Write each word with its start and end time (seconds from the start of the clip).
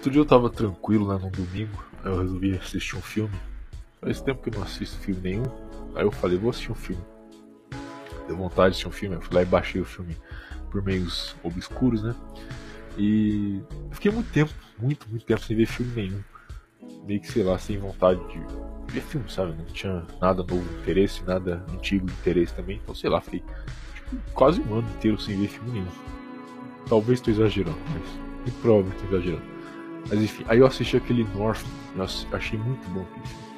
Outro 0.00 0.12
dia 0.12 0.22
eu 0.22 0.26
tava 0.26 0.48
tranquilo 0.48 1.04
lá 1.04 1.18
no 1.18 1.30
domingo, 1.30 1.84
aí 2.02 2.10
eu 2.10 2.22
resolvi 2.22 2.56
assistir 2.56 2.96
um 2.96 3.02
filme. 3.02 3.34
Faz 4.00 4.20
tempo 4.20 4.42
que 4.42 4.48
eu 4.48 4.54
não 4.54 4.62
assisto 4.62 4.98
filme 4.98 5.20
nenhum. 5.20 5.44
Aí 5.94 6.02
eu 6.02 6.10
falei, 6.10 6.38
vou 6.38 6.48
assistir 6.48 6.72
um 6.72 6.74
filme. 6.74 7.04
Deu 8.30 8.36
vontade 8.36 8.78
de 8.78 8.86
um 8.86 8.92
filme, 8.92 9.16
eu 9.16 9.20
fui 9.20 9.34
lá 9.34 9.42
e 9.42 9.44
baixei 9.44 9.80
o 9.80 9.84
filme 9.84 10.16
por 10.70 10.80
meios 10.84 11.34
obscuros, 11.42 12.00
né? 12.00 12.14
E 12.96 13.60
fiquei 13.90 14.12
muito 14.12 14.30
tempo, 14.30 14.52
muito, 14.78 15.08
muito 15.10 15.26
tempo 15.26 15.42
sem 15.42 15.56
ver 15.56 15.66
filme 15.66 15.92
nenhum. 15.96 16.22
Meio 17.04 17.20
que, 17.20 17.26
sei 17.26 17.42
lá, 17.42 17.58
sem 17.58 17.76
vontade 17.76 18.20
de 18.28 18.40
ver 18.92 19.00
filme, 19.00 19.28
sabe? 19.28 19.52
Não 19.58 19.64
tinha 19.64 20.06
nada 20.20 20.44
novo 20.44 20.62
interesse, 20.80 21.24
nada 21.24 21.66
antigo 21.72 22.06
interesse 22.08 22.54
também. 22.54 22.78
Então, 22.80 22.94
sei 22.94 23.10
lá, 23.10 23.20
fiquei 23.20 23.42
tipo, 23.96 24.16
quase 24.32 24.60
um 24.60 24.74
ano 24.74 24.88
inteiro 24.96 25.20
sem 25.20 25.36
ver 25.36 25.48
filme 25.48 25.72
nenhum. 25.72 25.90
Talvez 26.88 27.18
estou 27.18 27.34
exagerando, 27.34 27.78
mas 27.92 28.08
muito 28.42 28.62
provável 28.62 28.92
que 28.92 29.02
estou 29.02 29.18
exagerando. 29.18 29.44
Mas 30.08 30.22
enfim, 30.22 30.44
aí 30.46 30.60
eu 30.60 30.66
assisti 30.66 30.96
aquele 30.96 31.24
North, 31.34 31.64
eu 31.96 32.04
achei 32.36 32.56
muito 32.60 32.88
bom 32.90 33.00
aquele 33.00 33.26
filme. 33.26 33.49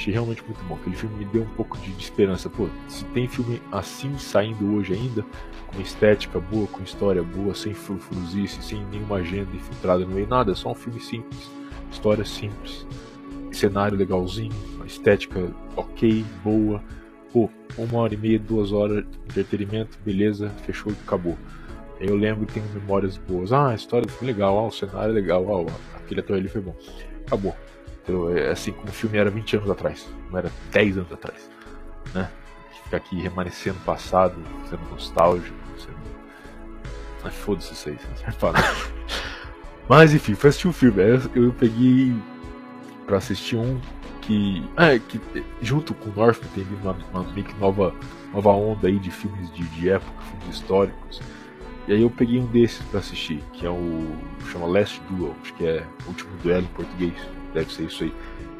Achei 0.00 0.14
realmente 0.14 0.42
muito 0.44 0.64
bom. 0.64 0.76
Aquele 0.76 0.96
filme 0.96 1.14
me 1.18 1.24
deu 1.26 1.42
um 1.42 1.54
pouco 1.56 1.76
de, 1.76 1.92
de 1.92 2.02
esperança. 2.02 2.48
Pô, 2.48 2.70
se 2.88 3.04
tem 3.06 3.28
filme 3.28 3.60
assim 3.70 4.16
saindo 4.16 4.74
hoje 4.74 4.94
ainda, 4.94 5.22
com 5.66 5.78
estética 5.78 6.40
boa, 6.40 6.66
com 6.68 6.82
história 6.82 7.22
boa, 7.22 7.54
sem 7.54 7.74
frufruzice, 7.74 8.62
sem 8.62 8.82
nenhuma 8.86 9.16
agenda 9.16 9.54
infiltrada 9.54 10.06
no 10.06 10.14
meio, 10.14 10.26
nada, 10.26 10.52
é 10.52 10.54
só 10.54 10.70
um 10.70 10.74
filme 10.74 10.98
simples, 11.00 11.50
história 11.92 12.24
simples, 12.24 12.86
cenário 13.52 13.98
legalzinho, 13.98 14.54
estética 14.86 15.52
ok, 15.76 16.24
boa. 16.42 16.82
Pô, 17.30 17.50
uma 17.76 17.98
hora 17.98 18.14
e 18.14 18.16
meia, 18.16 18.38
duas 18.38 18.72
horas 18.72 19.04
de 19.04 19.10
entretenimento, 19.28 19.98
beleza, 20.02 20.48
fechou 20.64 20.92
e 20.92 20.96
acabou. 21.04 21.36
Eu 22.00 22.16
lembro 22.16 22.46
que 22.46 22.54
tenho 22.54 22.66
memórias 22.72 23.18
boas. 23.18 23.52
Ah, 23.52 23.68
a 23.68 23.74
história 23.74 24.08
foi 24.08 24.26
legal, 24.26 24.58
ah, 24.58 24.66
o 24.66 24.70
cenário 24.70 25.10
é 25.10 25.14
legal, 25.14 25.66
ah, 25.68 25.98
aquele 25.98 26.20
ator 26.20 26.38
ali 26.38 26.48
foi 26.48 26.62
bom. 26.62 26.74
Acabou. 27.26 27.54
É 28.36 28.50
assim 28.50 28.72
como 28.72 28.88
o 28.88 28.92
filme 28.92 29.18
era 29.18 29.30
20 29.30 29.56
anos 29.56 29.70
atrás, 29.70 30.08
não 30.30 30.38
era 30.38 30.50
10 30.72 30.98
anos 30.98 31.12
atrás. 31.12 31.50
Né? 32.14 32.30
Ficar 32.84 32.96
aqui 32.96 33.20
remanescendo 33.20 33.78
o 33.78 33.84
passado, 33.84 34.36
sendo 34.68 34.82
nostálgico, 34.90 35.56
sendo. 35.78 35.98
Mas 37.22 37.34
foda-se 37.34 37.72
isso 37.72 37.88
aí, 37.88 37.98
não 38.26 38.32
pra 38.34 38.52
nada. 38.52 38.68
Mas 39.88 40.14
enfim, 40.14 40.34
foi 40.34 40.50
assistir 40.50 40.68
um 40.68 40.72
filme. 40.72 41.02
Eu, 41.02 41.44
eu 41.44 41.52
peguei 41.52 42.14
pra 43.06 43.18
assistir 43.18 43.56
um 43.56 43.80
que. 44.22 44.68
É, 44.76 44.98
que 44.98 45.20
junto 45.60 45.94
com 45.94 46.10
o 46.10 46.14
North 46.14 46.40
tem 46.54 46.66
uma, 46.82 46.96
uma 47.12 47.32
meio 47.32 47.46
que 47.46 47.54
nova, 47.58 47.94
nova 48.32 48.50
onda 48.50 48.88
aí 48.88 48.98
de 48.98 49.10
filmes 49.10 49.52
de, 49.52 49.62
de 49.64 49.90
época, 49.90 50.22
filmes 50.22 50.56
históricos 50.56 51.20
e 51.90 51.92
aí 51.92 52.02
eu 52.02 52.10
peguei 52.10 52.38
um 52.38 52.46
desses 52.46 52.80
para 52.86 53.00
assistir, 53.00 53.42
que 53.52 53.66
é 53.66 53.68
o. 53.68 54.16
chama 54.52 54.66
Last 54.66 55.00
Duel, 55.10 55.34
acho 55.42 55.52
que 55.54 55.66
é 55.66 55.84
o 56.04 56.08
último 56.10 56.30
duelo 56.40 56.62
em 56.62 56.74
português, 56.74 57.14
deve 57.52 57.72
ser 57.72 57.84
isso 57.84 58.04
aí. 58.04 58.12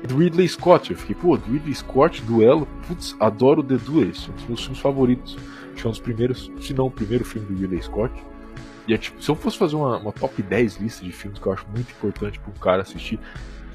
Do 0.06 0.16
Ridley 0.16 0.48
Scott, 0.48 0.90
eu 0.90 0.96
fiquei, 0.96 1.14
pô, 1.14 1.36
do 1.36 1.52
Ridley 1.52 1.74
Scott, 1.74 2.22
duelo, 2.22 2.66
putz, 2.86 3.14
adoro 3.20 3.62
The 3.62 3.76
Duelist, 3.76 4.30
um 4.30 4.34
dos 4.34 4.46
meus 4.46 4.60
filmes 4.60 4.80
favoritos. 4.80 5.36
Acho 5.74 5.86
é 5.86 5.88
um 5.88 5.90
dos 5.92 6.00
primeiros, 6.00 6.50
se 6.60 6.74
não 6.74 6.86
o 6.86 6.90
primeiro 6.90 7.24
filme 7.24 7.46
do 7.46 7.60
Ridley 7.60 7.82
Scott. 7.82 8.12
E 8.88 8.94
é 8.94 8.98
tipo, 8.98 9.22
se 9.22 9.30
eu 9.30 9.34
fosse 9.34 9.58
fazer 9.58 9.76
uma, 9.76 9.98
uma 9.98 10.12
top 10.12 10.42
10 10.42 10.76
lista 10.78 11.04
de 11.04 11.12
filmes 11.12 11.38
que 11.38 11.46
eu 11.46 11.52
acho 11.52 11.66
muito 11.74 11.90
importante 11.90 12.40
para 12.40 12.50
um 12.50 12.58
cara 12.58 12.82
assistir, 12.82 13.20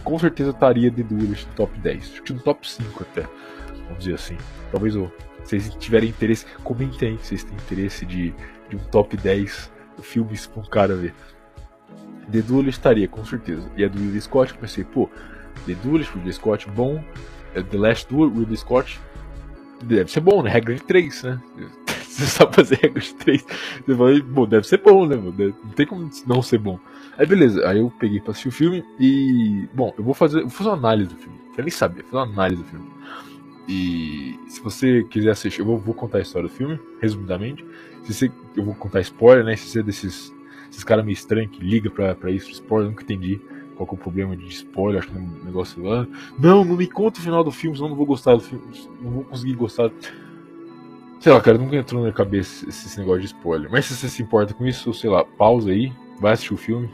com 0.04 0.18
certeza 0.20 0.50
estaria 0.50 0.92
The 0.92 1.04
Duelist 1.04 1.48
no 1.48 1.54
top 1.54 1.80
10, 1.80 2.12
acho 2.12 2.24
que 2.24 2.34
no 2.34 2.40
top 2.40 2.70
5 2.70 3.04
até, 3.04 3.28
vamos 3.88 4.00
dizer 4.00 4.16
assim. 4.16 4.38
Talvez 4.72 4.96
eu, 4.96 5.12
se 5.44 5.60
vocês 5.60 5.76
tiverem 5.76 6.10
interesse, 6.10 6.46
comentem 6.64 7.10
aí 7.10 7.18
se 7.20 7.28
vocês 7.28 7.44
têm 7.44 7.56
interesse 7.56 8.06
de 8.06 8.34
de 8.70 8.76
um 8.76 8.80
top 8.80 9.16
10 9.18 9.72
filmes 10.02 10.46
com 10.46 10.62
cara 10.64 10.96
ver. 10.96 11.14
The 12.32 12.42
Duelist 12.42 12.80
estaria, 12.80 13.08
com 13.08 13.24
certeza. 13.26 13.70
E 13.78 13.84
a 13.84 13.88
do 13.88 14.00
Ridley 14.00 14.22
Scott, 14.22 14.54
eu 14.54 14.60
pensei, 14.60 14.84
pô, 14.84 15.10
The 15.66 15.74
Duelist, 15.76 16.14
Ridley 16.14 16.34
Scott, 16.34 16.70
bom. 16.70 17.04
É 17.54 17.62
The 17.62 17.78
Last 17.78 18.14
Duel, 18.14 18.30
Ridley 18.30 18.58
Scott, 18.58 19.00
deve 19.84 20.12
ser 20.12 20.20
bom, 20.20 20.44
né? 20.44 20.50
Regra 20.50 20.76
de 20.76 20.84
3, 20.84 21.24
né? 21.24 21.42
Você 21.88 22.26
sabe 22.26 22.56
fazer 22.56 22.80
regra 22.82 23.02
de 23.02 23.14
3. 23.14 23.46
Você 23.86 23.94
vai, 23.94 24.22
bom, 24.22 24.48
deve 24.48 24.68
ser 24.68 24.78
bom, 24.78 25.06
né? 25.06 25.16
Não 25.16 25.72
tem 25.72 25.86
como 25.86 26.10
não 26.26 26.42
ser 26.42 26.58
bom. 26.58 26.80
Aí 27.18 27.26
beleza, 27.26 27.68
aí 27.68 27.80
eu 27.80 27.92
peguei 28.00 28.20
pra 28.20 28.32
assistir 28.32 28.50
o 28.50 28.52
filme 28.52 28.84
e. 29.00 29.68
Bom, 29.74 29.94
eu 29.98 30.04
vou 30.04 30.14
fazer, 30.14 30.42
vou 30.42 30.50
fazer 30.50 30.70
uma 30.70 30.78
análise 30.78 31.10
do 31.10 31.16
filme. 31.16 31.38
Eu 31.58 31.64
nem 31.64 31.72
sabia, 31.72 32.04
vou 32.04 32.12
fazer 32.12 32.24
uma 32.24 32.34
análise 32.34 32.62
do 32.62 32.70
filme. 32.70 32.90
E 33.68 34.38
se 34.48 34.62
você 34.62 35.04
quiser 35.04 35.32
assistir, 35.32 35.62
eu 35.62 35.66
vou, 35.66 35.78
vou 35.78 35.94
contar 35.94 36.20
a 36.20 36.22
história 36.22 36.48
do 36.48 36.54
filme, 36.54 36.80
resumidamente. 37.02 37.66
Se 38.04 38.14
você, 38.14 38.32
eu 38.56 38.64
vou 38.64 38.76
contar 38.76 39.02
spoiler, 39.02 39.44
né? 39.44 39.56
Se 39.56 39.68
você 39.68 39.80
é 39.80 39.84
desses, 39.84 40.34
esses 40.76 40.84
caras 40.84 41.06
meio 41.06 41.14
estranhos 41.14 41.52
que 41.52 41.64
liga 41.64 41.90
pra, 41.90 42.14
pra 42.14 42.30
isso, 42.30 42.52
spoiler, 42.52 42.90
nunca 42.90 43.04
entendi 43.04 43.40
qual 43.76 43.88
é 43.90 43.94
o 43.94 43.98
problema 43.98 44.36
de 44.36 44.48
spoiler, 44.48 45.00
acho 45.00 45.10
que 45.10 45.18
é 45.18 45.20
um 45.20 45.44
negócio. 45.44 45.84
Não, 46.38 46.64
não 46.64 46.76
me 46.76 46.88
conta 46.88 47.20
o 47.20 47.24
final 47.24 47.44
do 47.44 47.52
filme, 47.52 47.76
senão 47.76 47.90
não 47.90 47.96
vou 47.96 48.06
gostar 48.06 48.36
do 48.36 48.42
filme, 48.42 48.64
não 49.02 49.12
vou 49.12 49.24
conseguir 49.24 49.54
gostar. 49.54 49.90
Sei 51.20 51.32
lá, 51.32 51.42
cara, 51.42 51.58
nunca 51.58 51.76
entrou 51.76 52.02
na 52.02 52.08
minha 52.08 52.16
cabeça 52.16 52.68
esse, 52.68 52.88
esse 52.88 53.00
negócio 53.00 53.22
de 53.22 53.28
spoiler. 53.28 53.70
Mas 53.72 53.86
se 53.86 53.96
você 53.96 54.10
se 54.10 54.22
importa 54.22 54.54
com 54.54 54.66
isso, 54.66 54.94
sei 54.94 55.10
lá, 55.10 55.24
pausa 55.24 55.72
aí, 55.72 55.92
vai 56.20 56.34
assistir 56.34 56.54
o 56.54 56.58
filme, 56.58 56.90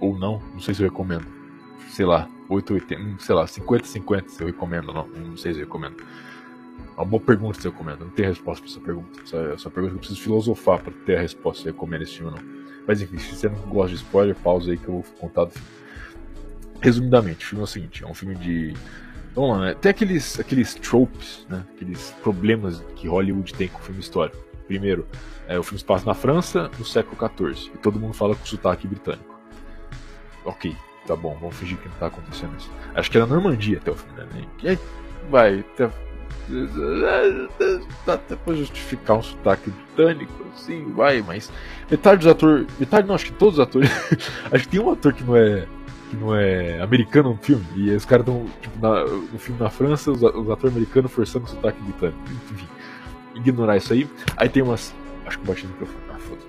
ou 0.00 0.18
não, 0.18 0.40
não 0.52 0.60
sei 0.60 0.74
se 0.74 0.82
eu 0.82 0.88
recomendo. 0.88 1.26
Sei 1.88 2.04
lá, 2.04 2.28
8, 2.48 2.74
80, 2.74 3.18
sei 3.22 3.34
lá, 3.34 3.46
50, 3.46 3.86
50 3.86 4.28
se 4.28 4.42
eu 4.42 4.46
recomendo, 4.46 4.92
não, 4.92 5.06
não 5.06 5.36
sei 5.36 5.52
se 5.52 5.60
eu 5.60 5.64
recomendo. 5.64 5.96
Uma 6.96 7.04
boa 7.04 7.22
pergunta 7.22 7.60
se 7.60 7.66
eu 7.66 7.72
recomendo. 7.72 8.00
Não 8.00 8.10
tem 8.10 8.26
resposta 8.26 8.62
pra 8.62 8.70
essa 8.70 8.80
pergunta. 8.80 9.20
Essa, 9.22 9.36
essa 9.54 9.70
pergunta 9.70 9.94
eu 9.94 9.98
preciso 9.98 10.20
filosofar 10.20 10.82
pra 10.82 10.92
ter 11.06 11.16
a 11.16 11.20
resposta 11.20 11.62
se 11.62 11.68
eu 11.68 11.72
recomendo 11.72 12.02
esse 12.02 12.16
filme 12.16 12.32
ou 12.32 12.36
não. 12.36 12.59
Mas 12.86 13.00
enfim, 13.00 13.18
se 13.18 13.34
você 13.34 13.48
não 13.48 13.58
gosta 13.62 13.90
de 13.90 14.02
spoiler, 14.02 14.34
pausa 14.36 14.70
aí 14.70 14.76
que 14.76 14.88
eu 14.88 14.94
vou 14.94 15.04
contar 15.18 15.44
do 15.44 15.50
filme. 15.50 15.68
Resumidamente, 16.80 17.44
o 17.44 17.48
filme 17.48 17.62
é 17.62 17.64
o 17.64 17.66
seguinte: 17.66 18.04
é 18.04 18.06
um 18.06 18.14
filme 18.14 18.34
de. 18.34 18.74
Vamos 19.34 19.50
lá, 19.50 19.66
né? 19.66 19.74
Tem 19.74 19.90
aqueles, 19.90 20.40
aqueles 20.40 20.74
tropes, 20.74 21.46
né? 21.48 21.64
Aqueles 21.74 22.14
problemas 22.22 22.82
que 22.96 23.06
Hollywood 23.06 23.54
tem 23.54 23.68
com 23.68 23.78
o 23.78 23.82
filme 23.82 24.00
histórico. 24.00 24.38
Primeiro, 24.66 25.06
é, 25.46 25.58
o 25.58 25.62
filme 25.62 25.78
se 25.78 25.84
passa 25.84 26.06
na 26.06 26.14
França 26.14 26.70
no 26.78 26.84
século 26.84 27.16
XIV 27.16 27.72
e 27.74 27.78
todo 27.78 27.98
mundo 27.98 28.14
fala 28.14 28.34
com 28.34 28.44
sotaque 28.46 28.86
britânico. 28.86 29.38
Ok, 30.44 30.74
tá 31.06 31.14
bom, 31.14 31.36
vamos 31.40 31.56
fingir 31.56 31.76
que 31.78 31.88
não 31.88 31.96
tá 31.96 32.06
acontecendo 32.06 32.56
isso. 32.56 32.70
Acho 32.94 33.10
que 33.10 33.18
era 33.18 33.26
Normandia 33.26 33.78
até 33.78 33.90
o 33.90 33.94
fim, 33.94 34.08
né? 34.16 34.78
Vai, 35.28 35.60
até 35.60 35.90
Dá 38.06 38.14
até 38.14 38.36
pra 38.36 38.54
justificar 38.54 39.18
um 39.18 39.22
sotaque 39.22 39.70
britânico, 39.70 40.32
assim, 40.54 40.92
vai, 40.92 41.22
mas 41.22 41.50
metade 41.90 42.18
dos 42.18 42.26
atores. 42.26 42.66
Metade 42.78 43.06
não, 43.06 43.14
acho 43.14 43.26
que 43.26 43.32
todos 43.32 43.54
os 43.54 43.60
atores. 43.60 43.90
acho 44.50 44.64
que 44.64 44.68
tem 44.68 44.80
um 44.80 44.90
ator 44.90 45.12
que 45.12 45.22
não 45.22 45.36
é. 45.36 45.66
que 46.10 46.16
não 46.16 46.34
é 46.34 46.80
americano 46.80 47.30
no 47.30 47.36
filme. 47.36 47.64
E 47.76 47.90
os 47.90 48.04
caras 48.04 48.26
estão, 48.26 48.46
tipo, 48.60 48.78
na, 48.80 49.04
no 49.04 49.38
filme 49.38 49.60
na 49.60 49.70
França, 49.70 50.10
os, 50.10 50.22
os 50.22 50.50
atores 50.50 50.74
americanos 50.74 51.12
forçando 51.12 51.44
o 51.44 51.48
sotaque 51.48 51.80
britânico. 51.82 52.18
Enfim, 52.52 52.68
ignorar 53.34 53.76
isso 53.76 53.92
aí. 53.92 54.08
Aí 54.36 54.48
tem 54.48 54.62
umas. 54.62 54.94
Acho 55.26 55.38
que 55.38 55.44
eu 55.44 55.54
bati 55.54 55.66
no 55.66 55.72
microfone. 55.72 56.00
Ah, 56.10 56.18
foda 56.18 56.40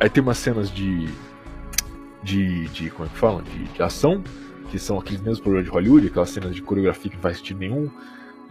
Aí 0.00 0.10
tem 0.10 0.22
umas 0.22 0.38
cenas 0.38 0.70
de. 0.70 1.08
De. 2.22 2.68
de 2.68 2.90
como 2.90 3.06
é 3.06 3.08
que 3.08 3.18
falam? 3.18 3.42
De, 3.42 3.64
de 3.64 3.82
ação, 3.82 4.22
que 4.70 4.78
são 4.78 4.98
aqueles 4.98 5.20
mesmos 5.22 5.40
problemas 5.40 5.66
de 5.66 5.72
Hollywood, 5.72 6.06
aquelas 6.08 6.30
cenas 6.30 6.54
de 6.54 6.60
coreografia 6.60 7.10
que 7.10 7.16
não 7.16 7.22
faz 7.22 7.38
sentido 7.38 7.58
nenhum. 7.58 7.90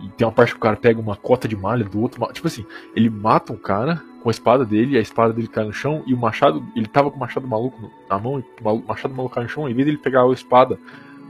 E 0.02 0.10
tem 0.10 0.26
uma 0.26 0.34
parte 0.34 0.52
que 0.54 0.58
o 0.58 0.62
cara 0.62 0.76
pega 0.76 1.00
uma 1.00 1.16
cota 1.16 1.48
de 1.48 1.56
malha 1.56 1.86
do 1.86 2.02
outro. 2.02 2.22
Tipo 2.34 2.48
assim, 2.48 2.66
ele 2.96 3.10
mata 3.10 3.54
um 3.54 3.58
cara 3.58 4.02
com 4.22 4.30
a 4.30 4.32
espada 4.32 4.64
dele, 4.66 4.98
a 4.98 5.02
espada 5.02 5.34
dele 5.34 5.48
cai 5.48 5.66
no 5.66 5.74
chão, 5.74 6.04
e 6.06 6.14
o 6.14 6.18
machado, 6.18 6.64
ele 6.76 6.88
tava 6.88 7.10
com 7.10 7.18
o 7.18 7.20
machado 7.20 7.48
maluco 7.48 7.92
na 8.10 8.20
mão, 8.20 8.40
e 8.40 8.44
o 8.64 8.84
machado 8.88 9.14
maluco 9.14 9.34
cai 9.34 9.44
no 9.44 9.50
chão, 9.50 9.68
em 9.68 9.74
vez 9.74 9.86
dele 9.86 9.98
pegar 9.98 10.24
a 10.24 10.32
espada 10.32 10.78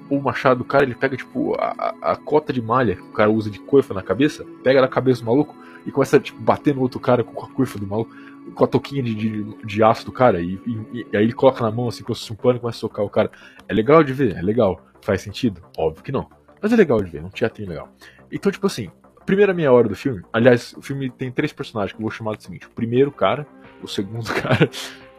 ou 0.09 0.19
o 0.19 0.21
machado 0.21 0.57
do 0.57 0.65
cara, 0.65 0.83
ele 0.83 0.93
pega, 0.93 1.15
tipo, 1.15 1.55
a, 1.55 1.95
a, 2.01 2.15
cota 2.17 2.51
de 2.51 2.61
malha 2.61 2.97
que 2.97 3.01
o 3.01 3.13
cara 3.13 3.31
usa 3.31 3.49
de 3.49 3.59
coifa 3.59 3.93
na 3.93 4.03
cabeça, 4.03 4.45
pega 4.61 4.81
na 4.81 4.87
cabeça 4.89 5.21
do 5.21 5.25
maluco 5.25 5.55
e 5.85 5.91
começa, 5.91 6.19
tipo, 6.19 6.39
bater 6.41 6.75
no 6.75 6.81
outro 6.81 6.99
cara 6.99 7.23
com 7.23 7.45
a 7.45 7.49
coifa 7.49 7.79
do 7.79 7.87
maluco, 7.87 8.13
com 8.53 8.63
a 8.65 8.67
toquinha 8.67 9.01
de, 9.01 9.15
de, 9.15 9.43
de 9.65 9.83
aço 9.83 10.05
do 10.05 10.11
cara, 10.11 10.41
e, 10.41 10.59
e, 10.67 11.07
e, 11.13 11.17
aí 11.17 11.23
ele 11.23 11.31
coloca 11.31 11.63
na 11.63 11.71
mão, 11.71 11.87
assim, 11.87 12.03
como 12.03 12.17
um 12.29 12.35
pano 12.35 12.57
e 12.57 12.59
começa 12.59 12.77
a 12.77 12.81
socar 12.81 13.05
o 13.05 13.09
cara. 13.09 13.31
É 13.69 13.73
legal 13.73 14.03
de 14.03 14.11
ver, 14.11 14.35
é 14.35 14.41
legal. 14.41 14.81
Faz 15.01 15.21
sentido? 15.21 15.61
Óbvio 15.77 16.03
que 16.03 16.11
não. 16.11 16.27
Mas 16.61 16.73
é 16.73 16.75
legal 16.75 17.01
de 17.01 17.09
ver, 17.09 17.21
não 17.21 17.29
tinha 17.29 17.49
tem 17.49 17.65
legal. 17.65 17.89
Então, 18.31 18.51
tipo 18.51 18.67
assim, 18.67 18.89
primeira 19.25 19.53
meia 19.53 19.71
hora 19.71 19.87
do 19.87 19.95
filme, 19.95 20.21
aliás, 20.31 20.73
o 20.77 20.81
filme 20.81 21.09
tem 21.09 21.31
três 21.31 21.53
personagens 21.53 21.93
que 21.93 21.99
eu 21.99 22.03
vou 22.03 22.11
chamar 22.11 22.35
do 22.35 22.43
seguinte: 22.43 22.67
o 22.67 22.71
primeiro 22.71 23.11
cara, 23.11 23.45
o 23.81 23.87
segundo 23.87 24.31
cara 24.33 24.69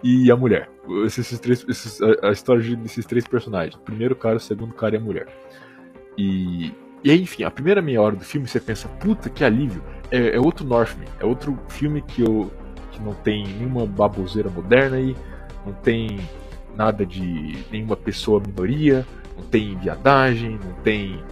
e 0.03 0.31
a 0.31 0.37
mulher. 0.37 0.69
Esses, 1.05 1.39
três, 1.39 1.65
esses, 1.69 2.01
a, 2.03 2.29
a, 2.29 2.33
história 2.33 2.77
desses 2.77 3.07
três 3.07 3.27
personagens: 3.27 3.75
o 3.75 3.81
primeiro 3.81 4.17
cara, 4.17 4.37
o 4.37 4.41
segundo 4.41 4.75
cara 4.75 4.97
e 4.97 4.99
a 4.99 5.01
mulher. 5.01 5.29
E, 6.17 6.73
e 7.05 7.11
aí, 7.11 7.23
enfim, 7.23 7.45
a 7.45 7.51
primeira 7.51 7.81
meia 7.81 8.01
hora 8.01 8.17
do 8.17 8.25
filme 8.25 8.47
você 8.47 8.61
pensa, 8.61 8.89
puta 8.89 9.31
que 9.31 9.45
alívio, 9.45 9.83
é, 10.11 10.37
é 10.37 10.41
outro 10.41 10.65
Northman, 10.67 11.09
é 11.21 11.25
outro 11.25 11.59
filme 11.69 12.03
que 12.03 12.23
eu. 12.23 12.51
Que 12.91 13.01
não 13.01 13.15
tem 13.15 13.47
nenhuma 13.47 13.87
baboseira 13.87 14.51
moderna 14.51 14.99
aí, 14.99 15.17
não 15.65 15.73
tem 15.73 16.21
nada 16.77 17.07
de 17.07 17.57
nenhuma 17.71 17.97
pessoa 17.97 18.39
minoria, 18.39 19.07
não 19.37 19.45
tem 19.45 19.75
viadagem, 19.79 20.59
não 20.63 20.75
tem, 20.83 21.23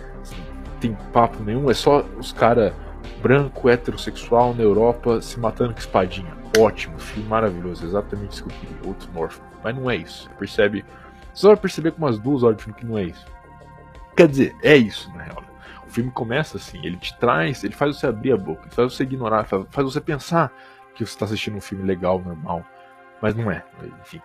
tem 0.80 0.96
papo 1.12 1.42
nenhum, 1.42 1.70
é 1.70 1.74
só 1.74 2.02
os 2.18 2.32
caras 2.32 2.72
branco, 3.22 3.68
heterossexual 3.68 4.54
na 4.54 4.62
Europa 4.62 5.20
se 5.20 5.38
matando 5.38 5.72
com 5.74 5.78
espadinha. 5.78 6.34
Ótimo, 6.58 6.98
filme 6.98 7.28
maravilhoso, 7.28 7.84
exatamente 7.84 8.32
isso 8.32 8.44
que 8.44 8.50
eu 8.50 8.58
queria, 8.58 8.88
outro 8.88 9.08
North. 9.12 9.40
Mas 9.62 9.76
não 9.76 9.90
é 9.90 9.96
isso. 9.96 10.24
Você 10.24 10.34
percebe. 10.38 10.84
Você 11.32 11.46
vai 11.46 11.56
perceber 11.56 11.92
com 11.92 11.98
umas 11.98 12.18
duas 12.18 12.42
horas 12.42 12.56
de 12.56 12.64
filme 12.64 12.78
que 12.78 12.86
não 12.86 12.98
é 12.98 13.04
isso. 13.04 13.24
Quer 14.16 14.26
dizer, 14.26 14.56
é 14.62 14.76
isso, 14.76 15.10
na 15.14 15.22
real. 15.22 15.44
O 15.86 15.90
filme 15.90 16.10
começa 16.10 16.56
assim, 16.56 16.84
ele 16.84 16.96
te 16.96 17.16
traz, 17.18 17.62
ele 17.64 17.74
faz 17.74 17.96
você 17.96 18.06
abrir 18.06 18.32
a 18.32 18.36
boca, 18.36 18.62
ele 18.62 18.74
faz 18.74 18.92
você 18.92 19.02
ignorar, 19.02 19.44
faz, 19.44 19.64
faz 19.70 19.84
você 19.84 20.00
pensar 20.00 20.52
que 20.94 21.04
você 21.04 21.12
está 21.12 21.24
assistindo 21.24 21.56
um 21.56 21.60
filme 21.60 21.84
legal, 21.84 22.20
normal. 22.20 22.64
Mas 23.20 23.34
não 23.34 23.50
é, 23.50 23.64
enfim. 24.02 24.20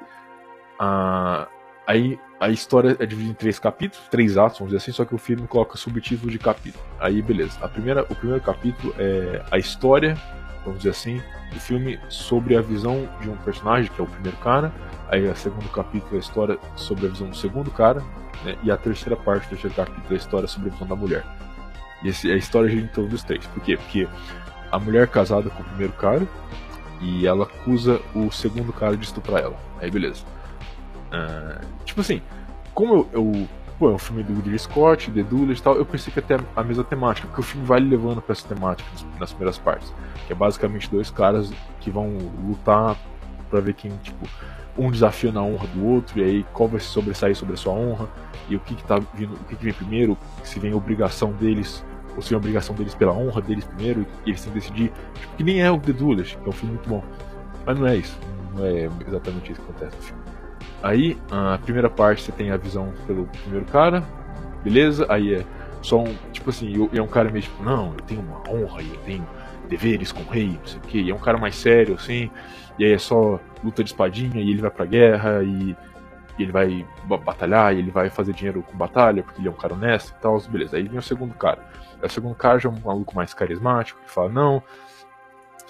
Ah, 0.79 1.47
aí 1.87 2.19
a 2.39 2.49
história 2.49 2.95
é 2.99 3.05
dividida 3.05 3.31
em 3.31 3.35
três 3.35 3.59
capítulos, 3.59 4.07
três 4.09 4.37
atos, 4.37 4.59
vamos 4.59 4.73
dizer 4.73 4.83
assim, 4.83 4.91
só 4.91 5.05
que 5.05 5.15
o 5.15 5.17
filme 5.17 5.47
coloca 5.47 5.77
subtítulo 5.77 6.31
de 6.31 6.37
capítulo. 6.37 6.83
Aí 6.99 7.21
beleza. 7.21 7.57
A 7.61 7.67
primeira, 7.67 8.03
o 8.03 8.15
primeiro 8.15 8.43
capítulo 8.43 8.93
é 8.97 9.41
a 9.49 9.57
história, 9.57 10.17
vamos 10.63 10.79
dizer 10.79 10.89
assim, 10.89 11.21
do 11.53 11.59
filme 11.59 11.99
sobre 12.09 12.57
a 12.57 12.61
visão 12.61 13.07
de 13.21 13.29
um 13.29 13.37
personagem, 13.37 13.89
que 13.89 14.01
é 14.01 14.03
o 14.03 14.07
primeiro 14.07 14.37
cara. 14.37 14.73
Aí 15.09 15.25
o 15.25 15.35
segundo 15.35 15.69
capítulo 15.69 16.13
é 16.13 16.17
a 16.17 16.19
história 16.19 16.59
sobre 16.75 17.05
a 17.05 17.09
visão 17.09 17.29
do 17.29 17.35
segundo 17.35 17.71
cara. 17.71 18.01
Né? 18.43 18.57
E 18.63 18.71
a 18.71 18.77
terceira 18.77 19.15
parte 19.15 19.45
do 19.45 19.49
terceiro 19.49 19.75
capítulo 19.75 20.07
é 20.09 20.13
a 20.13 20.17
história 20.17 20.47
sobre 20.47 20.69
a 20.69 20.71
visão 20.73 20.87
da 20.87 20.95
mulher. 20.95 21.23
E 22.03 22.09
esse, 22.09 22.29
a 22.29 22.35
história 22.35 22.69
gira 22.69 22.83
em 22.83 22.87
torno 22.87 23.09
dos 23.09 23.23
três. 23.23 23.47
Por 23.47 23.63
quê? 23.63 23.77
Porque 23.77 24.07
a 24.71 24.77
mulher 24.77 25.03
é 25.03 25.07
casada 25.07 25.49
com 25.49 25.61
o 25.61 25.65
primeiro 25.65 25.93
cara 25.93 26.27
e 27.01 27.25
ela 27.25 27.45
acusa 27.45 28.01
o 28.13 28.29
segundo 28.29 28.73
cara 28.73 28.97
de 28.97 29.05
estuprar 29.05 29.41
ela. 29.41 29.57
Aí 29.79 29.89
beleza. 29.89 30.34
Uh, 31.07 31.65
tipo 31.85 32.01
assim, 32.01 32.21
como 32.73 32.93
eu, 32.93 33.09
eu 33.13 33.47
pô, 33.77 33.89
é 33.89 33.93
um 33.93 33.97
filme 33.97 34.23
do 34.23 34.33
Ridley 34.33 34.57
Scott, 34.57 35.11
The 35.11 35.23
Doolittle 35.23 35.53
e 35.53 35.61
tal, 35.61 35.75
eu 35.75 35.85
pensei 35.85 36.11
que 36.11 36.21
ter 36.21 36.41
a 36.55 36.63
mesma 36.63 36.83
temática, 36.83 37.27
porque 37.27 37.41
o 37.41 37.43
filme 37.43 37.65
vai 37.65 37.79
levando 37.79 38.21
para 38.21 38.33
essa 38.33 38.47
temática 38.47 38.89
nas, 39.19 39.31
primeiras 39.31 39.57
partes, 39.57 39.93
que 40.25 40.33
é 40.33 40.35
basicamente 40.35 40.89
dois 40.89 41.09
caras 41.09 41.51
que 41.79 41.89
vão 41.89 42.17
lutar 42.45 42.95
para 43.49 43.59
ver 43.59 43.73
quem, 43.73 43.91
tipo, 43.97 44.27
um 44.77 44.91
desafio 44.91 45.31
na 45.31 45.41
honra 45.41 45.67
do 45.67 45.85
outro, 45.85 46.19
e 46.19 46.23
aí 46.23 46.45
qual 46.53 46.67
vai 46.67 46.79
se 46.79 46.87
sobressair 46.87 47.35
sobre 47.35 47.53
a 47.53 47.57
sua 47.57 47.73
honra, 47.73 48.07
e 48.49 48.55
o 48.55 48.59
que 48.59 48.75
que 48.75 48.83
tá 48.83 48.99
vindo, 49.13 49.33
o 49.33 49.43
que, 49.45 49.55
que 49.55 49.63
vem 49.63 49.73
primeiro, 49.73 50.17
se 50.43 50.59
vem 50.59 50.71
a 50.71 50.75
obrigação 50.75 51.31
deles, 51.33 51.83
ou 52.15 52.21
se 52.21 52.29
vem 52.29 52.35
a 52.35 52.39
obrigação 52.39 52.75
deles 52.75 52.93
pela 52.95 53.13
honra 53.13 53.41
deles 53.41 53.65
primeiro, 53.65 54.05
e 54.25 54.29
eles 54.29 54.41
têm 54.41 54.53
que 54.53 54.59
decidir, 54.59 54.91
tipo, 55.19 55.35
que 55.37 55.43
nem 55.43 55.61
é 55.61 55.71
o 55.71 55.79
The 55.79 55.93
Doolittle, 55.93 56.41
que 56.41 56.45
é 56.45 56.49
um 56.49 56.53
filme 56.53 56.75
muito 56.75 56.89
bom. 56.89 57.03
Mas 57.65 57.79
não 57.79 57.87
é 57.87 57.97
isso, 57.97 58.17
não 58.53 58.65
é 58.65 58.89
exatamente 59.07 59.51
isso 59.51 59.61
que 59.61 59.69
acontece 59.69 59.95
no 59.97 60.03
filme. 60.03 60.34
Aí, 60.85 61.17
a 61.31 61.57
primeira 61.57 61.89
parte 61.89 62.21
você 62.21 62.31
tem 62.31 62.51
a 62.51 62.57
visão 62.57 62.93
pelo 63.07 63.25
primeiro 63.25 63.65
cara, 63.65 64.03
beleza? 64.63 65.07
Aí 65.09 65.33
é 65.33 65.45
só 65.81 65.99
um, 65.99 66.15
tipo 66.31 66.51
assim, 66.51 66.87
é 66.93 67.01
um 67.01 67.07
cara 67.07 67.31
meio 67.31 67.41
tipo, 67.41 67.63
não, 67.63 67.87
eu 67.87 68.01
tenho 68.05 68.21
uma 68.21 68.47
honra 68.47 68.83
e 68.83 68.89
eu 68.89 68.97
tenho 68.97 69.27
deveres 69.67 70.11
com 70.11 70.21
o 70.21 70.29
rei, 70.29 70.49
não 70.49 70.65
sei 70.67 70.77
o 70.77 70.81
que, 70.81 71.01
e 71.01 71.09
é 71.09 71.15
um 71.15 71.17
cara 71.17 71.39
mais 71.39 71.55
sério, 71.55 71.95
assim, 71.95 72.29
e 72.77 72.85
aí 72.85 72.91
é 72.91 72.99
só 72.99 73.39
luta 73.63 73.83
de 73.83 73.89
espadinha 73.89 74.39
e 74.39 74.51
ele 74.51 74.61
vai 74.61 74.69
pra 74.69 74.85
guerra 74.85 75.41
e, 75.43 75.75
e 76.37 76.43
ele 76.43 76.51
vai 76.51 76.85
batalhar 77.25 77.73
e 77.73 77.79
ele 77.79 77.89
vai 77.89 78.11
fazer 78.11 78.33
dinheiro 78.33 78.61
com 78.61 78.77
batalha, 78.77 79.23
porque 79.23 79.41
ele 79.41 79.47
é 79.47 79.51
um 79.51 79.55
cara 79.55 79.73
honesto 79.73 80.09
e 80.15 80.21
tal, 80.21 80.39
beleza. 80.41 80.77
Aí 80.77 80.83
vem 80.87 80.99
o 80.99 81.01
segundo 81.01 81.33
cara. 81.33 81.63
O 81.99 82.07
segundo 82.07 82.35
cara 82.35 82.59
já 82.59 82.69
é 82.69 82.71
um 82.71 82.79
maluco 82.85 83.15
mais 83.15 83.33
carismático, 83.33 83.99
que 84.05 84.11
fala, 84.11 84.29
não, 84.29 84.61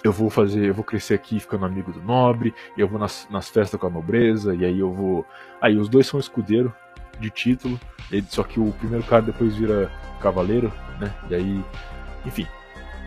eu 0.06 0.12
vou 0.12 0.30
fazer, 0.30 0.64
eu 0.66 0.74
vou 0.74 0.84
crescer 0.84 1.14
aqui 1.14 1.40
ficando 1.40 1.64
amigo 1.64 1.92
do 1.92 2.00
nobre, 2.00 2.54
eu 2.76 2.86
vou 2.88 2.98
nas, 2.98 3.26
nas 3.30 3.48
festas 3.48 3.78
com 3.78 3.86
a 3.86 3.90
nobreza, 3.90 4.54
e 4.54 4.64
aí 4.64 4.78
eu 4.78 4.92
vou. 4.92 5.26
Aí 5.60 5.76
os 5.76 5.88
dois 5.88 6.06
são 6.06 6.18
escudeiro 6.20 6.72
de 7.18 7.30
título, 7.30 7.78
só 8.28 8.42
que 8.42 8.60
o 8.60 8.72
primeiro 8.72 9.04
cara 9.04 9.22
depois 9.22 9.56
vira 9.56 9.90
cavaleiro, 10.20 10.72
né? 11.00 11.12
E 11.28 11.34
aí, 11.34 11.64
enfim. 12.24 12.46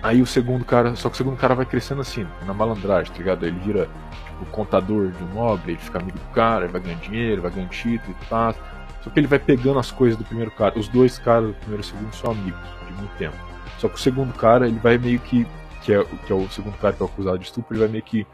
Aí 0.02 0.22
o 0.22 0.26
segundo 0.26 0.64
cara, 0.64 0.96
só 0.96 1.10
que 1.10 1.16
o 1.16 1.18
segundo 1.18 1.38
cara 1.38 1.56
vai 1.56 1.66
crescendo 1.66 2.02
assim, 2.02 2.26
na 2.46 2.54
malandragem, 2.54 3.12
tá 3.12 3.18
ligado? 3.18 3.46
Ele 3.46 3.60
vira 3.60 3.88
tipo, 4.26 4.46
contador 4.46 5.12
de 5.12 5.24
um 5.24 5.34
nobre, 5.34 5.74
ele 5.74 5.80
fica 5.80 6.00
amigo 6.00 6.18
do 6.18 6.34
cara, 6.34 6.66
ele 6.66 6.72
vai 6.72 6.82
ganhando 6.82 7.02
dinheiro, 7.02 7.42
vai 7.42 7.52
ganhando 7.52 7.70
título 7.70 8.16
e 8.22 8.26
tal. 8.26 8.56
Só 9.02 9.10
que 9.10 9.20
ele 9.20 9.28
vai 9.28 9.40
pegando 9.40 9.80
as 9.80 9.92
coisas 9.92 10.18
do 10.18 10.24
primeiro 10.26 10.52
cara. 10.52 10.78
Os 10.78 10.88
dois 10.88 11.18
caras 11.20 11.50
do 11.50 11.54
primeiro 11.56 11.82
e 11.82 11.86
segundo 11.86 12.14
são 12.14 12.32
amigos 12.32 12.60
de 12.88 12.94
muito 12.94 13.16
tempo. 13.18 13.36
Só 13.78 13.88
que 13.88 13.96
o 13.96 14.00
segundo 14.00 14.34
cara, 14.34 14.68
ele 14.68 14.80
vai 14.80 14.98
meio 14.98 15.20
que 15.20 15.48
que 15.84 15.94
é, 15.94 16.04
que 16.04 16.32
é 16.32 16.36
o 16.36 16.50
segundo 16.50 16.78
cara 16.78 16.94
que 16.94 17.04
é 17.04 17.06
acusado 17.06 17.38
de 17.38 17.46
estupro, 17.46 17.74
ele 17.74 17.82
vai 17.82 17.90
meio 17.90 18.04
que 18.04 18.26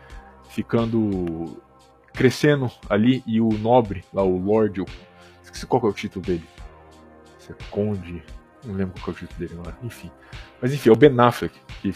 ficando. 0.49 1.61
crescendo 2.13 2.71
ali, 2.89 3.23
e 3.25 3.41
o 3.41 3.49
nobre, 3.49 4.03
lá, 4.13 4.23
o 4.23 4.37
Lorde, 4.37 4.83
esqueci 5.43 5.65
qual 5.65 5.83
é 5.83 5.87
o 5.87 5.93
título 5.93 6.25
dele. 6.25 6.45
É 7.47 7.53
Conde, 7.69 8.23
não 8.63 8.73
lembro 8.73 8.99
qual 9.01 9.13
é 9.13 9.17
o 9.17 9.19
título 9.19 9.39
dele 9.39 9.53
agora, 9.59 9.77
enfim. 9.83 10.11
Mas 10.61 10.73
enfim, 10.73 10.89
é 10.89 10.91
o 10.91 10.95
Ben 10.95 11.19
Affleck, 11.19 11.55
que 11.81 11.93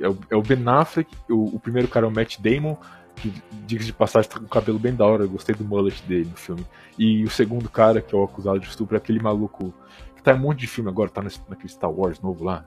é 0.00 0.08
o, 0.08 0.18
é 0.30 0.36
o 0.36 0.42
Ben 0.42 0.62
Affleck, 0.66 1.10
o, 1.30 1.56
o, 1.56 1.60
primeiro 1.60 1.88
cara 1.88 2.06
é 2.06 2.08
o 2.08 2.12
Matt 2.12 2.38
Damon, 2.38 2.76
que, 3.16 3.32
diga 3.66 3.84
de 3.84 3.92
passagem, 3.92 4.28
tá 4.28 4.38
com 4.38 4.44
o 4.44 4.48
cabelo 4.48 4.78
bem 4.78 4.94
da 4.94 5.06
hora, 5.06 5.24
eu 5.24 5.28
gostei 5.28 5.54
do 5.54 5.64
mullet 5.64 6.02
dele 6.02 6.28
no 6.28 6.36
filme. 6.36 6.66
E 6.98 7.24
o 7.24 7.30
segundo 7.30 7.68
cara, 7.70 8.02
que 8.02 8.14
é 8.14 8.18
o 8.18 8.24
acusado 8.24 8.60
de 8.60 8.68
estupro, 8.68 8.96
é 8.96 8.98
aquele 8.98 9.20
maluco 9.20 9.72
que 10.14 10.22
tá 10.22 10.32
em 10.32 10.36
um 10.36 10.40
monte 10.40 10.60
de 10.60 10.66
filme 10.66 10.90
agora, 10.90 11.08
tá 11.08 11.22
nesse, 11.22 11.40
naquele 11.48 11.68
Star 11.68 11.90
Wars 11.90 12.20
novo 12.20 12.44
lá, 12.44 12.66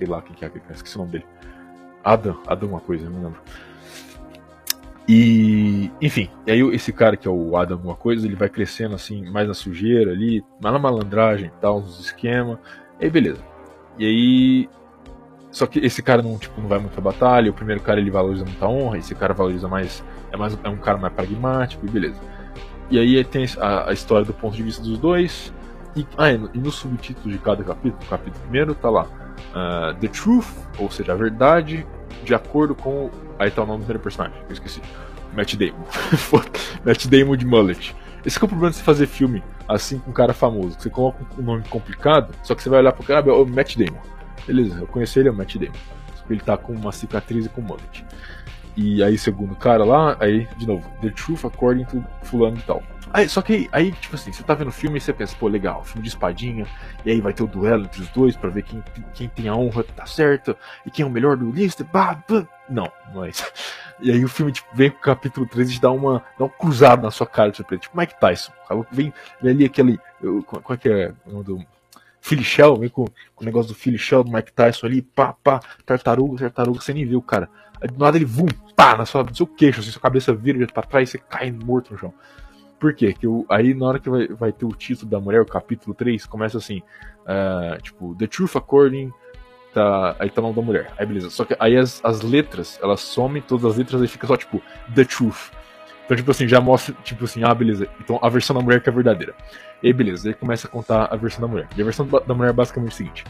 sei 0.00 0.06
lá 0.06 0.22
quem 0.22 0.34
que 0.34 0.44
é, 0.44 0.50
esqueci 0.72 0.96
o 0.96 1.00
nome 1.00 1.12
dele. 1.12 1.26
Adam, 2.02 2.38
Adam 2.46 2.70
uma 2.70 2.80
coisa, 2.80 3.08
não 3.10 3.22
lembro. 3.22 3.40
E, 5.06 5.90
enfim, 6.00 6.30
e 6.46 6.52
aí 6.52 6.60
esse 6.74 6.92
cara 6.92 7.16
que 7.16 7.28
é 7.28 7.30
o 7.30 7.56
Adam 7.56 7.78
uma 7.84 7.94
coisa, 7.94 8.26
ele 8.26 8.36
vai 8.36 8.48
crescendo 8.48 8.94
assim, 8.94 9.28
mais 9.30 9.46
na 9.46 9.54
sujeira 9.54 10.12
ali, 10.12 10.42
mais 10.60 10.72
na 10.72 10.78
malandragem 10.78 11.50
tal, 11.60 11.80
nos 11.80 12.00
esquemas. 12.00 12.58
E 12.98 13.04
aí 13.04 13.10
beleza. 13.10 13.42
E 13.98 14.06
aí 14.06 14.68
só 15.50 15.66
que 15.66 15.80
esse 15.80 16.00
cara 16.00 16.22
não, 16.22 16.38
tipo, 16.38 16.58
não 16.60 16.68
vai 16.68 16.78
muito 16.78 16.92
pra 16.92 17.02
batalha, 17.02 17.50
o 17.50 17.54
primeiro 17.54 17.82
cara 17.82 18.00
ele 18.00 18.10
valoriza 18.10 18.44
muita 18.44 18.66
honra, 18.68 18.98
esse 18.98 19.14
cara 19.14 19.34
valoriza 19.34 19.68
mais 19.68 20.02
é 20.32 20.36
mais 20.36 20.56
é 20.62 20.68
um 20.68 20.78
cara 20.78 20.96
mais 20.96 21.12
pragmático 21.12 21.84
e 21.84 21.90
beleza. 21.90 22.20
E 22.88 22.98
aí 22.98 23.22
tem 23.24 23.44
a, 23.58 23.90
a 23.90 23.92
história 23.92 24.24
do 24.24 24.32
ponto 24.32 24.56
de 24.56 24.62
vista 24.62 24.82
dos 24.82 24.98
dois. 24.98 25.52
E, 25.96 26.06
ah, 26.16 26.30
e 26.30 26.58
no 26.58 26.70
subtítulo 26.70 27.32
de 27.32 27.38
cada 27.38 27.64
capítulo, 27.64 28.08
capítulo 28.08 28.40
primeiro 28.44 28.74
tá 28.76 28.88
lá 28.88 29.08
uh, 29.50 29.94
The 30.00 30.08
Truth, 30.08 30.48
ou 30.78 30.90
seja, 30.90 31.12
a 31.12 31.16
verdade, 31.16 31.86
de 32.24 32.34
acordo 32.34 32.74
com. 32.74 33.10
Aí 33.38 33.50
tá 33.50 33.62
o 33.62 33.66
nome 33.66 33.84
do 33.84 33.98
personagem, 33.98 34.36
eu 34.48 34.52
esqueci. 34.52 34.82
Matt 35.34 35.54
Damon. 35.54 35.84
Matt 36.84 37.06
Damon 37.06 37.36
de 37.36 37.46
Mullet. 37.46 37.94
Esse 38.24 38.38
é 38.38 38.44
o 38.44 38.48
problema 38.48 38.70
de 38.70 38.76
você 38.76 38.82
fazer 38.82 39.06
filme 39.06 39.42
assim 39.66 39.98
com 39.98 40.10
um 40.10 40.14
cara 40.14 40.34
famoso. 40.34 40.76
Você 40.78 40.90
coloca 40.90 41.24
um 41.38 41.42
nome 41.42 41.62
complicado, 41.70 42.34
só 42.42 42.54
que 42.54 42.62
você 42.62 42.68
vai 42.68 42.80
olhar 42.80 42.92
pro 42.92 43.04
cara, 43.04 43.28
é 43.28 43.32
o 43.32 43.46
Matt 43.46 43.76
Damon. 43.76 44.00
Beleza, 44.46 44.80
eu 44.80 44.86
conheci 44.86 45.20
ele, 45.20 45.28
é 45.28 45.32
o 45.32 45.34
Matt 45.34 45.56
Damon. 45.56 45.72
Que 46.26 46.34
ele 46.34 46.40
tá 46.40 46.56
com 46.56 46.72
uma 46.72 46.92
cicatriz 46.92 47.46
e 47.46 47.48
com 47.48 47.60
mullet. 47.60 48.04
E 48.76 49.02
aí, 49.02 49.18
segundo 49.18 49.54
cara 49.54 49.84
lá, 49.84 50.16
aí, 50.20 50.48
de 50.56 50.66
novo, 50.66 50.88
The 51.00 51.10
Truth 51.10 51.44
According 51.44 51.84
to 51.84 52.04
Fulano 52.22 52.56
e 52.56 52.62
tal. 52.62 52.82
Aí, 53.12 53.28
só 53.28 53.42
que 53.42 53.68
aí, 53.72 53.90
tipo 53.92 54.14
assim, 54.14 54.32
você 54.32 54.42
tá 54.42 54.54
vendo 54.54 54.68
o 54.68 54.72
filme 54.72 54.98
e 54.98 55.00
você 55.00 55.12
pensa, 55.12 55.34
pô, 55.38 55.48
legal, 55.48 55.82
filme 55.84 56.02
de 56.02 56.08
espadinha, 56.08 56.64
e 57.04 57.10
aí 57.10 57.20
vai 57.20 57.32
ter 57.32 57.42
o 57.42 57.46
duelo 57.46 57.84
entre 57.84 58.02
os 58.02 58.08
dois 58.10 58.36
para 58.36 58.50
ver 58.50 58.62
quem, 58.62 58.82
quem 59.14 59.28
tem 59.28 59.48
a 59.48 59.54
honra 59.54 59.82
tá 59.82 60.06
certo, 60.06 60.56
e 60.86 60.90
quem 60.90 61.02
é 61.04 61.06
o 61.06 61.10
melhor 61.10 61.36
duelista, 61.36 61.82
bah, 61.82 62.22
bah. 62.28 62.46
Não, 62.68 62.90
não 63.12 63.24
é 63.24 63.30
isso. 63.30 63.44
E 64.02 64.10
aí 64.10 64.24
o 64.24 64.28
filme 64.28 64.52
tipo, 64.52 64.68
vem 64.72 64.90
com 64.90 64.98
o 64.98 65.00
capítulo 65.00 65.44
13 65.44 65.76
e 65.76 65.80
dá 65.80 65.90
uma, 65.90 66.24
dá 66.38 66.44
um 66.44 66.48
cruzado 66.48 67.02
na 67.02 67.10
sua 67.10 67.26
cara, 67.26 67.50
tipo, 67.50 67.76
tipo 67.76 67.98
Mike 67.98 68.18
Tyson. 68.18 68.52
Vem, 68.90 69.12
vem 69.42 69.52
ali 69.52 69.64
aquele. 69.64 70.00
Qual 70.46 70.74
é 70.74 70.76
que 70.76 70.88
é 70.88 71.12
o 71.26 71.32
nome 71.32 71.44
do. 71.44 71.66
Philly 72.22 72.44
Shell, 72.44 72.76
vem 72.76 72.88
com, 72.88 73.04
com 73.34 73.42
o 73.42 73.44
negócio 73.44 73.72
do 73.72 73.74
Philly 73.74 73.98
Shell, 73.98 74.22
do 74.22 74.30
Mike 74.30 74.52
Tyson 74.52 74.86
ali, 74.86 75.02
pá, 75.02 75.32
pá, 75.42 75.60
tartaruga, 75.86 76.38
tartaruga, 76.38 76.80
você 76.80 76.92
nem 76.92 77.06
viu, 77.06 77.20
cara. 77.22 77.48
Do 77.86 77.98
nada 77.98 78.16
ele, 78.16 78.24
vum, 78.24 78.46
pá, 78.76 78.96
na 78.96 79.06
sua, 79.06 79.22
no 79.22 79.34
seu 79.34 79.46
queixo, 79.46 79.80
assim, 79.80 79.90
sua 79.90 80.02
cabeça 80.02 80.34
vira 80.34 80.66
pra 80.66 80.82
trás 80.82 81.08
e 81.08 81.12
você 81.12 81.18
cai 81.18 81.50
morto 81.50 81.92
no 81.92 81.98
chão. 81.98 82.14
Por 82.78 82.94
quê? 82.94 83.12
Que 83.12 83.26
o, 83.26 83.44
aí 83.48 83.74
na 83.74 83.86
hora 83.86 83.98
que 83.98 84.08
vai, 84.08 84.28
vai 84.28 84.52
ter 84.52 84.64
o 84.64 84.72
título 84.72 85.10
da 85.10 85.20
mulher, 85.20 85.40
o 85.40 85.46
capítulo 85.46 85.94
3, 85.94 86.24
começa 86.26 86.58
assim, 86.58 86.82
uh, 87.20 87.80
tipo, 87.82 88.14
The 88.14 88.26
Truth 88.26 88.56
According, 88.56 89.12
tá, 89.74 90.16
aí 90.18 90.30
tá 90.30 90.40
o 90.40 90.44
nome 90.44 90.56
da 90.56 90.62
mulher. 90.62 90.92
Aí 90.98 91.06
beleza. 91.06 91.30
Só 91.30 91.44
que 91.44 91.54
aí 91.58 91.76
as, 91.76 92.00
as 92.04 92.22
letras, 92.22 92.78
elas 92.82 93.00
somem, 93.00 93.42
todas 93.42 93.64
as 93.64 93.76
letras, 93.76 94.00
aí 94.00 94.08
fica 94.08 94.26
só 94.26 94.36
tipo, 94.36 94.62
The 94.94 95.04
Truth. 95.04 95.50
Então, 96.04 96.16
tipo 96.16 96.30
assim, 96.32 96.48
já 96.48 96.60
mostra, 96.60 96.92
tipo 97.04 97.24
assim, 97.24 97.44
ah, 97.44 97.54
beleza. 97.54 97.86
Então 98.00 98.18
a 98.20 98.28
versão 98.28 98.56
da 98.56 98.60
mulher 98.60 98.82
que 98.82 98.88
é 98.88 98.92
verdadeira. 98.92 99.32
E 99.80 99.86
aí, 99.86 99.92
beleza, 99.92 100.28
aí 100.28 100.34
começa 100.34 100.66
a 100.66 100.70
contar 100.70 101.04
a 101.04 101.14
versão 101.16 101.40
da 101.40 101.46
mulher. 101.46 101.68
E 101.76 101.80
a 101.80 101.84
versão 101.84 102.04
da 102.04 102.34
mulher 102.34 102.50
é 102.50 102.52
basicamente 102.52 102.92
o 102.92 102.94
seguinte: 102.94 103.24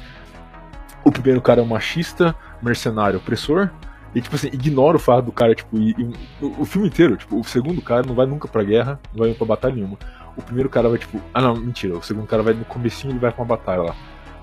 o 1.04 1.12
primeiro 1.12 1.42
cara 1.42 1.61
é 1.61 1.62
um 1.62 1.66
machista, 1.66 2.35
mercenário, 2.62 3.19
opressor. 3.19 3.69
E, 4.14 4.21
tipo 4.21 4.35
assim, 4.35 4.49
ignora 4.49 4.97
o 4.97 5.00
fato 5.00 5.26
do 5.26 5.33
cara, 5.33 5.55
tipo, 5.55 5.76
e, 5.79 5.90
e, 5.90 6.45
o, 6.45 6.62
o, 6.62 6.64
filme 6.64 6.88
inteiro, 6.88 7.17
tipo, 7.17 7.38
o 7.38 7.45
segundo 7.45 7.81
cara 7.81 8.02
não 8.05 8.14
vai 8.14 8.26
nunca 8.26 8.49
pra 8.49 8.62
guerra, 8.62 8.99
não 9.14 9.25
vai 9.25 9.35
pra 9.35 9.47
batalha 9.47 9.75
nenhuma. 9.75 9.97
O 10.37 10.43
primeiro 10.43 10.69
cara 10.69 10.88
vai, 10.88 10.99
tipo, 10.99 11.21
ah 11.33 11.40
não, 11.40 11.55
mentira, 11.55 11.97
o 11.97 12.02
segundo 12.02 12.26
cara 12.26 12.43
vai 12.43 12.55
no 12.55 12.64
comecinho 12.64 13.12
ele 13.12 13.21
vai 13.21 13.31
pra 13.31 13.43
uma 13.43 13.49
batalha 13.49 13.83
lá. 13.83 13.97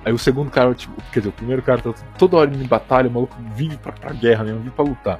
Aí 0.05 0.13
o 0.13 0.17
segundo 0.17 0.49
cara, 0.49 0.73
tipo, 0.73 0.93
quer 1.11 1.19
dizer, 1.19 1.29
o 1.29 1.33
primeiro 1.33 1.61
cara 1.61 1.81
tá 1.81 1.93
toda 2.17 2.37
hora 2.37 2.53
em 2.53 2.65
batalha, 2.65 3.09
o 3.09 3.11
maluco 3.11 3.35
vive 3.53 3.77
pra, 3.77 3.91
pra 3.91 4.13
guerra 4.13 4.45
mesmo, 4.45 4.59
vive 4.59 4.71
pra 4.71 4.85
lutar. 4.85 5.19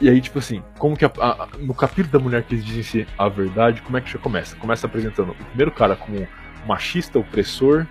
E 0.00 0.10
aí, 0.10 0.20
tipo 0.20 0.38
assim, 0.40 0.62
como 0.78 0.96
que 0.96 1.04
a, 1.04 1.10
a, 1.18 1.48
no 1.58 1.72
capítulo 1.72 2.12
da 2.12 2.18
mulher 2.18 2.42
que 2.42 2.54
eles 2.54 2.64
dizem 2.64 2.82
ser 2.82 3.08
a 3.16 3.28
verdade, 3.28 3.80
como 3.80 3.96
é 3.96 4.00
que 4.00 4.10
já 4.10 4.18
começa? 4.18 4.56
Começa 4.56 4.86
apresentando 4.86 5.30
o 5.30 5.34
primeiro 5.34 5.70
cara 5.70 5.96
como 5.96 6.26
machista, 6.66 7.18
opressor, 7.18 7.86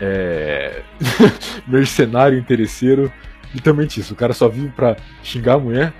é... 0.00 0.82
mercenário, 1.66 2.38
interesseiro. 2.38 3.12
Literalmente 3.54 4.00
isso, 4.00 4.14
o 4.14 4.16
cara 4.16 4.32
só 4.32 4.48
vive 4.48 4.68
pra 4.68 4.96
xingar 5.22 5.54
a 5.54 5.58
mulher, 5.58 5.92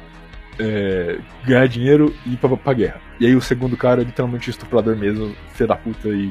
é... 0.58 1.18
ganhar 1.44 1.66
dinheiro 1.66 2.14
e 2.24 2.34
ir 2.34 2.36
pra, 2.36 2.56
pra 2.56 2.72
guerra. 2.72 3.00
E 3.18 3.26
aí 3.26 3.34
o 3.34 3.40
segundo 3.40 3.76
cara 3.76 4.02
é 4.02 4.04
literalmente 4.04 4.50
estuprador 4.50 4.96
mesmo, 4.96 5.34
filho 5.52 5.68
da 5.68 5.76
puta, 5.76 6.08
e 6.08 6.30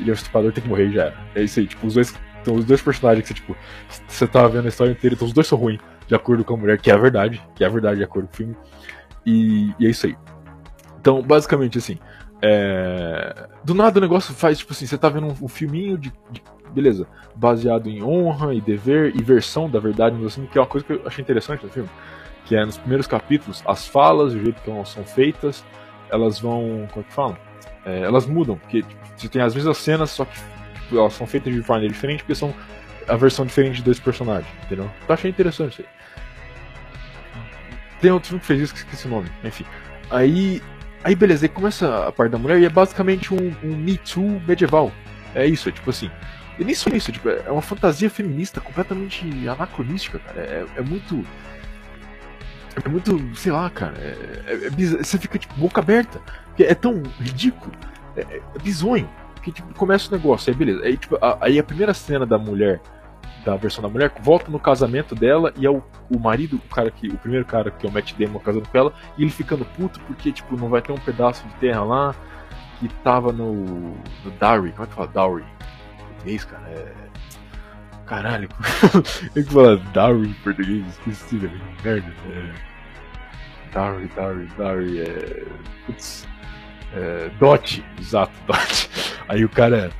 ele 0.00 0.08
é 0.08 0.10
um 0.10 0.14
estuprador, 0.14 0.52
tem 0.52 0.62
que 0.62 0.68
morrer 0.68 0.88
e 0.88 0.94
já 0.94 1.04
era. 1.04 1.16
É 1.34 1.42
isso 1.42 1.60
aí, 1.60 1.66
tipo, 1.66 1.86
os 1.86 1.94
dois. 1.94 2.14
Então, 2.40 2.54
os 2.56 2.64
dois 2.64 2.82
personagens 2.82 3.22
que 3.22 3.28
você, 3.28 3.34
tipo, 3.34 3.56
você 4.08 4.26
tava 4.26 4.48
vendo 4.48 4.64
a 4.64 4.68
história 4.68 4.90
inteira, 4.90 5.14
então 5.14 5.26
os 5.26 5.32
dois 5.32 5.46
são 5.46 5.56
ruins, 5.56 5.78
de 6.08 6.14
acordo 6.14 6.44
com 6.44 6.54
a 6.54 6.56
mulher, 6.56 6.78
que 6.78 6.90
é 6.90 6.94
a 6.94 6.96
verdade, 6.96 7.40
que 7.54 7.62
é 7.62 7.66
a 7.66 7.70
verdade 7.70 7.98
de 7.98 8.04
acordo 8.04 8.26
com 8.26 8.34
o 8.34 8.36
filme. 8.36 8.56
E, 9.24 9.72
e 9.78 9.86
é 9.86 9.90
isso 9.90 10.06
aí. 10.06 10.16
Então, 11.00 11.22
basicamente, 11.22 11.78
assim, 11.78 11.98
é... 12.42 13.48
do 13.62 13.72
nada 13.72 13.98
o 13.98 14.02
negócio 14.02 14.34
faz, 14.34 14.58
tipo 14.58 14.72
assim, 14.72 14.84
você 14.84 14.98
tá 14.98 15.08
vendo 15.08 15.28
um, 15.28 15.44
um 15.44 15.48
filminho 15.48 15.96
de, 15.96 16.12
de, 16.30 16.42
beleza, 16.72 17.06
baseado 17.36 17.88
em 17.88 18.02
honra 18.02 18.52
e 18.52 18.60
dever 18.60 19.14
e 19.14 19.22
versão 19.22 19.70
da 19.70 19.78
verdade, 19.78 20.22
assim, 20.24 20.44
que 20.46 20.58
é 20.58 20.60
uma 20.60 20.66
coisa 20.66 20.84
que 20.84 20.92
eu 20.92 21.02
achei 21.06 21.22
interessante 21.22 21.64
no 21.64 21.70
filme, 21.70 21.88
que 22.44 22.56
é 22.56 22.64
nos 22.64 22.76
primeiros 22.76 23.06
capítulos, 23.06 23.62
as 23.64 23.86
falas, 23.86 24.34
o 24.34 24.40
jeito 24.40 24.60
que 24.60 24.70
elas 24.70 24.88
são 24.88 25.04
feitas, 25.04 25.64
elas 26.10 26.40
vão, 26.40 26.88
como 26.90 27.04
é 27.04 27.08
que 27.08 27.12
falam? 27.14 27.38
É, 27.84 28.00
elas 28.00 28.26
mudam, 28.26 28.56
porque 28.58 28.82
tipo, 28.82 29.00
você 29.16 29.28
tem 29.28 29.40
as 29.40 29.54
mesmas 29.54 29.78
cenas, 29.78 30.10
só 30.10 30.24
que 30.24 30.34
tipo, 30.34 30.98
elas 30.98 31.12
são 31.12 31.26
feitas 31.26 31.54
de 31.54 31.62
forma 31.62 31.86
diferente, 31.86 32.24
porque 32.24 32.34
são 32.34 32.52
a 33.08 33.16
versão 33.16 33.46
diferente 33.46 33.76
de 33.76 33.82
dois 33.82 34.00
personagens, 34.00 34.52
entendeu? 34.64 34.90
Então 35.04 35.14
achei 35.14 35.30
interessante 35.30 35.72
isso 35.72 35.82
aí. 35.82 36.02
Tem 38.00 38.10
outro 38.10 38.30
filme 38.30 38.40
que 38.40 38.46
fez 38.46 38.60
isso, 38.60 38.72
que 38.74 38.80
esqueci 38.80 39.06
o 39.06 39.10
nome, 39.10 39.28
enfim. 39.44 39.64
Aí, 40.10 40.60
aí 41.04 41.14
beleza, 41.14 41.44
aí 41.44 41.48
começa 41.48 42.06
a 42.06 42.12
parte 42.12 42.32
da 42.32 42.38
mulher 42.38 42.60
e 42.60 42.64
é 42.64 42.68
basicamente 42.68 43.32
um, 43.32 43.54
um 43.62 43.76
Me 43.76 43.98
Too 43.98 44.40
medieval. 44.46 44.92
É 45.34 45.46
isso, 45.46 45.68
é 45.68 45.72
tipo 45.72 45.90
assim. 45.90 46.10
E 46.58 46.64
nem 46.64 46.74
só 46.74 46.90
isso, 46.90 47.10
tipo, 47.10 47.28
é 47.28 47.50
uma 47.50 47.62
fantasia 47.62 48.10
feminista 48.10 48.60
completamente 48.60 49.26
anacronística, 49.48 50.18
cara. 50.18 50.40
É, 50.40 50.66
é 50.76 50.82
muito. 50.82 51.24
É 52.84 52.88
muito, 52.88 53.36
sei 53.36 53.52
lá, 53.52 53.68
cara. 53.70 53.94
É, 53.98 54.42
é, 54.46 54.66
é 54.66 54.70
você 54.70 55.18
fica 55.18 55.38
tipo 55.38 55.54
boca 55.54 55.80
aberta. 55.80 56.20
É 56.58 56.74
tão 56.74 57.02
ridículo. 57.20 57.72
É, 58.16 58.20
é 58.54 58.58
bizonho. 58.62 59.08
Que 59.42 59.50
tipo, 59.50 59.74
começa 59.74 60.08
o 60.08 60.16
negócio, 60.16 60.52
aí 60.52 60.56
beleza. 60.56 60.84
Aí, 60.84 60.96
tipo, 60.96 61.16
a, 61.20 61.38
aí 61.40 61.58
a 61.58 61.64
primeira 61.64 61.92
cena 61.94 62.24
da 62.24 62.38
mulher 62.38 62.80
da 63.44 63.56
versão 63.56 63.82
da 63.82 63.88
mulher, 63.88 64.12
volta 64.20 64.50
no 64.50 64.58
casamento 64.58 65.14
dela 65.14 65.52
e 65.56 65.66
é 65.66 65.70
o, 65.70 65.82
o 66.10 66.18
marido, 66.18 66.56
o 66.56 66.74
cara 66.74 66.90
que. 66.90 67.08
O 67.08 67.18
primeiro 67.18 67.44
cara 67.44 67.70
que 67.70 67.86
é 67.86 67.88
o 67.90 67.92
Matt 67.92 68.12
Damon 68.14 68.38
casando 68.38 68.68
com 68.68 68.78
ela, 68.78 68.92
e 69.16 69.22
ele 69.22 69.30
ficando 69.30 69.64
puto 69.64 70.00
porque, 70.00 70.32
tipo, 70.32 70.56
não 70.56 70.68
vai 70.68 70.80
ter 70.80 70.92
um 70.92 70.98
pedaço 70.98 71.46
de 71.46 71.54
terra 71.54 71.82
lá 71.82 72.14
que 72.78 72.88
tava 73.02 73.32
no. 73.32 73.94
no 74.24 74.30
Dowry. 74.38 74.72
Como 74.72 74.84
é 74.84 74.86
que 74.86 74.94
fala? 74.94 75.08
Dowry. 75.08 75.44
Português, 75.98 76.44
cara. 76.44 76.68
É. 76.68 76.92
Caralho. 78.06 78.48
Tem 79.32 79.44
que 79.44 79.52
falar 79.52 79.76
Dowry 79.92 80.28
em 80.28 80.32
português, 80.34 80.86
esqueci, 80.88 81.38
velho. 81.38 81.60
Merda. 81.84 82.12
É. 82.30 82.52
Dowry, 83.72 84.10
Dowry, 84.14 84.46
Dowry. 84.56 85.00
É. 85.00 85.44
Putz. 85.86 86.28
É, 86.94 87.30
Dot, 87.38 87.82
exato, 87.98 88.32
Dot. 88.46 88.90
Aí 89.28 89.44
o 89.44 89.48
cara 89.48 89.90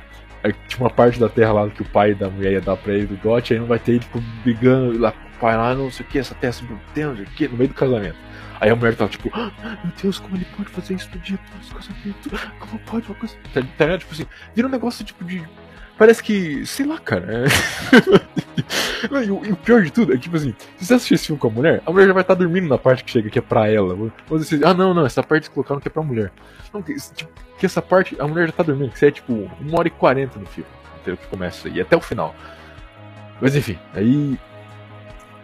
tinha 0.51 0.81
uma 0.81 0.89
parte 0.89 1.19
da 1.19 1.29
terra 1.29 1.53
lá 1.53 1.69
que 1.69 1.81
o 1.81 1.85
pai 1.85 2.13
da 2.13 2.29
mulher 2.29 2.53
ia 2.53 2.61
dar 2.61 2.75
pra 2.75 2.93
ele 2.93 3.05
do 3.05 3.15
dote, 3.15 3.53
aí 3.53 3.59
não 3.59 3.67
vai 3.67 3.79
ter 3.79 3.93
ele 3.93 4.05
brigando 4.43 4.99
lá 4.99 5.11
com 5.11 5.27
o 5.27 5.39
pai 5.39 5.55
lá, 5.55 5.73
não 5.73 5.89
sei 5.89 6.05
o 6.05 6.09
que, 6.09 6.19
essa 6.19 6.35
terra 6.35 6.53
se 6.53 6.63
não 6.63 6.79
sei 6.93 7.05
o 7.05 7.27
que, 7.27 7.47
no 7.47 7.57
meio 7.57 7.69
do 7.69 7.73
casamento. 7.73 8.17
Aí 8.59 8.69
a 8.69 8.75
mulher 8.75 8.95
tava 8.95 9.09
tipo, 9.09 9.29
ah, 9.33 9.51
meu 9.83 9.93
Deus, 10.01 10.19
como 10.19 10.37
ele 10.37 10.45
pode 10.55 10.69
fazer 10.69 10.93
isso 10.93 11.09
no 11.13 11.19
dia 11.19 11.37
do 11.37 11.75
casamento? 11.75 12.29
Como 12.59 12.79
pode 12.79 13.07
uma 13.07 13.15
coisa. 13.15 13.35
Tá, 13.53 13.61
tá, 13.77 13.97
tipo 13.97 14.13
assim, 14.13 14.25
vira 14.55 14.67
um 14.67 14.71
negócio 14.71 15.03
tipo 15.03 15.23
de. 15.25 15.43
Parece 15.97 16.23
que. 16.23 16.65
sei 16.65 16.85
lá, 16.85 16.97
cara. 16.99 17.25
É... 17.29 17.45
e, 19.25 19.31
o, 19.31 19.45
e, 19.45 19.51
o, 19.51 19.55
pior 19.55 19.83
de 19.83 19.91
tudo 19.91 20.13
é 20.13 20.17
tipo 20.17 20.35
assim, 20.35 20.55
se 20.77 20.85
você 20.85 20.93
assistir 20.95 21.13
esse 21.13 21.27
filme 21.27 21.39
com 21.39 21.47
a 21.47 21.51
mulher, 21.51 21.81
a 21.85 21.91
mulher 21.91 22.07
já 22.07 22.13
vai 22.13 22.23
estar 22.23 22.35
tá 22.35 22.39
dormindo 22.39 22.67
na 22.67 22.77
parte 22.77 23.03
que 23.03 23.11
chega 23.11 23.29
que 23.29 23.39
é 23.39 23.41
pra 23.41 23.69
ela. 23.69 23.95
Vamos 24.27 24.49
dizer, 24.49 24.65
ah 24.65 24.73
não, 24.73 24.93
não, 24.93 25.05
essa 25.05 25.21
parte 25.21 25.49
colocaram 25.49 25.79
que 25.79 25.87
é 25.87 25.91
pra 25.91 26.01
mulher. 26.01 26.31
Não, 26.73 26.81
que, 26.81 26.95
tipo, 26.95 27.31
que 27.57 27.65
essa 27.65 27.81
parte 27.81 28.15
a 28.19 28.27
mulher 28.27 28.47
já 28.47 28.53
tá 28.53 28.63
dormindo, 28.63 28.91
que 28.91 28.99
você 28.99 29.07
é 29.07 29.11
tipo 29.11 29.49
uma 29.61 29.79
hora 29.79 29.87
e 29.87 29.91
quarenta 29.91 30.39
no 30.39 30.45
filme, 30.45 30.69
até 30.95 31.15
que 31.15 31.27
começa 31.27 31.69
e 31.69 31.79
até 31.79 31.95
o 31.95 32.01
final. 32.01 32.35
Mas 33.39 33.55
enfim, 33.55 33.77
aí. 33.93 34.39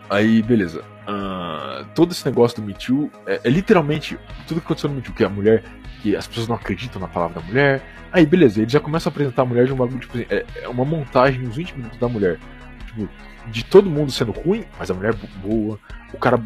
Aí, 0.09 0.41
beleza. 0.41 0.83
Uh, 1.09 1.85
todo 1.95 2.11
esse 2.11 2.23
negócio 2.23 2.61
do 2.61 2.67
Me 2.67 2.73
Too 2.75 3.09
é, 3.25 3.41
é, 3.43 3.49
literalmente 3.49 4.15
tudo 4.47 4.61
que 4.61 4.65
aconteceu 4.67 4.89
no 4.89 4.97
Me 4.97 5.01
Too, 5.01 5.15
que 5.15 5.23
a 5.23 5.29
mulher, 5.29 5.63
que 6.03 6.15
as 6.15 6.27
pessoas 6.27 6.47
não 6.47 6.55
acreditam 6.55 7.01
na 7.01 7.07
palavra 7.07 7.41
da 7.41 7.47
mulher. 7.47 7.81
Aí, 8.11 8.27
beleza, 8.27 8.61
ele 8.61 8.69
já 8.69 8.79
começa 8.79 9.09
a 9.09 9.11
apresentar 9.11 9.41
a 9.41 9.45
mulher 9.45 9.65
de 9.65 9.73
um 9.73 9.75
bagulho, 9.75 9.99
tipo 9.99 10.15
assim, 10.15 10.27
é, 10.29 10.45
é 10.61 10.67
uma 10.67 10.85
montagem 10.85 11.47
uns 11.47 11.55
20 11.55 11.77
minutos 11.77 11.97
da 11.97 12.07
mulher. 12.07 12.37
Tipo, 12.85 13.09
de 13.47 13.65
todo 13.65 13.89
mundo 13.89 14.11
sendo 14.11 14.31
ruim, 14.31 14.65
mas 14.77 14.91
a 14.91 14.93
mulher 14.93 15.15
boa. 15.43 15.79
O 16.13 16.17
cara, 16.17 16.39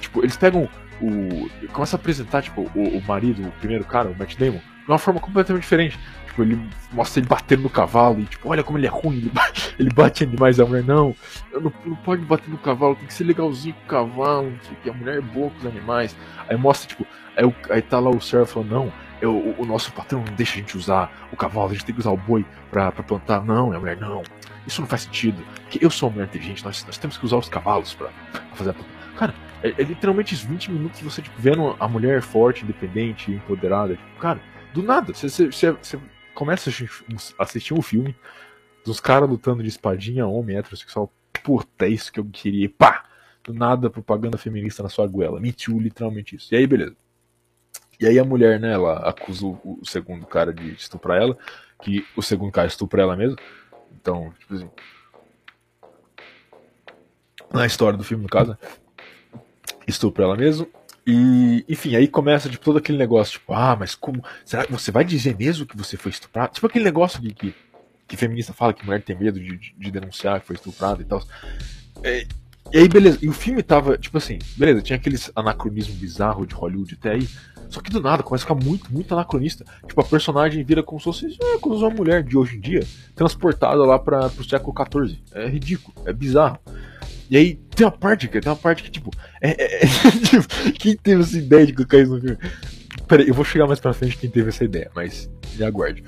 tipo, 0.00 0.20
eles 0.20 0.36
pegam 0.36 0.68
o. 1.00 1.48
Começa 1.72 1.96
a 1.96 1.98
apresentar, 2.00 2.42
tipo, 2.42 2.62
o, 2.74 2.98
o 2.98 3.02
marido, 3.06 3.46
o 3.46 3.52
primeiro 3.52 3.84
cara, 3.84 4.08
o 4.08 4.18
Matt 4.18 4.36
Damon, 4.36 4.58
de 4.58 4.88
uma 4.88 4.98
forma 4.98 5.20
completamente 5.20 5.62
diferente. 5.62 5.98
Tipo, 6.38 6.42
ele 6.42 6.70
mostra 6.92 7.20
ele 7.20 7.28
batendo 7.28 7.62
no 7.62 7.70
cavalo 7.70 8.20
e, 8.20 8.24
tipo, 8.24 8.48
olha 8.48 8.62
como 8.62 8.78
ele 8.78 8.86
é 8.86 8.90
ruim, 8.90 9.16
ele 9.16 9.30
bate, 9.30 9.74
ele 9.78 9.90
bate 9.90 10.26
demais. 10.26 10.60
A 10.60 10.64
mulher, 10.64 10.84
não, 10.84 11.14
não, 11.52 11.72
não 11.84 11.96
pode 11.96 12.24
bater 12.24 12.48
no 12.48 12.58
cavalo, 12.58 12.94
tem 12.94 13.06
que 13.06 13.14
ser 13.14 13.24
legalzinho 13.24 13.74
com 13.74 13.82
o 13.82 13.88
cavalo, 13.88 14.52
que, 14.82 14.88
a 14.88 14.92
mulher 14.92 15.18
é 15.18 15.20
boa 15.20 15.50
com 15.50 15.58
os 15.58 15.66
animais. 15.66 16.16
Aí 16.48 16.56
mostra, 16.56 16.88
tipo, 16.88 17.06
aí, 17.36 17.54
aí 17.70 17.82
tá 17.82 17.98
lá 17.98 18.10
o 18.10 18.20
servo 18.20 18.46
falando, 18.46 18.70
não, 18.70 18.92
eu, 19.20 19.34
o, 19.34 19.62
o, 19.62 19.66
nosso 19.66 19.92
patrão 19.92 20.22
não 20.24 20.32
deixa 20.34 20.54
a 20.54 20.56
gente 20.58 20.76
usar 20.76 21.28
o 21.32 21.36
cavalo, 21.36 21.70
a 21.70 21.72
gente 21.72 21.84
tem 21.84 21.94
que 21.94 22.00
usar 22.00 22.12
o 22.12 22.16
boi 22.16 22.46
pra, 22.70 22.92
pra 22.92 23.02
plantar. 23.02 23.44
Não, 23.44 23.72
a 23.72 23.80
mulher, 23.80 23.96
não, 23.96 24.22
isso 24.66 24.80
não 24.80 24.88
faz 24.88 25.02
sentido. 25.02 25.42
Porque 25.62 25.84
eu 25.84 25.90
sou 25.90 26.08
uma 26.08 26.14
mulher 26.14 26.28
inteligente, 26.28 26.64
nós, 26.64 26.84
nós 26.84 26.98
temos 26.98 27.16
que 27.16 27.24
usar 27.24 27.36
os 27.36 27.48
cavalos 27.48 27.94
pra, 27.94 28.08
pra 28.30 28.42
fazer 28.54 28.70
a. 28.70 28.74
Cara, 29.18 29.34
é, 29.64 29.70
é, 29.70 29.82
literalmente 29.82 30.34
os 30.34 30.42
20 30.42 30.70
minutos 30.70 31.00
você, 31.00 31.20
tipo, 31.20 31.34
vendo 31.40 31.74
a 31.80 31.88
mulher 31.88 32.22
forte, 32.22 32.62
independente, 32.62 33.32
empoderada. 33.32 33.96
Tipo, 33.96 34.20
cara, 34.20 34.40
do 34.72 34.82
nada. 34.84 35.12
Você 35.12 35.50
começa 36.38 36.70
a 37.36 37.42
assistir 37.42 37.74
um 37.74 37.82
filme 37.82 38.14
dos 38.84 39.00
caras 39.00 39.28
lutando 39.28 39.60
de 39.60 39.68
espadinha, 39.68 40.24
homem, 40.24 40.56
heterossexual. 40.56 41.12
Puta, 41.42 41.84
é 41.84 41.88
isso 41.88 42.12
que 42.12 42.20
eu 42.20 42.24
queria. 42.24 42.66
E 42.66 42.68
pá! 42.68 43.06
Do 43.42 43.52
nada, 43.52 43.90
propaganda 43.90 44.38
feminista 44.38 44.80
na 44.80 44.88
sua 44.88 45.04
goela. 45.08 45.40
Me 45.40 45.52
too, 45.52 45.80
literalmente 45.80 46.36
isso. 46.36 46.54
E 46.54 46.56
aí, 46.56 46.64
beleza. 46.64 46.96
E 47.98 48.06
aí 48.06 48.20
a 48.20 48.24
mulher, 48.24 48.60
né, 48.60 48.72
ela 48.72 48.98
acusa 48.98 49.46
o, 49.46 49.80
o 49.82 49.84
segundo 49.84 50.24
cara 50.26 50.52
de 50.54 50.74
estuprar 50.74 51.20
ela, 51.20 51.36
que 51.82 52.06
o 52.14 52.22
segundo 52.22 52.52
cara 52.52 52.68
estupra 52.68 53.02
ela 53.02 53.16
mesmo. 53.16 53.36
Então, 54.00 54.32
tipo 54.38 54.54
assim. 54.54 54.70
Na 57.52 57.66
história 57.66 57.98
do 57.98 58.04
filme, 58.04 58.22
no 58.22 58.28
caso, 58.28 58.52
né? 58.52 58.58
estupra 59.88 60.22
ela 60.22 60.36
mesmo. 60.36 60.68
E, 61.10 61.64
enfim, 61.66 61.96
aí 61.96 62.06
começa 62.06 62.50
tipo, 62.50 62.62
todo 62.62 62.76
aquele 62.76 62.98
negócio, 62.98 63.38
tipo, 63.38 63.54
ah, 63.54 63.74
mas 63.74 63.94
como. 63.94 64.22
Será 64.44 64.66
que 64.66 64.72
você 64.72 64.90
vai 64.90 65.02
dizer 65.02 65.34
mesmo 65.38 65.64
que 65.64 65.74
você 65.74 65.96
foi 65.96 66.10
estuprado? 66.10 66.52
Tipo 66.52 66.66
aquele 66.66 66.84
negócio 66.84 67.18
de 67.22 67.32
que, 67.32 67.54
que 68.06 68.14
feminista 68.14 68.52
fala 68.52 68.74
que 68.74 68.84
mulher 68.84 69.02
tem 69.02 69.16
medo 69.16 69.40
de, 69.40 69.56
de, 69.56 69.74
de 69.74 69.90
denunciar 69.90 70.38
que 70.38 70.46
foi 70.46 70.56
estuprada 70.56 71.00
e 71.00 71.06
tal. 71.06 71.24
É, 72.02 72.26
e 72.70 72.78
aí, 72.78 72.86
beleza, 72.86 73.18
e 73.22 73.28
o 73.28 73.32
filme 73.32 73.62
tava, 73.62 73.96
tipo 73.96 74.18
assim, 74.18 74.38
beleza, 74.54 74.82
tinha 74.82 74.98
aqueles 74.98 75.32
anacronismo 75.34 75.94
bizarro 75.94 76.46
de 76.46 76.54
Hollywood 76.54 76.98
até 77.00 77.12
aí. 77.12 77.26
Só 77.68 77.80
que 77.80 77.90
do 77.90 78.00
nada 78.00 78.22
começa 78.22 78.44
a 78.44 78.48
ficar 78.48 78.64
muito, 78.66 78.92
muito 78.92 79.12
anacronista. 79.12 79.64
Tipo, 79.86 80.00
a 80.00 80.04
personagem 80.04 80.64
vira 80.64 80.82
como 80.82 80.98
se 80.98 81.04
fosse 81.04 81.38
é, 81.40 81.58
uma 81.62 81.90
mulher 81.90 82.22
de 82.22 82.36
hoje 82.36 82.56
em 82.56 82.60
dia, 82.60 82.86
transportada 83.14 83.84
lá 83.84 83.98
para 83.98 84.28
pro 84.30 84.48
século 84.48 84.74
XIV. 84.74 85.18
É 85.32 85.46
ridículo, 85.46 85.94
é 86.06 86.12
bizarro. 86.12 86.58
E 87.30 87.36
aí 87.36 87.56
tem 87.76 87.86
uma 87.86 87.92
parte, 87.92 88.26
cara, 88.26 88.40
tem 88.40 88.50
uma 88.50 88.56
parte 88.56 88.82
que, 88.82 88.90
tipo, 88.90 89.10
é, 89.40 89.50
é, 89.50 89.84
é 89.84 89.86
tipo, 90.24 90.72
quem 90.78 90.96
teve 90.96 91.22
essa 91.22 91.36
ideia 91.36 91.66
de 91.66 91.74
colocar 91.74 91.98
isso 91.98 92.14
no 92.14 92.20
filme? 92.20 92.38
Peraí, 93.06 93.28
eu 93.28 93.34
vou 93.34 93.44
chegar 93.44 93.66
mais 93.66 93.80
pra 93.80 93.92
frente 93.92 94.16
quem 94.16 94.30
teve 94.30 94.48
essa 94.48 94.64
ideia, 94.64 94.90
mas 94.94 95.30
me 95.56 95.64
aguarde. 95.64 96.02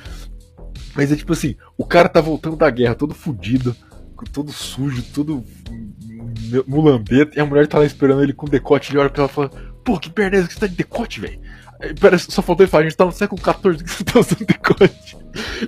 Mas 0.94 1.12
é 1.12 1.16
tipo 1.16 1.32
assim, 1.32 1.56
o 1.76 1.84
cara 1.84 2.08
tá 2.08 2.20
voltando 2.20 2.56
da 2.56 2.70
guerra 2.70 2.94
todo 2.94 3.14
fudido, 3.14 3.76
todo 4.32 4.50
sujo, 4.50 5.02
todo 5.14 5.44
mulambeta, 6.66 7.38
e 7.38 7.40
a 7.40 7.46
mulher 7.46 7.66
tá 7.66 7.78
lá 7.78 7.84
esperando 7.84 8.22
ele 8.22 8.32
com 8.32 8.46
decote, 8.46 8.90
ele 8.90 8.98
olha 8.98 9.10
pra 9.10 9.22
ela 9.22 9.28
fala, 9.28 9.50
pô, 9.84 9.98
que 9.98 10.10
perna 10.10 10.36
é 10.36 10.40
essa 10.40 10.48
que 10.48 10.54
você 10.54 10.60
tá 10.60 10.66
de 10.66 10.76
decote, 10.76 11.20
velho? 11.20 11.40
Só 12.18 12.42
faltou 12.42 12.64
ele 12.64 12.70
falar, 12.70 12.82
a 12.82 12.88
gente 12.88 12.96
tá 12.96 13.04
no 13.04 13.12
século 13.12 13.40
XIV, 13.40 13.82
que 13.84 13.90
você 13.90 14.04
tá 14.04 14.20
usando 14.20 14.44
decote? 14.44 15.16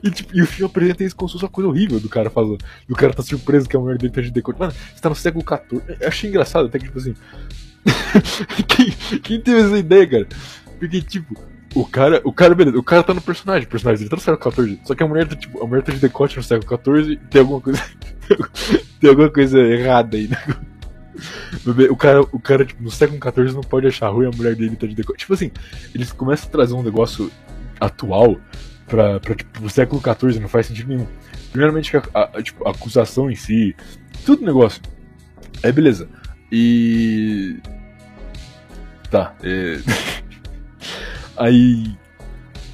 E, 0.02 0.10
tipo, 0.10 0.36
e 0.36 0.42
o 0.42 0.46
filme 0.46 0.70
apresenta 0.70 1.04
isso 1.04 1.16
como 1.16 1.28
se 1.28 1.34
fosse 1.34 1.44
uma 1.44 1.50
coisa 1.50 1.68
horrível 1.68 2.00
do 2.00 2.08
cara 2.08 2.28
falando. 2.28 2.58
E 2.88 2.92
o 2.92 2.96
cara 2.96 3.14
tá 3.14 3.22
surpreso 3.22 3.68
que 3.68 3.76
a 3.76 3.80
mulher 3.80 3.98
dele 3.98 4.12
tá 4.12 4.20
de 4.20 4.30
decote. 4.30 4.58
Mano, 4.58 4.72
você 4.72 5.00
tá 5.00 5.08
no 5.08 5.14
século 5.14 5.44
XIV. 5.44 5.82
Eu 6.00 6.08
achei 6.08 6.28
engraçado 6.28 6.66
até 6.66 6.78
que, 6.78 6.84
tipo 6.84 6.98
assim. 6.98 7.14
quem, 8.68 8.90
quem 9.20 9.40
teve 9.40 9.60
essa 9.60 9.78
ideia, 9.78 10.06
cara? 10.06 10.28
Porque, 10.78 11.00
tipo, 11.00 11.34
o 11.74 11.86
cara, 11.86 12.20
o 12.24 12.32
cara, 12.32 12.54
beleza, 12.54 12.78
o 12.78 12.82
cara 12.82 13.02
tá 13.02 13.14
no 13.14 13.20
personagem, 13.20 13.66
o 13.66 13.70
personagem 13.70 14.00
dele 14.00 14.10
tá 14.10 14.16
no 14.16 14.22
século 14.22 14.54
XIV. 14.54 14.80
Só 14.84 14.94
que 14.94 15.02
a 15.02 15.06
mulher 15.06 15.26
tá, 15.26 15.36
tipo, 15.36 15.62
a 15.62 15.66
mulher 15.66 15.82
tá 15.82 15.92
de 15.92 15.98
decote 15.98 16.36
no 16.36 16.42
século 16.42 16.80
XIV 16.84 17.16
tem 17.30 17.40
alguma 17.40 17.60
coisa. 17.60 17.82
tem 19.00 19.10
alguma 19.10 19.30
coisa 19.30 19.58
errada 19.58 20.16
aí, 20.16 20.28
né? 20.28 20.38
O 21.90 21.96
cara, 21.96 22.20
o 22.20 22.38
cara 22.38 22.64
tipo, 22.64 22.82
no 22.82 22.90
século 22.90 23.20
XIV 23.22 23.54
não 23.54 23.62
pode 23.62 23.86
achar 23.86 24.08
ruim 24.08 24.26
a 24.26 24.30
mulher 24.30 24.54
dele 24.54 24.76
tá 24.76 24.86
de 24.86 24.94
decote. 24.94 25.20
Tipo 25.20 25.34
assim, 25.34 25.50
eles 25.94 26.12
começam 26.12 26.48
a 26.48 26.52
trazer 26.52 26.74
um 26.74 26.82
negócio 26.82 27.30
atual 27.80 28.38
pra, 28.86 29.18
pra 29.20 29.34
tipo, 29.34 29.64
o 29.64 29.70
século 29.70 30.00
XIV, 30.00 30.40
não 30.40 30.48
faz 30.48 30.66
sentido 30.66 30.88
nenhum. 30.88 31.06
Primeiramente, 31.50 31.96
a, 31.96 32.02
a, 32.14 32.42
tipo, 32.42 32.66
a 32.66 32.70
acusação 32.70 33.30
em 33.30 33.34
si, 33.34 33.74
tudo 34.24 34.44
negócio. 34.44 34.82
Aí, 35.62 35.72
beleza. 35.72 36.08
E. 36.50 37.56
Tá. 39.10 39.34
É... 39.42 39.78
aí. 41.36 41.96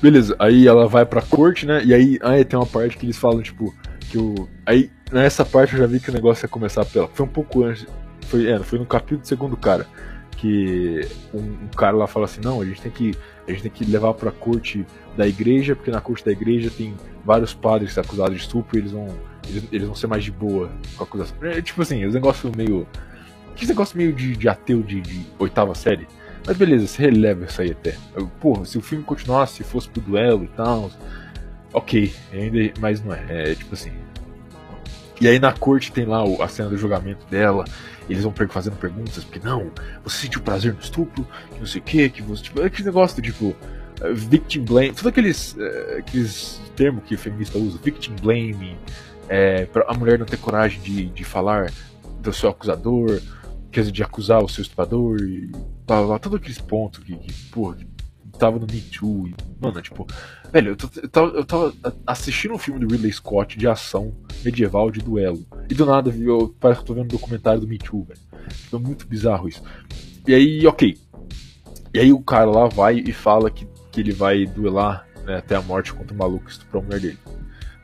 Beleza, 0.00 0.36
aí 0.38 0.66
ela 0.66 0.86
vai 0.86 1.04
pra 1.04 1.20
corte, 1.20 1.66
né? 1.66 1.84
E 1.84 1.92
aí, 1.92 2.18
aí 2.22 2.44
tem 2.44 2.58
uma 2.58 2.66
parte 2.66 2.96
que 2.96 3.04
eles 3.04 3.16
falam, 3.16 3.42
tipo, 3.42 3.74
que 4.10 4.16
o. 4.16 4.48
Aí, 4.64 4.90
nessa 5.12 5.44
parte 5.44 5.74
eu 5.74 5.80
já 5.80 5.86
vi 5.86 6.00
que 6.00 6.10
o 6.10 6.14
negócio 6.14 6.44
ia 6.44 6.48
começar 6.48 6.84
pela. 6.84 7.08
Foi 7.08 7.26
um 7.26 7.28
pouco 7.28 7.64
antes. 7.64 7.86
Foi, 8.28 8.46
é, 8.46 8.58
foi 8.60 8.78
no 8.78 8.86
capítulo 8.86 9.20
do 9.20 9.26
segundo 9.26 9.56
cara. 9.56 9.86
Que 10.36 11.00
um, 11.34 11.40
um, 11.40 11.68
cara 11.76 11.96
lá 11.96 12.06
fala 12.06 12.26
assim, 12.26 12.40
não, 12.40 12.60
a 12.60 12.64
gente 12.64 12.80
tem 12.80 12.92
que. 12.92 13.14
A 13.46 13.50
gente 13.50 13.62
tem 13.62 13.70
que 13.70 13.84
levar 13.84 14.14
pra 14.14 14.30
corte 14.30 14.86
da 15.16 15.26
igreja, 15.26 15.74
porque 15.74 15.90
na 15.90 16.00
corte 16.00 16.24
da 16.24 16.30
igreja 16.30 16.70
tem 16.70 16.94
vários 17.24 17.54
padres 17.54 17.96
acusados 17.98 18.36
de 18.36 18.42
estupro 18.42 18.76
e 18.76 18.80
eles 18.80 18.92
vão. 18.92 19.08
Eles, 19.48 19.64
eles 19.72 19.86
vão 19.86 19.96
ser 19.96 20.06
mais 20.06 20.22
de 20.22 20.30
boa 20.30 20.70
com 20.96 21.02
a 21.02 21.06
acusação. 21.06 21.36
É, 21.42 21.60
tipo 21.60 21.82
assim, 21.82 22.04
os 22.04 22.14
negócios 22.14 22.54
meio. 22.54 22.86
Que 23.56 23.66
negócio 23.66 23.96
meio 23.96 24.12
de, 24.12 24.36
de 24.36 24.48
ateu 24.48 24.82
de, 24.82 25.00
de 25.00 25.26
oitava 25.38 25.74
série. 25.74 26.06
Mas 26.46 26.56
beleza, 26.56 26.86
você 26.86 27.02
releva 27.02 27.44
isso 27.44 27.60
aí 27.60 27.72
até. 27.72 27.96
Porra, 28.40 28.64
se 28.64 28.78
o 28.78 28.80
filme 28.80 29.02
continuasse, 29.02 29.56
se 29.56 29.64
fosse 29.64 29.88
pro 29.88 30.00
duelo 30.00 30.44
e 30.44 30.48
tal. 30.48 30.90
Ok, 31.72 32.14
ainda, 32.32 32.72
mas 32.80 33.02
não 33.02 33.12
é. 33.12 33.50
É 33.50 33.54
tipo 33.54 33.74
assim. 33.74 33.92
E 35.20 35.26
aí 35.26 35.38
na 35.38 35.52
corte 35.52 35.92
tem 35.92 36.04
lá 36.04 36.22
a 36.42 36.48
cena 36.48 36.68
do 36.68 36.76
julgamento 36.76 37.26
dela. 37.26 37.64
Eles 38.08 38.22
vão 38.22 38.32
fazendo 38.48 38.76
perguntas, 38.76 39.24
porque 39.24 39.40
não, 39.44 39.70
você 40.02 40.22
sentiu 40.22 40.40
prazer 40.40 40.72
no 40.72 40.80
estupro, 40.80 41.26
que 41.52 41.58
não 41.58 41.66
sei 41.66 41.80
o 41.80 41.84
que, 41.84 42.08
que 42.08 42.22
você. 42.22 42.44
Tipo, 42.44 42.62
aquele 42.62 42.84
negócio 42.84 43.22
tipo. 43.22 43.54
Uh, 44.00 44.14
victim 44.14 44.62
blame, 44.62 44.90
todos 44.90 45.08
aqueles, 45.08 45.54
uh, 45.54 45.98
aqueles 45.98 46.60
termos 46.76 47.02
que 47.02 47.16
feminista 47.16 47.58
usa, 47.58 47.76
victim 47.82 48.14
blame, 48.22 48.78
é, 49.28 49.66
pra 49.66 49.86
a 49.88 49.94
mulher 49.94 50.20
não 50.20 50.24
ter 50.24 50.36
coragem 50.36 50.80
de, 50.80 51.06
de 51.06 51.24
falar 51.24 51.72
do 52.20 52.32
seu 52.32 52.48
acusador, 52.48 53.20
quer 53.72 53.80
dizer, 53.80 53.92
de 53.92 54.02
acusar 54.04 54.42
o 54.42 54.48
seu 54.48 54.62
estuprador 54.62 55.20
e 55.20 55.50
todos 55.84 56.34
aqueles 56.34 56.58
pontos 56.58 57.02
que, 57.02 57.16
que 57.16 57.32
porra, 57.50 57.74
que 57.74 57.86
tava 58.38 58.58
no 58.58 58.66
Me 58.66 58.80
Too. 58.80 59.28
E, 59.28 59.34
mano, 59.60 59.82
tipo, 59.82 60.06
velho, 60.52 60.70
eu, 60.70 60.76
tô, 60.76 60.88
eu, 61.00 61.08
tava, 61.08 61.26
eu, 61.28 61.44
tava, 61.44 61.74
assistindo 62.06 62.54
um 62.54 62.58
filme 62.58 62.80
do 62.80 62.90
Ridley 62.90 63.12
Scott 63.12 63.58
de 63.58 63.66
ação 63.66 64.14
medieval 64.44 64.90
de 64.90 65.00
duelo. 65.00 65.44
E 65.68 65.74
do 65.74 65.86
nada 65.86 66.10
eu, 66.10 66.54
parece 66.58 66.80
que 66.80 66.84
eu 66.84 66.86
tô 66.86 66.94
vendo 66.94 67.04
um 67.04 67.16
documentário 67.16 67.60
do 67.60 67.68
Me 67.68 67.78
Too, 67.78 68.04
velho. 68.04 68.20
Foi 68.70 68.78
muito 68.78 69.06
bizarro 69.06 69.48
isso. 69.48 69.62
E 70.26 70.34
aí, 70.34 70.66
ok. 70.66 70.96
E 71.92 71.98
aí 71.98 72.12
o 72.12 72.20
cara 72.20 72.50
lá 72.50 72.68
vai 72.68 72.98
e 72.98 73.12
fala 73.12 73.50
que, 73.50 73.66
que 73.90 74.00
ele 74.00 74.12
vai 74.12 74.44
duelar 74.44 75.06
né, 75.24 75.36
até 75.36 75.54
a 75.54 75.62
morte 75.62 75.92
contra 75.92 76.14
o 76.14 76.18
maluco 76.18 76.44
que 76.44 76.52
estuprou 76.52 76.82
a 76.82 76.86
mulher 76.86 77.00
dele. 77.00 77.18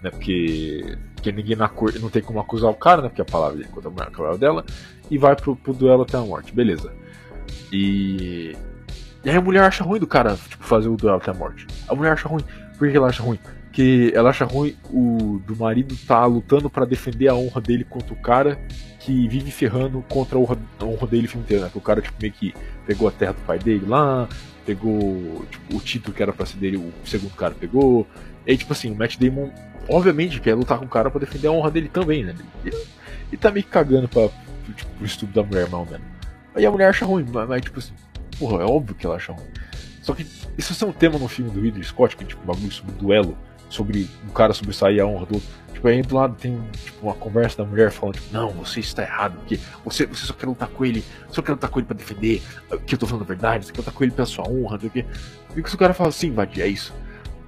Né, 0.02 0.11
porque, 0.11 0.99
porque 1.14 1.33
ninguém 1.33 1.56
na 1.56 1.68
cor 1.68 1.92
não 2.00 2.11
tem 2.11 2.23
como 2.23 2.40
acusar 2.40 2.71
o 2.71 2.75
cara, 2.75 3.02
né? 3.02 3.09
Porque 3.09 3.23
a 3.23 3.25
palavra 3.25 3.56
dele 3.56 3.68
contra 3.71 3.88
a 3.88 3.92
mulher, 3.92 4.09
a 4.09 4.11
palavra 4.11 4.38
dela 4.38 4.64
e 5.11 5.18
vai 5.18 5.37
pro, 5.37 5.56
pro 5.56 5.73
duelo 5.73 6.02
até 6.02 6.16
a 6.16 6.21
morte, 6.21 6.52
beleza. 6.52 6.92
E. 7.73 8.56
E 9.25 9.31
aí 9.31 9.37
a 9.37 9.40
mulher 9.40 9.64
acha 9.64 9.83
ruim 9.83 9.99
do 9.99 10.07
cara, 10.07 10.37
tipo, 10.49 10.62
fazer 10.64 10.88
o 10.88 10.97
duelo 10.97 11.16
até 11.16 11.31
a 11.31 11.35
morte. 11.35 11.66
A 11.88 11.95
mulher 11.95 12.12
acha 12.12 12.28
ruim. 12.28 12.45
Por 12.76 12.90
que 12.90 12.97
ela 12.97 13.09
acha 13.09 13.23
ruim? 13.23 13.38
Porque 13.64 14.12
ela 14.14 14.31
acha 14.31 14.45
ruim 14.45 14.76
o 14.90 15.40
do 15.47 15.57
marido 15.57 15.97
tá 16.07 16.25
lutando 16.26 16.69
para 16.69 16.85
defender 16.85 17.28
a 17.28 17.35
honra 17.35 17.61
dele 17.61 17.85
contra 17.85 18.12
o 18.12 18.16
cara 18.16 18.59
que 19.00 19.26
vive 19.26 19.50
ferrando 19.50 20.04
contra 20.09 20.38
a 20.38 20.40
honra, 20.40 20.57
a 20.78 20.85
honra 20.85 21.07
dele 21.07 21.26
o 21.26 21.28
filme 21.28 21.45
inteiro, 21.45 21.64
né? 21.64 21.71
Que 21.71 21.78
o 21.78 21.81
cara, 21.81 22.00
tipo, 22.00 22.16
meio 22.21 22.33
que 22.33 22.54
pegou 22.87 23.09
a 23.09 23.11
terra 23.11 23.33
do 23.33 23.40
pai 23.40 23.59
dele 23.59 23.85
lá, 23.87 24.28
pegou 24.64 25.45
tipo, 25.50 25.76
o 25.76 25.80
título 25.80 26.15
que 26.15 26.23
era 26.23 26.32
pra 26.32 26.47
ser 26.47 26.58
dele, 26.58 26.76
o 26.76 26.93
segundo 27.04 27.34
cara 27.34 27.54
pegou. 27.54 28.06
E 28.47 28.50
aí, 28.50 28.56
tipo 28.56 28.73
assim, 28.73 28.93
o 28.93 28.95
Matt 28.95 29.19
Damon, 29.19 29.50
obviamente, 29.89 30.41
quer 30.41 30.54
lutar 30.54 30.78
com 30.78 30.84
o 30.84 30.89
cara 30.89 31.10
pra 31.10 31.21
defender 31.21 31.49
a 31.49 31.52
honra 31.52 31.71
dele 31.71 31.89
também, 31.89 32.25
né? 32.25 32.34
Ele, 32.65 32.76
tá 33.41 33.50
meio 33.50 33.65
que 33.65 33.71
cagando 33.71 34.06
pra, 34.06 34.28
tipo, 34.76 34.91
o 35.00 35.04
estupro 35.04 35.34
da 35.34 35.43
mulher, 35.43 35.69
mal 35.69 35.84
menos. 35.84 36.06
Aí 36.54 36.65
a 36.65 36.71
mulher 36.71 36.91
acha 36.91 37.04
ruim, 37.04 37.26
mas, 37.32 37.49
mas, 37.49 37.63
tipo 37.63 37.78
assim, 37.78 37.93
porra, 38.38 38.62
é 38.62 38.66
óbvio 38.66 38.94
que 38.94 39.06
ela 39.06 39.16
acha 39.16 39.32
ruim. 39.32 39.47
Só 40.02 40.14
que 40.14 40.26
isso 40.58 40.84
é 40.84 40.88
um 40.88 40.92
tema 40.92 41.18
no 41.18 41.28
filme 41.28 41.50
do 41.50 41.60
Ridley 41.60 41.84
Scott, 41.84 42.16
que 42.16 42.25
é 42.25 42.26
tipo 42.26 42.42
um 42.42 42.47
bagulho 42.47 42.70
sobre 42.70 42.92
duelo, 42.92 43.36
sobre 43.68 44.08
um 44.28 44.32
cara 44.32 44.52
sobressair 44.52 45.02
a 45.02 45.06
honra 45.06 45.26
do 45.26 45.34
outro. 45.34 45.49
Tipo, 45.73 45.88
aí 45.88 46.02
do 46.02 46.14
lado 46.14 46.36
tem 46.36 46.60
tipo, 46.84 47.06
uma 47.06 47.14
conversa 47.14 47.58
da 47.58 47.64
mulher 47.64 47.90
falando, 47.90 48.16
tipo, 48.16 48.32
não, 48.32 48.50
você 48.50 48.80
está 48.80 49.02
errado, 49.02 49.36
porque 49.38 49.58
você, 49.84 50.06
você 50.06 50.26
só 50.26 50.32
quer 50.32 50.47
lutar 50.47 50.68
com 50.68 50.84
ele, 50.84 51.04
só 51.30 51.42
quer 51.42 51.52
lutar 51.52 51.70
com 51.70 51.78
ele 51.78 51.86
pra 51.86 51.97
defender 51.97 52.42
que 52.86 52.94
eu 52.94 52.99
tô 52.99 53.06
falando 53.06 53.23
a 53.23 53.26
verdade, 53.26 53.66
você 53.66 53.73
quer 53.73 53.80
lutar 53.80 53.94
com 53.94 54.04
ele 54.04 54.12
pela 54.12 54.26
sua 54.26 54.49
honra, 54.49 54.73
não 54.75 54.80
sei 54.80 54.88
o 54.88 54.92
quê. 54.92 55.04
E 55.56 55.62
que 55.62 55.75
o 55.75 55.78
cara 55.78 55.94
fala 55.94 56.10
assim, 56.10 56.30
Vadir, 56.32 56.62
é 56.62 56.68
isso. 56.68 56.92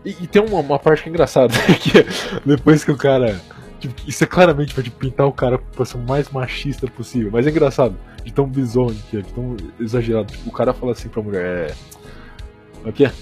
E, 0.05 0.11
e, 0.23 0.27
tem 0.27 0.43
uma, 0.43 0.61
uma 0.61 0.79
parte 0.79 1.03
que 1.03 1.09
é 1.09 1.13
engraçada, 1.13 1.53
que 1.81 1.99
é 1.99 2.07
depois 2.45 2.85
que 2.85 2.91
o 2.91 2.97
cara 2.97 3.41
Tipo, 3.81 3.95
isso 4.07 4.25
é 4.25 4.27
claramente 4.27 4.75
pra 4.75 4.83
tipo, 4.83 4.97
pintar 4.97 5.27
o 5.27 5.33
cara 5.33 5.59
pra 5.59 5.85
ser 5.85 5.97
o 5.97 6.01
mais 6.01 6.31
machista 6.31 6.87
possível. 6.89 7.31
Mas 7.33 7.47
é 7.47 7.51
engraçado, 7.51 7.97
de 8.27 8.33
tão 8.33 8.47
bizonho 8.47 8.97
que 9.09 9.17
é, 9.17 9.23
de 9.23 9.33
tão 9.33 9.57
exagerado. 9.79 10.33
Tipo, 10.33 10.51
o 10.51 10.53
cara 10.53 10.75
fala 10.75 10.93
assim 10.93 11.09
pra 11.09 11.23
mulher, 11.23 11.71
é. 11.71 12.89
O 12.89 12.93
que 12.93 13.05
é? 13.05 13.13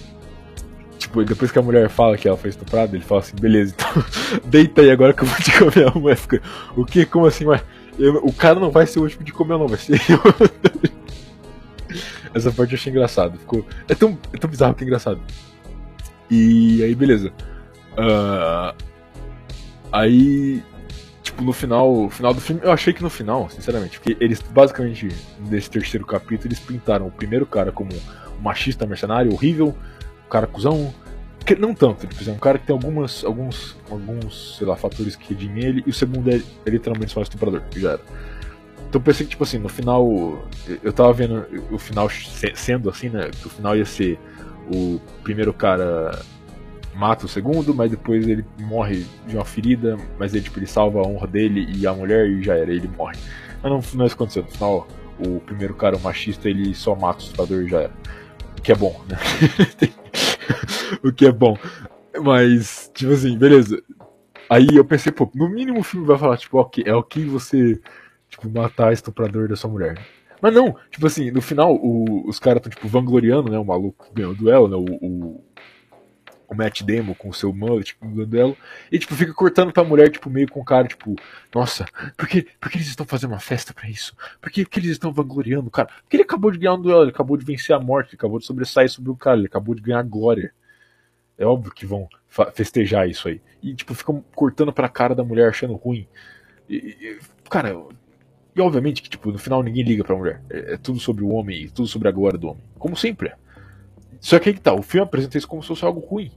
Tipo, 0.99 1.23
depois 1.23 1.53
que 1.53 1.59
a 1.59 1.63
mulher 1.63 1.89
fala 1.91 2.17
que 2.17 2.27
ela 2.27 2.37
foi 2.37 2.51
estuprada, 2.51 2.97
ele 2.97 3.05
fala 3.05 3.21
assim, 3.21 3.37
beleza, 3.37 3.75
então 3.77 4.05
deita 4.49 4.81
aí 4.81 4.91
agora 4.91 5.13
que 5.13 5.23
eu 5.23 5.29
vou 5.29 5.39
te 5.39 5.59
comer 5.59 5.89
a 5.89 5.99
mulher. 5.99 6.17
Fica, 6.17 6.41
o 6.75 6.85
que? 6.85 7.05
Como 7.05 7.27
assim? 7.27 7.45
Mas 7.45 7.63
eu, 7.99 8.17
o 8.25 8.33
cara 8.33 8.59
não 8.59 8.71
vai 8.71 8.87
ser 8.87 8.99
o 8.99 9.03
último 9.03 9.23
de 9.23 9.33
comer, 9.33 9.59
não, 9.59 9.69
vai 9.69 9.79
ser 9.79 10.01
eu. 10.09 10.21
Essa 12.35 12.51
parte 12.51 12.73
eu 12.73 12.79
achei 12.79 12.91
engraçado. 12.91 13.39
Ficou, 13.39 13.65
é, 13.87 13.95
tão, 13.95 14.19
é 14.33 14.39
tão 14.39 14.51
bizarro 14.51 14.75
que 14.75 14.83
é 14.83 14.87
engraçado. 14.87 15.21
E 16.31 16.83
aí, 16.83 16.95
beleza. 16.95 17.31
Uh, 17.93 18.75
Aí, 19.95 20.61
tipo, 21.35 21.43
no 21.43 21.53
final, 21.53 22.09
final 22.09 22.33
do 22.33 22.41
filme, 22.41 22.63
eu 22.65 22.71
achei 22.71 22.93
que 22.93 23.03
no 23.03 23.11
final, 23.11 23.51
sinceramente, 23.51 23.99
porque 23.99 24.17
eles 24.23 24.41
basicamente, 24.41 25.09
nesse 25.51 25.69
terceiro 25.69 26.07
capítulo, 26.07 26.49
eles 26.49 26.61
pintaram 26.61 27.07
o 27.07 27.11
primeiro 27.11 27.45
cara 27.45 27.73
como 27.73 27.91
um 27.93 28.43
machista 28.43 28.87
mercenário 28.87 29.33
horrível, 29.33 29.75
um 30.27 30.29
cara 30.31 30.47
cuzão. 30.47 30.95
Que, 31.45 31.55
não 31.55 31.75
tanto, 31.75 32.07
tipo, 32.07 32.31
é 32.31 32.33
um 32.33 32.39
cara 32.39 32.59
que 32.59 32.67
tem 32.67 32.75
algumas, 32.75 33.23
alguns, 33.23 33.77
alguns, 33.91 34.57
sei 34.57 34.67
lá, 34.67 34.77
fatores 34.77 35.15
que 35.15 35.35
redimem 35.35 35.63
ele, 35.63 35.85
e 35.87 35.91
o 35.91 35.93
segundo 35.93 36.31
é, 36.31 36.41
é 36.65 36.71
literalmente 36.71 37.13
só 37.13 37.21
um 37.21 37.23
estuprador, 37.23 37.63
já 37.77 37.93
era. 37.93 38.01
Então 38.89 39.03
pensei 39.03 39.27
que, 39.27 39.31
tipo 39.31 39.43
assim, 39.43 39.59
no 39.59 39.69
final. 39.69 40.47
Eu 40.83 40.93
tava 40.93 41.13
vendo 41.13 41.45
o 41.71 41.79
final 41.79 42.09
sendo 42.55 42.89
assim, 42.89 43.09
né? 43.09 43.29
Que 43.29 43.49
o 43.49 43.51
final 43.51 43.77
ia 43.77 43.85
ser 43.85 44.19
o 44.73 45.01
primeiro 45.25 45.53
cara 45.53 46.23
mata 46.97 47.27
o 47.27 47.29
segundo, 47.29 47.75
mas 47.75 47.91
depois 47.91 48.27
ele 48.27 48.45
morre 48.61 49.05
de 49.27 49.37
uma 49.37 49.45
ferida, 49.45 49.97
mas 50.19 50.35
ele, 50.35 50.45
tipo, 50.45 50.59
ele 50.59 50.67
salva 50.67 51.01
a 51.01 51.03
honra 51.03 51.27
dele 51.27 51.67
e 51.75 51.87
a 51.87 51.93
mulher 51.93 52.27
e 52.27 52.43
já 52.43 52.55
era, 52.55 52.73
ele 52.73 52.89
morre. 52.89 53.17
Mas 53.63 53.73
não, 53.73 53.81
não 53.95 54.05
é 54.05 54.07
isso 54.07 54.17
que 54.17 54.23
aconteceu. 54.23 54.43
No 54.43 54.51
final, 54.51 54.89
o 55.19 55.41
primeiro 55.41 55.75
cara, 55.75 55.97
o 55.97 56.01
machista, 56.01 56.49
ele 56.49 56.75
só 56.75 56.95
mata 56.95 57.21
o 57.21 57.23
estuprador 57.23 57.63
e 57.63 57.69
já 57.69 57.81
era. 57.83 57.93
O 58.59 58.63
que 58.63 58.73
é 58.73 58.75
bom, 58.75 59.01
né? 59.09 59.19
o 61.03 61.13
que 61.13 61.27
é 61.27 61.33
bom. 61.33 61.57
Mas, 62.23 62.91
tipo 62.95 63.13
assim, 63.13 63.37
beleza. 63.37 63.83
Aí 64.49 64.69
eu 64.75 64.85
pensei, 64.85 65.11
pô, 65.11 65.31
no 65.35 65.49
mínimo 65.49 65.81
o 65.81 65.85
filme 65.85 66.07
vai 66.07 66.19
falar, 66.19 66.37
tipo, 66.37 66.59
ok, 66.59 66.85
é 66.87 66.95
ok 66.95 67.25
você, 67.27 67.81
tipo, 68.29 68.49
matar 68.49 68.91
o 68.91 68.93
estuprador 68.93 69.49
da 69.49 69.57
sua 69.57 69.71
mulher. 69.71 69.99
Mas 70.41 70.55
não, 70.55 70.77
tipo 70.91 71.07
assim, 71.07 71.31
no 71.31 71.41
final 71.41 71.75
o, 71.75 72.29
os 72.29 72.39
caras 72.39 72.59
estão, 72.59 72.71
tipo, 72.71 72.87
vangloriando, 72.87 73.51
né, 73.51 73.59
o 73.59 73.65
maluco 73.65 74.05
que 74.05 74.15
ganhou 74.15 74.33
o 74.33 74.37
duelo, 74.37 74.69
né, 74.69 74.77
o, 74.77 75.07
o 75.07 75.45
o 76.49 76.55
Matt 76.55 76.83
Damon 76.83 77.15
com 77.15 77.29
o 77.29 77.35
seu 77.35 77.53
mullet, 77.53 77.87
tipo, 77.87 78.07
no 78.07 78.27
duelo, 78.27 78.57
e 78.91 78.99
tipo, 78.99 79.15
fica 79.15 79.33
cortando 79.33 79.73
pra 79.73 79.85
mulher, 79.85 80.11
tipo, 80.11 80.29
meio 80.31 80.49
com 80.49 80.61
o 80.61 80.65
cara, 80.65 80.87
tipo, 80.87 81.17
nossa, 81.55 81.85
por 82.17 82.29
que, 82.29 82.47
por 82.61 82.71
que 82.71 82.79
eles 82.79 82.89
estão 82.89 83.07
fazendo 83.07 83.33
uma 83.33 83.41
festa 83.41 83.73
para 83.73 83.89
isso? 83.89 84.15
Por 84.41 84.51
que, 84.51 84.65
por 84.65 84.71
que 84.71 84.81
eles 84.81 84.91
estão 84.91 85.13
vangloriando 85.13 85.69
o 85.69 85.71
cara? 85.71 85.89
Porque 86.03 86.17
ele 86.17 86.23
acabou 86.23 86.51
de 86.51 86.59
ganhar 86.59 86.75
um 86.75 86.81
duelo, 86.81 87.03
ele 87.03 87.11
acabou 87.11 87.37
de 87.37 87.45
vencer 87.45 87.75
a 87.75 87.81
morte, 87.81 88.11
ele 88.11 88.17
acabou 88.17 88.39
de 88.39 88.47
sobressair 88.47 88.91
sobre 88.91 89.11
o 89.11 89.17
cara, 89.17 89.39
ele 89.39 89.47
acabou 89.47 89.75
de 89.75 89.83
ganhar 89.83 90.03
glória. 90.03 90.53
É 91.37 91.45
óbvio 91.45 91.73
que 91.73 91.85
vão 91.85 92.09
festejar 92.55 93.09
isso 93.09 93.29
aí. 93.29 93.41
E, 93.63 93.75
tipo, 93.75 93.95
ficam 93.95 94.25
cortando 94.35 94.73
pra 94.73 94.89
cara 94.89 95.15
da 95.15 95.25
mulher 95.25 95.49
achando 95.49 95.75
ruim. 95.75 96.07
E, 96.69 96.77
e, 96.77 97.19
cara, 97.49 97.75
e 98.55 98.61
obviamente 98.61 99.03
que, 99.03 99.11
tipo, 99.11 99.33
no 99.33 99.39
final 99.39 99.63
ninguém 99.63 99.83
liga 99.83 100.05
pra 100.05 100.17
mulher. 100.17 100.43
É, 100.49 100.75
é 100.75 100.77
tudo 100.77 101.01
sobre 101.01 101.25
o 101.25 101.29
homem, 101.29 101.69
tudo 101.69 101.89
sobre 101.89 102.09
a 102.09 102.13
glória 102.13 102.39
do 102.39 102.49
homem. 102.49 102.63
Como 102.79 102.97
sempre 102.97 103.29
é. 103.29 103.44
Só 104.25 104.39
que 104.39 104.49
aí 104.49 104.55
que 104.55 104.61
tá, 104.63 104.73
o 104.73 104.81
filme 104.81 105.05
apresenta 105.05 105.37
isso 105.37 105.47
como 105.47 105.61
se 105.61 105.69
fosse 105.69 105.85
algo 105.85 106.01
ruim. 106.01 106.33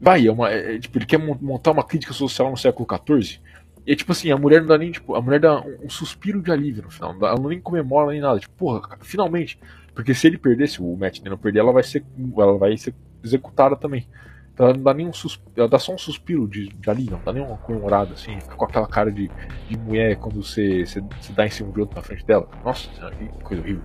Vai, 0.00 0.24
é 0.24 0.30
uma, 0.30 0.48
é, 0.48 0.78
tipo, 0.78 0.96
ele 0.96 1.04
quer 1.04 1.18
montar 1.18 1.72
uma 1.72 1.82
crítica 1.82 2.12
social 2.12 2.48
no 2.48 2.56
século 2.56 2.86
XIV. 2.88 3.40
E 3.84 3.90
é 3.90 3.96
tipo 3.96 4.12
assim, 4.12 4.30
a 4.30 4.36
mulher 4.36 4.60
não 4.60 4.68
dá 4.68 4.78
nem, 4.78 4.92
tipo, 4.92 5.16
a 5.16 5.20
mulher 5.20 5.40
dá 5.40 5.60
um, 5.60 5.86
um 5.86 5.90
suspiro 5.90 6.40
de 6.40 6.52
alívio 6.52 6.84
no 6.84 6.90
final. 6.92 7.12
Ela 7.20 7.34
não 7.34 7.48
nem 7.48 7.60
comemora 7.60 8.12
nem 8.12 8.20
nada. 8.20 8.38
Tipo, 8.38 8.54
porra, 8.54 8.98
finalmente. 9.00 9.58
Porque 9.92 10.14
se 10.14 10.28
ele 10.28 10.38
perder, 10.38 10.68
se 10.68 10.80
o 10.80 10.96
Matt 10.96 11.20
não 11.24 11.36
perder, 11.36 11.58
ela 11.58 11.72
vai 11.72 11.82
ser, 11.82 12.04
ela 12.36 12.56
vai 12.56 12.76
ser 12.76 12.94
executada 13.24 13.74
também. 13.74 14.06
ela 14.56 14.74
não 14.74 14.82
dá 14.84 14.94
nem 14.94 15.08
um 15.08 15.12
suspiro, 15.12 15.50
ela 15.56 15.68
dá 15.68 15.80
só 15.80 15.92
um 15.92 15.98
suspiro 15.98 16.46
de, 16.46 16.68
de 16.68 16.88
ali, 16.88 17.10
não 17.10 17.20
dá 17.24 17.32
nem 17.32 17.42
uma 17.42 17.56
comemorada, 17.56 18.14
assim, 18.14 18.38
com 18.56 18.64
aquela 18.64 18.86
cara 18.86 19.10
de, 19.10 19.28
de 19.68 19.76
mulher 19.76 20.14
quando 20.18 20.40
você, 20.40 20.86
você, 20.86 21.00
você 21.00 21.32
dá 21.32 21.44
em 21.44 21.50
cima 21.50 21.72
de 21.72 21.80
outro 21.80 21.96
na 21.96 22.02
frente 22.02 22.24
dela. 22.24 22.48
Nossa, 22.64 22.88
que 23.10 23.42
coisa 23.42 23.60
horrível. 23.60 23.82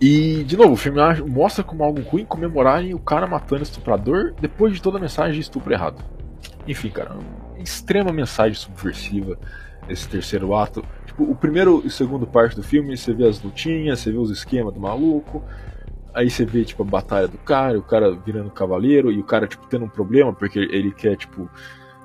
E, 0.00 0.44
de 0.44 0.56
novo, 0.56 0.74
o 0.74 0.76
filme 0.76 1.00
mostra 1.28 1.64
como 1.64 1.82
algo 1.82 2.00
ruim 2.02 2.24
comemorarem 2.24 2.94
o 2.94 3.00
cara 3.00 3.26
matando 3.26 3.62
o 3.62 3.64
estuprador 3.64 4.32
depois 4.40 4.72
de 4.74 4.80
toda 4.80 4.98
a 4.98 5.00
mensagem 5.00 5.34
de 5.34 5.40
estupro 5.40 5.72
errado. 5.72 6.04
Enfim, 6.68 6.88
cara, 6.88 7.14
uma 7.14 7.58
extrema 7.58 8.12
mensagem 8.12 8.54
subversiva 8.54 9.36
esse 9.88 10.08
terceiro 10.08 10.54
ato. 10.54 10.84
Tipo, 11.06 11.24
o 11.24 11.34
primeiro 11.34 11.80
e 11.82 11.88
o 11.88 11.90
segundo 11.90 12.26
parte 12.26 12.54
do 12.54 12.62
filme, 12.62 12.96
você 12.96 13.12
vê 13.12 13.26
as 13.26 13.42
lutinhas, 13.42 13.98
você 13.98 14.12
vê 14.12 14.18
os 14.18 14.30
esquemas 14.30 14.72
do 14.72 14.80
maluco, 14.80 15.42
aí 16.14 16.30
você 16.30 16.44
vê, 16.44 16.64
tipo, 16.64 16.82
a 16.82 16.86
batalha 16.86 17.26
do 17.26 17.38
cara, 17.38 17.76
o 17.76 17.82
cara 17.82 18.12
virando 18.12 18.50
cavaleiro, 18.50 19.10
e 19.10 19.18
o 19.18 19.24
cara, 19.24 19.48
tipo, 19.48 19.66
tendo 19.66 19.86
um 19.86 19.88
problema, 19.88 20.32
porque 20.32 20.58
ele 20.58 20.92
quer, 20.92 21.16
tipo, 21.16 21.50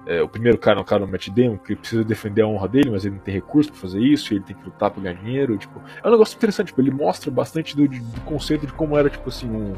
é, 0.06 0.22
o 0.22 0.28
primeiro 0.28 0.58
cara 0.58 0.80
é 0.80 0.82
um 0.82 0.86
cara 0.86 1.06
no 1.06 1.12
Matt 1.12 1.30
Damon 1.30 1.58
que 1.58 1.76
precisa 1.76 2.04
defender 2.04 2.42
a 2.42 2.48
honra 2.48 2.68
dele, 2.68 2.89
mas 2.92 3.06
ele 3.06 3.16
não 3.16 3.22
tem 3.22 3.34
recurso 3.34 3.72
para 3.72 3.80
fazer 3.80 4.00
isso, 4.02 4.34
ele 4.34 4.42
tem 4.42 4.56
que 4.56 4.66
lutar 4.66 4.92
pra 4.92 5.02
ganhar 5.02 5.16
dinheiro. 5.16 5.58
Tipo, 5.58 5.82
é 6.04 6.08
um 6.08 6.12
negócio 6.12 6.36
interessante, 6.36 6.68
tipo, 6.68 6.82
ele 6.82 6.92
mostra 6.92 7.32
bastante 7.32 7.76
do, 7.76 7.88
do 7.88 8.22
conceito 8.22 8.68
de 8.68 8.74
como 8.74 8.98
era, 8.98 9.10
tipo 9.10 9.30
assim, 9.30 9.50
um, 9.50 9.74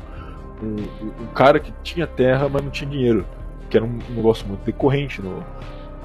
um, 0.63 0.75
um, 1.23 1.27
cara 1.33 1.59
que 1.59 1.71
tinha 1.83 2.07
terra, 2.07 2.49
mas 2.49 2.63
não 2.63 2.71
tinha 2.71 2.89
dinheiro. 2.89 3.25
Que 3.69 3.77
era 3.77 3.85
um, 3.85 3.99
um 4.09 4.13
negócio 4.15 4.47
muito 4.47 4.63
decorrente 4.63 5.21
no, 5.21 5.43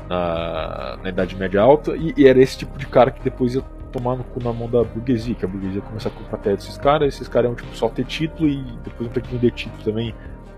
na, 0.08 0.98
na 1.02 1.08
Idade 1.08 1.34
Média 1.36 1.62
Alta, 1.62 1.96
e, 1.96 2.12
e, 2.16 2.26
era 2.26 2.40
esse 2.42 2.58
tipo 2.58 2.78
de 2.78 2.86
cara 2.86 3.10
que 3.10 3.22
depois 3.22 3.54
ia 3.54 3.62
tomar 3.90 4.16
no 4.16 4.24
cu 4.24 4.42
na 4.42 4.52
mão 4.52 4.68
da 4.68 4.84
burguesia, 4.84 5.34
que 5.34 5.44
a 5.44 5.48
burguesia 5.48 5.76
ia 5.76 5.82
começar 5.82 6.10
a 6.10 6.12
comprar 6.12 6.38
terra 6.38 6.56
desses 6.56 6.76
caras, 6.76 7.14
esses 7.14 7.26
caras 7.26 7.48
iam 7.48 7.54
tipo, 7.54 7.74
só 7.74 7.88
ter 7.88 8.04
título 8.04 8.48
e 8.48 8.62
depois 8.84 9.10
ter 9.10 9.22
que 9.22 9.32
vender 9.32 9.50
título 9.52 9.82
também. 9.82 10.14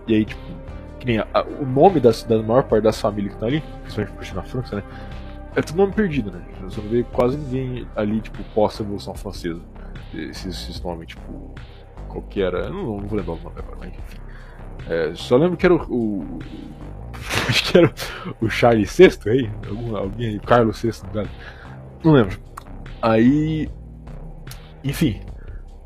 E 0.08 0.14
aí, 0.14 0.24
tipo, 0.24 0.40
que 1.02 1.06
nem 1.06 1.18
a, 1.18 1.26
a, 1.34 1.42
o 1.42 1.66
nome 1.66 1.98
das, 1.98 2.22
da 2.22 2.40
maior 2.40 2.62
parte 2.62 2.84
das 2.84 3.00
famílias 3.00 3.34
que 3.34 3.36
estão 3.36 3.48
ali, 3.48 3.60
principalmente 3.82 4.12
por 4.14 4.36
na 4.36 4.42
França, 4.42 4.76
né? 4.76 4.82
É 5.56 5.60
tudo 5.60 5.76
nome 5.78 5.92
perdido, 5.92 6.30
né? 6.30 6.40
Você 6.62 6.80
não 6.80 6.88
vê 6.88 7.02
quase 7.02 7.36
ninguém 7.36 7.86
ali, 7.96 8.20
tipo, 8.20 8.42
pós-Revolução 8.54 9.12
Francesa. 9.12 9.60
Esses, 10.14 10.46
esses 10.46 10.80
nomes, 10.80 11.08
tipo, 11.08 11.54
qual 12.08 12.22
que 12.22 12.40
era? 12.40 12.66
Eu 12.66 12.72
não, 12.72 13.00
não 13.00 13.08
vou 13.08 13.18
lembrar 13.18 13.32
o 13.32 13.42
nome 13.42 13.56
agora, 13.58 13.76
mas 13.80 13.88
enfim. 13.88 14.18
É, 14.88 15.12
só 15.14 15.36
lembro 15.36 15.56
que 15.56 15.66
era 15.66 15.74
o, 15.74 15.78
o 15.78 16.38
acho 17.48 17.64
que 17.64 17.78
era 17.78 17.92
o 18.40 18.48
Charles 18.48 18.96
VI 18.96 19.30
aí, 19.30 19.50
algum, 19.68 19.96
alguém 19.96 20.28
aí, 20.28 20.40
Carlos 20.40 20.80
VI, 20.80 20.92
não, 21.12 21.24
não 22.04 22.12
lembro. 22.12 22.38
Aí, 23.00 23.68
enfim, 24.84 25.20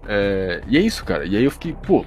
é, 0.07 0.61
e 0.69 0.77
é 0.77 0.81
isso, 0.81 1.05
cara. 1.05 1.25
E 1.25 1.37
aí 1.37 1.45
eu 1.45 1.51
fiquei, 1.51 1.73
pô, 1.73 2.05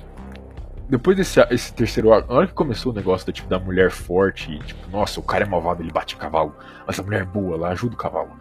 depois 0.90 1.16
desse 1.16 1.40
esse 1.52 1.72
terceiro 1.72 2.12
arco, 2.12 2.34
na 2.34 2.40
hora 2.40 2.48
que 2.48 2.54
começou 2.54 2.92
o 2.92 2.96
negócio 2.96 3.28
da, 3.28 3.32
tipo, 3.32 3.48
da 3.48 3.60
mulher 3.60 3.92
forte, 3.92 4.52
e, 4.52 4.60
tipo, 4.60 4.90
nossa, 4.90 5.20
o 5.20 5.24
cara 5.24 5.46
é 5.46 5.48
malvado, 5.48 5.84
ele 5.84 5.92
bate 5.92 6.16
o 6.16 6.18
cavalo, 6.18 6.56
mas 6.86 7.00
a 7.00 7.04
mulher 7.04 7.22
é 7.22 7.26
boa, 7.26 7.56
ela 7.56 7.70
ajuda 7.70 7.94
o 7.94 7.98
cavalo. 7.98 8.32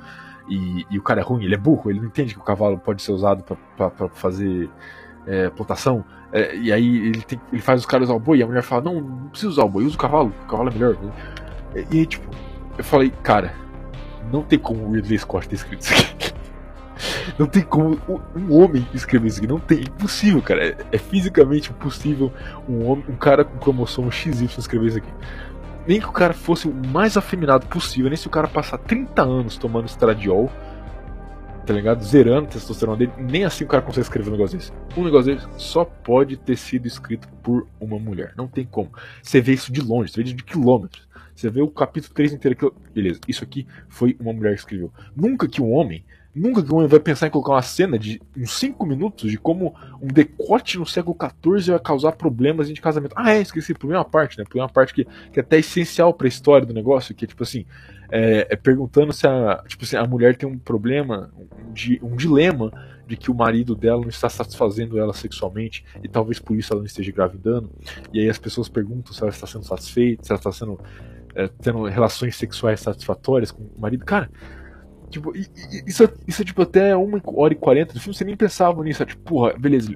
E, 0.49 0.87
e 0.91 0.99
o 0.99 1.03
cara 1.03 1.21
é 1.21 1.23
ruim, 1.23 1.45
ele 1.45 1.55
é 1.55 1.59
burro, 1.59 1.91
ele 1.91 2.01
não 2.01 2.07
entende 2.07 2.33
que 2.33 2.41
o 2.41 2.43
cavalo 2.43 2.79
pode 2.79 3.03
ser 3.03 3.13
usado 3.13 3.45
para 3.77 4.09
fazer 4.09 4.71
é, 5.27 5.51
plantação. 5.51 6.03
É, 6.33 6.57
e 6.57 6.73
aí 6.73 7.09
ele, 7.09 7.21
tem, 7.21 7.39
ele 7.53 7.61
faz 7.61 7.81
os 7.81 7.87
caras 7.87 8.09
usar 8.09 8.17
o 8.17 8.21
boi, 8.21 8.39
e 8.39 8.43
a 8.43 8.47
mulher 8.47 8.63
fala: 8.63 8.83
Não, 8.83 8.99
não 8.99 9.29
precisa 9.29 9.51
usar 9.51 9.65
o 9.65 9.69
boi, 9.69 9.85
usa 9.85 9.95
o 9.95 9.99
cavalo, 9.99 10.33
o 10.45 10.47
cavalo 10.47 10.71
é 10.71 10.73
melhor. 10.73 10.97
E, 11.75 11.97
e 11.97 11.99
aí, 11.99 12.07
tipo, 12.07 12.27
eu 12.79 12.85
falei: 12.85 13.13
Cara, 13.23 13.53
não 14.33 14.43
tem 14.43 14.59
como 14.59 14.87
o 14.87 14.93
Ridley 14.93 15.19
Scott 15.19 15.47
ter 15.47 15.57
escrito 15.57 15.83
isso 15.83 15.93
aqui. 15.93 16.28
Não 17.38 17.47
tem 17.47 17.62
como 17.62 17.99
um 18.37 18.55
homem 18.55 18.87
escrever 18.95 19.29
isso 19.29 19.38
aqui. 19.38 19.47
Não 19.47 19.59
tem. 19.59 19.81
Impossível, 19.81 20.41
cara. 20.43 20.69
É, 20.69 20.77
é 20.93 20.99
fisicamente 20.99 21.71
impossível 21.71 22.33
um, 22.69 22.87
homem, 22.87 23.05
um 23.09 23.17
cara 23.17 23.45
com 23.45 23.59
cromossomo 23.59 24.11
XY 24.11 24.49
escrever 24.59 24.87
isso 24.88 24.99
aqui. 24.99 25.12
Nem 25.87 26.01
que 26.01 26.07
o 26.07 26.12
cara 26.12 26.35
fosse 26.35 26.69
o 26.69 26.75
mais 26.75 27.17
afeminado 27.17 27.67
possível, 27.67 28.11
nem 28.11 28.17
se 28.17 28.27
o 28.27 28.31
cara 28.31 28.47
passar 28.47 28.77
30 28.77 29.23
anos 29.23 29.57
tomando 29.57 29.87
estradiol, 29.87 30.53
tá 31.64 31.73
ligado? 31.73 32.05
Zerando 32.05 32.47
a 32.47 32.51
testosterona 32.51 32.99
dele, 32.99 33.12
nem 33.19 33.45
assim 33.45 33.64
o 33.64 33.67
cara 33.67 33.83
consegue 33.83 34.03
escrever 34.03 34.29
um 34.29 34.33
negócio 34.33 34.59
desse. 34.59 34.71
Um 34.95 35.05
negócio 35.05 35.35
desse 35.35 35.47
só 35.57 35.87
pode 35.87 36.37
ter 36.37 36.57
sido 36.57 36.87
escrito 36.87 37.27
por 37.43 37.67
uma 37.81 37.99
mulher. 37.99 38.35
Não 38.37 38.47
tem 38.47 38.67
como. 38.67 38.91
Você 39.23 39.41
vê 39.41 39.53
isso 39.53 39.73
de 39.73 39.81
longe, 39.81 40.12
você 40.12 40.23
vê 40.23 40.33
de 40.33 40.43
quilômetros. 40.43 41.09
Você 41.35 41.49
vê 41.49 41.62
o 41.62 41.69
capítulo 41.69 42.12
3 42.14 42.33
inteiro 42.33 42.57
aqui. 42.59 42.77
Beleza, 42.93 43.21
isso 43.29 43.45
aqui 43.45 43.67
foi 43.88 44.17
uma 44.19 44.33
mulher 44.33 44.55
que 44.55 44.61
escreveu. 44.61 44.93
Nunca 45.14 45.47
que 45.49 45.62
um 45.62 45.71
homem 45.71 46.05
Nunca 46.35 46.62
que 46.62 46.71
vai 46.87 47.01
pensar 47.01 47.27
em 47.27 47.31
colocar 47.31 47.53
uma 47.53 47.62
cena 47.62 47.99
de 47.99 48.21
uns 48.37 48.53
5 48.53 48.87
minutos 48.87 49.31
de 49.31 49.38
como 49.38 49.75
um 50.01 50.07
decote 50.07 50.79
no 50.79 50.87
século 50.87 51.17
XIV 51.17 51.73
vai 51.73 51.81
causar 51.81 52.12
problemas 52.12 52.69
de 52.69 52.81
casamento. 52.81 53.14
Ah, 53.17 53.33
é, 53.33 53.41
esqueci, 53.41 53.75
uma 53.83 54.05
parte, 54.05 54.38
né? 54.38 54.45
Uma 54.55 54.69
parte 54.69 54.95
que, 54.95 55.05
que 55.33 55.41
é 55.41 55.43
até 55.43 55.59
essencial 55.59 56.12
para 56.12 56.27
a 56.27 56.29
história 56.29 56.67
do 56.67 56.75
negócio, 56.75 57.14
que 57.14 57.25
é 57.25 57.29
tipo 57.29 57.43
assim, 57.43 57.64
é, 58.11 58.47
é, 58.51 58.57
perguntando 58.57 59.12
se 59.12 59.27
a, 59.27 59.62
tipo 59.67 59.85
assim, 59.85 59.97
a 59.97 60.05
mulher 60.07 60.37
tem 60.37 60.49
um 60.49 60.59
problema, 60.59 61.31
um, 61.37 62.07
um 62.07 62.17
dilema 62.17 62.71
de 63.07 63.17
que 63.17 63.31
o 63.31 63.35
marido 63.35 63.75
dela 63.75 64.03
não 64.03 64.09
está 64.09 64.29
satisfazendo 64.29 64.99
ela 64.99 65.14
sexualmente 65.14 65.83
e 66.03 66.09
talvez 66.09 66.38
por 66.38 66.57
isso 66.57 66.73
ela 66.73 66.81
não 66.81 66.87
esteja 66.87 67.11
engravidando. 67.11 67.71
E 68.12 68.21
aí 68.21 68.29
as 68.29 68.38
pessoas 68.38 68.69
perguntam 68.69 69.12
se 69.12 69.23
ela 69.23 69.31
está 69.31 69.47
sendo 69.47 69.64
satisfeita, 69.64 70.25
se 70.25 70.31
ela 70.31 70.38
está 70.38 70.53
sendo 70.53 70.79
é, 71.35 71.49
tendo 71.49 71.85
relações 71.85 72.37
sexuais 72.37 72.81
satisfatórias 72.81 73.51
com 73.51 73.62
o 73.62 73.81
marido. 73.81 74.05
Cara, 74.05 74.31
Tipo, 75.11 75.33
isso, 75.37 76.09
isso 76.27 76.44
tipo 76.44 76.62
até 76.62 76.97
1 76.97 77.21
hora 77.25 77.53
e 77.53 77.57
40 77.57 77.94
do 77.94 78.01
filme, 78.01 78.16
você 78.16 78.25
nem 78.25 78.37
pensava 78.37 78.83
nisso. 78.83 79.05
Tipo, 79.05 79.23
porra, 79.23 79.55
beleza. 79.59 79.94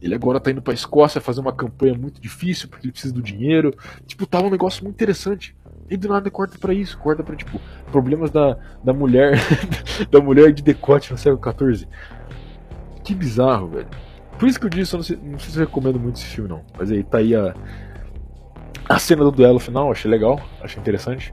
Ele 0.00 0.14
agora 0.14 0.40
tá 0.40 0.50
indo 0.50 0.60
pra 0.60 0.74
Escócia 0.74 1.20
fazer 1.20 1.40
uma 1.40 1.52
campanha 1.52 1.94
muito 1.94 2.20
difícil 2.20 2.68
porque 2.68 2.86
ele 2.86 2.92
precisa 2.92 3.14
do 3.14 3.22
dinheiro. 3.22 3.72
Tipo, 4.06 4.26
tava 4.26 4.46
um 4.46 4.50
negócio 4.50 4.82
muito 4.82 4.96
interessante. 4.96 5.56
E 5.88 5.96
do 5.96 6.08
nada 6.08 6.30
corta 6.30 6.58
para 6.58 6.72
isso, 6.72 6.98
corta 6.98 7.22
para 7.22 7.36
tipo, 7.36 7.60
problemas 7.90 8.30
da, 8.30 8.56
da 8.82 8.92
mulher 8.92 9.38
da 10.10 10.20
mulher 10.20 10.52
de 10.52 10.62
decote 10.62 11.12
no 11.12 11.18
século 11.18 11.40
XIV. 11.74 11.86
Que 13.04 13.14
bizarro, 13.14 13.68
velho. 13.68 13.88
Por 14.38 14.48
isso 14.48 14.58
que 14.58 14.66
eu 14.66 14.70
disse, 14.70 14.94
eu 14.94 14.98
não 14.98 15.04
sei, 15.04 15.18
não 15.22 15.38
sei 15.38 15.50
se 15.50 15.58
eu 15.58 15.66
recomendo 15.66 16.00
muito 16.00 16.16
esse 16.16 16.24
filme, 16.24 16.48
não. 16.48 16.64
Mas 16.76 16.90
aí 16.90 17.04
tá 17.04 17.18
aí 17.18 17.34
a, 17.34 17.54
a 18.88 18.98
cena 18.98 19.22
do 19.22 19.30
duelo 19.30 19.58
final, 19.58 19.92
achei 19.92 20.10
legal, 20.10 20.40
achei 20.62 20.80
interessante 20.80 21.32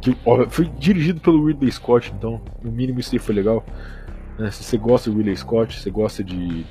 que 0.00 0.16
ó, 0.24 0.48
foi 0.48 0.66
dirigido 0.66 1.20
pelo 1.20 1.44
Ridley 1.46 1.72
Scott, 1.72 2.12
então 2.16 2.40
no 2.62 2.70
mínimo 2.70 3.00
isso 3.00 3.14
aí 3.14 3.18
foi 3.18 3.34
legal. 3.34 3.64
Né? 4.38 4.50
Se 4.50 4.62
você 4.62 4.76
gosta 4.78 5.10
do 5.10 5.16
Ridley 5.16 5.36
Scott, 5.36 5.80
você 5.80 5.90
gosta 5.90 6.22
de. 6.22 6.66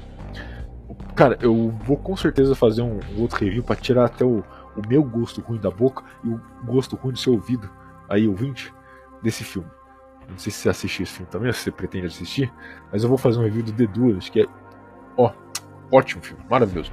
Cara, 1.16 1.38
eu 1.42 1.72
vou 1.84 1.98
com 1.98 2.16
certeza 2.16 2.56
fazer 2.56 2.82
um, 2.82 3.00
um 3.16 3.22
outro 3.22 3.44
review 3.44 3.64
para 3.64 3.76
tirar 3.76 4.06
até 4.06 4.24
o, 4.24 4.44
o 4.76 4.88
meu 4.88 5.04
gosto 5.04 5.42
ruim 5.42 5.60
da 5.60 5.70
boca 5.70 6.04
e 6.24 6.30
o 6.30 6.42
gosto 6.66 6.96
ruim 6.96 7.14
do 7.14 7.20
seu 7.20 7.34
ouvido, 7.34 7.70
aí 8.08 8.28
ouvinte, 8.28 8.74
desse 9.22 9.44
filme. 9.44 9.70
Não 10.30 10.38
sei 10.38 10.52
se 10.52 10.60
você 10.60 10.70
assistiu 10.70 11.04
esse 11.04 11.14
filme 11.14 11.32
também, 11.32 11.52
se 11.52 11.60
você 11.60 11.72
pretende 11.72 12.08
assistir, 12.08 12.52
mas 12.92 13.04
eu 13.04 13.10
vou 13.10 13.18
fazer 13.18 13.40
um 13.40 13.44
review 13.44 13.64
do 13.64 13.72
The 13.72 13.88
Duas, 13.88 14.30
que 14.30 14.42
é, 14.42 14.46
ó, 15.18 15.32
ótimo 15.92 16.22
filme, 16.22 16.44
maravilhoso. 16.50 16.92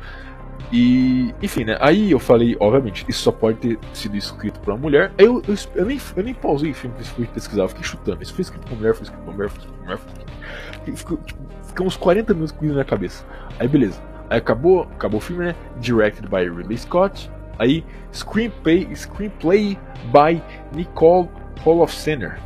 E, 0.72 1.34
enfim, 1.42 1.64
né? 1.64 1.76
Aí 1.80 2.10
eu 2.10 2.18
falei, 2.18 2.56
obviamente, 2.58 3.04
isso 3.08 3.22
só 3.22 3.30
pode 3.30 3.58
ter 3.58 3.78
sido 3.92 4.16
escrito 4.16 4.58
por 4.60 4.72
uma 4.72 4.80
mulher. 4.80 5.12
Eu, 5.16 5.42
eu, 5.46 5.54
eu, 5.74 5.84
nem, 5.84 6.00
eu 6.16 6.22
nem 6.22 6.34
pausei 6.34 6.70
o 6.70 6.74
filme, 6.74 6.96
fui 7.04 7.26
pesquisar, 7.26 7.68
fiquei 7.68 7.84
chutando. 7.84 8.22
Isso 8.22 8.34
foi 8.34 8.42
escrito 8.42 8.66
por 8.66 8.76
mulher, 8.76 8.94
foi 8.94 9.04
escrito 9.04 9.22
por 9.22 9.34
mulher, 9.34 9.48
foi 9.48 9.58
escrito 9.60 9.78
por 9.78 9.84
mulher. 9.84 9.98
Foi 9.98 10.94
Ficou, 10.96 11.16
tipo, 11.18 11.40
ficou 11.62 11.86
uns 11.86 11.96
40 11.96 12.34
minutos 12.34 12.52
com 12.52 12.64
isso 12.64 12.74
na 12.74 12.84
cabeça. 12.84 13.24
Aí 13.58 13.68
beleza. 13.68 14.02
Aí 14.28 14.38
acabou, 14.38 14.82
acabou 14.82 15.18
o 15.18 15.20
filme, 15.20 15.44
né? 15.44 15.54
Directed 15.80 16.28
by 16.28 16.48
Ridley 16.48 16.78
Scott. 16.78 17.30
Aí, 17.58 17.84
screenplay, 18.12 18.88
screenplay 18.94 19.78
by 20.12 20.42
Nicole 20.74 21.28
Holofcener. 21.64 22.38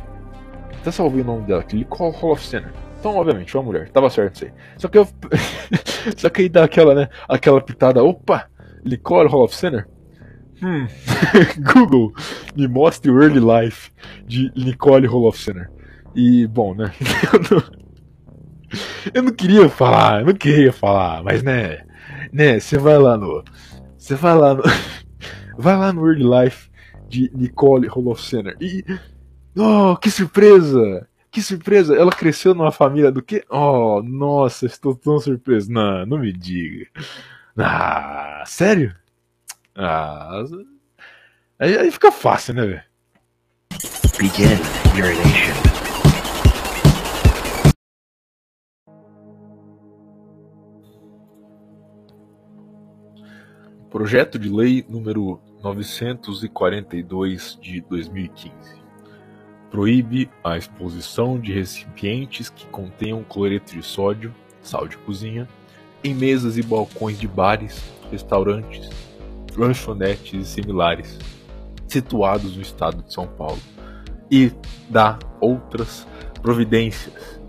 Até 0.79 0.91
salvei 0.91 1.21
o 1.21 1.25
nome 1.25 1.43
dela 1.43 1.61
aqui, 1.61 1.75
Nicole 1.75 2.15
Holofcener. 2.15 2.71
Então, 2.99 3.15
obviamente, 3.15 3.55
uma 3.55 3.63
mulher. 3.63 3.89
Tava 3.89 4.09
certo 4.09 4.35
isso 4.35 4.45
aí. 4.45 4.51
Só 4.77 4.87
que 4.87 4.97
eu. 4.97 5.07
Só 6.17 6.29
que 6.29 6.41
aí 6.41 6.49
dá 6.49 6.65
aquela, 6.65 6.93
né? 6.93 7.09
Aquela 7.27 7.61
pitada. 7.61 8.03
Opa! 8.03 8.49
Licor 8.83 9.27
Hall 9.27 9.43
of 9.43 9.55
Center? 9.55 9.87
Hum. 10.61 10.87
Google 11.73 12.13
me 12.55 12.67
mostre 12.67 13.09
o 13.09 13.21
early 13.21 13.39
life 13.39 13.91
de 14.25 14.51
Nicole 14.55 15.07
Hall 15.07 15.27
of 15.27 15.37
Center. 15.37 15.69
E, 16.13 16.45
bom, 16.47 16.73
né? 16.73 16.91
Eu 17.33 17.57
não, 17.57 17.79
eu 19.15 19.23
não 19.23 19.31
queria 19.31 19.67
falar, 19.67 20.19
eu 20.19 20.27
não 20.27 20.33
queria 20.33 20.71
falar, 20.71 21.23
mas 21.23 21.41
né? 21.41 21.79
Né? 22.31 22.59
Você 22.59 22.77
vai 22.77 22.99
lá 22.99 23.17
no. 23.17 23.43
Você 23.97 24.13
vai 24.13 24.35
lá 24.35 24.53
no. 24.53 24.63
Vai 25.57 25.75
lá 25.75 25.91
no 25.91 26.07
early 26.07 26.23
life 26.23 26.69
de 27.07 27.31
Nicole 27.33 27.87
Hall 27.87 28.09
of 28.09 28.21
Center. 28.21 28.55
E. 28.61 28.85
Oh, 29.57 29.97
que 29.97 30.11
surpresa! 30.11 31.08
Que 31.31 31.41
surpresa! 31.43 31.95
Ela 31.95 32.11
cresceu 32.11 32.55
numa 32.55 32.71
família 32.71 33.11
do 33.11 33.21
quê? 33.21 33.43
Oh, 33.49 34.01
nossa, 34.01 34.65
estou 34.65 34.95
tão 34.95 35.19
surpreso. 35.19 35.71
Não, 35.71 36.03
não 36.05 36.17
me 36.17 36.33
diga. 36.33 36.87
Ah, 37.55 38.43
sério? 38.47 38.95
Ah. 39.75 40.43
Aí, 41.59 41.77
aí 41.77 41.91
fica 41.91 42.11
fácil, 42.11 42.55
né, 42.55 42.65
velho? 42.65 42.83
Begin 44.17 44.57
urination. 44.97 45.53
Projeto 53.91 54.39
de 54.39 54.49
Lei 54.49 54.83
número 54.89 55.39
942 55.61 57.59
de 57.61 57.81
2015 57.81 58.78
proíbe 59.71 60.29
a 60.43 60.57
exposição 60.57 61.39
de 61.39 61.53
recipientes 61.53 62.49
que 62.49 62.65
contenham 62.67 63.23
cloreto 63.23 63.73
de 63.73 63.83
sódio, 63.83 64.33
sal 64.61 64.87
de 64.87 64.97
cozinha, 64.97 65.47
em 66.03 66.13
mesas 66.13 66.57
e 66.57 66.63
balcões 66.63 67.19
de 67.19 67.27
bares, 67.27 67.83
restaurantes, 68.11 68.89
lanchonetes 69.55 70.33
e 70.33 70.45
similares, 70.45 71.17
situados 71.87 72.55
no 72.55 72.61
estado 72.61 73.03
de 73.03 73.13
São 73.13 73.27
Paulo, 73.27 73.59
e 74.31 74.51
dá 74.89 75.19
outras 75.41 76.07
providências. 76.41 77.39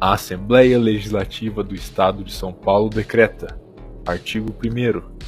A 0.00 0.14
Assembleia 0.14 0.78
Legislativa 0.78 1.62
do 1.62 1.74
Estado 1.74 2.24
de 2.24 2.32
São 2.32 2.52
Paulo 2.52 2.88
decreta, 2.88 3.58
artigo 4.06 4.54
1 4.64 5.20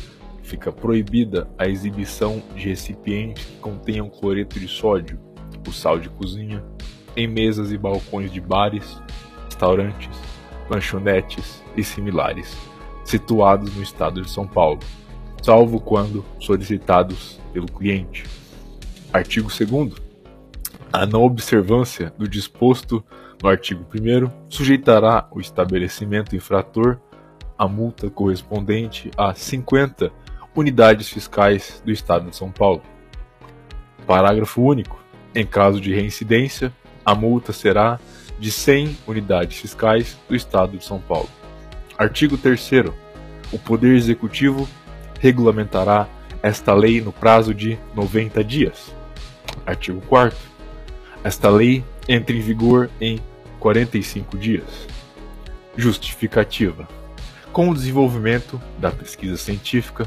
fica 0.43 0.73
proibida 0.73 1.49
a 1.57 1.67
exibição 1.67 2.43
de 2.55 2.69
recipientes 2.69 3.45
que 3.45 3.57
contenham 3.59 4.09
cloreto 4.09 4.59
de 4.59 4.69
sódio, 4.69 5.19
sal 5.71 5.99
de 5.99 6.09
cozinha, 6.09 6.65
em 7.15 7.29
mesas 7.29 7.71
e 7.71 7.77
balcões 7.77 8.33
de 8.33 8.41
bares, 8.41 8.99
restaurantes, 9.45 10.11
lanchonetes 10.71 11.63
e 11.77 11.85
similares, 11.85 12.57
situados 13.05 13.77
no 13.77 13.83
estado 13.83 14.23
de 14.23 14.31
São 14.31 14.49
Paulo, 14.49 14.81
salvo 15.43 15.79
quando 15.79 16.25
solicitados 16.41 17.39
pelo 17.53 17.67
cliente. 17.67 18.25
Artigo 19.13 19.49
2 19.49 20.01
a 20.93 21.07
não 21.07 21.23
observância 21.23 22.13
do 22.19 22.29
disposto 22.29 23.03
no 23.43 23.49
artigo 23.49 23.83
1 23.83 24.31
sujeitará 24.51 25.27
o 25.31 25.41
estabelecimento 25.41 26.37
infrator 26.37 26.99
à 27.57 27.67
multa 27.67 28.11
correspondente 28.11 29.11
a 29.17 29.33
50 29.33 30.13
unidades 30.55 31.09
fiscais 31.09 31.83
do 31.83 31.91
Estado 31.91 32.29
de 32.29 32.37
São 32.37 32.51
Paulo. 32.51 32.83
Parágrafo 34.07 34.61
único. 34.61 35.02
Em 35.35 35.47
caso 35.47 35.81
de 35.81 35.95
reincidência, 35.95 36.73
a 37.05 37.15
multa 37.15 37.53
será 37.53 37.99
de 38.39 38.53
100 38.53 38.99
unidades 39.07 39.59
fiscais 39.59 40.19
do 40.29 40.37
Estado 40.37 40.77
de 40.77 40.85
São 40.85 41.01
Paulo. 41.01 41.29
Artigo 41.97 42.37
3. 42.37 42.71
O 43.51 43.59
Poder 43.59 43.95
Executivo 43.97 44.69
regulamentará 45.21 46.07
esta 46.43 46.75
lei 46.75 47.01
no 47.01 47.13
prazo 47.13 47.55
de 47.55 47.79
90 47.95 48.45
dias. 48.45 48.95
Artigo 49.65 50.03
4. 50.03 50.37
Esta 51.25 51.49
lei 51.49 51.85
entra 52.09 52.37
em 52.37 52.41
vigor 52.41 52.91
em 53.01 53.21
45 53.59 54.37
dias. 54.37 54.87
Justificativa. 55.77 56.87
Com 57.53 57.71
o 57.71 57.75
desenvolvimento 57.75 58.61
da 58.79 58.91
pesquisa 58.91 59.37
científica, 59.37 60.07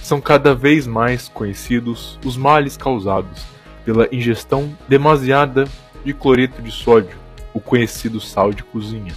são 0.00 0.20
cada 0.20 0.54
vez 0.54 0.86
mais 0.86 1.28
conhecidos 1.28 2.18
os 2.24 2.36
males 2.36 2.76
causados 2.76 3.42
pela 3.84 4.08
ingestão 4.12 4.76
demasiada 4.88 5.66
de 6.04 6.12
cloreto 6.12 6.60
de 6.62 6.70
sódio, 6.70 7.16
o 7.52 7.60
conhecido 7.60 8.20
sal 8.20 8.52
de 8.52 8.62
cozinha. 8.62 9.14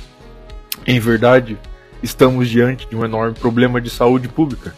Em 0.85 0.99
verdade, 0.99 1.57
estamos 2.01 2.49
diante 2.49 2.87
de 2.87 2.95
um 2.95 3.03
enorme 3.03 3.33
problema 3.33 3.81
de 3.81 3.89
saúde 3.89 4.27
pública. 4.27 4.73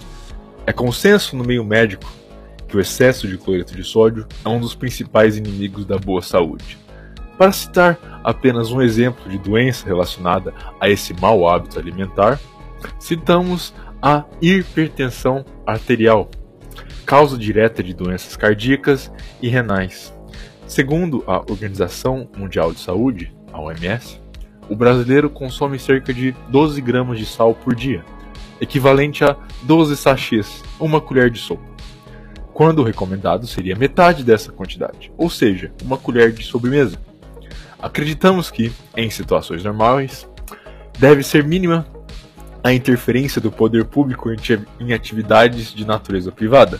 É 0.65 0.73
consenso 0.73 1.35
no 1.35 1.43
meio 1.43 1.63
médico 1.63 2.11
que 2.67 2.77
o 2.77 2.79
excesso 2.79 3.27
de 3.27 3.37
cloreto 3.37 3.75
de 3.75 3.83
sódio 3.83 4.27
é 4.45 4.49
um 4.49 4.59
dos 4.59 4.75
principais 4.75 5.35
inimigos 5.35 5.85
da 5.85 5.97
boa 5.97 6.21
saúde. 6.21 6.77
Para 7.37 7.51
citar 7.51 8.21
apenas 8.23 8.71
um 8.71 8.81
exemplo 8.81 9.29
de 9.29 9.37
doença 9.37 9.85
relacionada 9.85 10.53
a 10.79 10.89
esse 10.89 11.13
mau 11.13 11.47
hábito 11.47 11.79
alimentar, 11.79 12.39
citamos 12.99 13.73
a 14.01 14.23
hipertensão 14.41 15.43
arterial, 15.65 16.29
causa 17.09 17.35
direta 17.35 17.81
de 17.81 17.91
doenças 17.91 18.37
cardíacas 18.37 19.11
e 19.41 19.49
renais. 19.49 20.13
Segundo 20.67 21.23
a 21.25 21.39
Organização 21.39 22.29
Mundial 22.37 22.71
de 22.71 22.79
Saúde, 22.81 23.35
a 23.51 23.59
OMS, 23.59 24.21
o 24.69 24.75
brasileiro 24.75 25.27
consome 25.27 25.79
cerca 25.79 26.13
de 26.13 26.35
12 26.49 26.79
gramas 26.81 27.17
de 27.17 27.25
sal 27.25 27.55
por 27.55 27.73
dia, 27.73 28.05
equivalente 28.61 29.23
a 29.23 29.35
12 29.63 29.97
sachês, 29.97 30.63
uma 30.79 31.01
colher 31.01 31.31
de 31.31 31.39
sopa, 31.39 31.63
quando 32.53 32.77
o 32.77 32.83
recomendado 32.83 33.47
seria 33.47 33.75
metade 33.75 34.23
dessa 34.23 34.51
quantidade, 34.51 35.11
ou 35.17 35.31
seja, 35.31 35.71
uma 35.83 35.97
colher 35.97 36.31
de 36.31 36.43
sobremesa. 36.43 37.01
Acreditamos 37.79 38.51
que, 38.51 38.71
em 38.95 39.09
situações 39.09 39.63
normais, 39.63 40.29
deve 40.99 41.23
ser 41.23 41.43
mínima 41.43 41.87
a 42.63 42.71
interferência 42.71 43.41
do 43.41 43.51
poder 43.51 43.85
público 43.85 44.29
em 44.79 44.93
atividades 44.93 45.73
de 45.73 45.87
natureza 45.87 46.31
privada. 46.31 46.79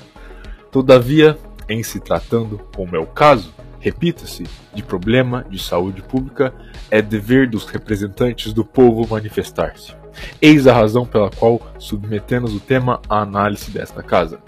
Todavia, 0.72 1.38
em 1.68 1.82
se 1.84 2.00
tratando, 2.00 2.60
como 2.76 2.96
é 2.96 3.00
o 3.00 3.06
caso, 3.06 3.54
repita-se, 3.80 4.44
de 4.74 4.84
problema 4.84 5.46
de 5.50 5.58
saúde 5.58 6.02
pública, 6.02 6.54
é 6.92 7.02
dever 7.02 7.50
dos 7.50 7.66
representantes 7.66 8.54
do 8.54 8.64
povo 8.64 9.08
manifestar-se. 9.10 9.96
Eis 10.42 10.68
a 10.68 10.74
razão 10.74 11.06
pela 11.06 11.30
qual 11.30 11.62
submetemos 11.78 12.54
o 12.54 12.60
tema 12.60 13.02
à 13.10 13.22
análise 13.22 13.72
desta 13.72 14.04
casa. 14.04 14.40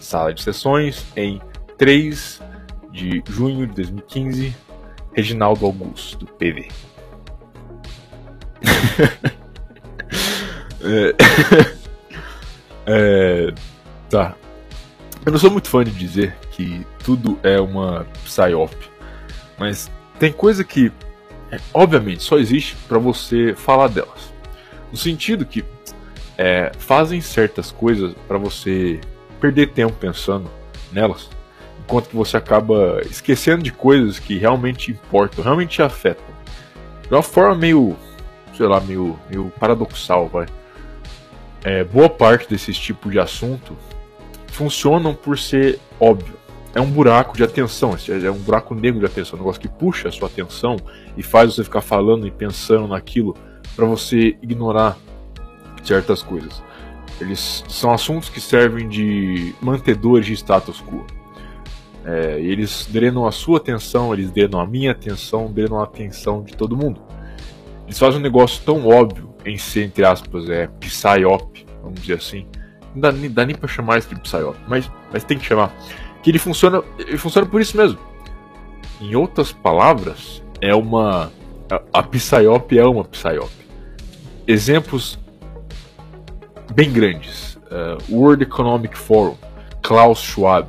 Sala 0.00 0.32
de 0.32 0.42
sessões, 0.42 1.04
em 1.16 1.40
3 1.76 2.40
de 2.92 3.22
junho 3.28 3.66
de 3.66 3.74
2015, 3.74 4.54
Reginaldo 5.12 5.66
Augusto, 5.66 6.26
PV. 6.26 6.68
É... 10.86 11.14
é... 12.86 13.54
Tá. 14.08 14.36
Eu 15.26 15.32
não 15.32 15.40
sou 15.40 15.50
muito 15.50 15.68
fã 15.68 15.82
de 15.82 15.90
dizer 15.90 16.36
que 16.52 16.86
tudo 17.02 17.36
é 17.42 17.60
uma 17.60 18.06
psyop, 18.22 18.72
mas 19.58 19.90
tem 20.20 20.32
coisa 20.32 20.62
que, 20.62 20.92
é, 21.50 21.58
obviamente, 21.74 22.22
só 22.22 22.38
existe 22.38 22.76
para 22.86 22.96
você 22.96 23.52
falar 23.52 23.88
delas. 23.88 24.32
No 24.88 24.96
sentido 24.96 25.44
que 25.44 25.64
é, 26.38 26.70
fazem 26.78 27.20
certas 27.20 27.72
coisas 27.72 28.14
para 28.28 28.38
você 28.38 29.00
perder 29.40 29.70
tempo 29.72 29.94
pensando 29.98 30.48
nelas, 30.92 31.28
enquanto 31.80 32.08
que 32.08 32.16
você 32.16 32.36
acaba 32.36 33.00
esquecendo 33.10 33.64
de 33.64 33.72
coisas 33.72 34.20
que 34.20 34.38
realmente 34.38 34.92
importam, 34.92 35.42
realmente 35.42 35.70
te 35.70 35.82
afetam. 35.82 36.24
De 37.02 37.12
uma 37.12 37.22
forma 37.22 37.56
meio, 37.56 37.96
sei 38.56 38.68
lá, 38.68 38.80
meio, 38.80 39.18
meio 39.28 39.52
paradoxal, 39.58 40.28
vai 40.28 40.46
é, 41.64 41.82
boa 41.82 42.08
parte 42.08 42.48
desses 42.48 42.78
tipos 42.78 43.10
de 43.10 43.18
assunto 43.18 43.76
funcionam 44.56 45.14
por 45.14 45.38
ser 45.38 45.78
óbvio. 46.00 46.34
É 46.74 46.80
um 46.80 46.90
buraco 46.90 47.36
de 47.36 47.44
atenção, 47.44 47.94
é 48.08 48.30
um 48.30 48.38
buraco 48.38 48.74
negro 48.74 49.00
de 49.00 49.06
atenção, 49.06 49.36
um 49.36 49.42
negócio 49.42 49.60
que 49.60 49.68
puxa 49.68 50.08
a 50.08 50.12
sua 50.12 50.28
atenção 50.28 50.76
e 51.16 51.22
faz 51.22 51.54
você 51.54 51.62
ficar 51.62 51.82
falando 51.82 52.26
e 52.26 52.30
pensando 52.30 52.88
naquilo 52.88 53.36
para 53.74 53.84
você 53.84 54.36
ignorar 54.42 54.96
certas 55.84 56.22
coisas. 56.22 56.62
Eles 57.20 57.64
são 57.68 57.92
assuntos 57.92 58.28
que 58.28 58.40
servem 58.40 58.88
de 58.88 59.54
mantedores 59.60 60.26
de 60.26 60.32
status 60.34 60.82
quo. 60.82 61.04
É, 62.04 62.38
eles 62.40 62.88
drenam 62.90 63.26
a 63.26 63.32
sua 63.32 63.58
atenção, 63.58 64.12
eles 64.12 64.30
drenam 64.30 64.60
a 64.60 64.66
minha 64.66 64.92
atenção, 64.92 65.52
drenam 65.52 65.80
a 65.80 65.84
atenção 65.84 66.42
de 66.42 66.54
todo 66.56 66.76
mundo. 66.76 67.00
Eles 67.84 67.98
fazem 67.98 68.20
um 68.20 68.22
negócio 68.22 68.62
tão 68.64 68.86
óbvio 68.86 69.34
em 69.44 69.58
ser, 69.58 69.84
entre 69.84 70.04
aspas, 70.04 70.48
é 70.48 70.66
psyop, 70.80 71.66
vamos 71.82 72.00
dizer 72.00 72.14
assim. 72.14 72.46
Não 72.96 73.02
dá, 73.02 73.12
nem, 73.12 73.30
dá 73.30 73.44
nem 73.44 73.54
pra 73.54 73.68
chamar 73.68 73.98
isso 73.98 74.08
de 74.08 74.18
psyop, 74.22 74.56
mas, 74.66 74.90
mas 75.12 75.22
tem 75.22 75.38
que 75.38 75.44
chamar. 75.44 75.70
Que 76.22 76.30
ele 76.30 76.38
funciona, 76.38 76.82
ele 76.98 77.18
funciona 77.18 77.46
por 77.46 77.60
isso 77.60 77.76
mesmo. 77.76 77.98
Em 79.02 79.14
outras 79.14 79.52
palavras, 79.52 80.42
é 80.62 80.74
uma. 80.74 81.30
A, 81.70 82.00
a 82.00 82.02
psyop 82.02 82.78
é 82.78 82.84
uma 82.86 83.04
psyop. 83.04 83.52
Exemplos 84.46 85.18
bem 86.72 86.90
grandes: 86.90 87.56
uh, 87.66 87.98
World 88.10 88.42
Economic 88.42 88.96
Forum, 88.96 89.36
Klaus 89.82 90.20
Schwab, 90.20 90.68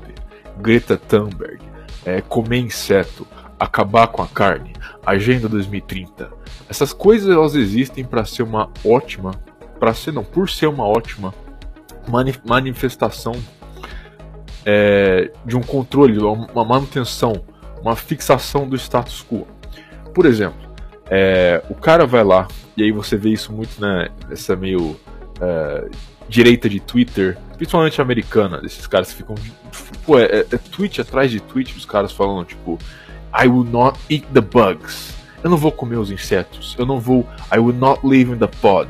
Greta 0.57 0.97
Thunberg, 0.97 1.61
é, 2.05 2.19
comer 2.19 2.59
inseto, 2.59 3.25
acabar 3.57 4.07
com 4.07 4.21
a 4.21 4.27
carne, 4.27 4.73
Agenda 5.05 5.47
2030. 5.47 6.29
Essas 6.67 6.91
coisas 6.91 7.33
elas 7.33 7.55
existem 7.55 8.03
para 8.03 8.25
ser 8.25 8.43
uma 8.43 8.69
ótima, 8.83 9.31
para 9.79 9.93
ser 9.93 10.11
não, 10.11 10.25
por 10.25 10.49
ser 10.49 10.67
uma 10.67 10.85
ótima 10.85 11.33
manifestação 12.45 13.33
é, 14.65 15.31
de 15.45 15.55
um 15.55 15.61
controle, 15.61 16.17
uma 16.19 16.65
manutenção, 16.65 17.43
uma 17.81 17.95
fixação 17.95 18.67
do 18.67 18.75
status 18.75 19.25
quo. 19.29 19.47
Por 20.13 20.25
exemplo, 20.25 20.67
é, 21.09 21.63
o 21.69 21.75
cara 21.75 22.05
vai 22.05 22.23
lá 22.23 22.47
e 22.75 22.83
aí 22.83 22.91
você 22.91 23.15
vê 23.15 23.29
isso 23.29 23.51
muito 23.53 23.79
né, 23.81 24.09
nessa 24.27 24.55
meio 24.55 24.99
é, 25.39 25.89
direita 26.27 26.67
de 26.69 26.79
Twitter, 26.79 27.37
principalmente 27.55 28.01
americana, 28.01 28.59
desses 28.59 28.85
caras 28.87 29.11
que 29.11 29.17
ficam. 29.17 29.35
Pô, 30.05 30.19
é, 30.19 30.25
é, 30.25 30.39
é 30.39 30.57
tweet 30.57 31.01
atrás 31.01 31.31
de 31.31 31.39
tweet, 31.39 31.75
os 31.75 31.85
caras 31.85 32.11
falando, 32.11 32.45
tipo, 32.45 32.77
I 33.33 33.47
will 33.47 33.63
not 33.63 33.99
eat 34.09 34.25
the 34.33 34.41
bugs. 34.41 35.15
Eu 35.43 35.49
não 35.49 35.57
vou 35.57 35.71
comer 35.71 35.97
os 35.97 36.11
insetos. 36.11 36.75
Eu 36.77 36.85
não 36.85 36.99
vou. 36.99 37.25
I 37.53 37.59
will 37.59 37.73
not 37.73 38.05
live 38.05 38.31
in 38.31 38.37
the 38.37 38.47
pod. 38.47 38.89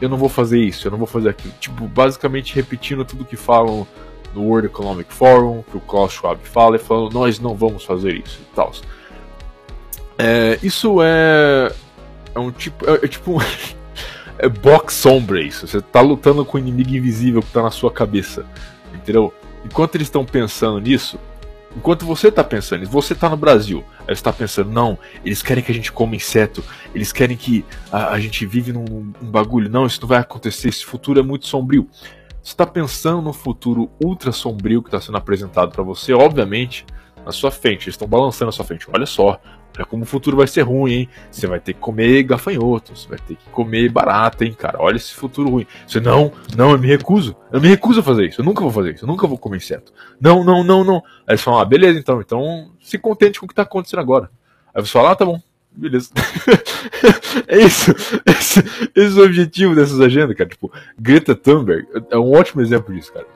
Eu 0.00 0.08
não 0.08 0.16
vou 0.16 0.28
fazer 0.28 0.60
isso, 0.60 0.86
eu 0.86 0.90
não 0.90 0.98
vou 0.98 1.06
fazer 1.06 1.30
aquilo. 1.30 1.54
Tipo, 1.60 1.86
basicamente 1.86 2.54
repetindo 2.54 3.04
tudo 3.04 3.24
que 3.24 3.36
falam 3.36 3.86
no 4.34 4.42
World 4.42 4.66
Economic 4.66 5.12
Forum, 5.12 5.62
que 5.70 5.76
o 5.76 5.80
Klaus 5.80 6.12
Schwab 6.12 6.40
fala, 6.42 6.76
e 6.76 6.78
falando, 6.78 7.12
nós 7.12 7.38
não 7.38 7.54
vamos 7.54 7.84
fazer 7.84 8.14
isso 8.14 8.40
e 8.40 8.54
tal. 8.54 8.72
É, 10.18 10.58
isso 10.62 11.02
é, 11.02 11.72
é 12.34 12.38
um 12.38 12.50
tipo. 12.50 12.88
É, 12.88 13.04
é 13.04 13.08
tipo. 13.08 13.38
é 14.38 14.48
box 14.48 14.94
sombra 14.94 15.40
isso. 15.40 15.66
Você 15.66 15.80
tá 15.80 16.00
lutando 16.00 16.44
com 16.44 16.56
o 16.56 16.60
inimigo 16.60 16.90
invisível 16.90 17.40
que 17.40 17.50
tá 17.50 17.62
na 17.62 17.70
sua 17.70 17.90
cabeça. 17.90 18.44
Entendeu? 18.94 19.32
Enquanto 19.64 19.94
eles 19.94 20.06
estão 20.06 20.24
pensando 20.24 20.78
nisso, 20.78 21.18
enquanto 21.76 22.04
você 22.04 22.30
tá 22.30 22.44
pensando 22.44 22.80
nisso, 22.80 22.92
você 22.92 23.14
tá 23.14 23.28
no 23.28 23.36
Brasil, 23.36 23.84
aí 24.06 24.14
você 24.14 24.22
tá 24.22 24.32
pensando, 24.32 24.70
não, 24.70 24.98
eles 25.24 25.42
querem 25.42 25.62
que 25.62 25.72
a 25.72 25.74
gente 25.74 25.92
coma 25.92 26.16
inseto, 26.16 26.62
eles 26.94 27.12
querem 27.12 27.36
que 27.36 27.64
a, 27.90 28.12
a 28.12 28.20
gente 28.20 28.46
vive 28.46 28.72
num, 28.72 29.12
num 29.20 29.30
bagulho, 29.30 29.70
não, 29.70 29.86
isso 29.86 30.00
não 30.00 30.08
vai 30.08 30.18
acontecer, 30.18 30.68
esse 30.68 30.84
futuro 30.84 31.20
é 31.20 31.22
muito 31.22 31.46
sombrio. 31.46 31.88
Você 32.42 32.52
está 32.52 32.66
pensando 32.66 33.22
no 33.22 33.32
futuro 33.32 33.90
ultra 34.02 34.30
sombrio 34.30 34.82
que 34.82 34.88
está 34.88 35.00
sendo 35.00 35.16
apresentado 35.16 35.72
para 35.72 35.82
você, 35.82 36.12
obviamente, 36.12 36.84
na 37.24 37.32
sua 37.32 37.50
frente. 37.50 37.84
Eles 37.84 37.94
estão 37.94 38.06
balançando 38.06 38.46
na 38.46 38.52
sua 38.52 38.66
frente. 38.66 38.86
Olha 38.92 39.06
só, 39.06 39.40
olha 39.76 39.86
como 39.86 40.02
o 40.04 40.06
futuro 40.06 40.36
vai 40.36 40.46
ser 40.46 40.62
ruim, 40.62 40.92
hein? 40.92 41.08
Você 41.30 41.46
vai 41.46 41.60
ter 41.60 41.74
que 41.74 41.80
comer 41.80 42.22
gafanhotos, 42.22 43.02
você 43.02 43.08
vai 43.08 43.18
ter 43.18 43.36
que 43.36 43.48
comer 43.50 43.90
barata, 43.90 44.44
hein, 44.44 44.54
cara? 44.56 44.78
Olha 44.80 44.96
esse 44.96 45.14
futuro 45.14 45.50
ruim. 45.50 45.66
Você, 45.86 46.00
não, 46.00 46.32
não, 46.56 46.72
eu 46.72 46.78
me 46.78 46.86
recuso. 46.86 47.36
Eu 47.52 47.60
me 47.60 47.68
recuso 47.68 48.00
a 48.00 48.02
fazer 48.02 48.26
isso. 48.26 48.40
Eu 48.40 48.44
nunca 48.44 48.62
vou 48.62 48.70
fazer 48.70 48.94
isso. 48.94 49.04
Eu 49.04 49.08
nunca 49.08 49.26
vou 49.26 49.38
comer 49.38 49.58
inseto. 49.58 49.92
Não, 50.20 50.44
não, 50.44 50.62
não, 50.62 50.84
não. 50.84 50.96
Aí 51.26 51.30
eles 51.30 51.42
falam, 51.42 51.60
ah, 51.60 51.64
beleza, 51.64 51.98
então. 51.98 52.20
Então, 52.20 52.70
se 52.80 52.98
contente 52.98 53.38
com 53.38 53.46
o 53.46 53.48
que 53.48 53.52
está 53.52 53.62
acontecendo 53.62 54.00
agora. 54.00 54.30
Aí 54.74 54.84
você 54.84 54.92
fala, 54.92 55.12
ah, 55.12 55.16
tá 55.16 55.24
bom. 55.24 55.40
Beleza. 55.76 56.10
é 57.48 57.58
isso. 57.58 57.92
Esse, 58.24 58.60
esse 58.94 59.18
é 59.18 59.22
o 59.22 59.24
objetivo 59.24 59.74
dessas 59.74 60.00
agendas, 60.00 60.36
cara. 60.36 60.48
Tipo, 60.48 60.72
Greta 60.98 61.34
Thunberg 61.34 61.86
é 62.10 62.16
um 62.16 62.32
ótimo 62.32 62.62
exemplo 62.62 62.94
disso, 62.94 63.12
cara. 63.12 63.26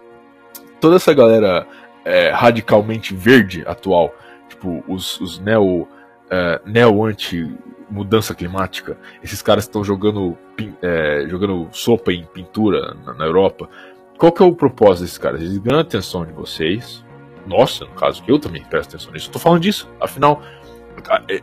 Toda 0.81 0.97
essa 0.97 1.13
galera 1.13 1.67
é, 2.05 2.31
radicalmente 2.31 3.15
verde 3.15 3.65
atual, 3.67 4.15
tipo, 4.49 4.85
os, 4.87 5.21
os 5.21 5.39
neo, 5.41 5.89
é, 6.31 6.61
neo 6.65 7.05
anti 7.05 7.57
mudança 7.91 8.35
climática, 8.35 8.99
esses 9.23 9.41
caras 9.41 9.65
estão 9.65 9.83
jogando, 9.83 10.37
é, 10.83 11.25
jogando 11.27 11.69
sopa 11.73 12.13
em 12.13 12.25
pintura 12.27 12.95
na, 13.05 13.15
na 13.15 13.25
Europa. 13.25 13.69
Qual 14.19 14.31
que 14.31 14.43
é 14.43 14.47
o 14.47 14.55
propósito 14.55 15.05
desses 15.05 15.19
caras? 15.19 15.41
Eles 15.41 15.57
ganham 15.59 15.79
a 15.79 15.83
atenção 15.83 16.27
de 16.27 16.33
vocês. 16.33 17.05
Nossa, 17.47 17.87
no 17.87 17.93
caso 17.93 18.23
eu 18.29 18.39
também 18.39 18.63
presto 18.63 18.91
atenção 18.91 19.13
nisso. 19.13 19.31
Tô 19.31 19.39
falando 19.39 19.63
disso. 19.63 19.89
Afinal, 20.01 20.43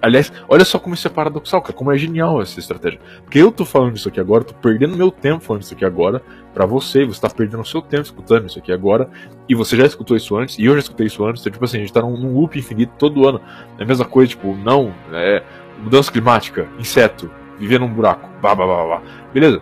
Aliás, 0.01 0.31
olha 0.47 0.65
só 0.65 0.79
como 0.79 0.95
isso 0.95 1.07
é 1.07 1.09
paradoxal, 1.09 1.61
cara, 1.61 1.73
como 1.73 1.91
é 1.91 1.97
genial 1.97 2.41
essa 2.41 2.59
estratégia. 2.59 2.99
Porque 3.23 3.39
eu 3.39 3.51
tô 3.51 3.65
falando 3.65 3.95
isso 3.95 4.07
aqui 4.07 4.19
agora, 4.19 4.43
tô 4.43 4.53
perdendo 4.55 4.95
meu 4.97 5.11
tempo 5.11 5.43
falando 5.43 5.63
isso 5.63 5.73
aqui 5.73 5.85
agora 5.85 6.21
para 6.53 6.65
você, 6.65 7.05
você 7.05 7.19
tá 7.19 7.29
perdendo 7.29 7.61
o 7.61 7.65
seu 7.65 7.81
tempo 7.81 8.03
escutando 8.03 8.47
isso 8.47 8.57
aqui 8.59 8.71
agora, 8.71 9.09
e 9.47 9.53
você 9.53 9.75
já 9.75 9.85
escutou 9.85 10.15
isso 10.15 10.37
antes, 10.37 10.57
e 10.57 10.65
eu 10.65 10.73
já 10.73 10.79
escutei 10.79 11.07
isso 11.07 11.25
antes, 11.25 11.41
então, 11.41 11.51
tipo 11.51 11.65
assim, 11.65 11.77
a 11.77 11.79
gente 11.81 11.91
tá 11.91 12.01
num, 12.01 12.17
num 12.17 12.33
loop 12.33 12.57
infinito 12.57 12.93
todo 12.97 13.27
ano. 13.27 13.41
É 13.77 13.83
a 13.83 13.85
mesma 13.85 14.05
coisa, 14.05 14.29
tipo, 14.29 14.55
não, 14.55 14.93
é 15.11 15.43
mudança 15.81 16.11
climática, 16.11 16.67
inseto, 16.79 17.29
viver 17.59 17.79
num 17.79 17.89
buraco, 17.89 18.29
blá 18.41 18.55
blá 18.55 18.65
blá 18.65 18.83
blá. 18.85 19.01
Beleza? 19.33 19.61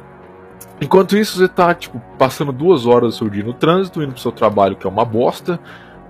Enquanto 0.79 1.17
isso, 1.17 1.37
você 1.37 1.47
tá, 1.47 1.73
tipo, 1.73 1.99
passando 2.17 2.51
duas 2.51 2.85
horas 2.85 3.13
do 3.13 3.17
seu 3.17 3.29
dia 3.29 3.43
no 3.43 3.53
trânsito, 3.53 4.01
indo 4.01 4.11
pro 4.11 4.21
seu 4.21 4.31
trabalho, 4.31 4.75
que 4.75 4.85
é 4.85 4.89
uma 4.89 5.05
bosta, 5.05 5.59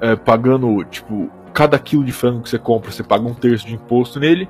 é, 0.02 0.15
pagando, 0.15 0.84
tipo, 0.86 1.30
cada 1.54 1.78
quilo 1.78 2.04
de 2.04 2.12
frango 2.12 2.42
que 2.42 2.50
você 2.50 2.58
compra, 2.58 2.92
você 2.92 3.04
paga 3.04 3.26
um 3.26 3.34
terço 3.34 3.68
de 3.68 3.74
imposto 3.74 4.20
nele 4.20 4.50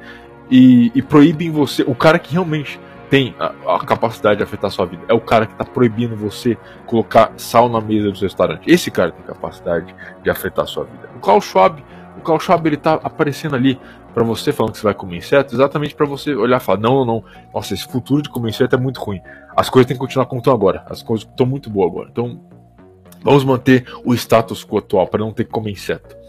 e, 0.50 0.92
e 0.96 1.02
proíbem 1.02 1.52
você. 1.52 1.84
O 1.84 1.94
cara 1.94 2.18
que 2.18 2.34
realmente 2.34 2.80
tem 3.10 3.36
a, 3.40 3.76
a, 3.76 3.80
capacidade 3.86 4.38
de 4.38 4.44
afetar 4.44 4.72
sua 4.72 4.86
vida 4.86 5.04
é 5.08 5.14
o 5.14 5.20
cara 5.20 5.46
que 5.46 5.52
está 5.52 5.66
proibindo 5.66 6.16
você 6.16 6.58
colocar 6.88 7.32
sal 7.38 7.70
na 7.70 7.82
mesa 7.82 8.10
do 8.10 8.18
seu 8.18 8.28
restaurante. 8.28 8.70
Esse 8.70 8.90
cara 8.90 9.12
tem 9.12 9.24
capacidade 9.24 9.94
de 10.24 10.30
afetar 10.30 10.66
sua 10.66 10.86
vida. 10.86 11.10
O 11.16 11.20
Klaus 11.20 11.46
Schwab, 11.46 11.84
o 12.18 12.22
Klaus 12.22 12.44
Schwab 12.44 12.68
ele 12.68 12.78
tá 12.78 12.96
aparecendo 13.04 13.56
ali 13.56 13.80
para 14.14 14.24
você 14.24 14.52
falando 14.52 14.74
que 14.74 14.80
você 14.80 14.84
vai 14.84 14.94
comer 14.94 15.18
inseto, 15.18 15.54
exatamente 15.54 15.94
para 15.94 16.06
você 16.06 16.34
olhar 16.34 16.58
e 16.58 16.60
falar: 16.64 16.80
não, 16.80 17.00
não, 17.00 17.06
não, 17.06 17.24
nossa, 17.54 17.74
esse 17.74 17.88
futuro 17.88 18.22
de 18.22 18.30
comer 18.30 18.50
inseto 18.50 18.76
é 18.76 18.80
muito 18.80 19.00
ruim. 19.00 19.22
As 19.56 19.70
coisas 19.70 19.88
têm 19.88 19.96
que 19.96 20.02
continuar 20.02 20.26
como 20.26 20.40
estão 20.40 20.54
agora. 20.54 20.84
As 20.90 21.04
coisas 21.04 21.28
estão 21.28 21.46
muito 21.46 21.70
boas 21.70 21.92
agora. 21.92 22.10
Então, 22.12 22.40
vamos 23.22 23.44
manter 23.44 23.86
o 24.04 24.14
status 24.14 24.66
quo 24.66 24.80
atual 24.80 25.08
para 25.08 25.20
não 25.20 25.32
ter 25.32 25.44
que 25.44 25.52
comer 25.52 25.72
inseto 25.72 26.23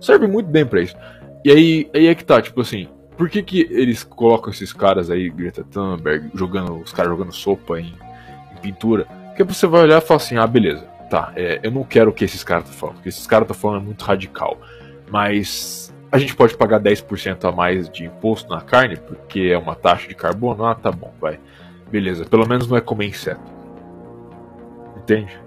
serve 0.00 0.26
muito 0.26 0.48
bem 0.48 0.64
para 0.64 0.80
isso. 0.80 0.96
E 1.44 1.50
aí, 1.50 1.90
aí 1.94 2.06
é 2.06 2.14
que 2.14 2.24
tá, 2.24 2.40
tipo 2.40 2.60
assim, 2.60 2.88
por 3.16 3.28
que, 3.28 3.42
que 3.42 3.66
eles 3.70 4.02
colocam 4.02 4.50
esses 4.50 4.72
caras 4.72 5.10
aí, 5.10 5.30
Greta 5.30 5.64
Thunberg, 5.64 6.30
jogando, 6.34 6.78
os 6.80 6.92
caras 6.92 7.10
jogando 7.10 7.32
sopa 7.32 7.78
em, 7.78 7.94
em 8.52 8.60
pintura? 8.60 9.04
Porque 9.28 9.44
você 9.44 9.66
vai 9.66 9.82
olhar 9.82 9.98
e 9.98 10.06
falar 10.06 10.16
assim, 10.16 10.36
ah, 10.36 10.46
beleza, 10.46 10.82
tá, 11.10 11.32
é, 11.36 11.60
eu 11.62 11.70
não 11.70 11.84
quero 11.84 12.10
o 12.10 12.12
que 12.12 12.24
esses 12.24 12.44
caras 12.44 12.64
estão 12.64 12.78
falando, 12.78 12.94
porque 12.96 13.08
esses 13.08 13.26
caras 13.26 13.44
estão 13.44 13.60
falando 13.60 13.82
é 13.82 13.84
muito 13.84 14.04
radical. 14.04 14.58
Mas 15.10 15.92
a 16.12 16.18
gente 16.18 16.34
pode 16.34 16.56
pagar 16.56 16.80
10% 16.80 17.48
a 17.48 17.52
mais 17.52 17.88
de 17.88 18.04
imposto 18.04 18.50
na 18.50 18.60
carne, 18.60 18.96
porque 18.96 19.50
é 19.52 19.58
uma 19.58 19.74
taxa 19.74 20.08
de 20.08 20.14
carbono? 20.14 20.64
Ah, 20.64 20.74
tá 20.74 20.90
bom, 20.90 21.12
vai. 21.20 21.38
Beleza, 21.90 22.24
pelo 22.24 22.46
menos 22.46 22.68
não 22.68 22.76
é 22.76 22.80
comer 22.80 23.06
inseto. 23.06 23.40
Entende? 24.96 25.38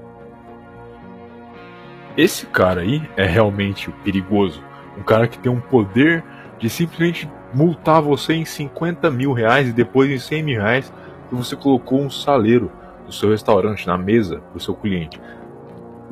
Esse 2.15 2.45
cara 2.45 2.81
aí 2.81 3.01
é 3.17 3.25
realmente 3.25 3.89
perigoso. 4.03 4.63
Um 4.97 5.03
cara 5.03 5.27
que 5.27 5.39
tem 5.39 5.51
um 5.51 5.59
poder 5.59 6.23
de 6.59 6.69
simplesmente 6.69 7.29
multar 7.53 8.01
você 8.01 8.33
em 8.33 8.45
50 8.45 9.09
mil 9.09 9.33
reais 9.33 9.69
e 9.69 9.73
depois 9.73 10.09
em 10.09 10.19
100 10.19 10.43
mil 10.43 10.61
reais 10.61 10.93
que 11.29 11.35
você 11.35 11.55
colocou 11.55 12.01
um 12.01 12.09
saleiro 12.09 12.71
no 13.05 13.11
seu 13.11 13.31
restaurante, 13.31 13.87
na 13.87 13.97
mesa 13.97 14.41
do 14.53 14.59
seu 14.59 14.75
cliente. 14.75 15.19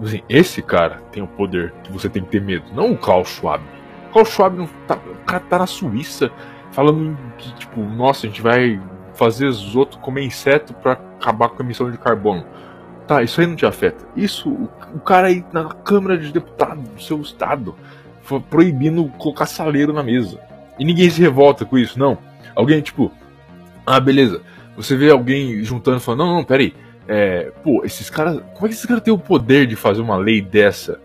Assim, 0.02 0.22
esse 0.28 0.62
cara 0.62 1.02
tem 1.12 1.22
o 1.22 1.28
poder 1.28 1.74
que 1.84 1.92
você 1.92 2.10
tem 2.10 2.24
que 2.24 2.30
ter 2.30 2.42
medo, 2.42 2.66
não 2.74 2.94
o 2.94 2.98
Klaus 2.98 3.30
Schwab. 3.30 3.64
O 4.10 4.14
Klaus 4.14 4.30
Schwab 4.30 4.58
não 4.58 4.68
tá, 4.88 4.96
o 4.96 5.26
cara 5.26 5.44
tá 5.48 5.60
na 5.60 5.68
Suíça 5.68 6.32
falando 6.72 7.18
que, 7.38 7.54
tipo, 7.56 7.82
nossa, 7.82 8.26
a 8.26 8.30
gente 8.30 8.42
vai 8.42 8.82
fazer 9.14 9.46
os 9.46 9.76
outros 9.76 10.02
comer 10.02 10.24
inseto 10.24 10.74
para 10.74 10.94
acabar 10.94 11.50
com 11.50 11.62
a 11.62 11.66
emissão 11.66 11.92
de 11.92 11.98
carbono. 11.98 12.44
Tá, 13.12 13.22
isso 13.22 13.42
aí 13.42 13.48
não 13.48 13.58
te 13.58 13.66
afeta. 13.66 14.06
Isso, 14.16 14.50
o, 14.50 15.00
cara 15.02 15.28
aí 15.28 15.44
na 15.52 15.66
Câmara 15.66 16.18
de 16.18 16.32
Deputados 16.32 16.82
do 16.82 17.02
seu 17.02 17.20
estado 17.20 17.76
foi 18.22 18.40
proibindo 18.40 19.04
colocar 19.18 19.46
saleiro 19.48 19.92
na 19.92 20.02
mesa. 20.02 20.40
E 20.80 20.86
ninguém 20.86 21.10
se 21.10 21.20
revolta 21.20 21.66
com 21.66 21.78
isso, 21.78 22.00
não. 22.00 22.18
Alguém, 22.56 22.80
tipo, 22.80 23.12
ah, 23.86 24.00
beleza. 24.00 24.42
Você 24.78 24.96
vê 24.96 25.12
alguém 25.12 25.62
juntando 25.62 25.98
e 25.98 26.00
falando, 26.00 26.20
não, 26.20 26.36
não, 26.36 26.44
peraí. 26.46 26.74
É, 27.06 27.52
pô, 27.62 27.84
esses 27.84 28.10
caras. 28.10 28.42
Como 28.54 28.66
é 28.66 28.70
que 28.70 28.76
esses 28.76 28.86
caras 28.86 29.04
têm 29.04 29.14
o 29.14 29.18
poder 29.18 29.68
de 29.68 29.76
fazer 29.76 30.00
uma 30.00 30.16
lei 30.16 30.42
dessa? 30.42 30.98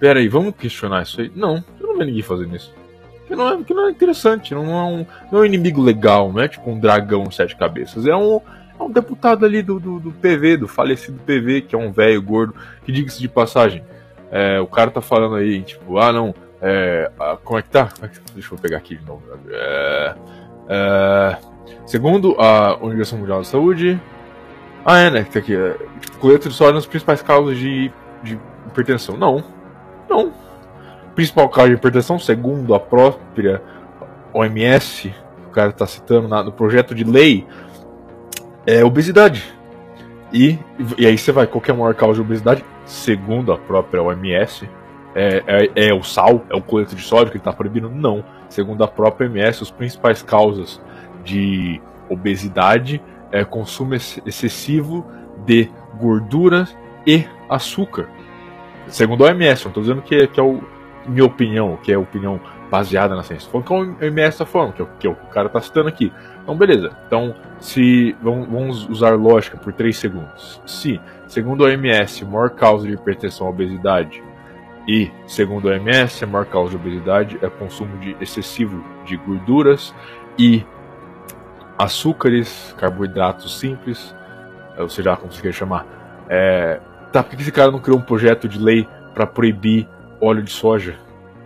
Pera 0.00 0.20
aí, 0.20 0.28
vamos 0.28 0.54
questionar 0.56 1.02
isso 1.02 1.20
aí? 1.20 1.30
Não, 1.36 1.62
eu 1.78 1.86
não 1.86 1.98
vejo 1.98 2.06
ninguém 2.06 2.22
fazendo 2.22 2.56
isso. 2.56 2.72
Porque 3.18 3.36
não 3.36 3.48
é, 3.50 3.56
porque 3.58 3.74
não 3.74 3.88
é 3.88 3.90
interessante, 3.90 4.54
não 4.54 4.64
é, 4.64 4.84
um, 4.84 5.06
não 5.30 5.40
é 5.40 5.42
um 5.42 5.44
inimigo 5.44 5.82
legal, 5.82 6.32
não 6.32 6.40
é 6.40 6.48
tipo 6.48 6.70
um 6.70 6.80
dragão 6.80 7.30
sete 7.30 7.54
cabeças. 7.56 8.06
É 8.06 8.16
um, 8.16 8.40
é 8.82 8.86
um 8.86 8.90
deputado 8.90 9.46
ali 9.46 9.62
do, 9.62 9.78
do, 9.78 10.00
do 10.00 10.10
PV, 10.12 10.58
do 10.58 10.68
falecido 10.68 11.18
PV, 11.24 11.62
que 11.62 11.74
é 11.74 11.78
um 11.78 11.92
velho 11.92 12.20
gordo, 12.20 12.54
que 12.84 12.92
diga-se 12.92 13.20
de 13.20 13.28
passagem. 13.28 13.84
É, 14.30 14.60
o 14.60 14.66
cara 14.66 14.90
tá 14.90 15.00
falando 15.00 15.36
aí, 15.36 15.62
tipo, 15.62 15.98
ah 15.98 16.12
não, 16.12 16.34
é, 16.60 17.10
como 17.44 17.58
é 17.58 17.62
que 17.62 17.70
tá? 17.70 17.88
É 18.02 18.08
deixa 18.34 18.54
eu 18.54 18.58
pegar 18.58 18.78
aqui 18.78 18.96
de 18.96 19.04
novo. 19.04 19.22
É, 19.50 20.14
é, 20.68 21.36
segundo 21.86 22.36
a 22.38 22.74
Organização 22.74 23.18
Mundial 23.18 23.38
da 23.38 23.44
Saúde. 23.44 24.00
Ah, 24.84 24.98
é, 24.98 25.10
né? 25.10 25.24
Que 25.24 25.32
tá 25.32 25.38
aqui. 25.38 25.54
É, 25.54 25.76
coleta 26.18 26.48
de 26.48 26.54
sódio 26.54 26.74
nas 26.74 26.86
principais 26.86 27.22
causas 27.22 27.56
de, 27.56 27.92
de 28.22 28.38
hipertensão. 28.66 29.16
Não. 29.16 29.44
Não. 30.08 30.32
Principal 31.14 31.48
causa 31.48 31.70
de 31.70 31.76
hipertensão, 31.76 32.18
segundo 32.18 32.74
a 32.74 32.80
própria 32.80 33.62
OMS, 34.32 35.14
o 35.46 35.50
cara 35.50 35.70
está 35.70 35.86
citando 35.86 36.26
na, 36.26 36.42
no 36.42 36.52
projeto 36.52 36.94
de 36.94 37.04
lei 37.04 37.46
é 38.66 38.84
obesidade. 38.84 39.44
E, 40.32 40.58
e 40.96 41.06
aí 41.06 41.18
você 41.18 41.30
vai, 41.30 41.46
qualquer 41.46 41.74
maior 41.74 41.94
causa 41.94 42.14
de 42.14 42.20
obesidade, 42.22 42.64
segundo 42.86 43.52
a 43.52 43.58
própria 43.58 44.02
OMS, 44.02 44.68
é, 45.14 45.42
é, 45.46 45.88
é 45.88 45.94
o 45.94 46.02
sal, 46.02 46.44
é 46.48 46.56
o 46.56 46.62
coleto 46.62 46.96
de 46.96 47.02
sódio 47.02 47.30
que 47.30 47.38
está 47.38 47.52
proibindo? 47.52 47.90
Não. 47.90 48.24
Segundo 48.48 48.82
a 48.82 48.88
própria 48.88 49.28
OMS, 49.28 49.62
as 49.62 49.70
principais 49.70 50.22
causas 50.22 50.80
de 51.24 51.80
obesidade 52.08 53.00
é 53.30 53.44
consumo 53.44 53.94
excessivo 53.94 55.06
de 55.44 55.70
gorduras 55.98 56.76
e 57.06 57.24
açúcar. 57.48 58.08
Segundo 58.88 59.24
a 59.24 59.28
OMS, 59.28 59.64
não 59.64 59.70
estou 59.70 59.82
dizendo 59.82 60.02
que, 60.02 60.26
que 60.26 60.40
é 60.40 60.42
o, 60.42 60.62
minha 61.06 61.24
opinião, 61.24 61.78
que 61.82 61.92
é 61.92 61.94
a 61.94 61.98
opinião 61.98 62.40
baseada 62.72 63.14
na 63.14 63.22
ciência. 63.22 63.50
Falando 63.50 63.66
que 63.66 63.74
a 63.74 64.06
OMS 64.08 64.28
está 64.30 64.46
falando, 64.46 64.72
que 64.72 64.80
é, 64.80 64.86
que 64.98 65.06
é 65.06 65.10
o 65.10 65.14
cara 65.14 65.48
está 65.48 65.60
citando 65.60 65.90
aqui. 65.90 66.10
Então, 66.42 66.56
beleza. 66.56 66.90
Então, 67.06 67.34
se 67.60 68.16
vamos 68.22 68.88
usar 68.88 69.10
lógica 69.10 69.58
por 69.58 69.74
3 69.74 69.94
segundos. 69.94 70.62
Se, 70.64 70.98
segundo 71.26 71.66
a 71.66 71.68
OMS, 71.68 72.24
a 72.24 72.26
maior 72.26 72.48
causa 72.48 72.86
de 72.86 72.94
hipertensão 72.94 73.46
é 73.46 73.50
obesidade, 73.50 74.24
e, 74.88 75.10
segundo 75.26 75.68
a 75.68 75.72
OMS, 75.72 76.24
a 76.24 76.26
maior 76.26 76.46
causa 76.46 76.70
de 76.70 76.76
obesidade 76.76 77.38
é 77.42 77.46
o 77.46 77.50
consumo 77.50 77.98
de 77.98 78.16
excessivo 78.22 78.82
de 79.04 79.18
gorduras 79.18 79.94
e 80.38 80.64
açúcares, 81.78 82.74
carboidratos 82.78 83.60
simples, 83.60 84.16
ou 84.78 84.88
seja, 84.88 85.14
como 85.14 85.30
você 85.30 85.42
quer 85.42 85.52
chamar. 85.52 85.86
É, 86.26 86.80
tá, 87.12 87.22
por 87.22 87.36
que 87.36 87.42
esse 87.42 87.52
cara 87.52 87.70
não 87.70 87.80
criou 87.80 87.98
um 87.98 88.02
projeto 88.02 88.48
de 88.48 88.58
lei 88.58 88.88
para 89.12 89.26
proibir 89.26 89.86
óleo 90.18 90.42
de 90.42 90.50
soja? 90.50 90.96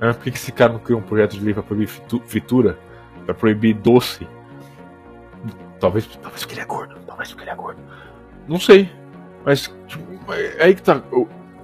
É, 0.00 0.12
por 0.12 0.22
que 0.22 0.30
esse 0.30 0.52
cara 0.52 0.72
não 0.72 0.80
criou 0.80 1.00
um 1.00 1.02
projeto 1.02 1.32
de 1.32 1.44
lei 1.44 1.54
para 1.54 1.62
proibir 1.62 1.88
fritura? 2.26 2.78
Para 3.24 3.34
proibir 3.34 3.74
doce? 3.74 4.26
Talvez, 5.80 6.06
talvez 6.06 6.42
porque 6.42 6.54
ele 6.54 6.62
é 6.62 6.66
gordo, 6.66 6.96
talvez 7.06 7.28
porque 7.30 7.44
ele 7.44 7.50
é 7.50 7.54
gordo. 7.54 7.80
Não 8.48 8.58
sei. 8.58 8.90
Mas 9.44 9.72
tipo, 9.86 10.32
é 10.32 10.64
aí 10.64 10.74
que 10.74 10.82
tá. 10.82 11.02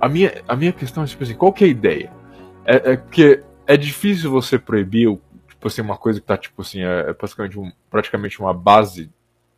A 0.00 0.08
minha, 0.08 0.42
a 0.48 0.56
minha 0.56 0.72
questão 0.72 1.02
é 1.02 1.06
tipo 1.06 1.22
assim, 1.22 1.34
qual 1.34 1.52
que 1.52 1.64
é 1.64 1.66
a 1.66 1.70
ideia? 1.70 2.12
É, 2.64 2.92
é 2.92 2.96
que 2.96 3.42
é 3.66 3.76
difícil 3.76 4.30
você 4.30 4.58
proibir 4.58 5.18
tipo 5.48 5.68
assim, 5.68 5.80
uma 5.80 5.96
coisa 5.96 6.20
que 6.20 6.26
tá 6.26 6.36
tipo 6.36 6.60
assim, 6.62 6.82
é, 6.82 7.10
é 7.10 7.12
praticamente, 7.12 7.58
um, 7.58 7.72
praticamente 7.88 8.40
uma 8.40 8.52
base 8.52 9.10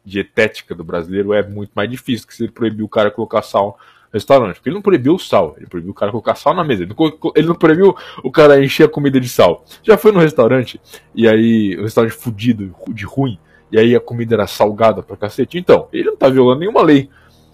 dietética 0.05 0.75
do 0.75 0.85
brasileiro 0.85 1.33
é 1.33 1.43
muito 1.43 1.72
mais 1.75 1.91
difícil 1.91 2.29
que 2.29 2.43
ele 2.43 2.53
proibir 2.53 2.83
o 2.83 2.89
cara 2.89 3.11
colocar 3.11 3.41
sal 3.41 3.79
restaurante. 4.14 4.56
Porque 4.56 4.68
ele 4.68 4.76
não 4.76 4.82
proibiu 4.82 5.14
o 5.14 5.18
sal, 5.18 5.54
ele 5.58 5.66
proibiu 5.66 5.90
o 5.90 5.94
cara 5.94 6.10
colocar 6.10 6.34
sal 6.34 6.54
na 6.54 6.64
mesa. 6.64 6.84
Ele 6.84 7.46
não, 7.46 7.54
proibiu 7.54 7.94
o 8.22 8.30
cara 8.30 8.64
encher 8.64 8.84
a 8.84 8.88
comida 8.88 9.20
de 9.20 9.28
sal. 9.28 9.64
Já 9.82 9.98
foi 9.98 10.12
no 10.12 10.20
restaurante, 10.20 10.80
e 11.14 11.28
aí, 11.28 11.76
um 11.78 11.82
restaurante 11.82 12.14
fudido, 12.14 12.74
de 12.88 13.04
ruim, 13.04 13.38
e 13.70 13.78
aí 13.78 13.94
a 13.94 14.00
comida 14.00 14.36
era 14.36 14.46
salgada 14.46 15.02
pra 15.02 15.16
cacete. 15.16 15.58
Então, 15.58 15.88
ele 15.92 16.04
não 16.04 16.16
tá 16.16 16.28
violando 16.28 16.60
nenhuma 16.60 16.82
lei. 16.82 17.10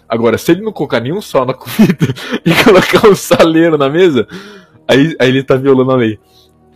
Agora, 0.07 0.37
se 0.37 0.51
ele 0.51 0.61
não 0.61 0.71
colocar 0.71 0.99
nenhum 0.99 1.21
sal 1.21 1.45
na 1.45 1.53
comida 1.55 2.05
e 2.45 2.63
colocar 2.63 3.07
um 3.07 3.15
saleiro 3.15 3.77
na 3.77 3.89
mesa, 3.89 4.27
aí, 4.87 5.15
aí 5.19 5.29
ele 5.29 5.43
tá 5.43 5.55
violando 5.55 5.91
a 5.91 5.95
lei. 5.95 6.19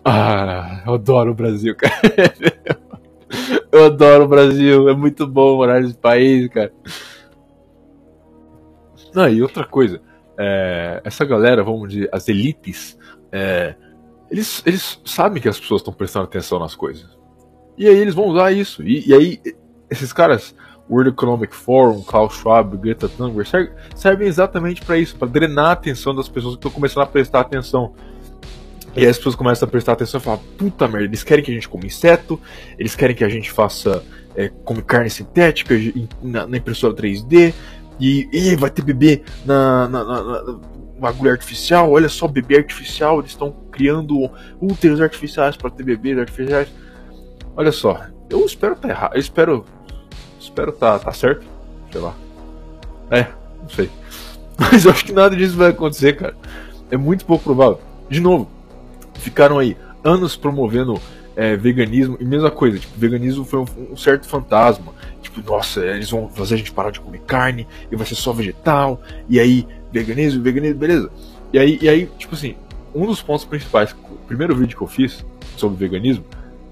Ah, 0.04 0.84
eu 0.86 0.94
adoro 0.96 1.32
o 1.32 1.36
Brasil, 1.36 1.76
cara. 1.78 1.96
Eu 3.72 3.86
adoro 3.86 4.24
o 4.26 4.28
Brasil, 4.28 4.88
é 4.88 4.96
muito 4.96 5.28
bom 5.28 5.58
morar 5.58 5.82
nesse 5.82 5.98
país, 5.98 6.48
cara. 6.48 6.72
Ah, 9.16 9.30
e 9.30 9.42
outra 9.42 9.66
coisa, 9.66 10.02
é, 10.38 11.02
essa 11.04 11.24
galera, 11.26 11.64
vamos 11.64 11.90
dizer, 11.90 12.10
as 12.12 12.28
elites, 12.28 12.98
é, 13.32 13.76
eles, 14.30 14.62
eles 14.66 15.00
sabem 15.06 15.42
que 15.42 15.48
as 15.48 15.60
pessoas 15.60 15.82
estão 15.82 15.94
prestando 15.94 16.26
atenção 16.26 16.60
nas 16.60 16.76
coisas. 16.76 17.18
E 17.78 17.88
aí 17.88 17.98
eles 17.98 18.14
vão 18.14 18.28
usar 18.28 18.52
isso. 18.52 18.84
E, 18.84 19.08
e 19.08 19.14
aí, 19.14 19.40
esses 19.90 20.12
caras, 20.12 20.56
World 20.90 21.10
Economic 21.10 21.56
Forum, 21.56 22.02
Klaus 22.02 22.34
Schwab, 22.36 22.78
Greta 22.78 23.10
Thunberg, 23.10 23.50
servem, 23.50 23.74
servem 23.96 24.28
exatamente 24.28 24.82
para 24.82 24.98
isso, 24.98 25.16
para 25.16 25.28
drenar 25.28 25.68
a 25.68 25.72
atenção 25.72 26.14
das 26.14 26.28
pessoas 26.28 26.56
que 26.56 26.60
estão 26.60 26.72
começando 26.72 27.04
a 27.04 27.08
prestar 27.08 27.42
atenção. 27.42 27.94
E 28.96 29.02
aí 29.02 29.08
as 29.08 29.18
pessoas 29.18 29.36
começam 29.36 29.68
a 29.68 29.72
prestar 29.72 29.94
atenção 29.94 30.20
e 30.20 30.24
falam, 30.24 30.40
puta 30.58 30.88
merda, 30.88 31.06
eles 31.06 31.24
querem 31.24 31.44
que 31.44 31.52
a 31.52 31.54
gente 31.54 31.68
coma 31.68 31.86
inseto, 31.86 32.40
eles 32.80 32.96
querem 32.96 33.16
que 33.16 33.26
a 33.26 33.30
gente 33.30 33.52
faça, 33.52 34.04
é, 34.36 34.48
come 34.64 34.82
carne 34.82 35.10
sintética 35.10 35.76
na, 36.22 36.48
na 36.48 36.58
impressora 36.58 36.94
3D, 36.94 37.54
e, 38.00 38.28
e, 38.32 38.56
vai 38.56 38.70
ter 38.70 38.82
bebê 38.82 39.24
na, 39.46 39.88
na, 39.88 40.04
na, 40.04 40.24
na 41.00 41.08
agulha 41.08 41.32
artificial, 41.32 41.92
olha 41.92 42.10
só, 42.10 42.28
bebê 42.28 42.58
artificial, 42.58 43.20
eles 43.20 43.32
estão 43.32 43.52
criando 43.72 44.30
úteros 44.60 45.02
artificiais 45.02 45.56
para 45.56 45.70
ter 45.70 45.84
bebês 45.84 46.18
artificiais. 46.18 46.68
Olha 47.56 47.72
só, 47.72 48.02
eu 48.30 48.46
espero 48.46 48.76
tá 48.76 48.90
errado, 48.90 49.14
eu 49.16 49.20
espero, 49.20 49.66
espero 50.40 50.72
tá, 50.72 51.00
tá 51.00 51.12
certo, 51.12 51.46
sei 51.92 52.02
lá. 52.02 52.14
É, 53.12 53.28
não 53.62 53.70
sei. 53.70 53.90
Mas 54.58 54.86
eu 54.86 54.92
acho 54.92 55.06
que 55.06 55.12
nada 55.12 55.36
disso 55.36 55.56
vai 55.56 55.70
acontecer, 55.70 56.16
cara. 56.16 56.36
É 56.90 56.98
muito 56.98 57.26
pouco 57.26 57.44
provável. 57.44 57.82
De 58.10 58.20
novo, 58.20 58.50
ficaram 59.16 59.60
aí 59.60 59.78
anos 60.04 60.36
promovendo 60.36 61.02
é, 61.36 61.56
veganismo 61.56 62.18
e 62.20 62.26
mesma 62.26 62.50
coisa, 62.50 62.80
tipo, 62.80 62.98
veganismo 62.98 63.44
foi 63.44 63.60
um, 63.60 63.92
um, 63.92 63.98
certo 63.98 64.28
fantasma. 64.28 64.94
Tipo, 65.22 65.42
nossa, 65.50 65.86
eles 65.86 66.10
vão 66.10 66.30
fazer 66.30 66.56
a 66.56 66.58
gente 66.58 66.72
parar 66.72 66.92
de 66.92 67.00
comer 67.00 67.22
carne 67.22 67.68
e 67.92 67.96
vai 67.96 68.06
ser 68.06 68.16
só 68.16 68.32
vegetal, 68.32 69.02
e 69.28 69.40
aí, 69.40 69.68
veganismo, 69.92 70.42
veganismo, 70.42 70.80
beleza. 70.80 71.12
E 71.52 71.60
aí, 71.60 71.80
e 71.82 71.90
aí, 71.90 72.10
tipo 72.18 72.36
assim, 72.36 72.56
um 72.94 73.06
dos 73.06 73.22
pontos 73.22 73.46
principais, 73.46 73.92
o 73.92 74.16
primeiro 74.28 74.56
vídeo 74.56 74.78
que 74.78 74.84
eu 74.84 74.88
fiz 74.88 75.26
sobre 75.58 75.78
veganismo, 75.78 76.24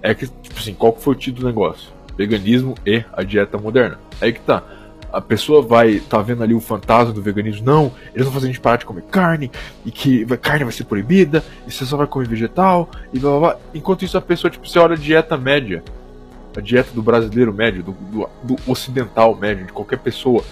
é 0.01 0.13
que, 0.13 0.27
tipo 0.27 0.57
assim, 0.57 0.73
qual 0.73 0.95
foi 0.95 1.13
o 1.13 1.17
título 1.17 1.41
do 1.41 1.47
negócio? 1.47 1.91
Veganismo 2.17 2.75
e 2.85 3.03
a 3.11 3.23
dieta 3.23 3.57
moderna. 3.57 3.99
Aí 4.21 4.31
que 4.31 4.41
tá 4.41 4.63
a 5.13 5.21
pessoa 5.21 5.61
vai 5.61 5.99
tá 5.99 6.19
vendo 6.21 6.41
ali 6.41 6.55
o 6.55 6.59
fantasma 6.59 7.13
do 7.13 7.21
veganismo, 7.21 7.63
não, 7.63 7.91
eles 8.15 8.25
vão 8.25 8.33
fazer 8.33 8.47
a 8.47 8.51
gente 8.51 8.59
parar 8.59 8.77
de 8.77 8.85
comer 8.85 9.03
carne, 9.03 9.51
e 9.85 9.91
que 9.91 10.25
carne 10.37 10.63
vai 10.63 10.73
ser 10.73 10.85
proibida, 10.85 11.43
e 11.67 11.71
você 11.71 11.85
só 11.85 11.95
vai 11.95 12.07
comer 12.07 12.27
vegetal, 12.27 12.89
e 13.13 13.19
blá 13.19 13.29
blá 13.29 13.39
blá. 13.39 13.59
Enquanto 13.75 14.03
isso 14.03 14.17
a 14.17 14.21
pessoa, 14.21 14.49
tipo, 14.49 14.67
você 14.67 14.79
olha 14.79 14.95
a 14.95 14.97
dieta 14.97 15.37
média, 15.37 15.83
a 16.57 16.59
dieta 16.59 16.89
do 16.93 17.03
brasileiro 17.03 17.53
médio, 17.53 17.83
do, 17.83 17.91
do, 17.91 18.29
do 18.43 18.55
ocidental 18.65 19.35
médio, 19.35 19.67
de 19.67 19.71
qualquer 19.71 19.99
pessoa 19.99 20.43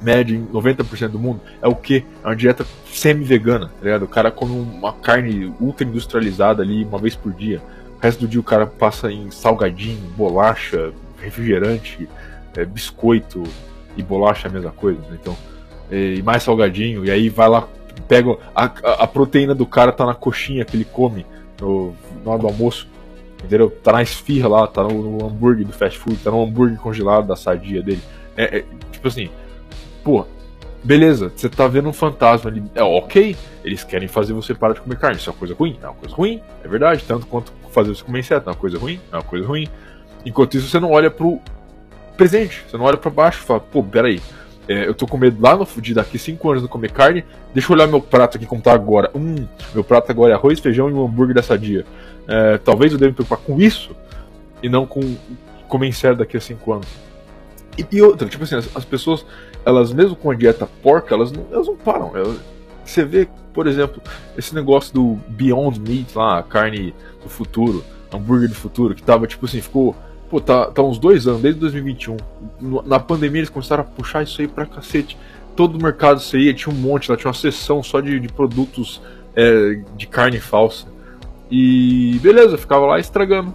média 0.00 0.36
em 0.36 0.46
90% 0.46 1.08
do 1.08 1.18
mundo, 1.18 1.40
é 1.60 1.66
o 1.66 1.74
que? 1.74 2.04
É 2.22 2.28
uma 2.28 2.36
dieta 2.36 2.64
semi-vegana, 2.86 3.66
tá 3.66 3.84
ligado? 3.84 4.04
O 4.04 4.08
cara 4.08 4.30
come 4.30 4.52
uma 4.52 4.92
carne 4.92 5.52
ultra 5.58 5.84
industrializada 5.84 6.62
ali 6.62 6.84
uma 6.84 6.98
vez 6.98 7.16
por 7.16 7.32
dia. 7.32 7.60
O 7.98 8.00
resto 8.00 8.20
do 8.20 8.28
dia 8.28 8.38
o 8.38 8.44
cara 8.44 8.66
passa 8.66 9.10
em 9.10 9.30
salgadinho, 9.30 10.10
bolacha, 10.16 10.92
refrigerante, 11.20 12.08
é, 12.56 12.64
biscoito 12.64 13.42
e 13.96 14.02
bolacha 14.02 14.48
é 14.48 14.50
a 14.50 14.52
mesma 14.52 14.72
coisa, 14.72 15.00
né? 15.02 15.18
então 15.20 15.36
e 15.90 16.22
mais 16.22 16.42
salgadinho 16.42 17.04
e 17.04 17.10
aí 17.10 17.28
vai 17.28 17.48
lá 17.48 17.68
pega 18.08 18.36
a, 18.54 18.64
a, 18.64 18.92
a, 19.04 19.06
proteína 19.06 19.54
do 19.54 19.66
cara 19.66 19.92
tá 19.92 20.04
na 20.04 20.14
coxinha 20.14 20.64
que 20.64 20.76
ele 20.76 20.84
come 20.84 21.24
no, 21.60 21.94
no 22.24 22.30
hora 22.30 22.40
do 22.40 22.46
almoço, 22.46 22.88
entendeu? 23.42 23.70
Tá 23.70 23.92
na 23.92 24.02
esfirra 24.02 24.48
lá, 24.48 24.66
tá 24.66 24.82
no, 24.82 25.18
no, 25.18 25.26
hambúrguer 25.26 25.66
do 25.66 25.72
fast 25.72 25.98
food, 25.98 26.16
tá 26.16 26.30
no 26.30 26.42
hambúrguer 26.42 26.78
congelado 26.78 27.26
da 27.26 27.36
sadia 27.36 27.82
dele. 27.82 28.02
É, 28.36 28.58
é 28.58 28.64
tipo 28.90 29.08
assim, 29.08 29.30
pô, 30.02 30.26
beleza, 30.82 31.32
você 31.34 31.48
tá 31.48 31.66
vendo 31.66 31.88
um 31.88 31.92
fantasma 31.92 32.50
ali, 32.50 32.62
é 32.74 32.82
ok, 32.82 33.36
eles 33.64 33.84
querem 33.84 34.08
fazer 34.08 34.32
você 34.32 34.54
parar 34.54 34.74
de 34.74 34.80
comer 34.80 34.98
carne, 34.98 35.16
isso 35.16 35.30
é 35.30 35.32
uma 35.32 35.38
coisa 35.38 35.54
ruim, 35.54 35.78
é 35.82 35.86
uma 35.86 35.94
coisa 35.94 36.14
ruim, 36.14 36.40
é 36.62 36.68
verdade, 36.68 37.04
tanto 37.06 37.26
quanto 37.26 37.52
fazer 37.70 37.94
você 37.94 38.04
comer 38.04 38.20
inseto, 38.20 38.48
é 38.48 38.52
uma 38.52 38.58
coisa 38.58 38.78
ruim, 38.78 39.00
é 39.12 39.16
uma 39.16 39.22
coisa 39.22 39.46
ruim. 39.46 39.68
Enquanto 40.26 40.56
isso, 40.56 40.68
você 40.68 40.80
não 40.80 40.90
olha 40.90 41.10
pro 41.10 41.40
presente. 42.16 42.64
Você 42.68 42.76
não 42.76 42.84
olha 42.84 42.96
para 42.96 43.10
baixo 43.10 43.40
e 43.42 43.46
fala, 43.46 43.60
pô, 43.60 43.82
peraí. 43.82 44.20
É, 44.66 44.88
eu 44.88 44.94
tô 44.94 45.06
com 45.06 45.18
medo 45.18 45.36
lá 45.42 45.54
no 45.54 45.66
de 45.66 45.92
daqui 45.92 46.18
5 46.18 46.50
anos 46.50 46.62
não 46.62 46.68
comer 46.68 46.90
carne. 46.90 47.24
Deixa 47.52 47.70
eu 47.70 47.76
olhar 47.76 47.86
meu 47.86 48.00
prato 48.00 48.36
aqui 48.36 48.46
como 48.46 48.62
tá 48.62 48.72
agora. 48.72 49.10
Hum, 49.14 49.46
meu 49.74 49.84
prato 49.84 50.10
agora 50.10 50.32
é 50.32 50.34
arroz, 50.34 50.58
feijão 50.58 50.88
e 50.88 50.92
um 50.92 51.04
hambúrguer 51.04 51.34
dessa 51.34 51.58
dia. 51.58 51.84
É, 52.26 52.58
talvez 52.58 52.92
eu 52.92 52.98
deva 52.98 53.10
me 53.10 53.14
preocupar 53.14 53.38
com 53.38 53.60
isso 53.60 53.94
e 54.62 54.68
não 54.68 54.86
com 54.86 55.00
comer 55.68 55.88
inseto 55.88 56.16
daqui 56.16 56.36
a 56.36 56.40
5 56.40 56.72
anos. 56.72 56.88
E, 57.76 57.86
e, 57.92 58.00
outra, 58.00 58.28
tipo 58.28 58.44
assim, 58.44 58.56
as, 58.56 58.74
as, 58.74 58.84
pessoas, 58.84 59.26
elas 59.66 59.92
mesmo 59.92 60.16
com 60.16 60.30
a 60.30 60.34
dieta 60.34 60.66
porca, 60.82 61.14
elas 61.14 61.30
não, 61.30 61.46
elas 61.52 61.66
não 61.66 61.76
param. 61.76 62.16
Elas, 62.16 62.38
você 62.84 63.04
vê, 63.04 63.28
por 63.52 63.66
exemplo, 63.66 64.00
esse 64.36 64.54
negócio 64.54 64.94
do 64.94 65.18
Beyond 65.28 65.80
Meat 65.80 66.16
lá, 66.16 66.38
a 66.38 66.42
carne 66.42 66.94
do 67.22 67.28
futuro, 67.28 67.84
hambúrguer 68.12 68.48
do 68.48 68.54
futuro, 68.54 68.94
que 68.94 69.02
tava 69.02 69.26
tipo 69.26 69.44
assim, 69.46 69.60
ficou 69.60 69.94
Pô, 70.34 70.40
tá, 70.40 70.66
tá 70.66 70.82
uns 70.82 70.98
dois 70.98 71.28
anos, 71.28 71.42
desde 71.42 71.60
2021. 71.60 72.16
Na 72.84 72.98
pandemia 72.98 73.38
eles 73.38 73.48
começaram 73.48 73.82
a 73.82 73.86
puxar 73.86 74.24
isso 74.24 74.40
aí 74.40 74.48
pra 74.48 74.66
cacete. 74.66 75.16
Todo 75.54 75.78
o 75.78 75.80
mercado 75.80 76.18
você 76.18 76.36
ia, 76.40 76.52
tinha 76.52 76.74
um 76.74 76.76
monte 76.76 77.08
lá, 77.08 77.16
tinha 77.16 77.28
uma 77.28 77.38
seção 77.38 77.84
só 77.84 78.00
de, 78.00 78.18
de 78.18 78.26
produtos 78.26 79.00
é, 79.36 79.80
de 79.96 80.08
carne 80.08 80.40
falsa. 80.40 80.88
E 81.48 82.18
beleza, 82.20 82.58
ficava 82.58 82.84
lá 82.84 82.98
estragando. 82.98 83.54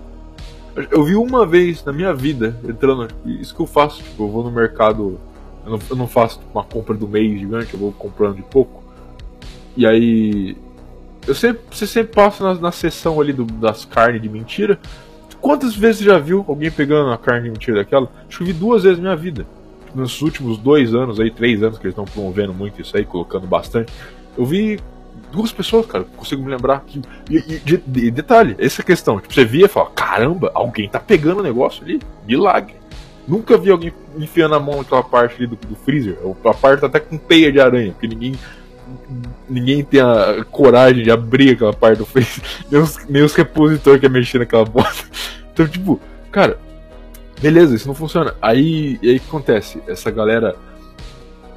Eu 0.90 1.04
vi 1.04 1.16
uma 1.16 1.46
vez 1.46 1.84
na 1.84 1.92
minha 1.92 2.14
vida 2.14 2.58
entrando. 2.64 3.10
Isso 3.26 3.54
que 3.54 3.62
eu 3.62 3.68
faço, 3.68 4.02
tipo, 4.02 4.24
eu 4.24 4.30
vou 4.30 4.42
no 4.42 4.50
mercado. 4.50 5.20
Eu 5.66 5.72
não, 5.72 5.80
eu 5.90 5.96
não 5.98 6.08
faço 6.08 6.40
uma 6.54 6.64
compra 6.64 6.96
do 6.96 7.10
mês 7.10 7.42
gigante, 7.42 7.74
eu 7.74 7.80
vou 7.82 7.92
comprando 7.92 8.38
de 8.38 8.44
pouco. 8.44 8.82
E 9.76 9.86
aí. 9.86 10.56
Eu 11.28 11.36
sempre, 11.36 11.62
você 11.70 11.86
sempre 11.86 12.14
passa 12.14 12.42
na, 12.42 12.54
na 12.54 12.72
ali 13.20 13.34
do, 13.34 13.44
das 13.44 13.84
carnes 13.84 14.22
de 14.22 14.30
mentira. 14.30 14.80
Quantas 15.42 15.76
vezes 15.76 16.00
você 16.00 16.06
já 16.06 16.20
viu 16.20 16.44
alguém 16.48 16.70
pegando 16.70 17.12
a 17.12 17.18
carne 17.18 17.44
de 17.44 17.52
mentira 17.52 17.78
daquela? 17.78 18.10
Acho 18.28 18.40
que 18.40 18.44
vi 18.44 18.54
duas 18.54 18.84
vezes 18.84 18.98
na 18.98 19.04
minha 19.04 19.16
vida. 19.16 19.46
Nos 19.96 20.22
últimos 20.22 20.58
dois 20.58 20.94
anos 20.94 21.20
aí, 21.20 21.32
três 21.32 21.64
anos 21.64 21.78
que 21.78 21.86
eles 21.86 21.94
estão 21.94 22.06
promovendo 22.06 22.54
muito 22.54 22.82
isso 22.82 22.96
aí, 22.96 23.06
colocando 23.06 23.48
bastante. 23.48 23.92
Eu 24.38 24.46
vi 24.46 24.80
duas 25.32 25.52
pessoas, 25.52 25.86
cara, 25.86 26.04
consigo 26.16 26.44
me 26.44 26.50
lembrar. 26.50 26.82
Que, 26.82 27.02
e, 27.30 27.38
e, 27.38 27.60
de, 27.60 27.78
de, 27.78 28.12
detalhe, 28.12 28.56
essa 28.60 28.84
questão, 28.84 29.20
tipo, 29.20 29.34
você 29.34 29.46
via 29.46 29.66
e 29.66 29.70
fala, 29.70 29.90
caramba, 29.92 30.52
alguém 30.54 30.90
tá 30.90 31.00
pegando 31.00 31.40
o 31.40 31.44
negócio 31.44 31.84
ali, 31.84 32.00
milagre. 32.28 32.76
Nunca 33.28 33.58
vi 33.58 33.70
alguém 33.70 33.94
enfiando 34.18 34.56
a 34.56 34.60
mão 34.60 34.78
naquela 34.78 35.04
parte 35.04 35.36
ali 35.36 35.48
do, 35.48 35.56
do 35.56 35.76
freezer. 35.76 36.18
A 36.44 36.54
parte 36.54 36.82
tá 36.82 36.88
até 36.88 37.00
com 37.00 37.18
teia 37.18 37.52
de 37.52 37.60
aranha, 37.60 37.92
porque 37.92 38.08
ninguém 38.08 38.34
ninguém 39.50 39.84
tem 39.84 40.02
a 40.02 40.44
coragem 40.50 41.04
de 41.04 41.12
abrir 41.12 41.52
aquela 41.52 41.74
parte 41.74 41.98
do 41.98 42.06
freezer. 42.06 42.44
Nem 42.70 42.82
os, 42.82 42.98
nem 43.08 43.24
os 43.24 43.34
repositores 43.34 44.00
que 44.00 44.10
mexer 44.10 44.40
naquela 44.40 44.66
bosta. 44.66 45.08
Então, 45.52 45.68
tipo, 45.68 46.00
cara, 46.32 46.58
beleza, 47.42 47.76
isso 47.76 47.86
não 47.86 47.94
funciona. 47.94 48.34
Aí, 48.42 48.98
aí 49.04 49.18
o 49.18 49.20
que 49.20 49.28
acontece? 49.28 49.84
Essa 49.90 50.10
galera 50.10 50.56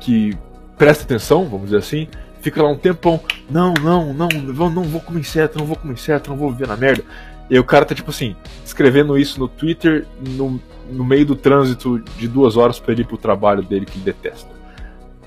que 0.01 0.37
presta 0.77 1.05
atenção, 1.05 1.45
vamos 1.45 1.67
dizer 1.67 1.77
assim, 1.77 2.09
fica 2.41 2.61
lá 2.61 2.69
um 2.69 2.77
tempão, 2.77 3.21
não, 3.49 3.73
não, 3.75 4.13
não, 4.13 4.29
não, 4.29 4.71
não 4.71 4.83
vou 4.83 5.01
comer 5.01 5.21
inseto, 5.21 5.57
não 5.57 5.65
vou 5.65 5.77
comer 5.77 5.95
inseto, 5.95 6.31
não 6.31 6.37
vou 6.37 6.51
viver 6.51 6.67
na 6.67 6.77
merda. 6.77 7.05
E 7.49 7.59
o 7.59 7.65
cara 7.65 7.85
tá, 7.85 7.95
tipo 7.95 8.11
assim, 8.11 8.35
escrevendo 8.65 9.17
isso 9.17 9.39
no 9.39 9.47
Twitter 9.47 10.07
no, 10.21 10.61
no 10.91 11.05
meio 11.05 11.25
do 11.25 11.37
trânsito 11.37 11.99
de 12.19 12.27
duas 12.27 12.57
horas 12.57 12.81
pra 12.81 12.93
ele 12.93 13.03
ir 13.03 13.07
pro 13.07 13.17
trabalho 13.17 13.63
dele 13.63 13.87
que 13.87 13.99
detesta. 13.99 14.51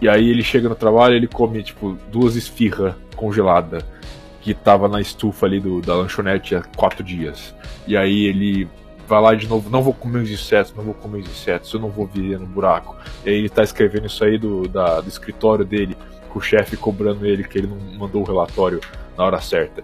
E 0.02 0.10
aí 0.10 0.30
ele 0.30 0.44
chega 0.44 0.68
no 0.68 0.76
trabalho 0.76 1.16
ele 1.16 1.28
come, 1.28 1.64
tipo, 1.64 1.98
duas 2.12 2.36
esfirras 2.36 2.96
congeladas 3.16 3.84
que 4.42 4.54
tava 4.54 4.88
na 4.88 5.02
estufa 5.02 5.46
ali 5.46 5.60
do, 5.60 5.82
da 5.82 5.96
lanchonete 5.96 6.56
há 6.56 6.62
quatro 6.62 7.04
dias. 7.04 7.56
E 7.88 7.98
aí 7.98 8.26
ele 8.26 8.68
vai 9.08 9.22
lá 9.22 9.34
de 9.34 9.48
novo, 9.48 9.70
não 9.70 9.82
vou 9.82 9.94
comer 9.94 10.20
os 10.20 10.30
insetos, 10.30 10.74
não 10.76 10.84
vou 10.84 10.94
comer 10.94 11.22
os 11.22 11.30
insetos, 11.30 11.74
eu 11.74 11.80
não 11.80 11.90
vou 11.90 12.06
viver 12.06 12.40
no 12.40 12.46
buraco. 12.46 12.96
E 13.26 13.30
aí 13.30 13.36
ele 13.36 13.50
tá 13.50 13.64
escrevendo 13.64 14.08
isso 14.08 14.24
aí 14.24 14.38
do, 14.38 14.68
da, 14.68 15.02
do 15.02 15.08
escritório 15.08 15.66
dele, 15.66 15.98
com 16.30 16.40
o 16.40 16.42
chefe 16.42 16.76
cobrando 16.76 17.26
ele 17.26 17.44
que 17.44 17.58
ele 17.58 17.68
não 17.68 17.78
mandou 17.98 18.22
o 18.22 18.26
relatório 18.26 18.82
na 19.18 19.24
hora 19.24 19.40
certa. 19.42 19.84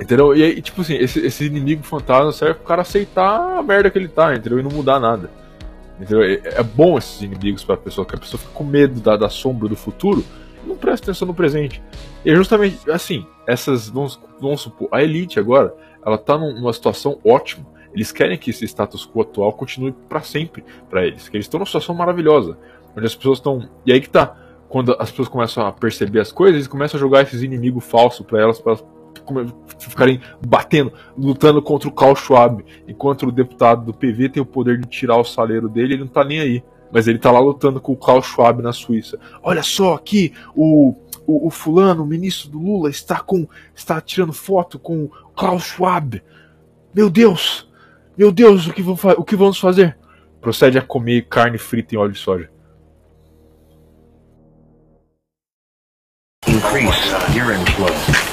Entendeu? 0.00 0.34
E 0.34 0.42
aí, 0.42 0.62
tipo 0.62 0.80
assim, 0.80 0.96
esse, 0.96 1.20
esse 1.24 1.44
inimigo 1.44 1.82
fantasma 1.82 2.32
serve 2.32 2.54
pro 2.54 2.64
cara 2.64 2.82
aceitar 2.82 3.58
a 3.58 3.62
merda 3.62 3.90
que 3.90 3.98
ele 3.98 4.08
tá, 4.08 4.34
entendeu? 4.34 4.58
E 4.58 4.62
não 4.62 4.70
mudar 4.70 4.98
nada. 4.98 5.30
Entendeu? 6.00 6.22
É, 6.22 6.40
é 6.60 6.62
bom 6.62 6.98
esses 6.98 7.22
inimigos 7.22 7.64
pra 7.64 7.76
pessoa, 7.76 8.06
que 8.06 8.14
a 8.14 8.18
pessoa 8.18 8.40
fica 8.40 8.52
com 8.52 8.64
medo 8.64 9.00
da, 9.00 9.16
da 9.16 9.28
sombra 9.28 9.68
do 9.68 9.76
futuro 9.76 10.24
e 10.64 10.68
não 10.68 10.76
presta 10.76 11.06
atenção 11.06 11.28
no 11.28 11.34
presente. 11.34 11.82
E 12.24 12.30
é 12.30 12.34
justamente 12.34 12.90
assim, 12.90 13.26
essas, 13.46 13.88
vamos, 13.88 14.20
vamos 14.40 14.60
supor, 14.60 14.88
a 14.90 15.02
elite 15.02 15.38
agora, 15.38 15.74
ela 16.04 16.18
tá 16.18 16.36
numa 16.36 16.72
situação 16.72 17.18
ótima. 17.24 17.66
Eles 17.92 18.10
querem 18.10 18.36
que 18.36 18.50
esse 18.50 18.64
status 18.64 19.06
quo 19.06 19.22
atual 19.22 19.52
continue 19.52 19.92
para 20.08 20.20
sempre 20.20 20.64
para 20.90 21.06
eles, 21.06 21.28
que 21.28 21.36
eles 21.36 21.46
estão 21.46 21.58
numa 21.58 21.66
situação 21.66 21.94
maravilhosa, 21.94 22.58
onde 22.96 23.06
as 23.06 23.14
pessoas 23.14 23.38
estão. 23.38 23.68
E 23.86 23.92
aí 23.92 24.00
que 24.00 24.10
tá, 24.10 24.36
quando 24.68 24.96
as 24.98 25.10
pessoas 25.10 25.28
começam 25.28 25.64
a 25.64 25.70
perceber 25.70 26.20
as 26.20 26.32
coisas, 26.32 26.56
eles 26.56 26.66
começam 26.66 26.98
a 26.98 27.00
jogar 27.00 27.22
esses 27.22 27.42
inimigos 27.42 27.84
falsos 27.84 28.26
para 28.26 28.40
elas, 28.40 28.60
para 28.60 28.72
elas 28.72 28.84
ficarem 29.78 30.20
batendo, 30.46 30.92
lutando 31.16 31.60
contra 31.62 31.88
o 31.88 31.92
Carl 31.92 32.14
Schwab, 32.14 32.64
enquanto 32.86 33.26
o 33.26 33.32
deputado 33.32 33.84
do 33.84 33.94
PV 33.94 34.28
tem 34.28 34.42
o 34.42 34.46
poder 34.46 34.78
de 34.78 34.88
tirar 34.88 35.16
o 35.16 35.24
saleiro 35.24 35.68
dele, 35.68 35.94
ele 35.94 36.04
não 36.04 36.08
tá 36.08 36.24
nem 36.24 36.40
aí. 36.40 36.64
Mas 36.92 37.08
ele 37.08 37.18
tá 37.18 37.30
lá 37.30 37.40
lutando 37.40 37.80
com 37.80 37.92
o 37.92 37.96
Carl 37.96 38.22
Schwab 38.22 38.62
na 38.62 38.72
Suíça. 38.72 39.18
Olha 39.42 39.62
só 39.62 39.94
aqui, 39.94 40.32
o, 40.54 40.94
o, 41.26 41.48
o 41.48 41.50
fulano, 41.50 42.04
o 42.04 42.06
ministro 42.06 42.50
do 42.50 42.58
Lula, 42.58 42.88
está 42.88 43.20
com 43.20 43.48
está 43.74 44.00
tirando 44.00 44.32
foto 44.32 44.78
com 44.78 45.04
o 45.04 45.10
Klaus 45.34 45.64
Schwab. 45.64 46.22
Meu 46.94 47.10
Deus! 47.10 47.68
Meu 48.16 48.30
Deus, 48.30 48.68
o 48.68 48.72
que, 48.72 48.80
vamos, 48.80 49.02
o 49.02 49.24
que 49.24 49.34
vamos 49.34 49.58
fazer? 49.58 49.98
Procede 50.40 50.78
a 50.78 50.82
comer 50.82 51.26
carne 51.26 51.58
frita 51.58 51.94
em 51.94 51.98
óleo 51.98 52.12
de 52.12 52.18
soja. 52.18 52.48
Increase 56.46 57.14
urine 57.34 57.64
flow. 57.72 58.23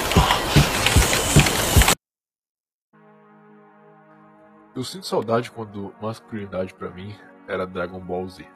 Eu 4.74 4.86
sinto 4.86 5.05
saudade 5.05 5.51
quando 5.51 5.93
masculinidade 6.01 6.74
para 6.74 6.89
mim 6.89 7.13
era 7.45 7.67
Dragon 7.67 7.99
Ball 7.99 8.28
Z. 8.30 8.47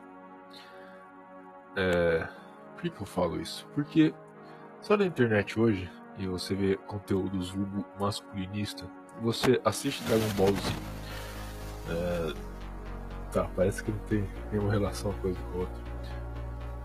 É... 1.76 2.26
Por 2.74 2.84
que, 2.84 2.89
que 2.89 3.01
eu 3.01 3.05
falo 3.05 3.41
isso? 3.41 3.68
Porque 3.76 4.13
só 4.82 4.95
na 4.95 5.05
internet 5.05 5.59
hoje 5.59 5.91
e 6.18 6.26
você 6.26 6.55
vê 6.55 6.78
conteúdos 6.88 7.49
vulgo 7.49 7.86
masculinista, 7.99 8.86
você 9.22 9.59
assiste 9.66 10.03
Dragon 10.05 10.30
Ball 10.36 10.53
Z. 10.53 10.74
É... 11.89 12.34
Tá, 13.34 13.49
parece 13.53 13.84
que 13.84 13.91
não 13.91 13.99
tem 13.99 14.26
nenhuma 14.53 14.72
relação 14.72 15.11
uma 15.11 15.20
coisa 15.20 15.38
com 15.51 15.57
a 15.57 15.61
outra. 15.61 15.84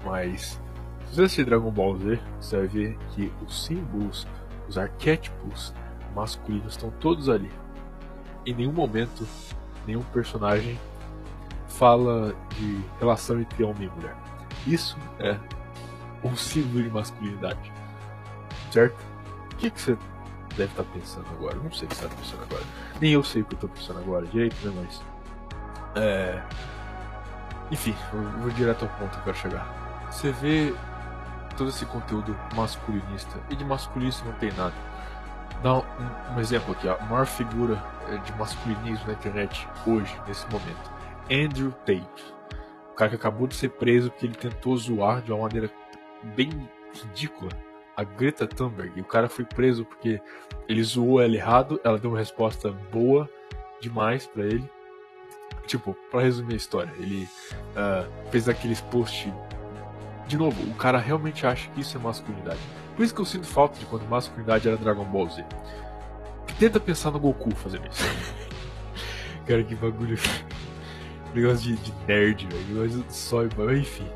Mas 0.05 0.61
se 1.07 1.15
você 1.15 1.23
assistir 1.23 1.45
Dragon 1.45 1.71
Ball 1.71 1.97
Z, 1.99 2.21
você 2.41 2.57
vai 2.57 2.67
ver 2.67 2.99
que 3.11 3.33
os 3.47 3.65
símbolos, 3.65 4.27
os 4.69 4.77
arquétipos 4.77 5.73
masculinos 6.17 6.73
estão 6.73 6.91
todos 6.99 7.29
ali 7.29 7.60
em 8.47 8.55
nenhum 8.55 8.73
momento 8.73 9.27
nenhum 9.87 10.03
personagem 10.03 10.79
fala 11.69 12.35
de 12.57 12.81
relação 12.99 13.41
entre 13.41 13.65
homem 13.65 13.89
e 13.89 13.91
mulher. 13.91 14.17
Isso 14.67 14.97
é 15.19 15.39
um 16.23 16.37
símbolo 16.37 16.83
de 16.83 16.91
masculinidade. 16.91 17.73
Certo? 18.71 19.03
O 19.53 19.57
que, 19.57 19.71
que 19.71 19.81
você 19.81 19.97
deve 20.57 20.71
estar 20.71 20.85
pensando 20.85 21.27
agora? 21.31 21.57
Não 21.57 21.73
sei 21.73 21.87
o 21.87 21.89
que 21.89 21.97
você 21.97 22.05
está 22.05 22.17
pensando 22.17 22.43
agora. 22.43 22.63
Nem 23.01 23.13
eu 23.13 23.23
sei 23.23 23.43
o 23.43 23.45
que 23.45 23.55
eu 23.55 23.57
estou 23.57 23.71
pensando 23.71 23.99
agora 24.01 24.27
direito, 24.27 24.57
né? 24.67 24.85
Mas. 24.85 25.03
É. 25.97 26.43
Enfim, 27.71 27.95
eu 28.13 28.41
vou 28.41 28.51
direto 28.51 28.83
ao 28.85 28.89
ponto 28.99 29.11
que 29.11 29.19
eu 29.19 29.25
quero 29.25 29.37
chegar. 29.37 30.09
Você 30.11 30.33
vê 30.33 30.75
todo 31.57 31.71
esse 31.71 31.87
conteúdo 31.87 32.37
masculinista. 32.55 33.41
E 33.49 33.57
de 33.57 33.65
masculinista 33.65 34.25
não 34.25 34.33
tem 34.35 34.53
nada 34.53 34.75
dar 35.63 35.79
um, 35.79 36.37
um, 36.37 36.41
exemplo 36.41 36.73
aqui, 36.73 36.89
ó. 36.89 36.97
a 36.97 37.05
maior 37.05 37.27
figura 37.27 37.83
eh, 38.09 38.17
de 38.19 38.33
masculinismo 38.35 39.07
na 39.07 39.13
internet 39.13 39.69
hoje, 39.87 40.15
nesse 40.27 40.45
momento. 40.51 40.91
Andrew 41.31 41.73
Tate. 41.85 42.35
O 42.93 42.95
cara 42.95 43.11
que 43.11 43.17
acabou 43.17 43.47
de 43.47 43.55
ser 43.55 43.71
preso 43.71 44.11
porque 44.11 44.27
ele 44.27 44.35
tentou 44.35 44.77
zoar 44.77 45.23
de 45.23 45.33
uma 45.33 45.43
maneira 45.43 45.71
bem 46.35 46.51
ridícula 46.93 47.51
a 47.97 48.05
Greta 48.05 48.47
Thunberg. 48.47 48.93
E 48.97 49.01
o 49.01 49.05
cara 49.05 49.29
foi 49.29 49.45
preso 49.45 49.85
porque 49.85 50.21
ele 50.69 50.83
zoou 50.83 51.21
ela 51.21 51.35
errado, 51.35 51.81
ela 51.85 51.99
deu 51.99 52.11
uma 52.11 52.19
resposta 52.19 52.71
boa 52.93 53.29
demais 53.81 54.27
para 54.27 54.45
ele. 54.45 54.69
Tipo, 55.67 55.95
para 56.11 56.23
resumir 56.23 56.55
a 56.55 56.57
história, 56.57 56.93
ele 56.99 57.29
uh, 57.77 58.31
fez 58.31 58.49
aqueles 58.49 58.81
posts. 58.81 59.33
De 60.27 60.37
novo, 60.37 60.63
o 60.71 60.75
cara 60.75 60.99
realmente 60.99 61.47
acha 61.47 61.69
que 61.71 61.81
isso 61.81 61.97
é 61.97 62.01
masculinidade 62.01 62.61
por 62.97 63.05
isso 63.05 63.15
que 63.15 63.21
eu 63.21 63.25
sinto 63.25 63.47
falta 63.47 63.79
de 63.79 63.87
quando 63.87 64.09
masculinidade 64.09 64.69
era 64.69 64.77
Dragon 64.77 65.05
Ball 65.05 65.29
Z. 65.29 65.45
Tenta 66.59 66.79
pensar 66.79 67.11
no 67.11 67.19
Goku 67.19 67.55
fazendo 67.55 67.87
isso. 67.87 68.05
Cara, 69.47 69.63
que 69.63 69.75
bagulho. 69.75 70.19
Negócio 71.35 71.75
de, 71.75 71.77
de 71.77 71.93
nerd, 72.07 72.47
velho. 72.47 72.65
Negócio 72.69 73.05
só, 73.09 73.45
enfim. 73.45 74.07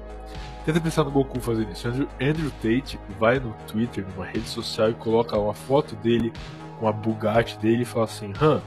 Tenta 0.64 0.81
pensar 0.81 1.05
no 1.05 1.11
Goku 1.11 1.41
fazendo 1.41 1.70
isso. 1.72 1.87
Andrew, 1.89 2.09
Andrew 2.20 2.51
Tate 2.62 2.99
vai 3.18 3.39
no 3.39 3.55
Twitter, 3.66 4.05
numa 4.14 4.25
rede 4.25 4.49
social, 4.49 4.91
e 4.91 4.95
coloca 4.95 5.39
uma 5.39 5.55
foto 5.55 5.95
dele 5.97 6.33
com 6.79 6.89
a 6.89 6.93
Bugatti 6.93 7.59
dele 7.59 7.83
e 7.83 7.85
fala 7.85 8.07
assim: 8.07 8.33
Hã, 8.41 8.61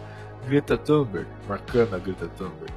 Greta 0.47 0.77
Thunberg, 0.77 1.27
marcando 1.47 1.95
a 1.95 1.99
Greta 1.99 2.27
Thunberg. 2.29 2.71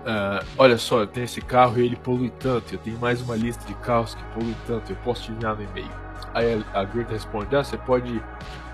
Uh, 0.00 0.44
olha 0.56 0.78
só, 0.78 1.00
eu 1.00 1.06
tenho 1.06 1.24
esse 1.24 1.42
carro 1.42 1.78
e 1.78 1.84
ele 1.84 1.96
polui 1.96 2.30
tanto. 2.30 2.74
Eu 2.74 2.78
tenho 2.78 2.98
mais 2.98 3.20
uma 3.20 3.36
lista 3.36 3.64
de 3.66 3.74
carros 3.74 4.14
que 4.14 4.22
poluem 4.34 4.56
tanto. 4.66 4.90
Eu 4.90 4.96
posso 4.96 5.24
te 5.24 5.32
enviar 5.32 5.56
no 5.56 5.62
e-mail. 5.62 5.90
Aí 6.34 6.64
a 6.72 6.84
Greta 6.84 7.12
responde: 7.12 7.54
Ah, 7.56 7.64
você 7.64 7.76
pode 7.76 8.22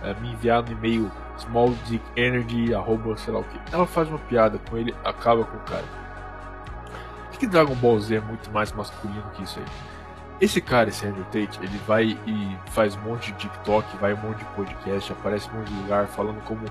é, 0.03 0.15
me 0.15 0.33
enviar 0.33 0.63
no 0.63 0.73
e-mail 0.73 1.11
smalldickenergy, 1.39 2.75
arroba 2.75 3.17
sei 3.17 3.33
lá 3.33 3.41
o 3.41 3.45
que. 3.45 3.61
Ela 3.73 3.87
faz 3.87 4.09
uma 4.09 4.19
piada 4.19 4.59
com 4.71 4.77
ele, 4.77 4.95
acaba 5.05 5.45
com 5.45 5.57
o 5.57 5.61
cara. 5.61 5.85
Por 7.31 7.39
que 7.39 7.47
Dragon 7.47 7.75
Ball 7.75 8.01
Z 8.01 8.17
é 8.17 8.21
muito 8.21 8.51
mais 8.51 8.73
masculino 8.73 9.25
que 9.35 9.43
isso 9.43 9.59
aí? 9.59 9.67
Esse 10.41 10.61
cara, 10.61 10.91
esse 10.91 11.07
Andrew 11.07 11.25
Tate, 11.25 11.59
ele 11.63 11.79
vai 11.87 12.19
e 12.27 12.59
faz 12.67 12.95
um 12.97 13.01
monte 13.01 13.33
de 13.33 13.39
TikTok, 13.39 13.97
vai 13.97 14.13
um 14.13 14.19
monte 14.19 14.39
de 14.39 14.45
podcast, 14.47 15.13
aparece 15.13 15.49
um 15.51 15.55
monte 15.59 15.73
de 15.73 15.81
lugar 15.81 16.07
falando 16.09 16.43
como. 16.45 16.65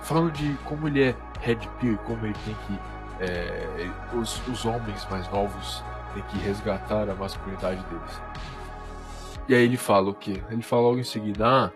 falando 0.00 0.30
de 0.32 0.54
como 0.64 0.88
ele 0.88 1.02
é 1.02 1.14
Red 1.40 1.60
Pill 1.80 1.98
como 1.98 2.24
ele 2.24 2.36
tem 2.44 2.56
que. 2.66 2.78
É, 3.20 3.90
os, 4.14 4.46
os 4.48 4.64
homens 4.64 5.06
mais 5.10 5.30
novos 5.30 5.84
têm 6.14 6.22
que 6.24 6.38
resgatar 6.38 7.08
a 7.08 7.14
masculinidade 7.14 7.82
deles. 7.84 8.20
E 9.48 9.54
aí 9.54 9.62
ele 9.62 9.76
fala 9.76 10.10
o 10.10 10.14
quê? 10.14 10.42
Ele 10.50 10.62
fala 10.62 10.82
logo 10.82 10.98
em 10.98 11.04
seguida, 11.04 11.46
ah, 11.46 11.72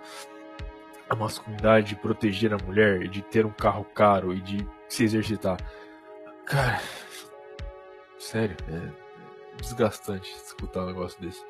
a 1.09 1.15
masculinidade 1.15 1.89
de 1.89 1.97
proteger 1.97 2.53
a 2.53 2.59
mulher, 2.59 3.09
de 3.09 3.23
ter 3.23 3.45
um 3.47 3.51
carro 3.51 3.85
caro 3.95 4.33
e 4.33 4.41
de 4.41 4.67
se 4.89 5.05
exercitar. 5.05 5.59
Cara, 6.47 6.81
sério, 8.19 8.57
é 8.69 8.91
desgastante 9.61 10.31
escutar 10.33 10.83
um 10.83 10.87
negócio 10.87 11.21
desse. 11.21 11.45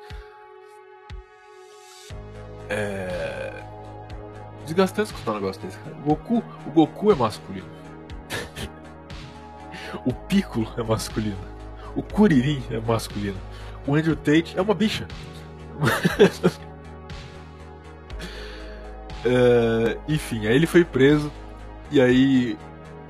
É 2.69 3.63
desgastante 4.65 5.11
escutar 5.11 5.31
um 5.31 5.35
negócio 5.35 5.61
desse. 5.61 5.77
Cara. 5.79 5.95
O 5.97 6.01
Goku, 6.01 6.43
o 6.67 6.71
Goku 6.71 7.11
é 7.11 7.15
masculino. 7.15 7.69
o 10.05 10.13
Piccolo 10.13 10.71
é 10.77 10.83
masculino. 10.83 11.37
O 11.95 12.03
Kuririn 12.03 12.63
é 12.69 12.79
masculino. 12.79 13.39
O 13.87 13.95
Andrew 13.95 14.15
Tate 14.15 14.57
é 14.57 14.61
uma 14.61 14.73
bicha. 14.73 15.07
Uh, 19.25 19.99
enfim, 20.07 20.47
aí 20.47 20.55
ele 20.55 20.67
foi 20.67 20.83
preso. 20.83 21.31
E 21.91 21.99
aí. 22.01 22.57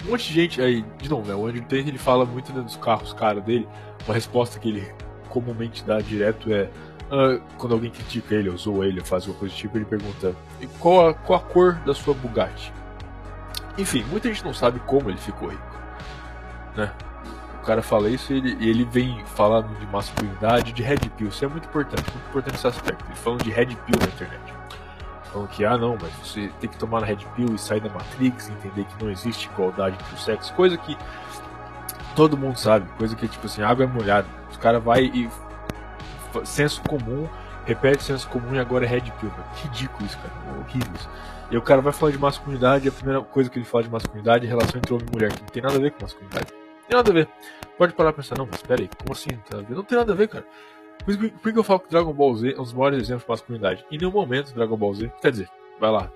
Um 0.06 0.12
monte 0.12 0.28
de 0.28 0.34
gente. 0.34 0.62
Aí, 0.62 0.86
de 0.98 1.10
novo, 1.10 1.28
né, 1.28 1.36
o 1.36 1.46
Andrew 1.46 1.62
Tate 1.64 1.90
ele 1.90 1.98
fala 1.98 2.26
muito 2.26 2.54
né, 2.54 2.62
dos 2.62 2.78
carros 2.78 3.14
caros 3.14 3.44
dele. 3.44 3.68
Uma 4.06 4.14
resposta 4.14 4.60
que 4.60 4.70
ele 4.70 4.92
comumente 5.30 5.84
dá 5.84 6.00
direto 6.00 6.54
é. 6.54 6.70
Uh, 7.12 7.42
quando 7.58 7.74
alguém 7.74 7.90
critica 7.90 8.36
ele, 8.36 8.50
ou 8.50 8.58
zoa 8.58 8.86
ele, 8.86 9.00
ou 9.00 9.06
faz 9.06 9.24
alguma 9.24 9.40
coisa 9.40 9.56
do 9.56 9.58
tipo, 9.58 9.78
ele 9.78 9.86
pergunta: 9.86 10.36
qual 10.80 11.10
a, 11.10 11.14
qual 11.14 11.40
a 11.40 11.42
cor 11.42 11.74
da 11.86 11.94
sua 11.94 12.14
Bugatti? 12.14 12.72
Enfim, 13.80 14.04
muita 14.12 14.28
gente 14.28 14.46
não 14.46 14.54
sabe 14.54 14.80
como 14.82 15.10
ele 15.10 15.18
ficou 15.18 15.50
rico. 15.50 15.80
Né? 16.76 16.92
Cara 17.70 17.84
fala 17.84 18.10
isso 18.10 18.34
e 18.34 18.38
ele, 18.38 18.58
ele 18.68 18.84
vem 18.84 19.24
falando 19.26 19.78
de 19.78 19.86
masculinidade, 19.86 20.74
de 20.74 20.82
red 20.82 20.98
pill. 21.16 21.28
Isso 21.28 21.46
é 21.46 21.48
muito 21.48 21.68
importante, 21.68 22.12
muito 22.12 22.28
importante 22.28 22.56
esse 22.56 22.66
aspecto. 22.66 23.06
Ele 23.06 23.16
falando 23.16 23.44
de 23.44 23.52
red 23.52 23.68
pill 23.68 24.00
na 24.00 24.08
internet. 24.08 24.54
Falando 25.32 25.48
que, 25.50 25.64
ah 25.64 25.78
não, 25.78 25.96
mas 26.02 26.12
você 26.14 26.52
tem 26.60 26.68
que 26.68 26.78
tomar 26.78 27.04
Red 27.04 27.18
Pill 27.36 27.54
e 27.54 27.60
sair 27.60 27.80
da 27.80 27.90
Matrix, 27.90 28.50
entender 28.50 28.84
que 28.86 29.04
não 29.04 29.12
existe 29.12 29.48
igualdade 29.48 29.96
entre 30.02 30.16
os 30.16 30.26
sexos, 30.26 30.50
coisa 30.50 30.76
que 30.76 30.98
todo 32.16 32.36
mundo 32.36 32.58
sabe, 32.58 32.90
coisa 32.98 33.16
que 33.16 33.28
tipo 33.28 33.46
assim, 33.46 33.62
água 33.62 33.86
é 33.86 33.88
molhada. 33.88 34.28
Os 34.50 34.58
cara 34.58 34.80
vai 34.80 35.04
e 35.04 35.30
senso 36.44 36.82
comum, 36.82 37.30
repete 37.64 38.02
senso 38.02 38.28
comum 38.30 38.56
e 38.56 38.60
agora 38.60 38.86
é 38.86 38.88
Red 38.88 39.02
Pill, 39.20 39.30
mano. 39.30 39.46
Ridículo 39.62 40.04
isso, 40.08 40.18
cara. 40.18 40.34
Horrível 40.60 40.92
isso. 40.96 41.10
E 41.52 41.58
o 41.58 41.62
cara 41.62 41.80
vai 41.80 41.94
falar 41.94 42.12
de 42.12 42.18
masculinidade, 42.18 42.90
a 42.90 42.92
primeira 42.92 43.22
coisa 43.22 43.52
que 43.52 43.60
ele 43.60 43.66
fala 43.66 43.84
de 43.84 43.92
masculinidade 43.92 44.48
é 44.48 44.50
relação 44.50 44.80
entre 44.80 44.92
homem 44.92 45.06
e 45.08 45.12
mulher, 45.12 45.32
que 45.32 45.42
não 45.42 45.50
tem 45.50 45.62
nada 45.62 45.76
a 45.76 45.80
ver 45.80 45.92
com 45.92 46.02
masculinidade. 46.02 46.48
Não 46.52 46.88
tem 46.88 46.98
nada 46.98 47.12
a 47.12 47.14
ver. 47.14 47.30
Pode 47.80 47.94
parar 47.94 48.12
pra 48.12 48.22
pensar, 48.22 48.38
não, 48.38 48.46
mas 48.46 48.62
pera 48.62 48.82
aí, 48.82 48.90
como 49.00 49.14
assim? 49.14 49.30
Não 49.32 49.40
tem 49.40 49.56
nada 49.56 49.64
a 49.64 49.70
ver, 49.70 49.76
não 49.76 49.84
tem 49.84 49.98
nada 49.98 50.12
a 50.12 50.16
ver 50.16 50.28
cara. 50.28 50.46
Por, 51.06 51.18
por 51.18 51.54
que 51.54 51.58
eu 51.58 51.64
falo 51.64 51.80
que 51.80 51.90
Dragon 51.90 52.12
Ball 52.12 52.36
Z 52.36 52.50
é 52.52 52.60
um 52.60 52.64
dos 52.64 52.74
maiores 52.74 53.00
exemplos 53.00 53.24
de 53.24 53.30
masculinidade? 53.30 53.86
Em 53.90 53.98
nenhum 53.98 54.12
momento 54.12 54.54
Dragon 54.54 54.76
Ball 54.76 54.94
Z, 54.94 55.10
quer 55.22 55.32
dizer, 55.32 55.50
vai 55.80 55.90
lá, 55.90 56.12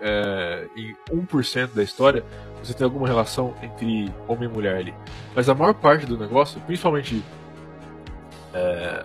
é, 0.00 0.68
em 0.76 0.94
1% 1.10 1.74
da 1.74 1.82
história, 1.82 2.24
você 2.62 2.72
tem 2.72 2.84
alguma 2.84 3.08
relação 3.08 3.52
entre 3.60 4.14
homem 4.28 4.48
e 4.48 4.52
mulher 4.52 4.76
ali. 4.76 4.94
Mas 5.34 5.48
a 5.48 5.56
maior 5.56 5.74
parte 5.74 6.06
do 6.06 6.16
negócio, 6.16 6.60
principalmente. 6.60 7.20
É, 8.54 9.04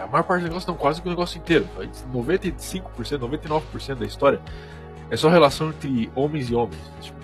a 0.00 0.06
maior 0.06 0.22
parte 0.22 0.42
do 0.42 0.48
negócio, 0.48 0.70
não, 0.70 0.76
quase 0.76 1.02
que 1.02 1.08
o 1.08 1.10
negócio 1.10 1.38
inteiro. 1.38 1.68
95%, 2.14 2.82
99% 3.18 3.94
da 3.96 4.06
história 4.06 4.40
é 5.10 5.16
só 5.16 5.28
relação 5.28 5.70
entre 5.70 6.08
homens 6.14 6.48
e 6.48 6.54
homens. 6.54 6.80
Tipo, 7.00 7.18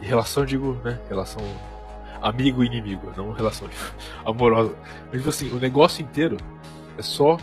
relação, 0.00 0.46
digo, 0.46 0.80
né? 0.84 1.00
Relação 1.08 1.42
amigo 2.22 2.62
e 2.62 2.66
inimigo, 2.66 3.12
não 3.16 3.32
relação 3.32 3.68
amorosa. 4.24 4.74
Mas, 5.06 5.18
tipo 5.18 5.28
assim, 5.28 5.50
o 5.50 5.58
negócio 5.58 6.02
inteiro 6.02 6.36
é 6.96 7.02
só. 7.02 7.38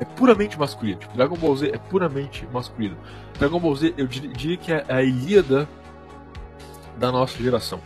É 0.00 0.04
puramente 0.04 0.58
masculino. 0.58 0.98
Tipo, 0.98 1.16
Dragon 1.16 1.36
Ball 1.36 1.56
Z 1.56 1.70
é 1.72 1.78
puramente 1.78 2.46
masculino. 2.52 2.96
Dragon 3.38 3.60
Ball 3.60 3.76
Z, 3.76 3.94
eu 3.96 4.06
diria 4.08 4.56
que 4.56 4.72
é 4.72 4.84
a 4.88 5.02
Ilíada 5.02 5.68
da 6.96 7.12
nossa 7.12 7.40
geração. 7.40 7.80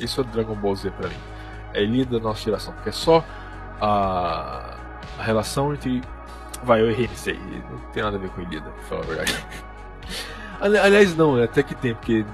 Isso 0.00 0.20
é 0.20 0.24
Dragon 0.24 0.56
Ball 0.56 0.74
Z 0.74 0.90
pra 0.90 1.08
mim. 1.08 1.14
É 1.72 1.78
a 1.78 1.82
Ilíada 1.82 2.18
da 2.18 2.24
nossa 2.24 2.42
geração. 2.42 2.74
Porque 2.74 2.88
é 2.88 2.92
só 2.92 3.24
a, 3.80 4.76
a 5.18 5.22
relação 5.22 5.72
entre. 5.72 6.02
Vai, 6.64 6.80
eu 6.80 6.90
errei 6.90 7.06
nisso 7.06 7.30
aí. 7.30 7.38
Não 7.70 7.78
tem 7.92 8.02
nada 8.02 8.16
a 8.16 8.20
ver 8.20 8.30
com 8.30 8.42
Ilíada, 8.42 8.68
pra 8.68 8.82
falar 8.84 9.02
a 9.02 9.06
verdade. 9.06 9.46
Aliás, 10.60 11.16
não, 11.16 11.38
é 11.38 11.44
até 11.44 11.62
que 11.62 11.74
tem, 11.74 11.92
porque 11.94 12.24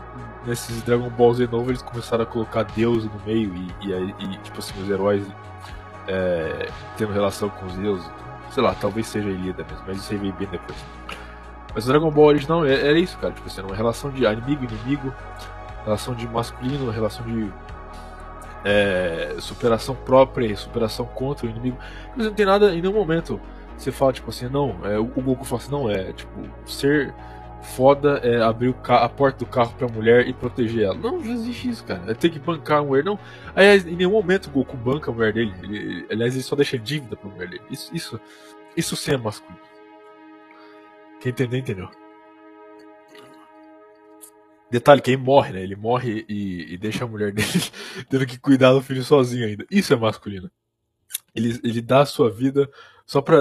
nesses 0.48 0.82
Dragon 0.82 1.10
Ball 1.10 1.34
Z 1.34 1.46
novo 1.46 1.70
eles 1.70 1.82
começaram 1.82 2.24
a 2.24 2.26
colocar 2.26 2.62
Deus 2.64 3.04
no 3.04 3.20
meio 3.26 3.54
e, 3.54 3.86
e, 3.86 4.24
e 4.24 4.38
tipo 4.38 4.58
assim, 4.58 4.80
os 4.82 4.88
heróis 4.88 5.24
é, 6.08 6.68
tendo 6.96 7.12
relação 7.12 7.48
com 7.50 7.66
os 7.66 7.74
deuses. 7.74 8.10
Sei 8.50 8.62
lá, 8.62 8.74
talvez 8.74 9.06
seja 9.06 9.28
Ilíada 9.28 9.62
mesmo, 9.64 9.84
mas 9.86 9.98
isso 9.98 10.12
aí 10.12 10.18
veio 10.18 10.32
bem 10.32 10.48
depois. 10.48 10.78
Mas 11.74 11.84
o 11.84 11.88
Dragon 11.88 12.10
Ball 12.10 12.26
original 12.26 12.64
era 12.64 12.88
é, 12.88 12.92
é 12.92 12.98
isso, 12.98 13.18
cara. 13.18 13.32
Tipo 13.32 13.46
assim, 13.46 13.60
uma 13.60 13.76
relação 13.76 14.10
de 14.10 14.26
inimigo 14.26 14.64
inimigo, 14.64 15.14
relação 15.84 16.14
de 16.14 16.26
masculino, 16.26 16.90
relação 16.90 17.24
de 17.26 17.52
é, 18.64 19.36
superação 19.38 19.94
própria 19.94 20.46
e 20.46 20.56
superação 20.56 21.04
contra 21.04 21.46
o 21.46 21.50
inimigo. 21.50 21.76
Mas 22.16 22.26
não 22.26 22.32
tem 22.32 22.46
nada 22.46 22.74
em 22.74 22.80
nenhum 22.80 22.94
momento. 22.94 23.38
Você 23.76 23.92
fala, 23.92 24.12
tipo 24.12 24.30
assim, 24.30 24.48
não, 24.48 24.76
é, 24.82 24.98
o 24.98 25.04
Goku 25.04 25.44
fala 25.44 25.60
assim, 25.60 25.70
não, 25.70 25.88
é 25.88 26.12
tipo, 26.12 26.40
ser 26.66 27.14
foda 27.62 28.20
é 28.22 28.40
abrir 28.42 28.74
a 28.88 29.08
porta 29.08 29.38
do 29.38 29.46
carro 29.46 29.74
pra 29.76 29.88
mulher 29.88 30.26
e 30.26 30.32
proteger 30.32 30.84
ela. 30.84 30.94
Não, 30.94 31.18
não 31.18 31.32
existe 31.32 31.68
isso, 31.68 31.84
cara. 31.84 32.02
É 32.10 32.14
ter 32.14 32.30
que 32.30 32.38
bancar 32.38 32.78
a 32.80 32.84
mulher. 32.84 33.04
Não. 33.04 33.18
Aliás, 33.54 33.86
em 33.86 33.96
nenhum 33.96 34.12
momento 34.12 34.46
o 34.46 34.50
Goku 34.50 34.76
banca 34.76 35.10
a 35.10 35.14
mulher 35.14 35.32
dele. 35.32 35.54
Ele, 35.62 36.06
aliás, 36.10 36.34
ele 36.34 36.42
só 36.42 36.56
deixa 36.56 36.78
dívida 36.78 37.16
pra 37.16 37.30
mulher 37.30 37.48
dele. 37.48 37.62
Isso, 37.70 37.94
isso, 37.94 38.20
isso 38.76 38.96
sim 38.96 39.12
é 39.12 39.16
masculino. 39.16 39.60
Quem 41.20 41.30
entendeu, 41.30 41.58
entendeu. 41.58 41.90
Detalhe, 44.70 45.00
quem 45.00 45.16
morre, 45.16 45.52
né? 45.52 45.62
Ele 45.62 45.74
morre 45.74 46.24
e, 46.28 46.74
e 46.74 46.78
deixa 46.78 47.04
a 47.04 47.08
mulher 47.08 47.32
dele 47.32 47.48
tendo 48.08 48.26
que 48.26 48.38
cuidar 48.38 48.72
do 48.72 48.82
filho 48.82 49.02
sozinho 49.02 49.46
ainda. 49.46 49.66
Isso 49.70 49.92
é 49.92 49.96
masculino. 49.96 50.50
Ele, 51.34 51.58
ele 51.64 51.80
dá 51.80 52.02
a 52.02 52.06
sua 52.06 52.30
vida 52.30 52.68
só 53.06 53.20
pra 53.20 53.38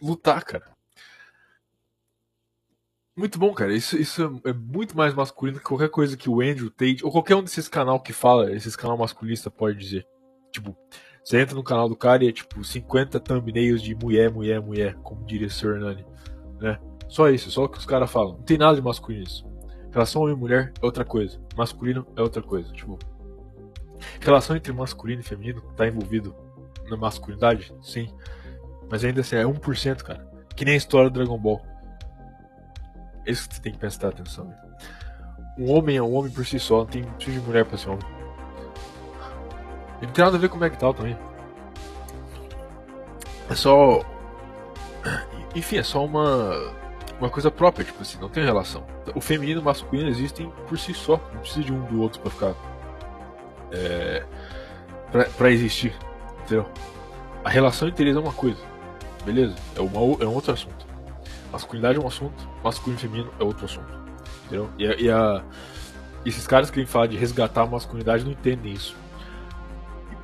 lutar, 0.00 0.44
cara. 0.44 0.69
Muito 3.20 3.38
bom, 3.38 3.52
cara. 3.52 3.74
Isso, 3.74 3.98
isso 3.98 4.40
é 4.46 4.52
muito 4.54 4.96
mais 4.96 5.12
masculino 5.12 5.58
que 5.58 5.64
qualquer 5.64 5.90
coisa 5.90 6.16
que 6.16 6.30
o 6.30 6.40
Andrew 6.40 6.70
Tate, 6.70 7.04
ou 7.04 7.12
qualquer 7.12 7.36
um 7.36 7.42
desses 7.42 7.68
canal 7.68 8.00
que 8.00 8.14
fala, 8.14 8.50
esses 8.50 8.74
canal 8.74 8.96
masculista 8.96 9.50
pode 9.50 9.76
dizer. 9.76 10.06
Tipo, 10.50 10.74
você 11.22 11.38
entra 11.38 11.54
no 11.54 11.62
canal 11.62 11.86
do 11.86 11.94
cara 11.94 12.24
e 12.24 12.28
é 12.28 12.32
tipo 12.32 12.64
50 12.64 13.20
thumbnails 13.20 13.82
de 13.82 13.94
mulher, 13.94 14.32
mulher, 14.32 14.58
mulher, 14.62 14.94
como 15.02 15.22
diria 15.26 15.48
o 15.48 15.50
Sr. 15.50 15.74
Hernani, 15.74 16.06
né? 16.58 16.80
Só 17.10 17.28
isso, 17.28 17.50
só 17.50 17.64
o 17.64 17.68
que 17.68 17.76
os 17.76 17.84
caras 17.84 18.10
falam. 18.10 18.38
Não 18.38 18.42
tem 18.42 18.56
nada 18.56 18.76
de 18.76 18.80
masculino 18.80 19.22
nisso. 19.22 19.46
Relação 19.90 20.22
homem 20.22 20.34
e 20.34 20.38
mulher 20.38 20.72
é 20.80 20.86
outra 20.86 21.04
coisa. 21.04 21.38
Masculino 21.54 22.06
é 22.16 22.22
outra 22.22 22.42
coisa. 22.42 22.72
Tipo, 22.72 22.98
relação 24.18 24.56
entre 24.56 24.72
masculino 24.72 25.20
e 25.20 25.24
feminino 25.24 25.60
tá 25.76 25.86
envolvido 25.86 26.34
na 26.88 26.96
masculinidade? 26.96 27.70
Sim. 27.82 28.08
Mas 28.90 29.04
ainda 29.04 29.20
assim, 29.20 29.36
é 29.36 29.44
1%, 29.44 30.02
cara. 30.04 30.26
Que 30.56 30.64
nem 30.64 30.72
a 30.72 30.78
história 30.78 31.10
do 31.10 31.12
Dragon 31.12 31.36
Ball. 31.36 31.69
É 33.26 33.30
isso 33.30 33.48
que 33.48 33.56
você 33.56 33.60
tem 33.62 33.72
que 33.72 33.78
prestar 33.78 34.08
atenção. 34.08 34.52
Um 35.58 35.70
homem 35.72 35.96
é 35.96 36.02
um 36.02 36.14
homem 36.14 36.30
por 36.30 36.46
si 36.46 36.58
só, 36.58 36.78
não 36.78 36.86
tem 36.86 37.04
precisa 37.04 37.38
de 37.40 37.46
mulher 37.46 37.64
pra 37.64 37.76
ser 37.76 37.90
homem. 37.90 38.06
E 40.00 40.06
não 40.06 40.12
tem 40.12 40.24
nada 40.24 40.36
a 40.36 40.40
ver 40.40 40.48
com 40.48 40.56
o 40.56 40.60
MGTOW 40.60 40.94
também. 40.94 41.16
É 43.50 43.54
só. 43.54 44.00
Enfim, 45.54 45.78
é 45.78 45.82
só 45.82 46.04
uma. 46.04 46.80
Uma 47.18 47.28
coisa 47.28 47.50
própria, 47.50 47.84
tipo 47.84 48.00
assim, 48.00 48.18
não 48.18 48.30
tem 48.30 48.42
relação. 48.42 48.82
O 49.14 49.20
feminino 49.20 49.60
e 49.60 49.62
o 49.62 49.64
masculino 49.64 50.08
existem 50.08 50.50
por 50.66 50.78
si 50.78 50.94
só, 50.94 51.20
não 51.34 51.40
precisa 51.40 51.64
de 51.64 51.72
um 51.72 51.84
do 51.84 52.00
outro 52.00 52.18
pra 52.22 52.30
ficar. 52.30 52.54
É, 53.72 54.24
pra, 55.12 55.24
pra 55.24 55.50
existir, 55.50 55.94
entendeu? 56.40 56.66
A 57.44 57.50
relação 57.50 57.88
entre 57.88 58.04
eles 58.04 58.16
é 58.16 58.20
uma 58.20 58.32
coisa, 58.32 58.58
beleza? 59.22 59.54
É, 59.76 59.80
uma, 59.80 59.98
é 60.22 60.26
um 60.26 60.34
outro 60.34 60.52
assunto. 60.52 60.86
Masculinidade 61.52 61.98
é 61.98 62.00
um 62.00 62.06
assunto, 62.06 62.48
masculino 62.62 62.98
e 62.98 63.02
feminino 63.02 63.30
é 63.38 63.42
outro 63.42 63.64
assunto. 63.64 63.92
Entendeu? 64.46 64.70
E, 64.78 65.04
e 65.04 65.10
a, 65.10 65.42
esses 66.24 66.46
caras 66.46 66.70
que 66.70 66.76
vêm 66.76 66.86
falar 66.86 67.06
de 67.06 67.16
resgatar 67.16 67.62
a 67.62 67.66
masculinidade 67.66 68.24
não 68.24 68.32
entendem 68.32 68.72
isso. 68.72 68.96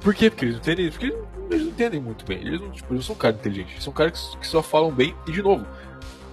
Por 0.01 0.15
quê? 0.15 0.31
Porque 0.31 0.45
eles 0.45 0.55
não 0.55 0.63
entendem 0.63 0.87
isso? 0.87 0.99
Porque 0.99 1.17
eles, 1.51 1.63
não 1.65 1.73
entendem 1.73 2.01
muito 2.01 2.25
bem. 2.25 2.39
Eles 2.39 2.61
não, 2.61 2.71
tipo, 2.71 2.93
eles 2.93 3.05
não 3.05 3.15
são 3.15 3.17
caras 3.17 3.39
inteligentes, 3.39 3.73
eles 3.73 3.85
são 3.85 3.93
caras 3.93 4.13
que, 4.13 4.39
que, 4.39 4.47
só 4.47 4.63
falam 4.63 4.93
bem. 4.93 5.15
E 5.27 5.33
de 5.33 5.43
novo, 5.43 5.67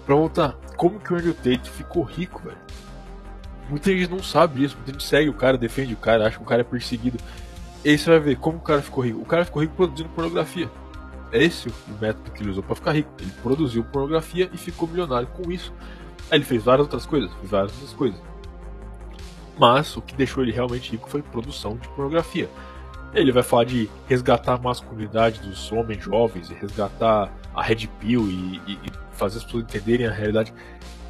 pra 0.05 0.15
voltar, 0.15 0.53
como 0.77 0.99
que 0.99 1.13
o 1.13 1.15
Andrew 1.15 1.33
Tate 1.33 1.69
ficou 1.69 2.03
rico, 2.03 2.41
velho? 2.43 2.57
Muita 3.69 3.89
gente 3.91 4.11
não 4.11 4.21
sabe 4.21 4.59
disso, 4.59 4.75
muita 4.75 4.91
gente 4.91 5.03
segue 5.03 5.29
o 5.29 5.33
cara, 5.33 5.57
defende 5.57 5.93
o 5.93 5.97
cara, 5.97 6.27
acha 6.27 6.37
que 6.37 6.43
o 6.43 6.45
cara 6.45 6.61
é 6.61 6.65
perseguido. 6.65 7.17
E 7.83 7.89
aí 7.89 7.97
você 7.97 8.09
vai 8.09 8.19
ver 8.19 8.37
como 8.37 8.57
o 8.57 8.61
cara 8.61 8.81
ficou 8.81 9.03
rico. 9.03 9.21
O 9.21 9.25
cara 9.25 9.45
ficou 9.45 9.61
rico 9.61 9.75
produzindo 9.75 10.09
pornografia. 10.09 10.69
É 11.33 11.43
esse 11.43 11.67
o 11.67 11.73
método 11.99 12.29
que 12.29 12.43
ele 12.43 12.51
usou 12.51 12.61
para 12.61 12.75
ficar 12.75 12.91
rico. 12.91 13.09
Ele 13.19 13.31
produziu 13.41 13.83
pornografia 13.83 14.47
e 14.53 14.57
ficou 14.57 14.87
milionário 14.87 15.27
com 15.29 15.51
isso. 15.51 15.73
Aí 16.29 16.37
ele 16.37 16.45
fez 16.45 16.63
várias 16.63 16.85
outras 16.85 17.07
coisas, 17.07 17.33
fez 17.39 17.49
várias 17.49 17.71
outras 17.73 17.93
coisas. 17.93 18.21
Mas 19.57 19.97
o 19.97 20.01
que 20.01 20.15
deixou 20.15 20.43
ele 20.43 20.51
realmente 20.51 20.91
rico 20.91 21.09
foi 21.09 21.23
produção 21.23 21.75
de 21.75 21.87
pornografia. 21.89 22.47
Ele 23.15 23.31
vai 23.31 23.41
falar 23.41 23.63
de 23.63 23.89
resgatar 24.07 24.53
a 24.53 24.57
masculinidade 24.59 25.39
dos 25.39 25.71
homens 25.71 26.03
jovens, 26.03 26.51
e 26.51 26.53
resgatar 26.53 27.31
a 27.53 27.63
Red 27.63 27.87
Pill 27.99 28.27
e, 28.27 28.61
e, 28.67 28.73
e 28.73 28.91
fazer 29.11 29.39
as 29.39 29.43
pessoas 29.43 29.63
entenderem 29.63 30.05
a 30.05 30.11
realidade. 30.11 30.53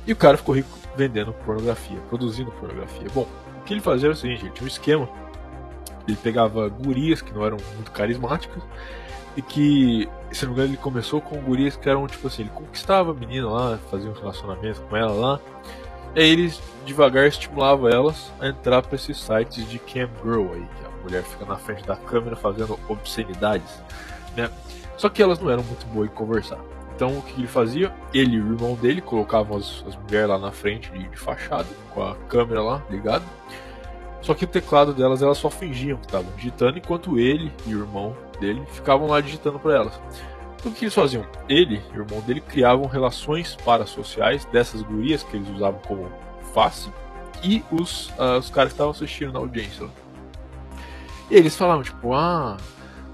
E 0.07 0.13
o 0.13 0.15
cara 0.15 0.37
ficou 0.37 0.55
rico 0.55 0.69
vendendo 0.95 1.33
pornografia, 1.33 1.97
produzindo 2.09 2.51
pornografia. 2.51 3.07
Bom, 3.13 3.27
o 3.59 3.63
que 3.63 3.73
ele 3.73 3.81
fazia 3.81 4.07
era 4.07 4.13
o 4.13 4.17
seguinte: 4.17 4.45
ele 4.45 4.51
tinha 4.51 4.63
um 4.63 4.67
esquema. 4.67 5.09
Ele 6.07 6.17
pegava 6.17 6.67
gurias 6.69 7.21
que 7.21 7.33
não 7.33 7.45
eram 7.45 7.57
muito 7.75 7.91
carismáticas 7.91 8.63
e 9.35 9.41
que, 9.41 10.07
se 10.31 10.45
não 10.45 10.53
me 10.53 10.59
engano, 10.59 10.73
ele 10.73 10.81
começou 10.81 11.19
com 11.19 11.37
gurias 11.41 11.75
que 11.75 11.89
eram 11.89 12.07
tipo 12.07 12.27
assim: 12.27 12.43
ele 12.43 12.51
conquistava 12.51 13.11
a 13.11 13.13
menina 13.13 13.49
lá, 13.49 13.79
fazia 13.89 14.09
um 14.09 14.13
relacionamento 14.13 14.81
com 14.81 14.95
ela 14.95 15.13
lá, 15.13 15.39
e 16.15 16.19
aí 16.19 16.29
ele 16.29 16.53
devagar 16.85 17.27
estimulava 17.27 17.89
elas 17.89 18.31
a 18.39 18.47
entrar 18.47 18.81
para 18.81 18.95
esses 18.95 19.19
sites 19.19 19.67
de 19.69 19.79
cam 19.79 20.09
girl 20.23 20.53
aí, 20.53 20.61
que 20.61 20.85
a 20.85 21.03
mulher 21.03 21.23
fica 21.23 21.45
na 21.45 21.55
frente 21.55 21.83
da 21.85 21.95
câmera 21.95 22.35
fazendo 22.35 22.79
obscenidades, 22.87 23.81
né? 24.35 24.49
Só 24.97 25.09
que 25.09 25.21
elas 25.21 25.39
não 25.39 25.49
eram 25.49 25.63
muito 25.63 25.85
boas 25.87 26.09
em 26.09 26.13
conversar. 26.13 26.59
Então 26.95 27.17
o 27.17 27.21
que 27.23 27.33
ele 27.39 27.47
fazia? 27.47 27.91
Ele 28.13 28.35
e 28.35 28.39
o 28.39 28.53
irmão 28.53 28.75
dele 28.75 29.01
colocavam 29.01 29.57
as, 29.57 29.83
as 29.87 29.95
mulheres 29.95 30.29
lá 30.29 30.37
na 30.37 30.51
frente 30.51 30.91
de, 30.91 31.07
de 31.07 31.17
fachada, 31.17 31.67
com 31.89 32.03
a 32.03 32.15
câmera 32.29 32.61
lá 32.61 32.83
ligada. 32.89 33.25
Só 34.21 34.33
que 34.33 34.45
o 34.45 34.47
teclado 34.47 34.93
delas 34.93 35.21
elas 35.21 35.37
só 35.37 35.49
fingiam 35.49 35.97
que 35.97 36.05
estavam 36.05 36.31
digitando, 36.37 36.77
enquanto 36.77 37.19
ele 37.19 37.51
e 37.65 37.75
o 37.75 37.79
irmão 37.79 38.15
dele 38.39 38.63
ficavam 38.71 39.07
lá 39.07 39.21
digitando 39.21 39.59
para 39.59 39.75
elas. 39.75 39.99
O 40.65 40.71
que 40.71 40.85
eles 40.85 40.93
faziam? 40.93 41.25
Ele 41.49 41.81
e 41.93 41.97
o 41.97 42.01
irmão 42.03 42.21
dele 42.21 42.39
criavam 42.39 42.85
relações 42.85 43.55
parasociais 43.65 44.45
dessas 44.45 44.81
gurias 44.81 45.21
que 45.23 45.35
eles 45.35 45.49
usavam 45.49 45.79
como 45.85 46.09
face 46.53 46.89
e 47.43 47.63
os, 47.69 48.09
uh, 48.11 48.37
os 48.39 48.49
caras 48.49 48.69
que 48.71 48.75
estavam 48.75 48.91
assistindo 48.91 49.33
na 49.33 49.39
audiência. 49.39 49.87
E 51.29 51.35
eles 51.35 51.55
falavam, 51.55 51.83
tipo, 51.83 52.13
ah, 52.13 52.57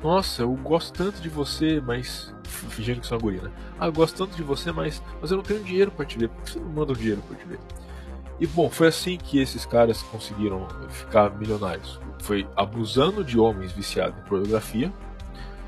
Nossa, 0.04 0.44
eu 0.44 0.52
gosto 0.54 0.94
tanto 0.94 1.22
de 1.22 1.30
você, 1.30 1.82
mas. 1.82 2.34
Fingindo 2.44 3.02
que 3.02 3.08
sou 3.08 3.18
uma 3.18 3.22
guria, 3.22 3.42
né? 3.44 3.52
Ah, 3.80 3.88
eu 3.88 3.94
gosto 3.94 4.18
tanto 4.18 4.36
de 4.36 4.44
você, 4.44 4.72
mas, 4.72 5.04
mas 5.22 5.30
eu 5.30 5.38
não 5.38 5.44
tenho 5.44 5.64
dinheiro 5.64 5.92
para 5.92 6.06
te 6.06 6.18
ver. 6.18 6.30
Por 6.30 6.44
que 6.44 6.52
você 6.52 6.60
não 6.60 6.70
manda 6.70 6.94
o 6.94 6.96
dinheiro 6.96 7.22
para 7.28 7.38
te 7.38 7.46
ver? 7.46 7.60
E 8.40 8.48
bom, 8.48 8.70
foi 8.70 8.88
assim 8.88 9.18
que 9.18 9.40
esses 9.40 9.66
caras 9.66 10.02
conseguiram 10.04 10.68
ficar 10.90 11.30
milionários. 11.38 12.00
Foi 12.22 12.48
abusando 12.56 13.24
de 13.24 13.38
homens 13.38 13.72
viciados 13.72 14.18
em 14.18 14.24
pornografia. 14.24 14.92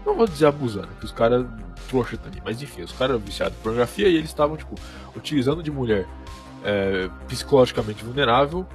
Não 0.05 0.15
vou 0.15 0.25
dizer 0.25 0.47
abusando, 0.47 0.89
que 0.99 1.05
os 1.05 1.11
caras 1.11 1.45
trouxa 1.87 2.17
também, 2.17 2.41
mas 2.43 2.61
enfim, 2.61 2.81
os 2.81 2.91
caras 2.91 3.21
viciados 3.21 3.57
em 3.57 3.61
pornografia 3.61 4.07
e 4.07 4.15
eles 4.15 4.29
estavam, 4.29 4.57
tipo, 4.57 4.75
utilizando 5.15 5.61
de 5.61 5.69
mulher 5.69 6.07
é, 6.63 7.09
psicologicamente 7.27 8.03
vulnerável 8.03 8.65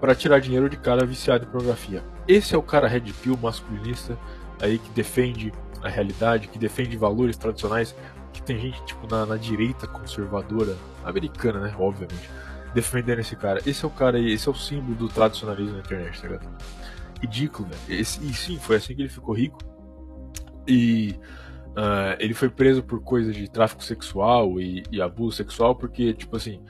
para 0.00 0.14
tirar 0.14 0.40
dinheiro 0.40 0.68
de 0.68 0.76
cara 0.76 1.06
viciado 1.06 1.44
em 1.44 1.48
pornografia. 1.48 2.02
Esse 2.26 2.54
é 2.54 2.58
o 2.58 2.62
cara 2.62 2.88
red 2.88 3.12
pill 3.22 3.38
masculinista 3.40 4.18
aí 4.60 4.78
que 4.78 4.90
defende 4.90 5.52
a 5.82 5.88
realidade, 5.88 6.48
que 6.48 6.58
defende 6.58 6.96
valores 6.96 7.36
tradicionais, 7.36 7.94
que 8.32 8.42
tem 8.42 8.58
gente 8.58 8.82
tipo 8.84 9.06
na, 9.06 9.24
na 9.24 9.36
direita 9.36 9.86
conservadora 9.86 10.76
americana, 11.04 11.60
né, 11.60 11.74
obviamente, 11.78 12.28
defendendo 12.74 13.20
esse 13.20 13.36
cara. 13.36 13.60
Esse 13.64 13.84
é 13.84 13.88
o 13.88 13.90
cara 13.90 14.16
aí, 14.16 14.32
esse 14.32 14.48
é 14.48 14.50
o 14.50 14.54
símbolo 14.54 14.94
do 14.94 15.08
tradicionalismo 15.08 15.74
na 15.74 15.80
internet, 15.80 16.20
tá 16.20 16.28
ligado? 16.28 16.48
Ridículo, 17.20 17.68
velho. 17.68 18.00
e 18.00 18.04
sim, 18.04 18.58
foi 18.58 18.76
assim 18.76 18.94
que 18.94 19.02
ele 19.02 19.08
ficou 19.08 19.34
rico. 19.34 19.58
E 20.66 21.14
uh, 21.70 22.16
ele 22.18 22.34
foi 22.34 22.48
preso 22.48 22.82
por 22.82 23.02
coisas 23.02 23.34
de 23.34 23.48
tráfico 23.50 23.82
sexual 23.82 24.60
e, 24.60 24.82
e 24.90 25.00
abuso 25.00 25.36
sexual, 25.36 25.74
porque, 25.74 26.14
tipo 26.14 26.36
assim, 26.36 26.60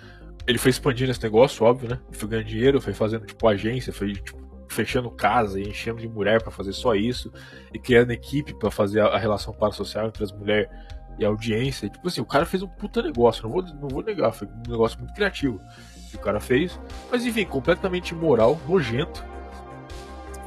ele 0.47 0.59
foi 0.59 0.71
expandindo 0.71 1.11
esse 1.11 1.23
negócio, 1.23 1.65
óbvio, 1.65 1.89
né? 1.89 2.01
Ele 2.09 2.19
foi 2.19 2.29
ganhando 2.29 2.47
dinheiro, 2.47 2.81
foi 2.81 2.93
fazendo, 2.93 3.27
tipo, 3.27 3.47
agência, 3.49 3.93
foi, 3.93 4.13
tipo, 4.13 4.45
fechando 4.69 5.11
casa 5.11 5.61
e 5.61 5.69
enchendo 5.69 6.01
de 6.01 6.09
mulher 6.09 6.43
para 6.43 6.51
fazer 6.51 6.73
só 6.73 6.95
isso, 6.95 7.33
e 7.73 7.79
criando 7.79 8.11
equipe 8.11 8.53
para 8.55 8.71
fazer 8.71 9.01
a, 9.01 9.07
a 9.07 9.19
relação 9.19 9.55
parasocial 9.55 10.07
entre 10.09 10.25
as 10.25 10.33
mulheres 10.33 10.69
e 11.19 11.25
a 11.25 11.29
audiência. 11.29 11.89
Tipo 11.89 12.09
assim, 12.09 12.21
o 12.21 12.27
cara 12.27 12.45
fez 12.45 12.63
um 12.63 12.69
puta 12.69 13.03
negócio, 13.03 13.43
não 13.45 13.51
vou, 13.51 13.63
não 13.63 13.89
vou 13.89 14.03
negar, 14.03 14.33
foi 14.33 14.49
um 14.49 14.71
negócio 14.71 14.99
muito 14.99 15.15
criativo 15.15 15.61
que 16.11 16.17
o 16.17 16.21
cara 16.21 16.41
fez, 16.41 16.79
mas 17.11 17.25
enfim, 17.25 17.45
completamente 17.45 18.11
imoral, 18.11 18.61
nojento. 18.69 19.25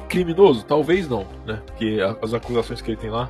Criminoso? 0.08 0.64
Talvez 0.64 1.08
não, 1.08 1.26
né? 1.46 1.62
Porque 1.66 2.00
as 2.22 2.34
acusações 2.34 2.82
que 2.82 2.92
ele 2.92 2.98
tem 2.98 3.10
lá 3.10 3.30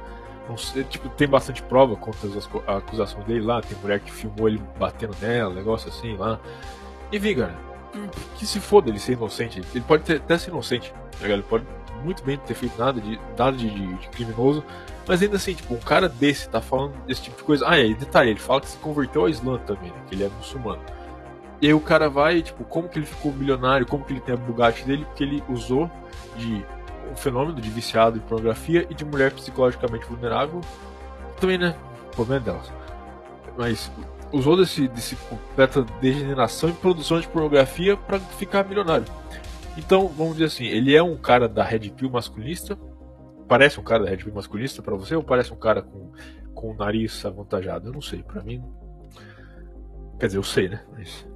Sei, 0.55 0.83
tipo, 0.85 1.09
tem 1.09 1.27
bastante 1.27 1.61
prova 1.63 1.95
contra 1.95 2.29
as 2.29 2.49
acusações 2.67 3.25
dele 3.25 3.41
lá. 3.41 3.61
Tem 3.61 3.77
mulher 3.79 3.99
que 3.99 4.11
filmou 4.11 4.47
ele 4.47 4.61
batendo 4.79 5.15
nela, 5.19 5.53
negócio 5.53 5.89
assim 5.89 6.15
lá. 6.15 6.39
Enfim, 7.11 7.35
cara, 7.35 7.55
que 8.37 8.45
se 8.45 8.59
foda 8.59 8.89
ele 8.89 8.99
ser 8.99 9.13
inocente. 9.13 9.61
Ele 9.73 9.83
pode 9.85 10.03
ter, 10.03 10.17
até 10.17 10.37
ser 10.37 10.51
inocente, 10.51 10.93
tá 11.11 11.23
ligado? 11.23 11.39
Ele 11.39 11.47
pode 11.47 11.65
muito 12.03 12.23
bem 12.23 12.37
ter 12.37 12.53
feito 12.53 12.77
nada 12.77 13.01
de, 13.01 13.19
nada 13.37 13.57
de, 13.57 13.69
de, 13.69 13.93
de, 13.95 14.07
criminoso. 14.09 14.63
Mas 15.05 15.21
ainda 15.21 15.35
assim, 15.35 15.53
tipo, 15.53 15.73
um 15.73 15.79
cara 15.79 16.07
desse 16.07 16.47
tá 16.47 16.61
falando 16.61 16.93
desse 17.05 17.23
tipo 17.23 17.37
de 17.37 17.43
coisa. 17.43 17.65
Ah, 17.67 17.79
e 17.79 17.93
detalhe, 17.93 18.29
ele 18.29 18.39
fala 18.39 18.61
que 18.61 18.67
se 18.67 18.77
converteu 18.77 19.23
ao 19.23 19.29
Islã 19.29 19.57
também, 19.59 19.89
né? 19.89 19.97
Que 20.07 20.15
ele 20.15 20.23
é 20.23 20.29
muçulmano. 20.29 20.81
E 21.61 21.67
aí 21.67 21.73
o 21.73 21.79
cara 21.79 22.09
vai, 22.09 22.41
tipo, 22.41 22.63
como 22.63 22.87
que 22.87 22.99
ele 22.99 23.05
ficou 23.05 23.33
milionário, 23.33 23.85
como 23.85 24.05
que 24.05 24.13
ele 24.13 24.21
tem 24.21 24.35
a 24.35 24.37
Bugatti 24.37 24.85
dele, 24.85 25.05
porque 25.05 25.23
ele 25.23 25.43
usou 25.49 25.89
de 26.37 26.63
um 27.11 27.15
fenômeno 27.15 27.59
de 27.59 27.69
viciado 27.69 28.17
em 28.17 28.21
pornografia 28.21 28.85
e 28.89 28.93
de 28.93 29.03
mulher 29.03 29.31
psicologicamente 29.31 30.05
vulnerável. 30.05 30.61
Também, 31.39 31.57
né? 31.57 31.75
O 32.07 32.15
problema 32.15 32.41
é 32.41 32.45
delas. 32.45 32.71
Mas 33.57 33.91
usou 34.31 34.57
desse, 34.57 34.87
desse 34.87 35.15
completa 35.15 35.83
degeneração 35.99 36.69
e 36.69 36.73
produção 36.73 37.19
de 37.19 37.27
pornografia 37.27 37.97
para 37.97 38.19
ficar 38.19 38.63
milionário. 38.63 39.05
Então, 39.77 40.07
vamos 40.07 40.33
dizer 40.33 40.45
assim, 40.45 40.65
ele 40.65 40.95
é 40.95 41.01
um 41.01 41.17
cara 41.17 41.47
da 41.47 41.63
Red 41.63 41.89
Pill 41.91 42.09
masculinista. 42.09 42.77
Parece 43.47 43.79
um 43.79 43.83
cara 43.83 44.03
da 44.03 44.09
Red 44.09 44.17
Pill 44.17 44.33
masculinista 44.33 44.81
para 44.81 44.95
você 44.95 45.15
ou 45.15 45.23
parece 45.23 45.53
um 45.53 45.57
cara 45.57 45.81
com, 45.81 46.11
com 46.53 46.71
o 46.71 46.75
nariz 46.75 47.23
avantajado? 47.25 47.87
Eu 47.87 47.93
não 47.93 48.01
sei, 48.01 48.21
para 48.23 48.43
mim. 48.43 48.63
Quer 50.19 50.27
dizer, 50.27 50.39
eu 50.39 50.43
sei, 50.43 50.69
né? 50.69 50.83
Mas. 50.91 51.27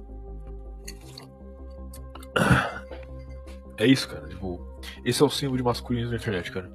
É 3.76 3.86
isso, 3.86 4.08
cara. 4.08 4.28
Tipo, 4.28 4.60
esse 5.04 5.22
é 5.22 5.24
o 5.24 5.30
símbolo 5.30 5.56
de 5.56 5.62
masculino 5.62 6.10
na 6.10 6.16
internet, 6.16 6.52
cara. 6.52 6.70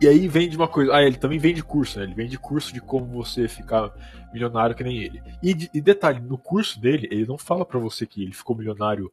E 0.00 0.08
aí 0.08 0.26
vende 0.28 0.56
uma 0.56 0.68
coisa. 0.68 0.94
Ah, 0.94 1.02
ele 1.02 1.16
também 1.16 1.38
vende 1.38 1.62
curso, 1.62 1.98
né? 1.98 2.04
Ele 2.04 2.14
vende 2.14 2.38
curso 2.38 2.72
de 2.72 2.80
como 2.80 3.06
você 3.06 3.48
ficar 3.48 3.92
milionário 4.32 4.74
que 4.74 4.84
nem 4.84 4.98
ele. 4.98 5.22
E, 5.42 5.70
e 5.72 5.80
detalhe, 5.80 6.20
no 6.20 6.36
curso 6.36 6.80
dele, 6.80 7.08
ele 7.10 7.26
não 7.26 7.38
fala 7.38 7.64
para 7.64 7.78
você 7.78 8.06
que 8.06 8.22
ele 8.22 8.32
ficou 8.32 8.56
milionário 8.56 9.12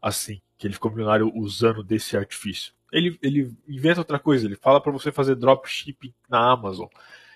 assim, 0.00 0.40
que 0.58 0.66
ele 0.66 0.74
ficou 0.74 0.90
milionário 0.90 1.30
usando 1.34 1.82
desse 1.82 2.16
artifício. 2.16 2.72
Ele, 2.90 3.18
ele 3.22 3.54
inventa 3.68 4.00
outra 4.00 4.18
coisa, 4.18 4.46
ele 4.46 4.56
fala 4.56 4.80
para 4.80 4.92
você 4.92 5.12
fazer 5.12 5.36
dropshipping 5.36 6.12
na 6.28 6.50
Amazon, 6.50 6.88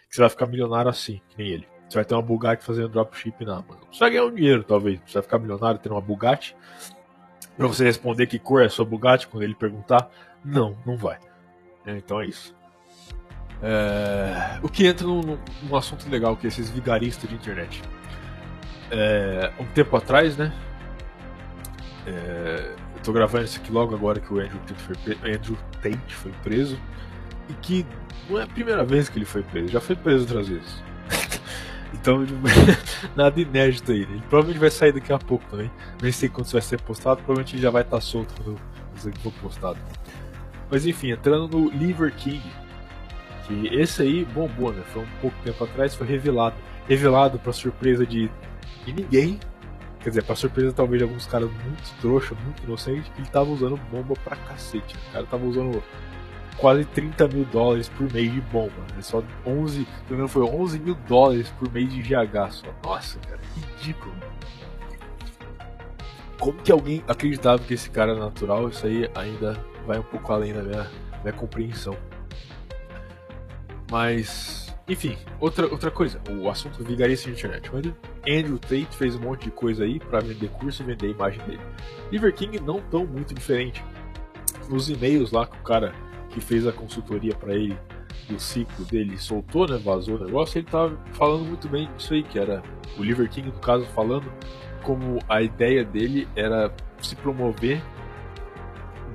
que 0.09 0.15
você 0.15 0.21
vai 0.21 0.31
ficar 0.31 0.47
milionário 0.47 0.91
assim, 0.91 1.21
que 1.29 1.39
nem 1.39 1.49
ele. 1.49 1.69
Você 1.89 1.95
vai 1.95 2.05
ter 2.05 2.15
uma 2.15 2.23
Bugatti 2.23 2.65
fazendo 2.65 2.89
dropshipping 2.89 3.45
na 3.45 3.59
Amazon. 3.59 3.85
Você 3.91 4.01
vai 4.01 4.11
ganhar 4.11 4.25
um 4.25 4.35
dinheiro, 4.35 4.65
talvez. 4.65 5.01
Você 5.07 5.15
vai 5.15 5.23
ficar 5.23 5.39
milionário 5.39 5.79
tendo 5.79 5.93
uma 5.93 6.01
Bugatti. 6.01 6.57
Pra 7.57 7.67
você 7.67 7.85
responder 7.85 8.27
que 8.27 8.39
cor 8.39 8.63
é 8.63 8.67
a 8.67 8.71
sua 8.71 8.85
Bugatti 8.85 9.27
quando 9.29 9.43
ele 9.43 9.55
perguntar. 9.55 10.11
Não, 10.45 10.77
não 10.85 10.97
vai. 10.97 11.19
É, 11.87 11.97
então 11.97 12.21
é 12.21 12.27
isso. 12.27 12.55
É, 13.63 14.59
o 14.63 14.69
que 14.69 14.87
entra 14.87 15.07
num, 15.07 15.39
num, 15.63 15.77
assunto 15.77 16.09
legal 16.11 16.37
que 16.37 16.47
é 16.47 16.49
esses 16.49 16.69
vigaristas 16.69 17.29
de 17.29 17.35
internet. 17.35 17.83
É, 18.91 19.53
um 19.59 19.65
tempo 19.67 19.97
atrás, 19.97 20.37
né? 20.37 20.53
É, 22.07 22.75
eu 22.95 23.03
tô 23.03 23.13
gravando 23.13 23.45
isso 23.45 23.59
aqui 23.59 23.73
logo 23.73 23.95
agora 23.95 24.21
que 24.21 24.33
o 24.33 24.39
Andrew 24.39 24.61
Tate, 24.67 24.83
foi, 24.83 25.15
Andrew 25.33 25.57
Tate 25.83 26.15
foi 26.15 26.33
preso. 26.43 26.79
E 27.49 27.55
que 27.55 27.87
não 28.29 28.39
é 28.39 28.43
a 28.43 28.47
primeira 28.47 28.85
vez 28.85 29.09
que 29.09 29.19
ele 29.19 29.25
foi 29.25 29.43
preso, 29.43 29.69
já 29.69 29.81
foi 29.81 29.97
preso 29.97 30.23
outras 30.23 30.49
vezes. 30.49 30.83
Então, 31.95 32.25
nada 33.17 33.41
inédito 33.41 33.93
aí. 33.93 34.03
Ele 34.03 34.21
provavelmente 34.29 34.61
vai 34.61 34.71
sair 34.71 34.93
daqui 34.93 35.13
a 35.13 35.19
pouco 35.19 35.45
também. 35.51 35.71
Nem 36.03 36.13
sei 36.13 36.29
quando 36.29 36.47
isso 36.47 36.55
vai 36.55 36.63
ser 36.63 36.81
postado, 36.81 37.23
provavelmente 37.23 37.59
já 37.59 37.71
vai 37.71 37.83
estar 37.83 38.01
solto 38.01 38.35
quando 38.43 38.59
isso 38.97 39.09
aqui 39.09 39.19
for 39.21 39.33
postado. 39.35 39.79
Mas 40.71 40.87
enfim, 40.87 41.11
entrando 41.11 41.49
no 41.49 41.71
Liver 41.71 42.13
King, 42.15 42.43
que 43.47 43.69
esse 43.69 44.03
aí 44.03 44.25
bombou, 44.25 44.73
né? 44.73 44.83
Foi 44.93 45.03
um 45.03 45.09
pouco 45.21 45.37
tempo 45.45 45.63
atrás, 45.65 45.95
foi 45.95 46.07
revelado. 46.07 46.57
Revelado 46.89 47.39
para 47.39 47.53
surpresa 47.53 48.07
de, 48.07 48.31
de 48.85 48.93
ninguém. 48.93 49.39
Quer 50.01 50.11
dizer, 50.11 50.23
para 50.23 50.37
surpresa 50.37 50.73
talvez 50.73 51.01
de 51.01 51.05
alguns 51.05 51.27
caras 51.27 51.51
muito 51.51 52.01
trouxa, 52.01 52.35
muito 52.45 52.63
inocentes, 52.63 53.11
que 53.13 53.21
ele 53.21 53.29
tava 53.29 53.51
usando 53.51 53.77
bomba 53.91 54.15
pra 54.25 54.37
cacete. 54.37 54.95
Né? 54.95 55.01
O 55.09 55.13
cara 55.13 55.27
tava 55.27 55.45
usando 55.45 55.83
quase 56.59 56.85
30 56.85 57.29
mil 57.29 57.45
dólares 57.45 57.89
por 57.89 58.13
mês 58.13 58.33
de 58.33 58.41
bomba. 58.41 58.73
Né? 58.95 59.03
Só 59.03 59.23
11, 59.47 59.87
pelo 60.07 60.19
menos 60.19 60.33
foi 60.33 60.43
11 60.43 60.79
mil 60.79 60.95
dólares 61.09 61.51
por 61.59 61.71
mês 61.73 61.93
de 61.93 62.03
GH 62.03 62.51
só. 62.51 62.67
Nossa, 62.85 63.19
cara, 63.21 63.41
ridículo. 63.55 64.15
Como 66.39 66.59
que 66.63 66.71
alguém 66.71 67.03
acreditava 67.09 67.63
que 67.63 67.75
esse 67.75 67.91
cara 67.91 68.13
é 68.13 68.19
natural? 68.19 68.69
Isso 68.69 68.87
aí 68.87 69.11
ainda 69.15 69.59
vai 69.87 69.99
um 69.99 70.03
pouco 70.03 70.33
além 70.33 70.53
da 70.53 70.63
minha, 70.63 70.91
minha 71.23 71.33
compreensão. 71.33 71.97
Mas, 73.91 74.75
enfim, 74.89 75.17
outra, 75.41 75.67
outra 75.67 75.91
coisa, 75.91 76.21
o 76.29 76.51
assunto 76.51 76.83
vigarista 76.85 77.31
de 77.31 77.39
internet. 77.39 77.71
Andrew 78.29 78.59
Tate 78.59 78.89
fez 78.91 79.15
um 79.15 79.21
monte 79.21 79.45
de 79.45 79.51
coisa 79.51 79.85
aí 79.85 79.99
para 79.99 80.21
vender 80.21 80.49
curso 80.51 80.83
e 80.83 80.87
vender 80.87 81.07
a 81.07 81.11
imagem 81.11 81.45
dele. 81.47 81.63
Liver 82.11 82.35
King 82.35 82.61
não 82.61 82.81
tão 82.81 83.07
muito 83.07 83.33
diferente. 83.33 83.83
Nos 84.69 84.91
e-mails 84.91 85.31
lá 85.31 85.47
que 85.47 85.57
o 85.57 85.63
cara 85.63 85.95
que 86.37 86.41
fez 86.43 86.67
a 86.67 86.73
consultoria 86.73 87.35
para 87.35 87.55
ele 87.55 87.79
do 88.29 88.39
ciclo 88.39 88.85
dele 88.85 89.17
soltou, 89.17 89.67
né, 89.67 89.79
vazou 89.83 90.17
o 90.17 90.25
negócio, 90.27 90.59
ele 90.59 90.67
tava 90.67 90.99
falando 91.13 91.47
muito 91.47 91.67
bem 91.67 91.89
disso 91.97 92.13
aí, 92.13 92.23
que 92.23 92.39
era 92.39 92.63
o 92.99 93.03
Liver 93.03 93.27
King, 93.31 93.49
no 93.49 93.59
caso, 93.59 93.87
falando 93.87 94.31
como 94.83 95.19
a 95.31 95.41
ideia 95.41 95.83
dele 95.83 96.29
era 96.37 96.71
se 97.01 97.17
promover 97.17 97.83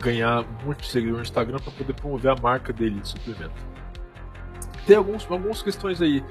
ganhar 0.02 0.44
muito 0.66 0.84
seguidor 0.84 1.18
no 1.18 1.22
Instagram 1.22 1.60
para 1.60 1.72
poder 1.72 1.94
promover 1.94 2.32
a 2.32 2.42
marca 2.42 2.74
dele 2.74 3.00
de 3.00 3.10
suplemento. 3.10 3.54
Tem 4.88 4.96
alguns, 4.96 5.30
algumas 5.30 5.62
questões 5.62 6.02
aí 6.02 6.24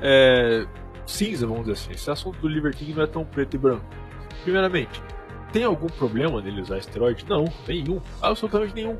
é, 0.00 0.64
cinza, 1.04 1.44
vamos 1.44 1.62
dizer 1.62 1.72
assim. 1.72 1.90
Esse 1.90 2.08
assunto 2.08 2.38
do 2.38 2.46
Liver 2.46 2.72
King 2.72 2.94
não 2.94 3.02
é 3.02 3.06
tão 3.08 3.24
preto 3.24 3.54
e 3.54 3.58
branco. 3.58 3.84
Primeiramente, 4.44 5.02
tem 5.52 5.64
algum 5.64 5.88
problema 5.88 6.40
nele 6.40 6.60
usar 6.60 6.78
esteroide? 6.78 7.26
Não, 7.28 7.46
nenhum, 7.66 8.00
absolutamente 8.22 8.74
nenhum. 8.74 8.96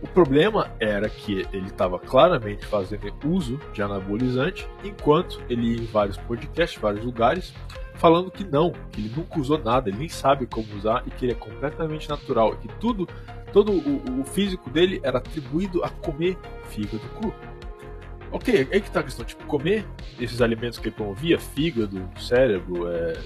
O 0.00 0.06
problema 0.06 0.70
era 0.78 1.08
que 1.08 1.46
ele 1.52 1.66
estava 1.66 1.98
claramente 1.98 2.64
fazendo 2.66 3.12
uso 3.24 3.58
de 3.72 3.82
anabolizante, 3.82 4.68
enquanto 4.84 5.40
ele 5.48 5.74
ia 5.74 5.82
em 5.82 5.86
vários 5.86 6.16
podcasts, 6.16 6.80
vários 6.80 7.04
lugares, 7.04 7.52
falando 7.94 8.30
que 8.30 8.44
não, 8.44 8.72
que 8.92 9.00
ele 9.00 9.12
nunca 9.16 9.40
usou 9.40 9.58
nada, 9.58 9.88
ele 9.88 9.98
nem 9.98 10.08
sabe 10.08 10.46
como 10.46 10.72
usar 10.76 11.02
e 11.06 11.10
que 11.10 11.24
ele 11.24 11.32
é 11.32 11.34
completamente 11.34 12.08
natural, 12.08 12.54
e 12.54 12.68
que 12.68 12.68
tudo 12.76 13.08
todo 13.52 13.72
o, 13.72 14.20
o 14.20 14.24
físico 14.24 14.70
dele 14.70 15.00
era 15.02 15.18
atribuído 15.18 15.82
a 15.82 15.88
comer 15.88 16.36
fígado 16.68 17.00
cru. 17.18 17.34
Ok, 18.30 18.68
aí 18.70 18.80
que 18.80 18.90
tá 18.90 19.00
a 19.00 19.02
questão, 19.02 19.24
tipo, 19.24 19.44
comer 19.46 19.86
esses 20.20 20.42
alimentos 20.42 20.78
que 20.78 20.88
ele 20.88 20.94
promovia, 20.94 21.38
fígado, 21.38 22.08
cérebro, 22.18 22.86
é, 22.88 23.18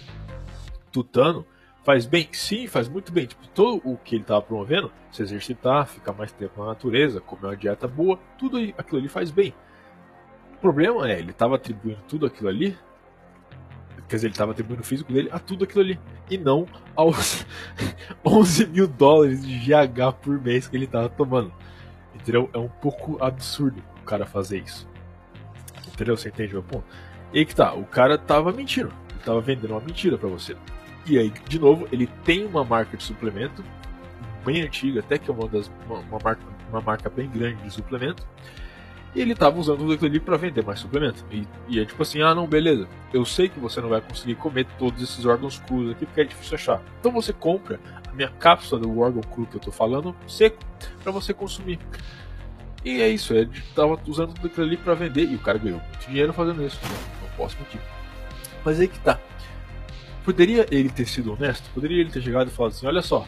tutano, 0.93 1.45
faz 1.85 2.07
bem? 2.07 2.29
Sim, 2.33 2.67
faz 2.67 2.89
muito 2.89 3.13
bem. 3.13 3.27
Tipo, 3.27 3.47
todo 3.49 3.81
o 3.85 3.97
que 3.97 4.15
ele 4.15 4.23
estava 4.23 4.43
promovendo, 4.43 4.91
se 5.11 5.23
exercitar, 5.23 5.87
ficar 5.87 6.13
mais 6.13 6.33
tempo 6.33 6.61
na 6.61 6.69
natureza, 6.69 7.21
comer 7.21 7.47
uma 7.47 7.57
dieta 7.57 7.87
boa, 7.89 8.19
tudo 8.39 8.59
aquilo 8.77 8.99
ali 8.99 9.09
faz 9.09 9.31
bem. 9.31 9.55
problema 10.61 11.11
é, 11.11 11.19
ele 11.19 11.33
estava 11.33 11.57
atribuindo 11.57 12.01
tudo 12.09 12.27
aquilo 12.27 12.49
ali, 12.49 12.79
quer 14.09 14.17
dizer, 14.17 14.27
ele 14.29 14.35
estava 14.35 14.53
atribuindo 14.53 14.83
o 14.83 14.85
físico 14.85 15.13
dele 15.13 15.29
a 15.33 15.39
tudo 15.39 15.65
aquilo 15.65 15.81
ali, 15.81 16.01
e 16.31 16.39
não 16.39 16.67
aos 16.95 17.47
11 18.25 18.67
mil 18.67 18.87
dólares 18.87 19.45
de 19.45 19.59
GH 19.59 20.13
por 20.21 20.41
mês 20.41 20.69
que 20.69 20.77
ele 20.77 20.85
estava 20.85 21.09
tomando. 21.09 21.53
Entendeu? 22.15 22.49
É 22.53 22.59
um 22.59 22.69
pouco 22.69 23.23
absurdo 23.23 23.83
o 24.01 24.05
cara 24.05 24.25
fazer 24.25 24.59
isso. 24.59 24.89
Entendeu? 25.89 26.17
Você 26.17 26.29
entende 26.29 26.53
meu 26.53 26.63
ponto? 26.63 26.85
E 27.33 27.45
que 27.45 27.55
tá, 27.55 27.73
o 27.75 27.85
cara 27.85 28.17
tava 28.17 28.53
mentindo. 28.53 28.93
Ele 29.11 29.21
tava 29.25 29.41
vendendo 29.41 29.71
uma 29.71 29.81
mentira 29.81 30.17
para 30.17 30.29
você. 30.29 30.57
E 31.07 31.19
aí, 31.19 31.33
de 31.49 31.59
novo, 31.59 31.89
ele 31.91 32.07
tem 32.25 32.45
uma 32.47 32.65
marca 32.65 32.97
de 32.97 33.03
suplemento, 33.03 33.65
bem 34.45 34.63
antiga, 34.63 35.01
até 35.01 35.19
que 35.19 35.31
é 35.31 35.35
uma, 35.35 35.49
das, 35.49 35.71
uma, 35.87 35.99
uma 35.99 36.19
marca, 36.23 36.43
uma 36.71 36.81
marca 36.81 37.11
bem 37.11 37.29
grande 37.29 37.63
de 37.63 37.71
suplemento. 37.71 38.27
E 39.15 39.21
ele 39.21 39.35
tava 39.35 39.59
usando 39.59 39.79
tudo 39.79 39.93
aquilo 39.93 40.09
ali 40.09 40.21
para 40.21 40.37
vender 40.39 40.65
mais 40.65 40.81
suplemento. 40.81 41.25
E, 41.31 41.47
e, 41.69 41.81
é 41.81 41.85
tipo 41.85 42.03
assim, 42.03 42.23
ah 42.23 42.35
não, 42.35 42.47
beleza. 42.47 42.89
Eu 43.13 43.25
sei 43.27 43.49
que 43.49 43.61
você 43.61 43.81
não 43.81 43.91
vai 43.91 44.01
conseguir 44.01 44.37
comer 44.37 44.67
todos 44.79 45.03
esses 45.03 45.27
órgãos 45.27 45.59
crus 45.59 45.91
aqui 45.91 46.07
porque 46.07 46.23
é 46.23 46.25
difícil 46.25 46.55
achar. 46.55 46.83
Então 46.99 47.13
você 47.13 47.33
compra 47.33 47.79
a 48.09 48.13
minha 48.15 48.29
cápsula 48.29 48.81
do 48.81 48.99
órgão 48.99 49.21
cru 49.23 49.47
que 49.47 49.57
eu 49.57 49.61
tô 49.61 49.71
falando, 49.71 50.17
seco, 50.27 50.59
para 51.03 51.13
você 51.13 51.35
consumir. 51.35 51.79
E 52.85 53.01
é 53.01 53.09
isso, 53.09 53.33
ele 53.33 53.51
tava 53.75 54.01
usando 54.07 54.35
tudo 54.35 54.47
aquilo 54.47 54.67
ali 54.67 54.77
para 54.77 54.95
vender 54.95 55.29
e 55.31 55.37
o 55.37 55.39
cara 55.39 55.59
ganhou 55.59 55.79
muito 55.79 56.07
dinheiro 56.07 56.33
fazendo 56.33 56.65
isso. 56.65 56.79
Né? 56.83 56.97
Não 57.23 57.29
posso 57.37 57.57
mentir. 57.59 57.81
Mas 58.65 58.81
aí 58.81 58.89
que 58.89 58.99
tá. 58.99 59.21
Poderia 60.25 60.67
ele 60.71 60.89
ter 60.89 61.07
sido 61.07 61.33
honesto? 61.33 61.69
Poderia 61.75 62.01
ele 62.01 62.11
ter 62.11 62.23
chegado 62.23 62.49
e 62.49 62.51
falado 62.51 62.73
assim: 62.73 62.87
olha 62.87 63.03
só, 63.03 63.27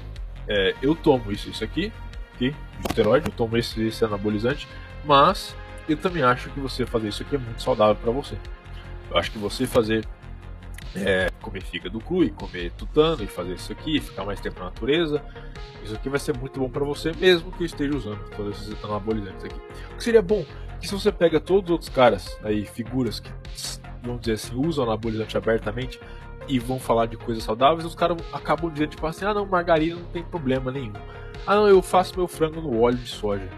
é, 0.49 0.75
eu 0.81 0.95
tomo 0.95 1.33
isso, 1.33 1.51
isso 1.51 1.65
aqui, 1.65 1.93
aqui, 2.35 2.51
de 2.51 2.87
esteroide, 2.89 3.27
eu 3.29 3.33
tomo 3.33 3.57
esse, 3.57 3.83
esse 3.83 4.05
anabolizante, 4.05 4.69
mas 5.05 5.57
eu 5.89 5.97
também 5.97 6.23
acho 6.23 6.51
que 6.51 6.61
você 6.61 6.87
fazer 6.87 7.09
isso 7.09 7.23
aqui 7.23 7.37
é 7.37 7.39
muito 7.39 7.63
saudável 7.63 7.97
para 7.97 8.13
você. 8.13 8.37
Eu 9.11 9.19
acho 9.19 9.31
que 9.31 9.39
você 9.39 9.67
fazer 9.67 10.05
é, 10.97 11.29
comer 11.43 11.63
fígado 11.63 11.99
cru 12.01 12.25
e 12.25 12.31
comer 12.31 12.71
tutano 12.73 13.23
e 13.23 13.27
fazer 13.27 13.55
isso 13.55 13.73
aqui, 13.73 14.01
ficar 14.01 14.25
mais 14.25 14.41
tempo 14.41 14.59
na 14.61 14.67
natureza. 14.67 15.23
Isso 15.83 15.95
aqui 15.95 16.09
vai 16.09 16.19
ser 16.19 16.37
muito 16.37 16.59
bom 16.59 16.69
para 16.69 16.85
você, 16.85 17.13
mesmo 17.13 17.53
que 17.53 17.63
eu 17.63 17.67
esteja 17.67 17.97
usando 17.97 18.31
todos 18.31 18.61
esses 18.63 18.85
anabolizantes 18.85 19.45
aqui. 19.45 19.61
O 19.93 19.97
que 19.97 20.05
seria 20.05 20.23
bom 20.23 20.45
que 20.81 20.89
se 20.89 20.95
você 20.95 21.13
pega 21.13 21.41
todos 21.41 21.65
os 21.65 21.73
outros 21.73 21.91
caras 21.91 22.39
aí, 22.43 22.65
figuras 22.65 23.21
que, 23.21 23.31
vamos 24.03 24.21
dizer 24.21 24.33
assim, 24.33 24.55
usam 24.55 24.85
anabolizante 24.85 25.37
abertamente 25.37 26.01
e 26.49 26.59
vão 26.59 26.79
falar 26.79 27.07
de 27.07 27.17
coisas 27.17 27.43
saudáveis, 27.43 27.85
os 27.85 27.95
caras 27.95 28.19
acabam 28.33 28.71
dizendo 28.71 28.91
tipo 28.91 29.07
assim, 29.07 29.25
ah 29.25 29.35
não, 29.35 29.47
margarina 29.47 29.97
não 29.97 30.07
tem 30.07 30.23
problema 30.23 30.71
nenhum. 30.71 30.93
Ah 31.47 31.57
não, 31.57 31.69
eu 31.69 31.83
faço 31.83 32.17
meu 32.17 32.29
frango 32.29 32.61
no 32.61 32.81
óleo 32.81 32.99
de 32.99 33.09
soja. 33.09 33.49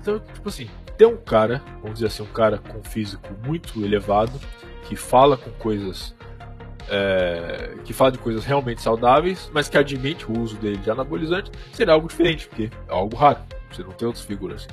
Então, 0.00 0.18
tipo 0.18 0.48
assim, 0.48 0.68
tem 0.96 1.06
um 1.06 1.16
cara, 1.16 1.62
vamos 1.80 1.94
dizer 1.94 2.06
assim, 2.06 2.22
um 2.22 2.32
cara 2.32 2.58
com 2.58 2.82
físico 2.82 3.28
muito 3.44 3.84
elevado, 3.84 4.32
que 4.84 4.96
fala 4.96 5.36
com 5.36 5.50
coisas 5.52 6.14
é, 6.88 7.74
que 7.84 7.92
fala 7.92 8.12
de 8.12 8.18
coisas 8.18 8.44
realmente 8.44 8.82
saudáveis, 8.82 9.50
mas 9.52 9.68
que 9.68 9.78
admite 9.78 10.30
o 10.30 10.38
uso 10.40 10.56
dele 10.56 10.76
de 10.76 10.90
anabolizante, 10.90 11.50
seria 11.72 11.94
algo 11.94 12.08
diferente, 12.08 12.48
porque 12.48 12.70
é 12.88 12.92
algo 12.92 13.16
raro. 13.16 13.38
Você 13.70 13.82
não 13.82 13.92
tem 13.92 14.06
outras 14.06 14.24
figuras. 14.24 14.68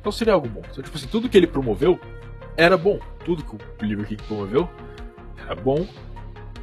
Então 0.00 0.10
seria 0.10 0.32
algo 0.32 0.48
bom. 0.48 0.62
Então, 0.70 0.82
tipo 0.82 0.96
assim, 0.96 1.06
tudo 1.06 1.28
que 1.28 1.36
ele 1.36 1.46
promoveu 1.46 2.00
era 2.56 2.76
bom. 2.76 2.98
Tudo 3.24 3.44
que 3.44 3.54
o 3.54 3.84
Liver 3.84 4.06
King 4.06 4.22
promoveu 4.22 4.68
era 5.44 5.54
bom. 5.54 5.86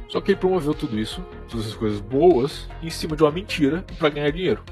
Só 0.08 0.20
que 0.20 0.32
ele 0.32 0.38
promoveu 0.38 0.72
tudo 0.72 0.98
isso, 0.98 1.20
todas 1.48 1.66
essas 1.66 1.76
coisas 1.76 2.00
boas, 2.00 2.68
em 2.82 2.90
cima 2.90 3.16
de 3.16 3.22
uma 3.22 3.32
mentira 3.32 3.84
para 3.98 4.08
ganhar 4.08 4.30
dinheiro. 4.30 4.62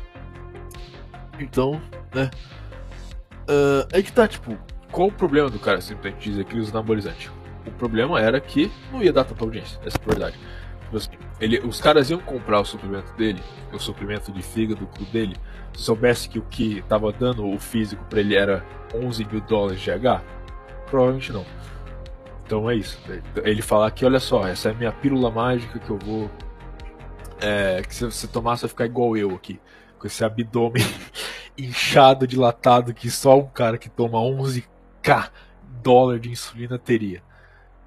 Então, 1.39 1.80
né? 2.14 2.30
Uh, 3.49 3.87
é 3.93 4.03
que 4.03 4.12
tá, 4.12 4.26
tipo, 4.28 4.57
qual 4.91 5.09
o 5.09 5.12
problema 5.12 5.51
do 5.51 5.59
cara 5.59 5.80
simplesmente 5.80 6.30
dizer 6.30 6.45
que 6.45 6.53
ele 6.53 6.61
usa 6.61 6.70
anabolizante? 6.70 7.30
O 7.66 7.70
problema 7.72 8.20
era 8.20 8.41
que 8.41 8.70
não 8.93 9.03
ia 9.03 9.12
dar 9.12 9.24
tanta 9.24 9.43
audiência, 9.45 9.80
essa 9.85 9.99
é 9.99 10.01
a 10.01 10.07
verdade. 10.07 10.39
Tipo 10.85 10.97
assim, 10.97 11.11
ele, 11.41 11.59
os 11.59 11.80
caras 11.80 12.11
iam 12.11 12.20
comprar 12.20 12.61
o 12.61 12.64
suplemento 12.64 13.12
dele, 13.14 13.43
o 13.72 13.78
suplemento 13.78 14.30
de 14.30 14.41
fígado 14.41 14.87
cru 14.87 15.05
dele, 15.07 15.37
se 15.74 15.82
soubesse 15.82 16.28
que 16.28 16.39
o 16.39 16.43
que 16.43 16.78
estava 16.78 17.12
dando 17.12 17.47
o 17.47 17.59
físico 17.59 18.05
para 18.09 18.20
ele 18.20 18.37
era 18.37 18.64
11 18.95 19.24
mil 19.24 19.41
dólares 19.41 19.80
de 19.80 19.91
H? 19.91 20.22
Provavelmente 20.87 21.32
não. 21.32 21.45
Então 22.45 22.68
é 22.70 22.76
isso. 22.76 22.99
Ele 23.42 23.62
falar 23.62 23.90
que, 23.90 24.05
olha 24.05 24.20
só, 24.20 24.47
essa 24.47 24.68
é 24.68 24.72
a 24.72 24.74
minha 24.74 24.92
pílula 24.92 25.30
mágica 25.30 25.78
que 25.78 25.90
eu 25.90 25.99
vou. 25.99 26.30
É, 27.40 27.82
que 27.82 27.95
se 27.95 28.05
você 28.05 28.28
tomar, 28.28 28.57
você 28.57 28.62
vai 28.62 28.68
ficar 28.70 28.86
igual 28.86 29.16
eu 29.16 29.34
aqui. 29.34 29.59
Com 29.99 30.07
esse 30.07 30.24
abdômen 30.24 30.82
inchado, 31.57 32.26
dilatado, 32.26 32.92
que 32.92 33.11
só 33.11 33.38
um 33.38 33.47
cara 33.47 33.78
que 33.78 33.88
toma 33.88 34.18
11k 34.18 35.30
dólar 35.82 36.18
de 36.18 36.30
insulina 36.30 36.78
teria. 36.78 37.22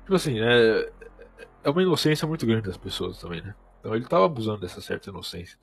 Tipo 0.03 0.15
assim, 0.15 0.39
é, 0.39 0.91
é 1.63 1.69
uma 1.69 1.81
inocência 1.81 2.27
muito 2.27 2.45
grande 2.45 2.67
das 2.67 2.77
pessoas 2.77 3.19
também, 3.19 3.41
né? 3.41 3.53
Então 3.79 3.93
ele 3.93 4.05
estava 4.05 4.25
abusando 4.25 4.61
dessa 4.61 4.81
certa 4.81 5.09
inocência. 5.09 5.57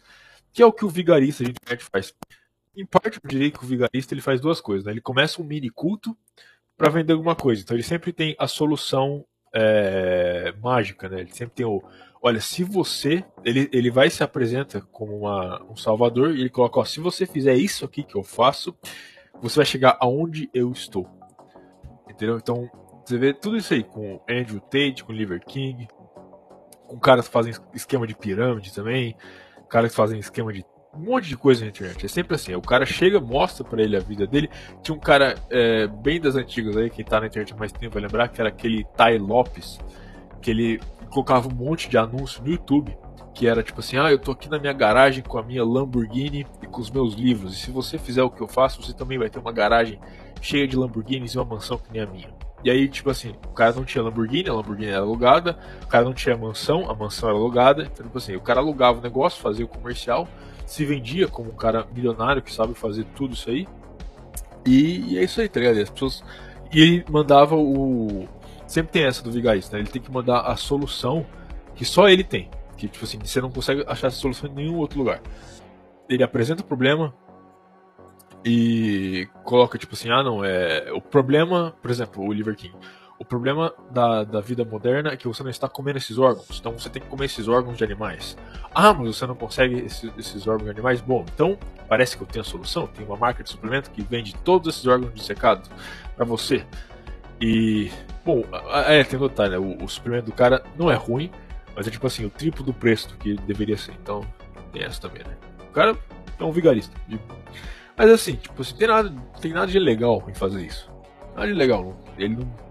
Que 0.52 0.62
é 0.62 0.66
o 0.66 0.72
que 0.72 0.84
o 0.84 0.88
vigarista 0.88 1.42
de 1.42 1.50
internet 1.50 1.84
faz. 1.90 2.14
Em 2.76 2.86
parte, 2.86 3.18
eu 3.22 3.28
diria 3.28 3.50
que 3.50 3.62
o 3.62 3.66
vigarista 3.66 4.14
ele 4.14 4.20
faz 4.20 4.40
duas 4.40 4.60
coisas, 4.60 4.84
né? 4.84 4.92
Ele 4.92 5.00
começa 5.00 5.42
um 5.42 5.44
mini 5.44 5.70
culto 5.70 6.16
para 6.76 6.90
vender 6.90 7.12
alguma 7.12 7.34
coisa. 7.34 7.62
Então 7.62 7.76
ele 7.76 7.82
sempre 7.82 8.12
tem 8.12 8.34
a 8.38 8.46
solução 8.46 9.24
é, 9.54 10.52
mágica, 10.60 11.08
né? 11.08 11.20
Ele 11.20 11.32
sempre 11.32 11.54
tem 11.54 11.66
o. 11.66 11.82
Olha, 12.22 12.40
se 12.40 12.64
você. 12.64 13.24
Ele, 13.44 13.68
ele 13.72 13.90
vai 13.90 14.10
se 14.10 14.22
apresenta 14.22 14.80
como 14.80 15.16
uma, 15.16 15.62
um 15.70 15.76
salvador 15.76 16.34
e 16.34 16.40
ele 16.40 16.50
coloca: 16.50 16.80
ó, 16.80 16.84
se 16.84 17.00
você 17.00 17.26
fizer 17.26 17.54
isso 17.54 17.84
aqui 17.84 18.02
que 18.02 18.16
eu 18.16 18.22
faço, 18.22 18.76
você 19.40 19.56
vai 19.56 19.66
chegar 19.66 19.96
aonde 20.00 20.50
eu 20.52 20.70
estou. 20.72 21.08
Entendeu? 22.10 22.36
Então 22.36 22.70
você 23.04 23.18
vê 23.18 23.32
tudo 23.32 23.56
isso 23.56 23.74
aí 23.74 23.84
com 23.84 24.20
Andrew 24.28 24.60
Tate, 24.60 25.04
com 25.04 25.12
Liver 25.12 25.44
King, 25.44 25.86
com 26.86 26.98
caras 26.98 27.26
que 27.26 27.32
fazem 27.32 27.52
esquema 27.74 28.06
de 28.06 28.14
pirâmide 28.14 28.72
também, 28.72 29.16
caras 29.68 29.90
que 29.90 29.96
fazem 29.96 30.18
esquema 30.18 30.52
de 30.52 30.64
um 30.96 31.00
monte 31.00 31.28
de 31.28 31.36
coisa 31.36 31.62
na 31.62 31.70
internet. 31.70 32.04
É 32.04 32.08
sempre 32.08 32.34
assim, 32.34 32.54
o 32.54 32.62
cara 32.62 32.86
chega, 32.86 33.20
mostra 33.20 33.64
para 33.64 33.82
ele 33.82 33.96
a 33.96 34.00
vida 34.00 34.26
dele. 34.26 34.48
Tinha 34.82 34.94
um 34.94 35.00
cara 35.00 35.34
é, 35.50 35.86
bem 35.86 36.20
das 36.20 36.36
antigas 36.36 36.76
aí, 36.76 36.90
quem 36.90 37.04
tá 37.04 37.20
na 37.20 37.26
internet 37.26 37.52
há 37.52 37.56
mais 37.56 37.72
tempo 37.72 37.94
vai 37.94 38.02
lembrar, 38.02 38.28
que 38.28 38.40
era 38.40 38.48
aquele 38.48 38.84
Ty 38.84 39.18
Lopes, 39.18 39.78
que 40.40 40.50
ele 40.50 40.80
colocava 41.10 41.48
um 41.48 41.54
monte 41.54 41.88
de 41.88 41.96
anúncio 41.96 42.42
no 42.42 42.50
YouTube, 42.50 42.96
que 43.34 43.46
era 43.46 43.62
tipo 43.62 43.80
assim, 43.80 43.96
ah, 43.98 44.10
eu 44.10 44.18
tô 44.18 44.32
aqui 44.32 44.48
na 44.48 44.58
minha 44.58 44.72
garagem 44.72 45.22
com 45.22 45.38
a 45.38 45.42
minha 45.42 45.64
Lamborghini 45.64 46.46
e 46.62 46.66
com 46.66 46.80
os 46.80 46.90
meus 46.90 47.14
livros, 47.14 47.54
e 47.54 47.56
se 47.56 47.70
você 47.70 47.98
fizer 47.98 48.22
o 48.22 48.30
que 48.30 48.40
eu 48.40 48.48
faço, 48.48 48.82
você 48.82 48.92
também 48.92 49.18
vai 49.18 49.28
ter 49.28 49.38
uma 49.38 49.52
garagem 49.52 49.98
cheia 50.40 50.68
de 50.68 50.76
Lamborghinis 50.76 51.32
e 51.32 51.38
uma 51.38 51.44
mansão 51.44 51.78
que 51.78 51.92
nem 51.92 52.02
a 52.02 52.06
minha. 52.06 52.28
E 52.64 52.70
aí, 52.70 52.88
tipo 52.88 53.10
assim, 53.10 53.34
o 53.46 53.52
cara 53.52 53.74
não 53.74 53.84
tinha 53.84 54.02
Lamborghini, 54.02 54.48
a 54.48 54.54
Lamborghini 54.54 54.90
era 54.90 55.02
alugada, 55.02 55.58
o 55.82 55.86
cara 55.86 56.02
não 56.02 56.14
tinha 56.14 56.34
mansão, 56.34 56.90
a 56.90 56.94
mansão 56.94 57.28
era 57.28 57.36
alugada. 57.36 57.82
Então, 57.82 58.06
tipo 58.06 58.16
assim, 58.16 58.34
o 58.34 58.40
cara 58.40 58.60
alugava 58.60 59.00
o 59.00 59.02
negócio, 59.02 59.42
fazia 59.42 59.66
o 59.66 59.68
comercial, 59.68 60.26
se 60.66 60.84
vendia 60.84 61.28
como 61.28 61.50
um 61.50 61.54
cara 61.56 61.86
milionário 61.94 62.42
que 62.42 62.52
sabe 62.52 62.74
fazer 62.74 63.04
tudo 63.14 63.34
isso 63.34 63.50
aí. 63.50 63.66
E, 64.66 65.12
e 65.12 65.18
é 65.18 65.24
isso 65.24 65.40
aí, 65.40 65.48
tá 65.48 65.60
ligado? 65.60 65.80
As 65.80 65.90
pessoas. 65.90 66.24
E 66.72 66.80
ele 66.80 67.04
mandava 67.10 67.54
o. 67.56 68.26
Sempre 68.66 68.92
tem 68.92 69.04
essa 69.04 69.22
do 69.22 69.30
vigarista, 69.30 69.76
né? 69.76 69.82
Ele 69.82 69.90
tem 69.90 70.00
que 70.00 70.10
mandar 70.10 70.40
a 70.40 70.56
solução 70.56 71.24
que 71.74 71.84
só 71.84 72.08
ele 72.08 72.24
tem. 72.24 72.50
Que, 72.76 72.88
tipo 72.88 73.04
assim, 73.04 73.18
você 73.18 73.40
não 73.40 73.50
consegue 73.50 73.84
achar 73.86 74.08
essa 74.08 74.16
solução 74.16 74.50
em 74.50 74.54
nenhum 74.54 74.78
outro 74.78 74.98
lugar. 74.98 75.20
Ele 76.08 76.22
apresenta 76.22 76.62
o 76.62 76.64
problema, 76.64 77.14
e 78.44 79.26
coloca 79.42 79.78
tipo 79.78 79.94
assim, 79.94 80.10
ah 80.10 80.22
não, 80.22 80.44
é 80.44 80.92
o 80.92 81.00
problema, 81.00 81.74
por 81.80 81.90
exemplo, 81.90 82.22
o 82.22 82.32
Liver 82.32 82.54
King. 82.54 82.74
O 83.18 83.24
problema 83.24 83.72
da, 83.90 84.24
da 84.24 84.40
vida 84.40 84.64
moderna 84.64 85.10
é 85.10 85.16
que 85.16 85.28
você 85.28 85.42
não 85.42 85.50
está 85.50 85.68
comendo 85.68 85.98
esses 85.98 86.18
órgãos, 86.18 86.58
então 86.58 86.72
você 86.72 86.90
tem 86.90 87.00
que 87.00 87.08
comer 87.08 87.26
esses 87.26 87.46
órgãos 87.46 87.78
de 87.78 87.84
animais. 87.84 88.36
Ah, 88.74 88.92
mas 88.92 89.16
você 89.16 89.26
não 89.26 89.36
consegue 89.36 89.76
esses, 89.80 90.10
esses 90.18 90.46
órgãos 90.48 90.64
de 90.64 90.70
animais? 90.70 91.00
Bom, 91.00 91.24
então 91.32 91.56
parece 91.88 92.16
que 92.16 92.22
eu 92.24 92.26
tenho 92.26 92.42
a 92.42 92.44
solução. 92.44 92.88
Tem 92.88 93.06
uma 93.06 93.16
marca 93.16 93.44
de 93.44 93.50
suplemento 93.50 93.90
que 93.90 94.02
vende 94.02 94.34
todos 94.36 94.74
esses 94.74 94.86
órgãos 94.86 95.14
dissecados 95.14 95.70
para 96.16 96.24
você. 96.24 96.66
E, 97.40 97.90
bom, 98.24 98.42
é, 98.86 99.04
tem 99.04 99.18
detalhe, 99.18 99.52
né? 99.52 99.58
o, 99.58 99.84
o 99.84 99.88
suplemento 99.88 100.26
do 100.26 100.32
cara 100.32 100.64
não 100.76 100.90
é 100.90 100.94
ruim, 100.94 101.30
mas 101.76 101.86
é 101.86 101.90
tipo 101.90 102.06
assim, 102.06 102.24
o 102.24 102.30
triplo 102.30 102.64
do 102.64 102.74
preço 102.74 103.08
do 103.10 103.16
que 103.16 103.34
deveria 103.34 103.76
ser. 103.76 103.92
Então, 103.92 104.26
tem 104.72 104.82
essa 104.82 105.00
também, 105.00 105.22
né? 105.22 105.36
O 105.68 105.72
cara 105.72 105.96
é 106.38 106.44
um 106.44 106.52
vigarista. 106.52 106.94
Mas 107.96 108.10
assim, 108.10 108.34
tipo, 108.34 108.60
assim, 108.60 108.74
tem 108.76 108.88
nada, 108.88 109.12
tem 109.40 109.52
nada 109.52 109.66
de 109.66 109.78
legal 109.78 110.24
em 110.28 110.34
fazer 110.34 110.64
isso. 110.66 110.90
Nada 111.34 111.46
de 111.46 111.54
legal. 111.54 111.96
Ele 112.18 112.36
não, 112.36 112.63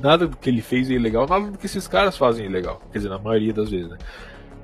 nada 0.00 0.26
do 0.26 0.36
que 0.36 0.48
ele 0.48 0.62
fez 0.62 0.90
é 0.90 0.94
ilegal, 0.94 1.26
nada 1.26 1.50
do 1.50 1.58
que 1.58 1.66
esses 1.66 1.86
caras 1.88 2.16
fazem 2.16 2.44
é 2.44 2.48
ilegal. 2.48 2.80
Quer 2.92 2.98
dizer, 2.98 3.08
na 3.08 3.18
maioria 3.18 3.52
das 3.52 3.70
vezes, 3.70 3.90
né? 3.90 3.98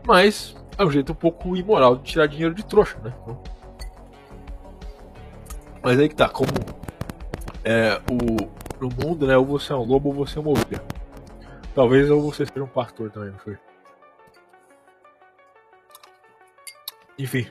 Mas 0.06 0.56
é 0.78 0.84
um 0.84 0.90
jeito 0.90 1.12
um 1.12 1.16
pouco 1.16 1.56
imoral 1.56 1.96
de 1.96 2.04
tirar 2.04 2.26
dinheiro 2.26 2.54
de 2.54 2.64
trouxa, 2.64 2.98
né? 3.02 3.14
Mas 5.82 5.98
aí 5.98 6.08
que 6.08 6.14
tá, 6.14 6.28
como 6.28 6.50
é, 7.64 8.00
o, 8.10 8.50
no 8.80 8.88
mundo, 8.88 9.26
né? 9.26 9.36
Ou 9.36 9.44
você 9.44 9.72
é 9.72 9.76
um 9.76 9.84
lobo 9.84 10.08
ou 10.10 10.14
você 10.14 10.38
é 10.38 10.40
uma 10.40 10.50
ovelha. 10.50 10.82
Talvez 11.74 12.10
ou 12.10 12.20
você 12.20 12.44
seja 12.44 12.62
um 12.62 12.68
pastor 12.68 13.10
também, 13.10 13.30
não 13.30 13.38
foi? 13.38 13.56
Enfim. 17.18 17.46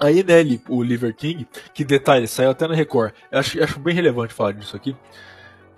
Aí, 0.00 0.22
né, 0.22 0.36
o 0.68 0.82
Liver 0.82 1.14
King, 1.14 1.46
que 1.74 1.84
detalhe, 1.84 2.28
saiu 2.28 2.50
até 2.50 2.68
na 2.68 2.74
Record. 2.74 3.12
Eu 3.32 3.38
acho, 3.40 3.62
acho 3.62 3.80
bem 3.80 3.94
relevante 3.94 4.32
falar 4.32 4.52
disso 4.52 4.76
aqui. 4.76 4.96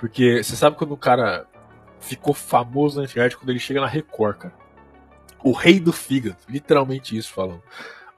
Porque 0.01 0.43
você 0.43 0.57
sabe 0.57 0.77
quando 0.77 0.93
o 0.93 0.97
cara 0.97 1.47
ficou 2.01 2.33
famoso 2.33 2.99
na 2.99 3.05
internet 3.05 3.37
quando 3.37 3.51
ele 3.51 3.59
chega 3.59 3.83
na 3.83 3.87
Record, 3.87 4.39
cara. 4.39 4.55
O 5.45 5.53
rei 5.53 5.79
do 5.79 5.93
fígado, 5.93 6.39
literalmente 6.49 7.17
isso 7.17 7.33
falando. 7.33 7.63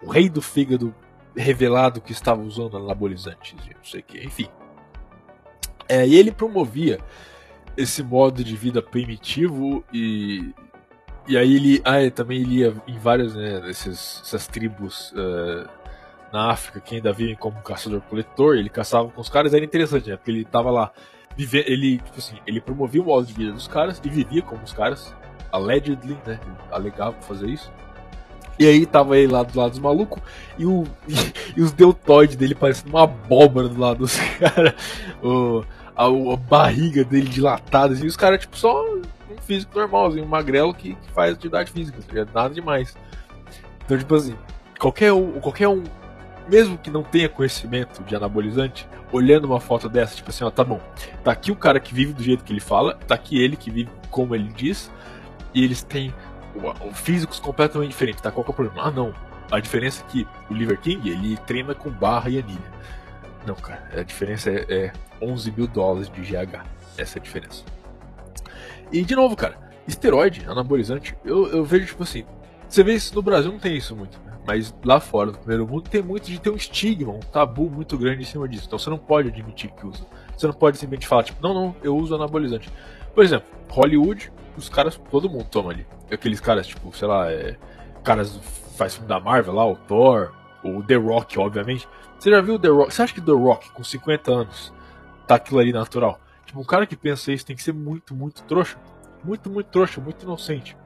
O 0.00 0.08
rei 0.08 0.28
do 0.28 0.40
fígado 0.40 0.94
revelado 1.36 2.00
que 2.00 2.12
estava 2.12 2.40
usando 2.40 2.76
anabolizantes, 2.76 3.54
não 3.54 3.84
sei 3.84 4.00
o 4.00 4.04
que, 4.04 4.24
enfim. 4.24 4.48
É, 5.88 6.06
e 6.06 6.14
ele 6.14 6.30
promovia 6.30 7.00
esse 7.76 8.02
modo 8.02 8.44
de 8.44 8.56
vida 8.56 8.80
primitivo 8.80 9.84
e 9.92 10.54
e 11.26 11.36
aí 11.36 11.54
ele, 11.54 11.80
ah, 11.84 12.00
ele 12.00 12.10
também 12.10 12.40
ele 12.40 12.56
ia 12.56 12.74
em 12.86 12.98
várias 12.98 13.34
né, 13.34 13.60
desses, 13.60 14.20
essas 14.24 14.48
tribos 14.48 15.12
uh, 15.12 15.68
na 16.32 16.50
África 16.50 16.80
que 16.80 16.96
ainda 16.96 17.12
vivem 17.12 17.36
como 17.36 17.62
caçador-coletor, 17.62 18.56
ele 18.56 18.68
caçava 18.68 19.08
com 19.08 19.20
os 19.20 19.28
caras, 19.28 19.54
era 19.54 19.64
interessante, 19.64 20.10
né? 20.10 20.16
Porque 20.16 20.32
ele 20.32 20.44
tava 20.44 20.70
lá, 20.70 20.92
vive, 21.36 21.64
ele, 21.66 21.98
tipo 21.98 22.18
assim, 22.18 22.36
ele 22.46 22.60
promovia 22.60 23.00
o 23.00 23.04
modo 23.04 23.26
de 23.26 23.32
vida 23.32 23.52
dos 23.52 23.68
caras 23.68 24.00
e 24.04 24.08
vivia 24.08 24.42
como 24.42 24.62
os 24.62 24.72
caras, 24.72 25.14
allegedly, 25.50 26.16
né? 26.26 26.38
Alegava 26.70 27.12
fazer 27.22 27.48
isso. 27.48 27.70
E 28.58 28.66
aí 28.66 28.86
tava 28.86 29.16
ele 29.16 29.32
lá 29.32 29.42
do 29.42 29.58
lado 29.58 29.70
dos 29.70 29.78
malucos 29.78 30.22
e, 30.58 30.66
o, 30.66 30.84
e, 31.08 31.14
e 31.58 31.62
os 31.62 31.72
deltoides 31.72 32.36
dele 32.36 32.54
parecendo 32.54 32.90
uma 32.90 33.04
abóbora 33.04 33.68
do 33.68 33.80
lado 33.80 33.98
dos 33.98 34.16
caras. 34.38 34.74
A, 35.96 36.04
a, 36.06 36.36
barriga 36.36 37.04
dele 37.04 37.28
dilatada, 37.28 37.94
assim, 37.94 38.06
os 38.06 38.16
caras, 38.16 38.40
tipo, 38.40 38.56
só 38.56 38.84
um 38.84 39.02
físico 39.42 39.78
normalzinho, 39.78 40.24
um 40.24 40.28
magrelo 40.28 40.72
que, 40.72 40.94
que 40.94 41.10
faz 41.12 41.34
atividade 41.34 41.70
física, 41.70 41.98
tá 42.26 42.42
nada 42.42 42.54
demais. 42.54 42.96
Então, 43.84 43.98
tipo 43.98 44.14
assim, 44.14 44.36
qualquer 44.78 45.12
um, 45.12 45.40
qualquer 45.40 45.68
um, 45.68 45.82
mesmo 46.48 46.78
que 46.78 46.90
não 46.90 47.02
tenha 47.02 47.28
conhecimento 47.28 48.02
de 48.04 48.14
anabolizante, 48.16 48.88
olhando 49.12 49.44
uma 49.44 49.60
foto 49.60 49.88
dessa, 49.88 50.16
tipo 50.16 50.30
assim, 50.30 50.42
ó, 50.42 50.50
tá 50.50 50.64
bom, 50.64 50.80
tá 51.22 51.30
aqui 51.32 51.52
o 51.52 51.56
cara 51.56 51.78
que 51.78 51.94
vive 51.94 52.12
do 52.12 52.22
jeito 52.22 52.42
que 52.42 52.52
ele 52.52 52.60
fala, 52.60 52.94
tá 53.06 53.14
aqui 53.14 53.40
ele 53.40 53.56
que 53.56 53.70
vive 53.70 53.90
como 54.10 54.34
ele 54.34 54.48
diz, 54.52 54.90
e 55.54 55.62
eles 55.62 55.82
têm 55.82 56.12
físicos 56.94 57.38
completamente 57.38 57.90
diferentes, 57.90 58.20
tá? 58.20 58.30
Qual 58.30 58.44
que 58.44 58.50
é 58.50 58.52
o 58.52 58.54
problema? 58.54 58.88
Ah, 58.88 58.90
não. 58.90 59.14
A 59.50 59.60
diferença 59.60 60.02
é 60.02 60.10
que 60.10 60.26
o 60.50 60.54
Liver 60.54 60.80
King, 60.80 61.08
ele 61.10 61.36
treina 61.36 61.74
com 61.74 61.90
barra 61.90 62.30
e 62.30 62.38
anilha. 62.38 62.72
Não, 63.46 63.54
cara, 63.54 63.88
a 63.94 64.02
diferença 64.02 64.50
é, 64.50 64.66
é 64.68 64.92
11 65.20 65.52
mil 65.52 65.66
dólares 65.66 66.10
de 66.10 66.20
GH. 66.20 66.64
Essa 66.96 67.18
é 67.18 67.20
a 67.20 67.22
diferença. 67.22 67.64
E, 68.90 69.02
de 69.02 69.14
novo, 69.14 69.36
cara, 69.36 69.58
esteroide, 69.86 70.44
anabolizante, 70.46 71.16
eu, 71.24 71.48
eu 71.48 71.64
vejo, 71.64 71.86
tipo 71.86 72.02
assim, 72.02 72.24
você 72.68 72.82
vê 72.82 72.94
isso 72.94 73.14
no 73.14 73.22
Brasil, 73.22 73.50
não 73.50 73.58
tem 73.58 73.76
isso 73.76 73.94
muito, 73.96 74.18
né? 74.24 74.31
Mas 74.46 74.74
lá 74.84 74.98
fora, 74.98 75.30
no 75.30 75.38
primeiro 75.38 75.66
mundo, 75.66 75.88
tem 75.88 76.02
muito 76.02 76.26
de 76.26 76.40
ter 76.40 76.50
um 76.50 76.56
estigma, 76.56 77.12
um 77.12 77.20
tabu 77.20 77.70
muito 77.70 77.96
grande 77.96 78.22
em 78.22 78.26
cima 78.26 78.48
disso. 78.48 78.64
Então 78.66 78.78
você 78.78 78.90
não 78.90 78.98
pode 78.98 79.28
admitir 79.28 79.70
que 79.70 79.86
usa. 79.86 80.04
Você 80.36 80.46
não 80.46 80.54
pode 80.54 80.78
simplesmente 80.78 81.06
falar, 81.06 81.22
tipo, 81.22 81.40
não, 81.40 81.54
não, 81.54 81.76
eu 81.82 81.96
uso 81.96 82.14
anabolizante. 82.14 82.68
Por 83.14 83.22
exemplo, 83.22 83.48
Hollywood, 83.70 84.32
os 84.56 84.68
caras, 84.68 85.00
todo 85.10 85.30
mundo 85.30 85.44
toma 85.44 85.70
ali. 85.70 85.86
Aqueles 86.10 86.40
caras, 86.40 86.66
tipo, 86.66 86.94
sei 86.96 87.06
lá, 87.06 87.30
é, 87.30 87.56
caras 88.02 88.36
faz 88.76 88.94
filme 88.94 89.08
da 89.08 89.20
Marvel 89.20 89.54
lá, 89.54 89.64
o 89.64 89.76
Thor, 89.76 90.32
o 90.64 90.82
The 90.82 90.96
Rock, 90.96 91.38
obviamente. 91.38 91.88
Você 92.18 92.30
já 92.30 92.40
viu 92.40 92.54
o 92.54 92.58
The 92.58 92.68
Rock? 92.68 92.94
Você 92.94 93.02
acha 93.02 93.14
que 93.14 93.20
The 93.20 93.32
Rock, 93.32 93.70
com 93.72 93.84
50 93.84 94.32
anos, 94.32 94.72
tá 95.26 95.36
aquilo 95.36 95.60
ali 95.60 95.72
natural? 95.72 96.20
Tipo, 96.44 96.60
um 96.60 96.64
cara 96.64 96.86
que 96.86 96.96
pensa 96.96 97.32
isso 97.32 97.46
tem 97.46 97.54
que 97.54 97.62
ser 97.62 97.72
muito, 97.72 98.14
muito 98.14 98.42
trouxa. 98.42 98.76
Muito, 99.22 99.48
muito 99.48 99.68
trouxa, 99.68 100.00
muito 100.00 100.22
inocente. 100.24 100.76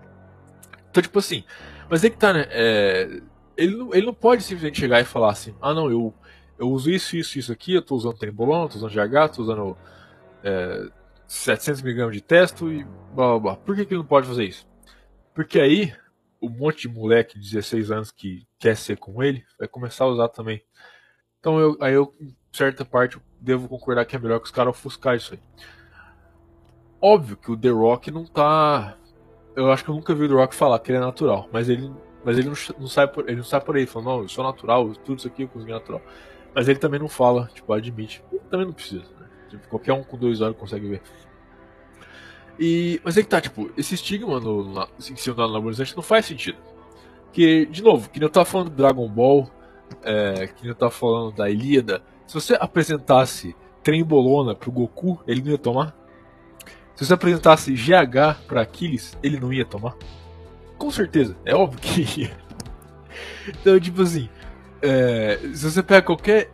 Então, 0.91 1.03
tipo 1.03 1.19
assim, 1.19 1.43
mas 1.89 2.05
é 2.05 2.11
que 2.11 2.17
tá, 2.17 2.33
né? 2.33 2.47
É, 2.51 3.21
ele, 3.57 3.77
não, 3.77 3.95
ele 3.95 4.07
não 4.07 4.15
pode 4.15 4.43
simplesmente 4.43 4.81
chegar 4.81 5.01
e 5.01 5.05
falar 5.05 5.31
assim: 5.31 5.55
ah, 5.61 5.75
não, 5.75 5.91
eu, 5.91 6.13
eu 6.59 6.71
uso 6.71 6.91
isso, 6.91 7.17
isso, 7.17 7.39
isso 7.39 7.53
aqui, 7.53 7.75
eu 7.75 7.83
tô 7.83 7.95
usando 7.97 8.19
trembolona, 8.19 8.69
tô 8.69 8.77
usando 8.77 8.93
GH, 8.93 9.35
tô 9.35 9.43
usando 9.43 9.77
é, 10.43 10.89
700mg 11.29 12.11
de 12.11 12.21
testo 12.21 12.71
e 12.73 12.85
blá 13.15 13.31
blá 13.31 13.39
blá. 13.39 13.57
Por 13.57 13.75
que, 13.75 13.85
que 13.85 13.95
ele 13.95 14.01
não 14.01 14.07
pode 14.07 14.27
fazer 14.27 14.45
isso? 14.45 14.67
Porque 15.35 15.61
aí 15.61 15.93
um 16.41 16.49
monte 16.49 16.83
de 16.83 16.95
moleque 16.95 17.39
de 17.39 17.51
16 17.51 17.91
anos 17.91 18.11
que 18.11 18.47
quer 18.59 18.77
ser 18.77 18.99
com 18.99 19.23
ele 19.23 19.45
vai 19.59 19.69
começar 19.69 20.05
a 20.05 20.09
usar 20.09 20.29
também. 20.29 20.63
Então 21.41 21.59
eu, 21.59 21.77
aí 21.81 21.95
eu, 21.95 22.15
em 22.21 22.35
certa 22.53 22.85
parte, 22.85 23.21
devo 23.41 23.69
concordar 23.69 24.05
que 24.05 24.17
é 24.17 24.19
melhor 24.19 24.39
que 24.39 24.47
os 24.47 24.51
caras 24.51 24.71
ofuscar 24.71 25.17
isso 25.17 25.35
aí. 25.35 25.41
Óbvio 27.01 27.37
que 27.37 27.51
o 27.51 27.57
The 27.57 27.69
Rock 27.69 28.11
não 28.11 28.25
tá. 28.25 28.97
Eu 29.55 29.71
acho 29.71 29.85
que 29.85 29.91
eu 29.91 29.95
nunca 29.95 30.15
vi 30.15 30.25
o 30.25 30.29
The 30.29 30.35
Rock 30.35 30.55
falar 30.55 30.79
que 30.81 30.91
ele 30.91 30.99
é 30.99 31.01
natural, 31.01 31.49
mas 31.53 31.69
ele, 31.69 31.93
mas 32.27 32.37
ele 32.37 32.49
não, 32.49 32.57
não 32.81 32.89
sai 32.89 33.07
por 33.07 33.29
ele 33.29 33.37
não 33.37 33.45
sai 33.45 33.61
por 33.61 33.77
aí 33.77 33.87
falando, 33.87 34.09
não, 34.09 34.23
eu 34.23 34.29
sou 34.29 34.43
natural, 34.43 34.93
tudo 35.05 35.19
isso 35.19 35.29
aqui 35.29 35.43
eu 35.43 35.49
cozinho 35.49 35.75
natural. 35.75 36.03
Mas 36.53 36.69
ele 36.69 36.81
também 36.81 36.99
não 36.99 37.09
fala, 37.09 37.49
tipo, 37.55 37.73
admite. 37.73 38.21
Ele 38.33 38.43
também 38.51 38.67
não 38.67 38.73
precisa. 38.73 39.05
Tipo, 39.49 39.69
qualquer 39.69 39.93
um 39.93 40.03
com 40.03 40.17
dois 40.17 40.41
olhos 40.41 40.57
consegue 40.57 40.89
ver. 40.89 41.03
E, 42.59 43.01
mas 43.05 43.17
é 43.17 43.23
que 43.23 43.29
tá, 43.29 43.41
tipo, 43.41 43.71
esse 43.77 43.95
estigma 43.95 44.41
no, 44.41 44.75
na, 44.75 44.89
em 44.99 45.15
cima 45.15 45.37
do 45.37 45.49
não 45.49 46.03
faz 46.03 46.27
sentido. 46.27 46.59
Que, 47.33 47.67
de 47.67 47.81
novo, 47.81 48.11
que 48.11 48.19
nem 48.19 48.27
eu 48.27 48.33
tava 48.33 48.47
falando 48.47 48.71
do 48.71 48.77
Dragon 48.77 49.09
Ball, 49.09 49.49
é, 50.03 50.49
que 50.49 50.63
nem 50.63 50.71
eu 50.71 50.75
tava 50.75 50.91
falando 50.91 51.37
da 51.37 51.49
Ilíada, 51.49 52.03
se 52.27 52.35
você 52.35 52.57
apresentasse 52.59 53.55
Trembolona 53.85 54.53
pro 54.53 54.73
Goku, 54.73 55.21
ele 55.29 55.43
não 55.43 55.53
ia 55.53 55.59
tomar? 55.59 55.95
Se 56.97 57.07
você 57.07 57.15
apresentasse 57.15 57.73
GH 57.73 58.47
pra 58.49 58.63
Aquiles, 58.63 59.17
ele 59.23 59.39
não 59.39 59.53
ia 59.53 59.65
tomar? 59.65 59.95
Com 60.79 60.91
certeza, 60.91 61.37
é 61.45 61.55
óbvio 61.55 61.81
que 61.81 62.21
ia. 62.21 62.37
Então, 63.49 63.79
tipo 63.81 64.03
assim, 64.03 64.29
é, 64.83 65.39
se 65.55 65.71
você 65.71 65.83
pega 65.83 66.03
qualquer 66.03 66.51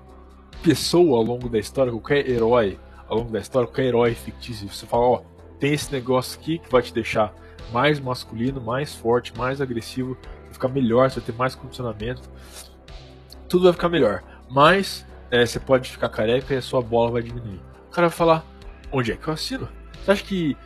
pessoa 0.63 1.19
ao 1.19 1.23
longo 1.23 1.49
da 1.49 1.59
história, 1.59 1.91
qualquer 1.91 2.29
herói 2.29 2.79
ao 3.09 3.19
longo 3.19 3.33
da 3.33 3.41
história, 3.41 3.67
qualquer 3.67 3.87
herói 3.87 4.15
fictício, 4.15 4.69
você 4.69 4.87
fala, 4.87 5.03
ó, 5.03 5.23
tem 5.59 5.73
esse 5.73 5.93
negócio 5.93 6.39
aqui 6.41 6.59
que 6.59 6.71
vai 6.71 6.83
te 6.83 6.95
deixar 6.95 7.35
mais 7.73 7.99
masculino, 7.99 8.61
mais 8.61 8.95
forte, 8.95 9.37
mais 9.37 9.61
agressivo, 9.61 10.17
vai 10.45 10.53
ficar 10.53 10.69
melhor, 10.69 11.11
você 11.11 11.21
vai 11.21 11.27
ter 11.27 11.35
mais 11.37 11.55
condicionamento, 11.55 12.23
tudo 13.49 13.65
vai 13.65 13.73
ficar 13.73 13.89
melhor. 13.89 14.23
Mas 14.51 15.07
é, 15.31 15.45
você 15.45 15.59
pode 15.59 15.91
ficar 15.91 16.09
careca 16.09 16.55
e 16.55 16.57
a 16.57 16.63
sua 16.63 16.83
bola 16.83 17.13
vai 17.13 17.23
diminuir. 17.23 17.61
O 17.89 17.91
cara 17.91 18.09
vai 18.09 18.17
falar, 18.17 18.45
onde 18.91 19.13
é 19.13 19.17
que 19.17 19.27
eu 19.27 19.35
assino? 19.35 19.69
Você 20.03 20.11
acha 20.11 20.25
que 20.25 20.57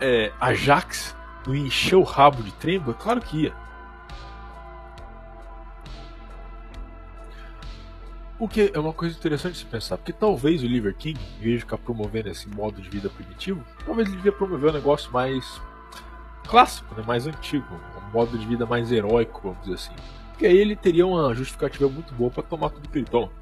é, 0.00 0.32
Ajax 0.40 1.16
não 1.48 1.56
encheu 1.56 2.00
o 2.00 2.04
rabo 2.04 2.42
de 2.42 2.52
trembo? 2.52 2.92
Claro 2.94 3.20
que 3.20 3.44
ia. 3.44 3.54
O 8.38 8.46
que 8.46 8.70
é 8.72 8.78
uma 8.78 8.92
coisa 8.92 9.16
interessante 9.16 9.54
de 9.54 9.58
se 9.58 9.64
pensar, 9.64 9.96
porque 9.96 10.12
talvez 10.12 10.62
o 10.62 10.66
Liver 10.66 10.94
King, 10.94 11.18
em 11.40 11.42
vez 11.42 11.54
de 11.54 11.60
ficar 11.60 11.78
promovendo 11.78 12.28
esse 12.28 12.48
modo 12.48 12.80
de 12.80 12.88
vida 12.88 13.10
primitivo, 13.10 13.64
talvez 13.84 14.06
ele 14.06 14.16
devia 14.16 14.30
promover 14.30 14.70
um 14.70 14.74
negócio 14.74 15.10
mais 15.10 15.60
clássico, 16.46 16.94
né, 16.94 17.02
mais 17.04 17.26
antigo, 17.26 17.66
um 17.96 18.12
modo 18.12 18.38
de 18.38 18.46
vida 18.46 18.64
mais 18.64 18.92
heróico, 18.92 19.40
vamos 19.42 19.58
dizer 19.62 19.74
assim. 19.74 19.94
Porque 20.30 20.46
aí 20.46 20.56
ele 20.56 20.76
teria 20.76 21.04
uma 21.04 21.34
justificativa 21.34 21.88
muito 21.88 22.14
boa 22.14 22.30
para 22.30 22.44
tomar 22.44 22.70
tudo 22.70 22.88
que 22.88 22.98
ele 22.98 23.06
toma. 23.06 23.32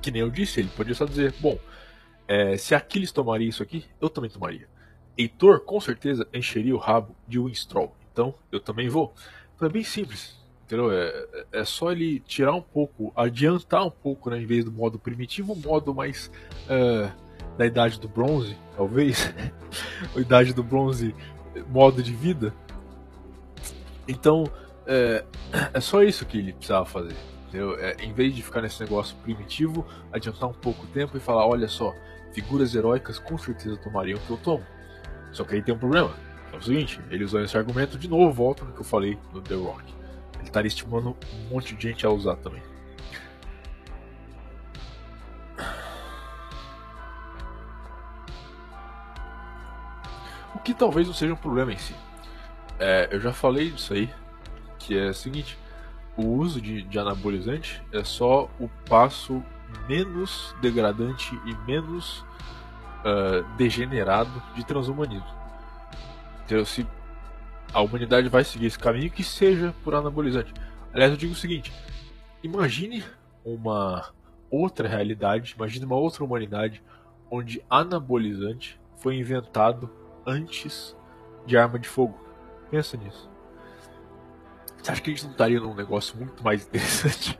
Que 0.00 0.12
nem 0.12 0.20
eu 0.20 0.30
disse, 0.30 0.60
ele 0.60 0.68
podia 0.76 0.94
só 0.94 1.04
dizer: 1.04 1.34
bom, 1.40 1.58
é, 2.28 2.56
se 2.56 2.76
Aquiles 2.76 3.10
tomaria 3.10 3.48
isso 3.48 3.62
aqui, 3.62 3.84
eu 4.00 4.08
também 4.08 4.30
tomaria. 4.30 4.68
Heitor 5.16 5.60
com 5.60 5.80
certeza 5.80 6.26
encheria 6.32 6.74
o 6.74 6.78
rabo 6.78 7.14
de 7.26 7.38
Winstrol, 7.38 7.94
então 8.12 8.34
eu 8.50 8.60
também 8.60 8.88
vou. 8.88 9.14
Então 9.54 9.68
é 9.68 9.70
bem 9.70 9.84
simples. 9.84 10.42
Entendeu? 10.64 10.90
É, 10.90 11.44
é 11.52 11.64
só 11.64 11.92
ele 11.92 12.20
tirar 12.20 12.54
um 12.54 12.62
pouco, 12.62 13.12
adiantar 13.14 13.86
um 13.86 13.90
pouco, 13.90 14.30
né, 14.30 14.40
em 14.40 14.46
vez 14.46 14.64
do 14.64 14.72
modo 14.72 14.98
primitivo, 14.98 15.52
o 15.52 15.56
modo 15.56 15.94
mais 15.94 16.30
uh, 16.64 17.12
da 17.58 17.66
idade 17.66 18.00
do 18.00 18.08
bronze, 18.08 18.56
talvez. 18.74 19.32
a 20.16 20.18
idade 20.18 20.54
do 20.54 20.62
bronze, 20.62 21.14
modo 21.68 22.02
de 22.02 22.14
vida. 22.14 22.54
Então, 24.08 24.44
é, 24.86 25.24
é 25.72 25.80
só 25.80 26.02
isso 26.02 26.24
que 26.24 26.38
ele 26.38 26.52
precisava 26.52 26.84
fazer. 26.86 27.16
É, 27.78 28.04
em 28.04 28.12
vez 28.12 28.34
de 28.34 28.42
ficar 28.42 28.60
nesse 28.60 28.80
negócio 28.80 29.14
primitivo, 29.22 29.86
adiantar 30.12 30.48
um 30.48 30.54
pouco 30.54 30.84
o 30.84 30.88
tempo 30.88 31.16
e 31.16 31.20
falar: 31.20 31.46
olha 31.46 31.68
só, 31.68 31.94
figuras 32.32 32.74
heróicas 32.74 33.18
com 33.18 33.38
certeza 33.38 33.76
tomariam 33.76 34.18
o 34.18 34.22
que 34.22 34.30
eu 34.30 34.36
tomo. 34.38 34.64
Só 35.34 35.44
que 35.44 35.54
aí 35.54 35.62
tem 35.62 35.74
um 35.74 35.78
problema. 35.78 36.14
É 36.50 36.56
o 36.56 36.62
seguinte, 36.62 36.98
ele 37.10 37.24
usou 37.24 37.42
esse 37.42 37.56
argumento 37.58 37.98
de 37.98 38.08
novo, 38.08 38.32
volta 38.32 38.64
no 38.64 38.72
que 38.72 38.80
eu 38.80 38.84
falei 38.84 39.18
no 39.32 39.42
The 39.42 39.54
Rock 39.54 39.94
ele 40.44 40.48
estaria 40.48 40.68
estimulando 40.68 41.16
um 41.32 41.48
monte 41.48 41.74
de 41.74 41.88
gente 41.88 42.06
a 42.06 42.10
usar 42.10 42.36
também. 42.36 42.62
O 50.54 50.58
que 50.58 50.74
talvez 50.74 51.06
não 51.06 51.14
seja 51.14 51.32
um 51.32 51.36
problema 51.36 51.72
em 51.72 51.78
si. 51.78 51.94
É, 52.78 53.08
eu 53.10 53.20
já 53.20 53.32
falei 53.32 53.70
disso 53.70 53.94
aí, 53.94 54.12
que 54.78 54.96
é 54.96 55.08
o 55.08 55.14
seguinte: 55.14 55.58
o 56.16 56.26
uso 56.26 56.60
de, 56.60 56.82
de 56.82 56.98
anabolizante 56.98 57.82
é 57.92 58.04
só 58.04 58.48
o 58.60 58.68
passo 58.88 59.42
menos 59.88 60.54
degradante 60.60 61.34
e 61.44 61.54
menos 61.66 62.24
uh, 63.04 63.44
degenerado 63.56 64.42
de 64.54 64.64
transhumanismo. 64.64 65.26
Então, 66.44 66.64
se 66.64 66.86
a 67.72 67.80
humanidade 67.80 68.28
vai 68.28 68.44
seguir 68.44 68.66
esse 68.66 68.78
caminho 68.78 69.10
que 69.10 69.24
seja 69.24 69.74
por 69.82 69.94
anabolizante. 69.94 70.54
Aliás, 70.92 71.10
eu 71.10 71.16
digo 71.16 71.32
o 71.32 71.36
seguinte: 71.36 71.72
imagine 72.42 73.04
uma 73.44 74.12
outra 74.50 74.88
realidade, 74.88 75.54
imagine 75.56 75.84
uma 75.84 75.96
outra 75.96 76.22
humanidade 76.22 76.82
onde 77.30 77.64
anabolizante 77.68 78.80
foi 78.96 79.16
inventado 79.16 79.90
antes 80.24 80.96
de 81.44 81.56
arma 81.56 81.78
de 81.78 81.88
fogo. 81.88 82.18
Pensa 82.70 82.96
nisso. 82.96 83.28
Você 84.80 84.92
acha 84.92 85.00
que 85.00 85.10
a 85.10 85.14
gente 85.14 85.24
não 85.24 85.32
estaria 85.32 85.60
num 85.60 85.74
negócio 85.74 86.16
muito 86.16 86.44
mais 86.44 86.62
interessante? 86.66 87.38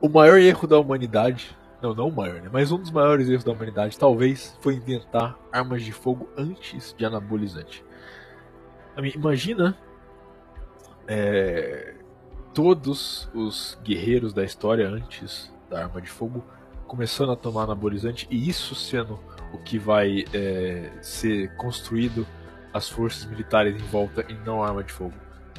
O 0.00 0.08
maior 0.08 0.38
erro 0.38 0.68
da 0.68 0.78
humanidade, 0.78 1.56
não, 1.82 1.94
não 1.94 2.08
o 2.08 2.14
maior, 2.14 2.40
né? 2.40 2.48
Mas 2.52 2.72
um 2.72 2.78
dos 2.78 2.90
maiores 2.90 3.28
erros 3.28 3.44
da 3.44 3.52
humanidade, 3.52 3.98
talvez, 3.98 4.56
foi 4.60 4.74
inventar 4.74 5.38
armas 5.52 5.82
de 5.82 5.92
fogo 5.92 6.28
antes 6.36 6.94
de 6.96 7.04
anabolizante. 7.04 7.84
Imagina 9.14 9.76
é, 11.06 11.94
todos 12.54 13.28
os 13.34 13.78
guerreiros 13.84 14.32
da 14.32 14.42
história 14.42 14.88
antes 14.88 15.52
da 15.68 15.84
arma 15.84 16.00
de 16.00 16.08
fogo 16.08 16.42
começando 16.86 17.32
a 17.32 17.36
tomar 17.36 17.64
anabolizante 17.64 18.26
e 18.30 18.48
isso 18.48 18.74
sendo 18.74 19.18
o 19.52 19.58
que 19.58 19.78
vai 19.78 20.24
é, 20.32 20.90
ser 21.02 21.54
construído 21.56 22.26
as 22.72 22.88
forças 22.88 23.24
militares 23.26 23.74
em 23.74 23.84
volta 23.86 24.24
e 24.28 24.34
não 24.34 24.62
arma 24.62 24.82
de 24.82 24.92
fogo. 24.92 25.14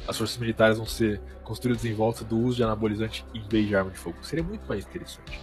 As 0.06 0.16
forças 0.16 0.36
militares 0.38 0.78
vão 0.78 0.86
ser 0.86 1.20
construídas 1.44 1.84
em 1.84 1.92
volta 1.92 2.24
do 2.24 2.38
uso 2.38 2.56
de 2.56 2.62
anabolizante 2.62 3.24
em 3.34 3.46
vez 3.46 3.68
de 3.68 3.76
arma 3.76 3.90
de 3.90 3.98
fogo. 3.98 4.16
Seria 4.22 4.44
muito 4.44 4.66
mais 4.66 4.84
interessante. 4.84 5.40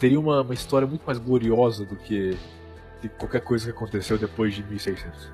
Teria 0.00 0.18
uma, 0.18 0.40
uma 0.40 0.54
história 0.54 0.88
muito 0.88 1.04
mais 1.04 1.18
gloriosa 1.18 1.84
do 1.84 1.94
que 1.94 2.36
de 3.02 3.08
qualquer 3.10 3.42
coisa 3.42 3.66
que 3.66 3.76
aconteceu 3.76 4.16
depois 4.16 4.54
de 4.54 4.62
1600. 4.64 5.30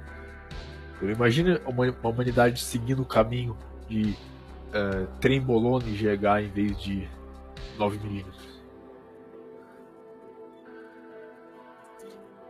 Imagina 1.03 1.61
uma, 1.65 1.89
uma 1.89 2.11
humanidade 2.11 2.61
seguindo 2.61 3.03
o 3.03 3.05
caminho 3.05 3.57
de 3.89 4.11
uh, 4.11 5.07
trembolona 5.21 5.87
e 5.87 5.93
GH 5.93 6.43
em 6.43 6.51
vez 6.51 6.81
de 6.81 7.09
9mm. 7.79 8.25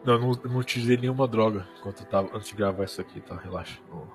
Não, 0.03 0.19
não, 0.19 0.33
não 0.45 0.57
utilizei 0.57 0.97
nenhuma 0.97 1.29
droga 1.29 1.67
enquanto 1.79 2.01
eu 2.01 2.07
tava, 2.07 2.35
antes 2.35 2.49
de 2.49 2.55
gravar 2.55 2.85
isso 2.85 3.01
aqui, 3.01 3.21
tá? 3.21 3.37
Relaxa. 3.37 3.79
Não... 3.91 4.09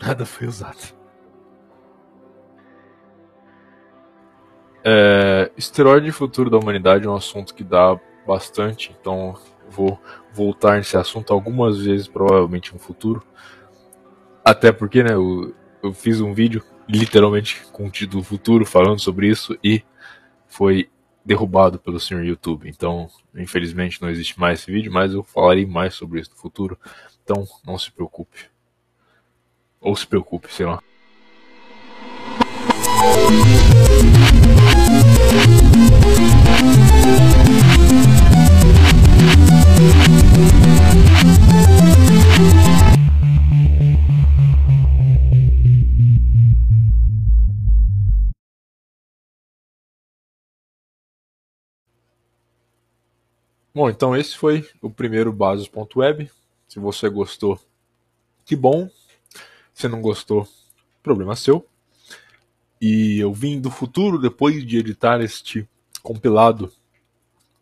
Nada 0.06 0.26
foi 0.26 0.46
usado. 0.46 1.03
É, 4.86 5.50
esteroide 5.56 6.12
futuro 6.12 6.50
da 6.50 6.58
humanidade 6.58 7.06
é 7.06 7.10
um 7.10 7.16
assunto 7.16 7.54
que 7.54 7.64
dá 7.64 7.98
bastante, 8.26 8.94
então 9.00 9.34
vou 9.70 9.98
voltar 10.32 10.76
nesse 10.76 10.96
assunto 10.96 11.32
algumas 11.32 11.78
vezes, 11.78 12.06
provavelmente 12.06 12.72
no 12.72 12.78
futuro. 12.78 13.22
Até 14.44 14.72
porque, 14.72 15.02
né, 15.02 15.14
eu, 15.14 15.54
eu 15.82 15.92
fiz 15.94 16.20
um 16.20 16.34
vídeo, 16.34 16.62
literalmente, 16.86 17.64
com 17.72 17.86
o 17.86 17.90
título 17.90 18.22
Futuro, 18.22 18.66
falando 18.66 19.00
sobre 19.00 19.28
isso 19.28 19.58
e 19.64 19.82
foi 20.46 20.90
derrubado 21.24 21.78
pelo 21.78 21.98
senhor 21.98 22.22
YouTube. 22.22 22.68
Então, 22.68 23.08
infelizmente, 23.34 24.02
não 24.02 24.10
existe 24.10 24.38
mais 24.38 24.60
esse 24.60 24.70
vídeo, 24.70 24.92
mas 24.92 25.14
eu 25.14 25.22
falarei 25.22 25.64
mais 25.64 25.94
sobre 25.94 26.20
isso 26.20 26.30
no 26.30 26.36
futuro. 26.36 26.78
Então, 27.22 27.46
não 27.66 27.78
se 27.78 27.90
preocupe. 27.90 28.50
Ou 29.80 29.96
se 29.96 30.06
preocupe, 30.06 30.52
sei 30.52 30.66
lá. 30.66 30.82
Bom, 53.76 53.90
então 53.90 54.14
esse 54.14 54.36
foi 54.36 54.64
o 54.80 54.88
primeiro 54.88 55.32
Basos.web. 55.32 56.30
Se 56.68 56.78
você 56.78 57.08
gostou, 57.08 57.60
que 58.44 58.54
bom. 58.54 58.88
Se 59.72 59.88
não 59.88 60.00
gostou, 60.00 60.46
problema 61.02 61.34
seu. 61.34 61.66
E 62.80 63.18
eu 63.18 63.32
vim 63.32 63.60
do 63.60 63.72
futuro 63.72 64.16
depois 64.16 64.64
de 64.64 64.78
editar 64.78 65.20
este 65.20 65.68
compilado 66.04 66.72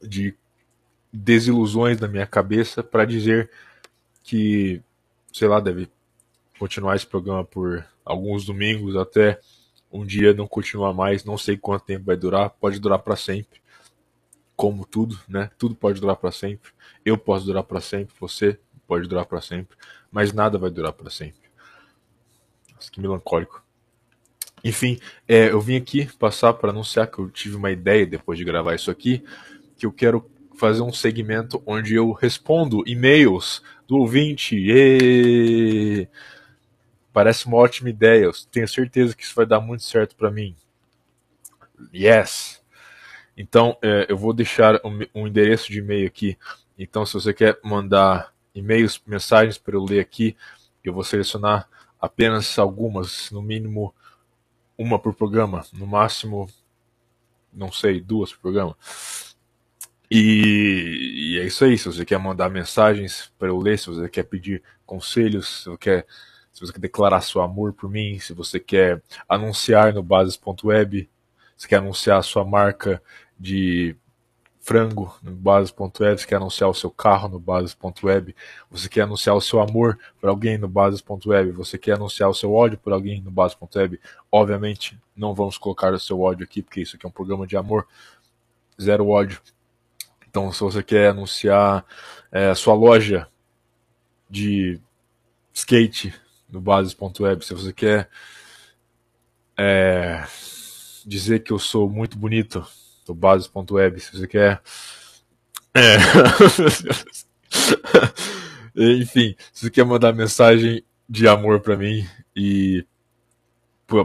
de 0.03 0.35
desilusões 1.11 1.99
na 1.99 2.09
minha 2.09 2.27
cabeça 2.27 2.83
para 2.83 3.07
dizer 3.07 3.51
que, 4.23 4.83
sei 5.33 5.49
lá, 5.49 5.61
deve 5.61 5.89
continuar 6.59 6.95
esse 6.95 7.07
programa 7.07 7.43
por 7.43 7.87
alguns 8.05 8.45
domingos 8.45 8.97
até 8.97 9.41
um 9.91 10.05
dia 10.05 10.35
não 10.35 10.47
continuar 10.47 10.93
mais, 10.93 11.25
não 11.25 11.39
sei 11.39 11.57
quanto 11.57 11.87
tempo 11.87 12.05
vai 12.05 12.17
durar, 12.19 12.51
pode 12.51 12.79
durar 12.79 12.99
para 12.99 13.17
sempre 13.17 13.62
como 14.63 14.87
tudo, 14.87 15.19
né? 15.27 15.51
Tudo 15.59 15.75
pode 15.75 16.01
durar 16.01 16.15
para 16.15 16.31
sempre. 16.31 16.71
Eu 17.05 17.19
posso 17.19 17.45
durar 17.45 17.65
para 17.65 17.81
sempre, 17.81 18.15
você 18.21 18.57
pode 18.87 19.09
durar 19.09 19.27
para 19.27 19.41
sempre, 19.41 19.77
mas 20.09 20.33
nada 20.33 20.57
vai 20.57 20.71
durar 20.71 20.93
para 20.93 21.11
sempre. 21.11 21.51
Nossa, 22.73 22.89
que 22.89 23.01
melancólico. 23.01 23.61
Enfim, 24.63 25.01
é, 25.27 25.51
eu 25.51 25.61
vim 25.61 25.75
aqui 25.75 26.07
passar 26.17 26.53
para 26.53 26.71
anunciar 26.71 27.09
que 27.09 27.19
eu 27.19 27.29
tive 27.29 27.57
uma 27.57 27.73
ideia 27.73 28.07
depois 28.07 28.39
de 28.39 28.45
gravar 28.45 28.77
isso 28.77 28.89
aqui, 28.89 29.25
que 29.77 29.85
eu 29.85 29.91
quero 29.91 30.31
fazer 30.57 30.83
um 30.83 30.93
segmento 30.93 31.61
onde 31.67 31.97
eu 31.97 32.13
respondo 32.13 32.85
e-mails 32.87 33.65
do 33.89 33.97
ouvinte. 33.97 34.57
Parece 37.13 37.47
uma 37.47 37.57
ótima 37.57 37.91
ideia. 37.91 38.27
Eu 38.27 38.33
tenho 38.49 38.69
certeza 38.69 39.13
que 39.17 39.25
isso 39.25 39.35
vai 39.35 39.45
dar 39.45 39.59
muito 39.59 39.83
certo 39.83 40.15
para 40.15 40.31
mim. 40.31 40.55
Yes. 41.93 42.62
Então, 43.37 43.77
é, 43.83 44.07
eu 44.09 44.17
vou 44.17 44.33
deixar 44.33 44.81
um, 44.85 44.99
um 45.15 45.27
endereço 45.27 45.71
de 45.71 45.79
e-mail 45.79 46.07
aqui. 46.07 46.39
Então, 46.79 47.07
se 47.07 47.15
você 47.15 47.33
quer 47.33 47.59
mandar 47.63 48.33
e-mails, 48.55 49.01
mensagens 49.07 49.59
para 49.59 49.77
eu 49.77 49.85
ler 49.85 50.01
aqui, 50.01 50.37
eu 50.85 50.93
vou 50.93 51.05
selecionar 51.05 51.69
apenas 52.01 52.59
algumas, 52.59 53.31
no 53.31 53.41
mínimo 53.41 53.95
uma 54.77 54.99
por 54.99 55.15
programa, 55.15 55.65
no 55.73 55.87
máximo, 55.87 56.49
não 57.53 57.71
sei, 57.71 58.01
duas 58.01 58.33
por 58.33 58.41
programa. 58.41 58.77
E, 60.11 61.37
e, 61.37 61.41
é 61.41 61.45
isso 61.47 61.65
aí. 61.65 61.79
Se 61.79 61.87
você 61.87 62.05
quer 62.05 62.19
mandar 62.19 62.51
mensagens 62.51 63.33
para 63.39 63.49
eu 63.49 63.59
ler, 63.59 63.79
se 63.79 63.87
você 63.87 64.09
quer 64.09 64.25
pedir 64.25 64.63
conselhos, 64.85 65.63
se 65.63 65.71
você 65.71 65.79
quer, 65.79 66.07
se 66.53 66.61
você 66.61 66.73
quer 66.73 66.81
declarar 66.81 67.21
seu 67.23 67.41
amor 67.41 67.73
por 67.73 67.89
mim, 67.89 68.19
se 68.19 68.35
você 68.35 68.61
quer 68.61 69.03
anunciar 69.29 69.95
no 69.95 70.03
bases.web, 70.03 71.09
se 71.57 71.69
quer 71.69 71.77
anunciar 71.77 72.23
sua 72.25 72.45
marca 72.45 73.03
de 73.43 73.97
frango 74.61 75.19
no 75.21 75.33
bases.web, 75.33 76.21
você 76.21 76.27
quer 76.27 76.37
anunciar 76.37 76.71
o 76.71 76.75
seu 76.75 76.89
carro 76.89 77.29
no 77.29 77.41
bases.web, 77.41 78.37
você 78.71 78.89
quer 78.89 79.03
anunciar 79.03 79.35
o 79.35 79.41
seu 79.41 79.61
amor 79.61 79.99
por 80.21 80.29
alguém 80.29 80.57
no 80.57 80.69
bases.web, 80.69 81.51
você 81.51 81.77
quer 81.77 81.95
anunciar 81.95 82.31
o 82.31 82.35
seu 82.35 82.55
ódio 82.55 82.79
por 82.79 82.93
alguém 82.93 83.21
no 83.21 83.33
bases.web, 83.33 84.01
obviamente 84.31 84.97
não 85.17 85.35
vamos 85.35 85.59
colocar 85.59 85.93
o 85.93 85.99
seu 85.99 86.21
ódio 86.21 86.45
aqui, 86.45 86.63
porque 86.63 86.81
isso 86.81 86.95
aqui 86.95 87.05
é 87.05 87.09
um 87.09 87.13
programa 87.13 87.45
de 87.45 87.57
amor, 87.57 87.89
zero 88.81 89.09
ódio. 89.09 89.41
Então, 90.31 90.53
se 90.53 90.61
você 90.61 90.81
quer 90.81 91.11
anunciar 91.11 91.85
é, 92.31 92.51
a 92.51 92.55
sua 92.55 92.75
loja 92.75 93.29
de 94.31 94.81
skate 95.53 96.15
no 96.49 96.61
bases.web, 96.61 97.45
se 97.45 97.53
você 97.53 97.73
quer 97.73 98.09
é, 99.59 100.25
dizer 101.05 101.41
que 101.41 101.53
eu 101.53 101.59
sou 101.59 101.91
muito 101.91 102.17
bonito 102.17 102.65
do 103.07 103.15
se 104.01 104.13
você 104.13 104.27
quer. 104.27 104.61
É. 105.75 105.97
Enfim, 109.01 109.35
se 109.53 109.65
você 109.65 109.71
quer 109.71 109.85
mandar 109.85 110.13
mensagem 110.13 110.85
de 111.09 111.29
amor 111.29 111.61
para 111.61 111.77
mim 111.77 112.05
e 112.35 112.85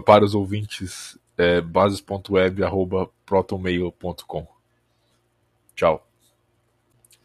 para 0.06 0.26
os 0.26 0.36
ouvintes, 0.36 1.18
é 1.38 1.62
bases.web.protonmail.com. 1.62 4.48
Tchau. 5.76 6.06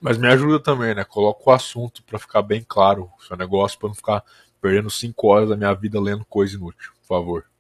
Mas 0.01 0.16
me 0.19 0.28
ajuda 0.28 0.61
também, 0.61 0.94
né? 0.94 1.05
Coloca 1.05 1.43
o 1.47 1.53
assunto 1.53 2.03
para 2.05 2.19
ficar 2.19 2.43
bem 2.43 2.65
claro 2.66 3.11
o 3.19 3.23
seu 3.24 3.36
negócio, 3.36 3.78
para 3.78 3.89
não 3.89 3.94
ficar 3.94 4.24
perdendo 4.61 4.90
5 4.90 5.27
horas 5.27 5.49
da 5.49 5.57
minha 5.57 5.73
vida 5.74 6.01
lendo 6.01 6.24
coisa 6.24 6.57
inútil, 6.57 6.93
por 7.01 7.07
favor. 7.07 7.52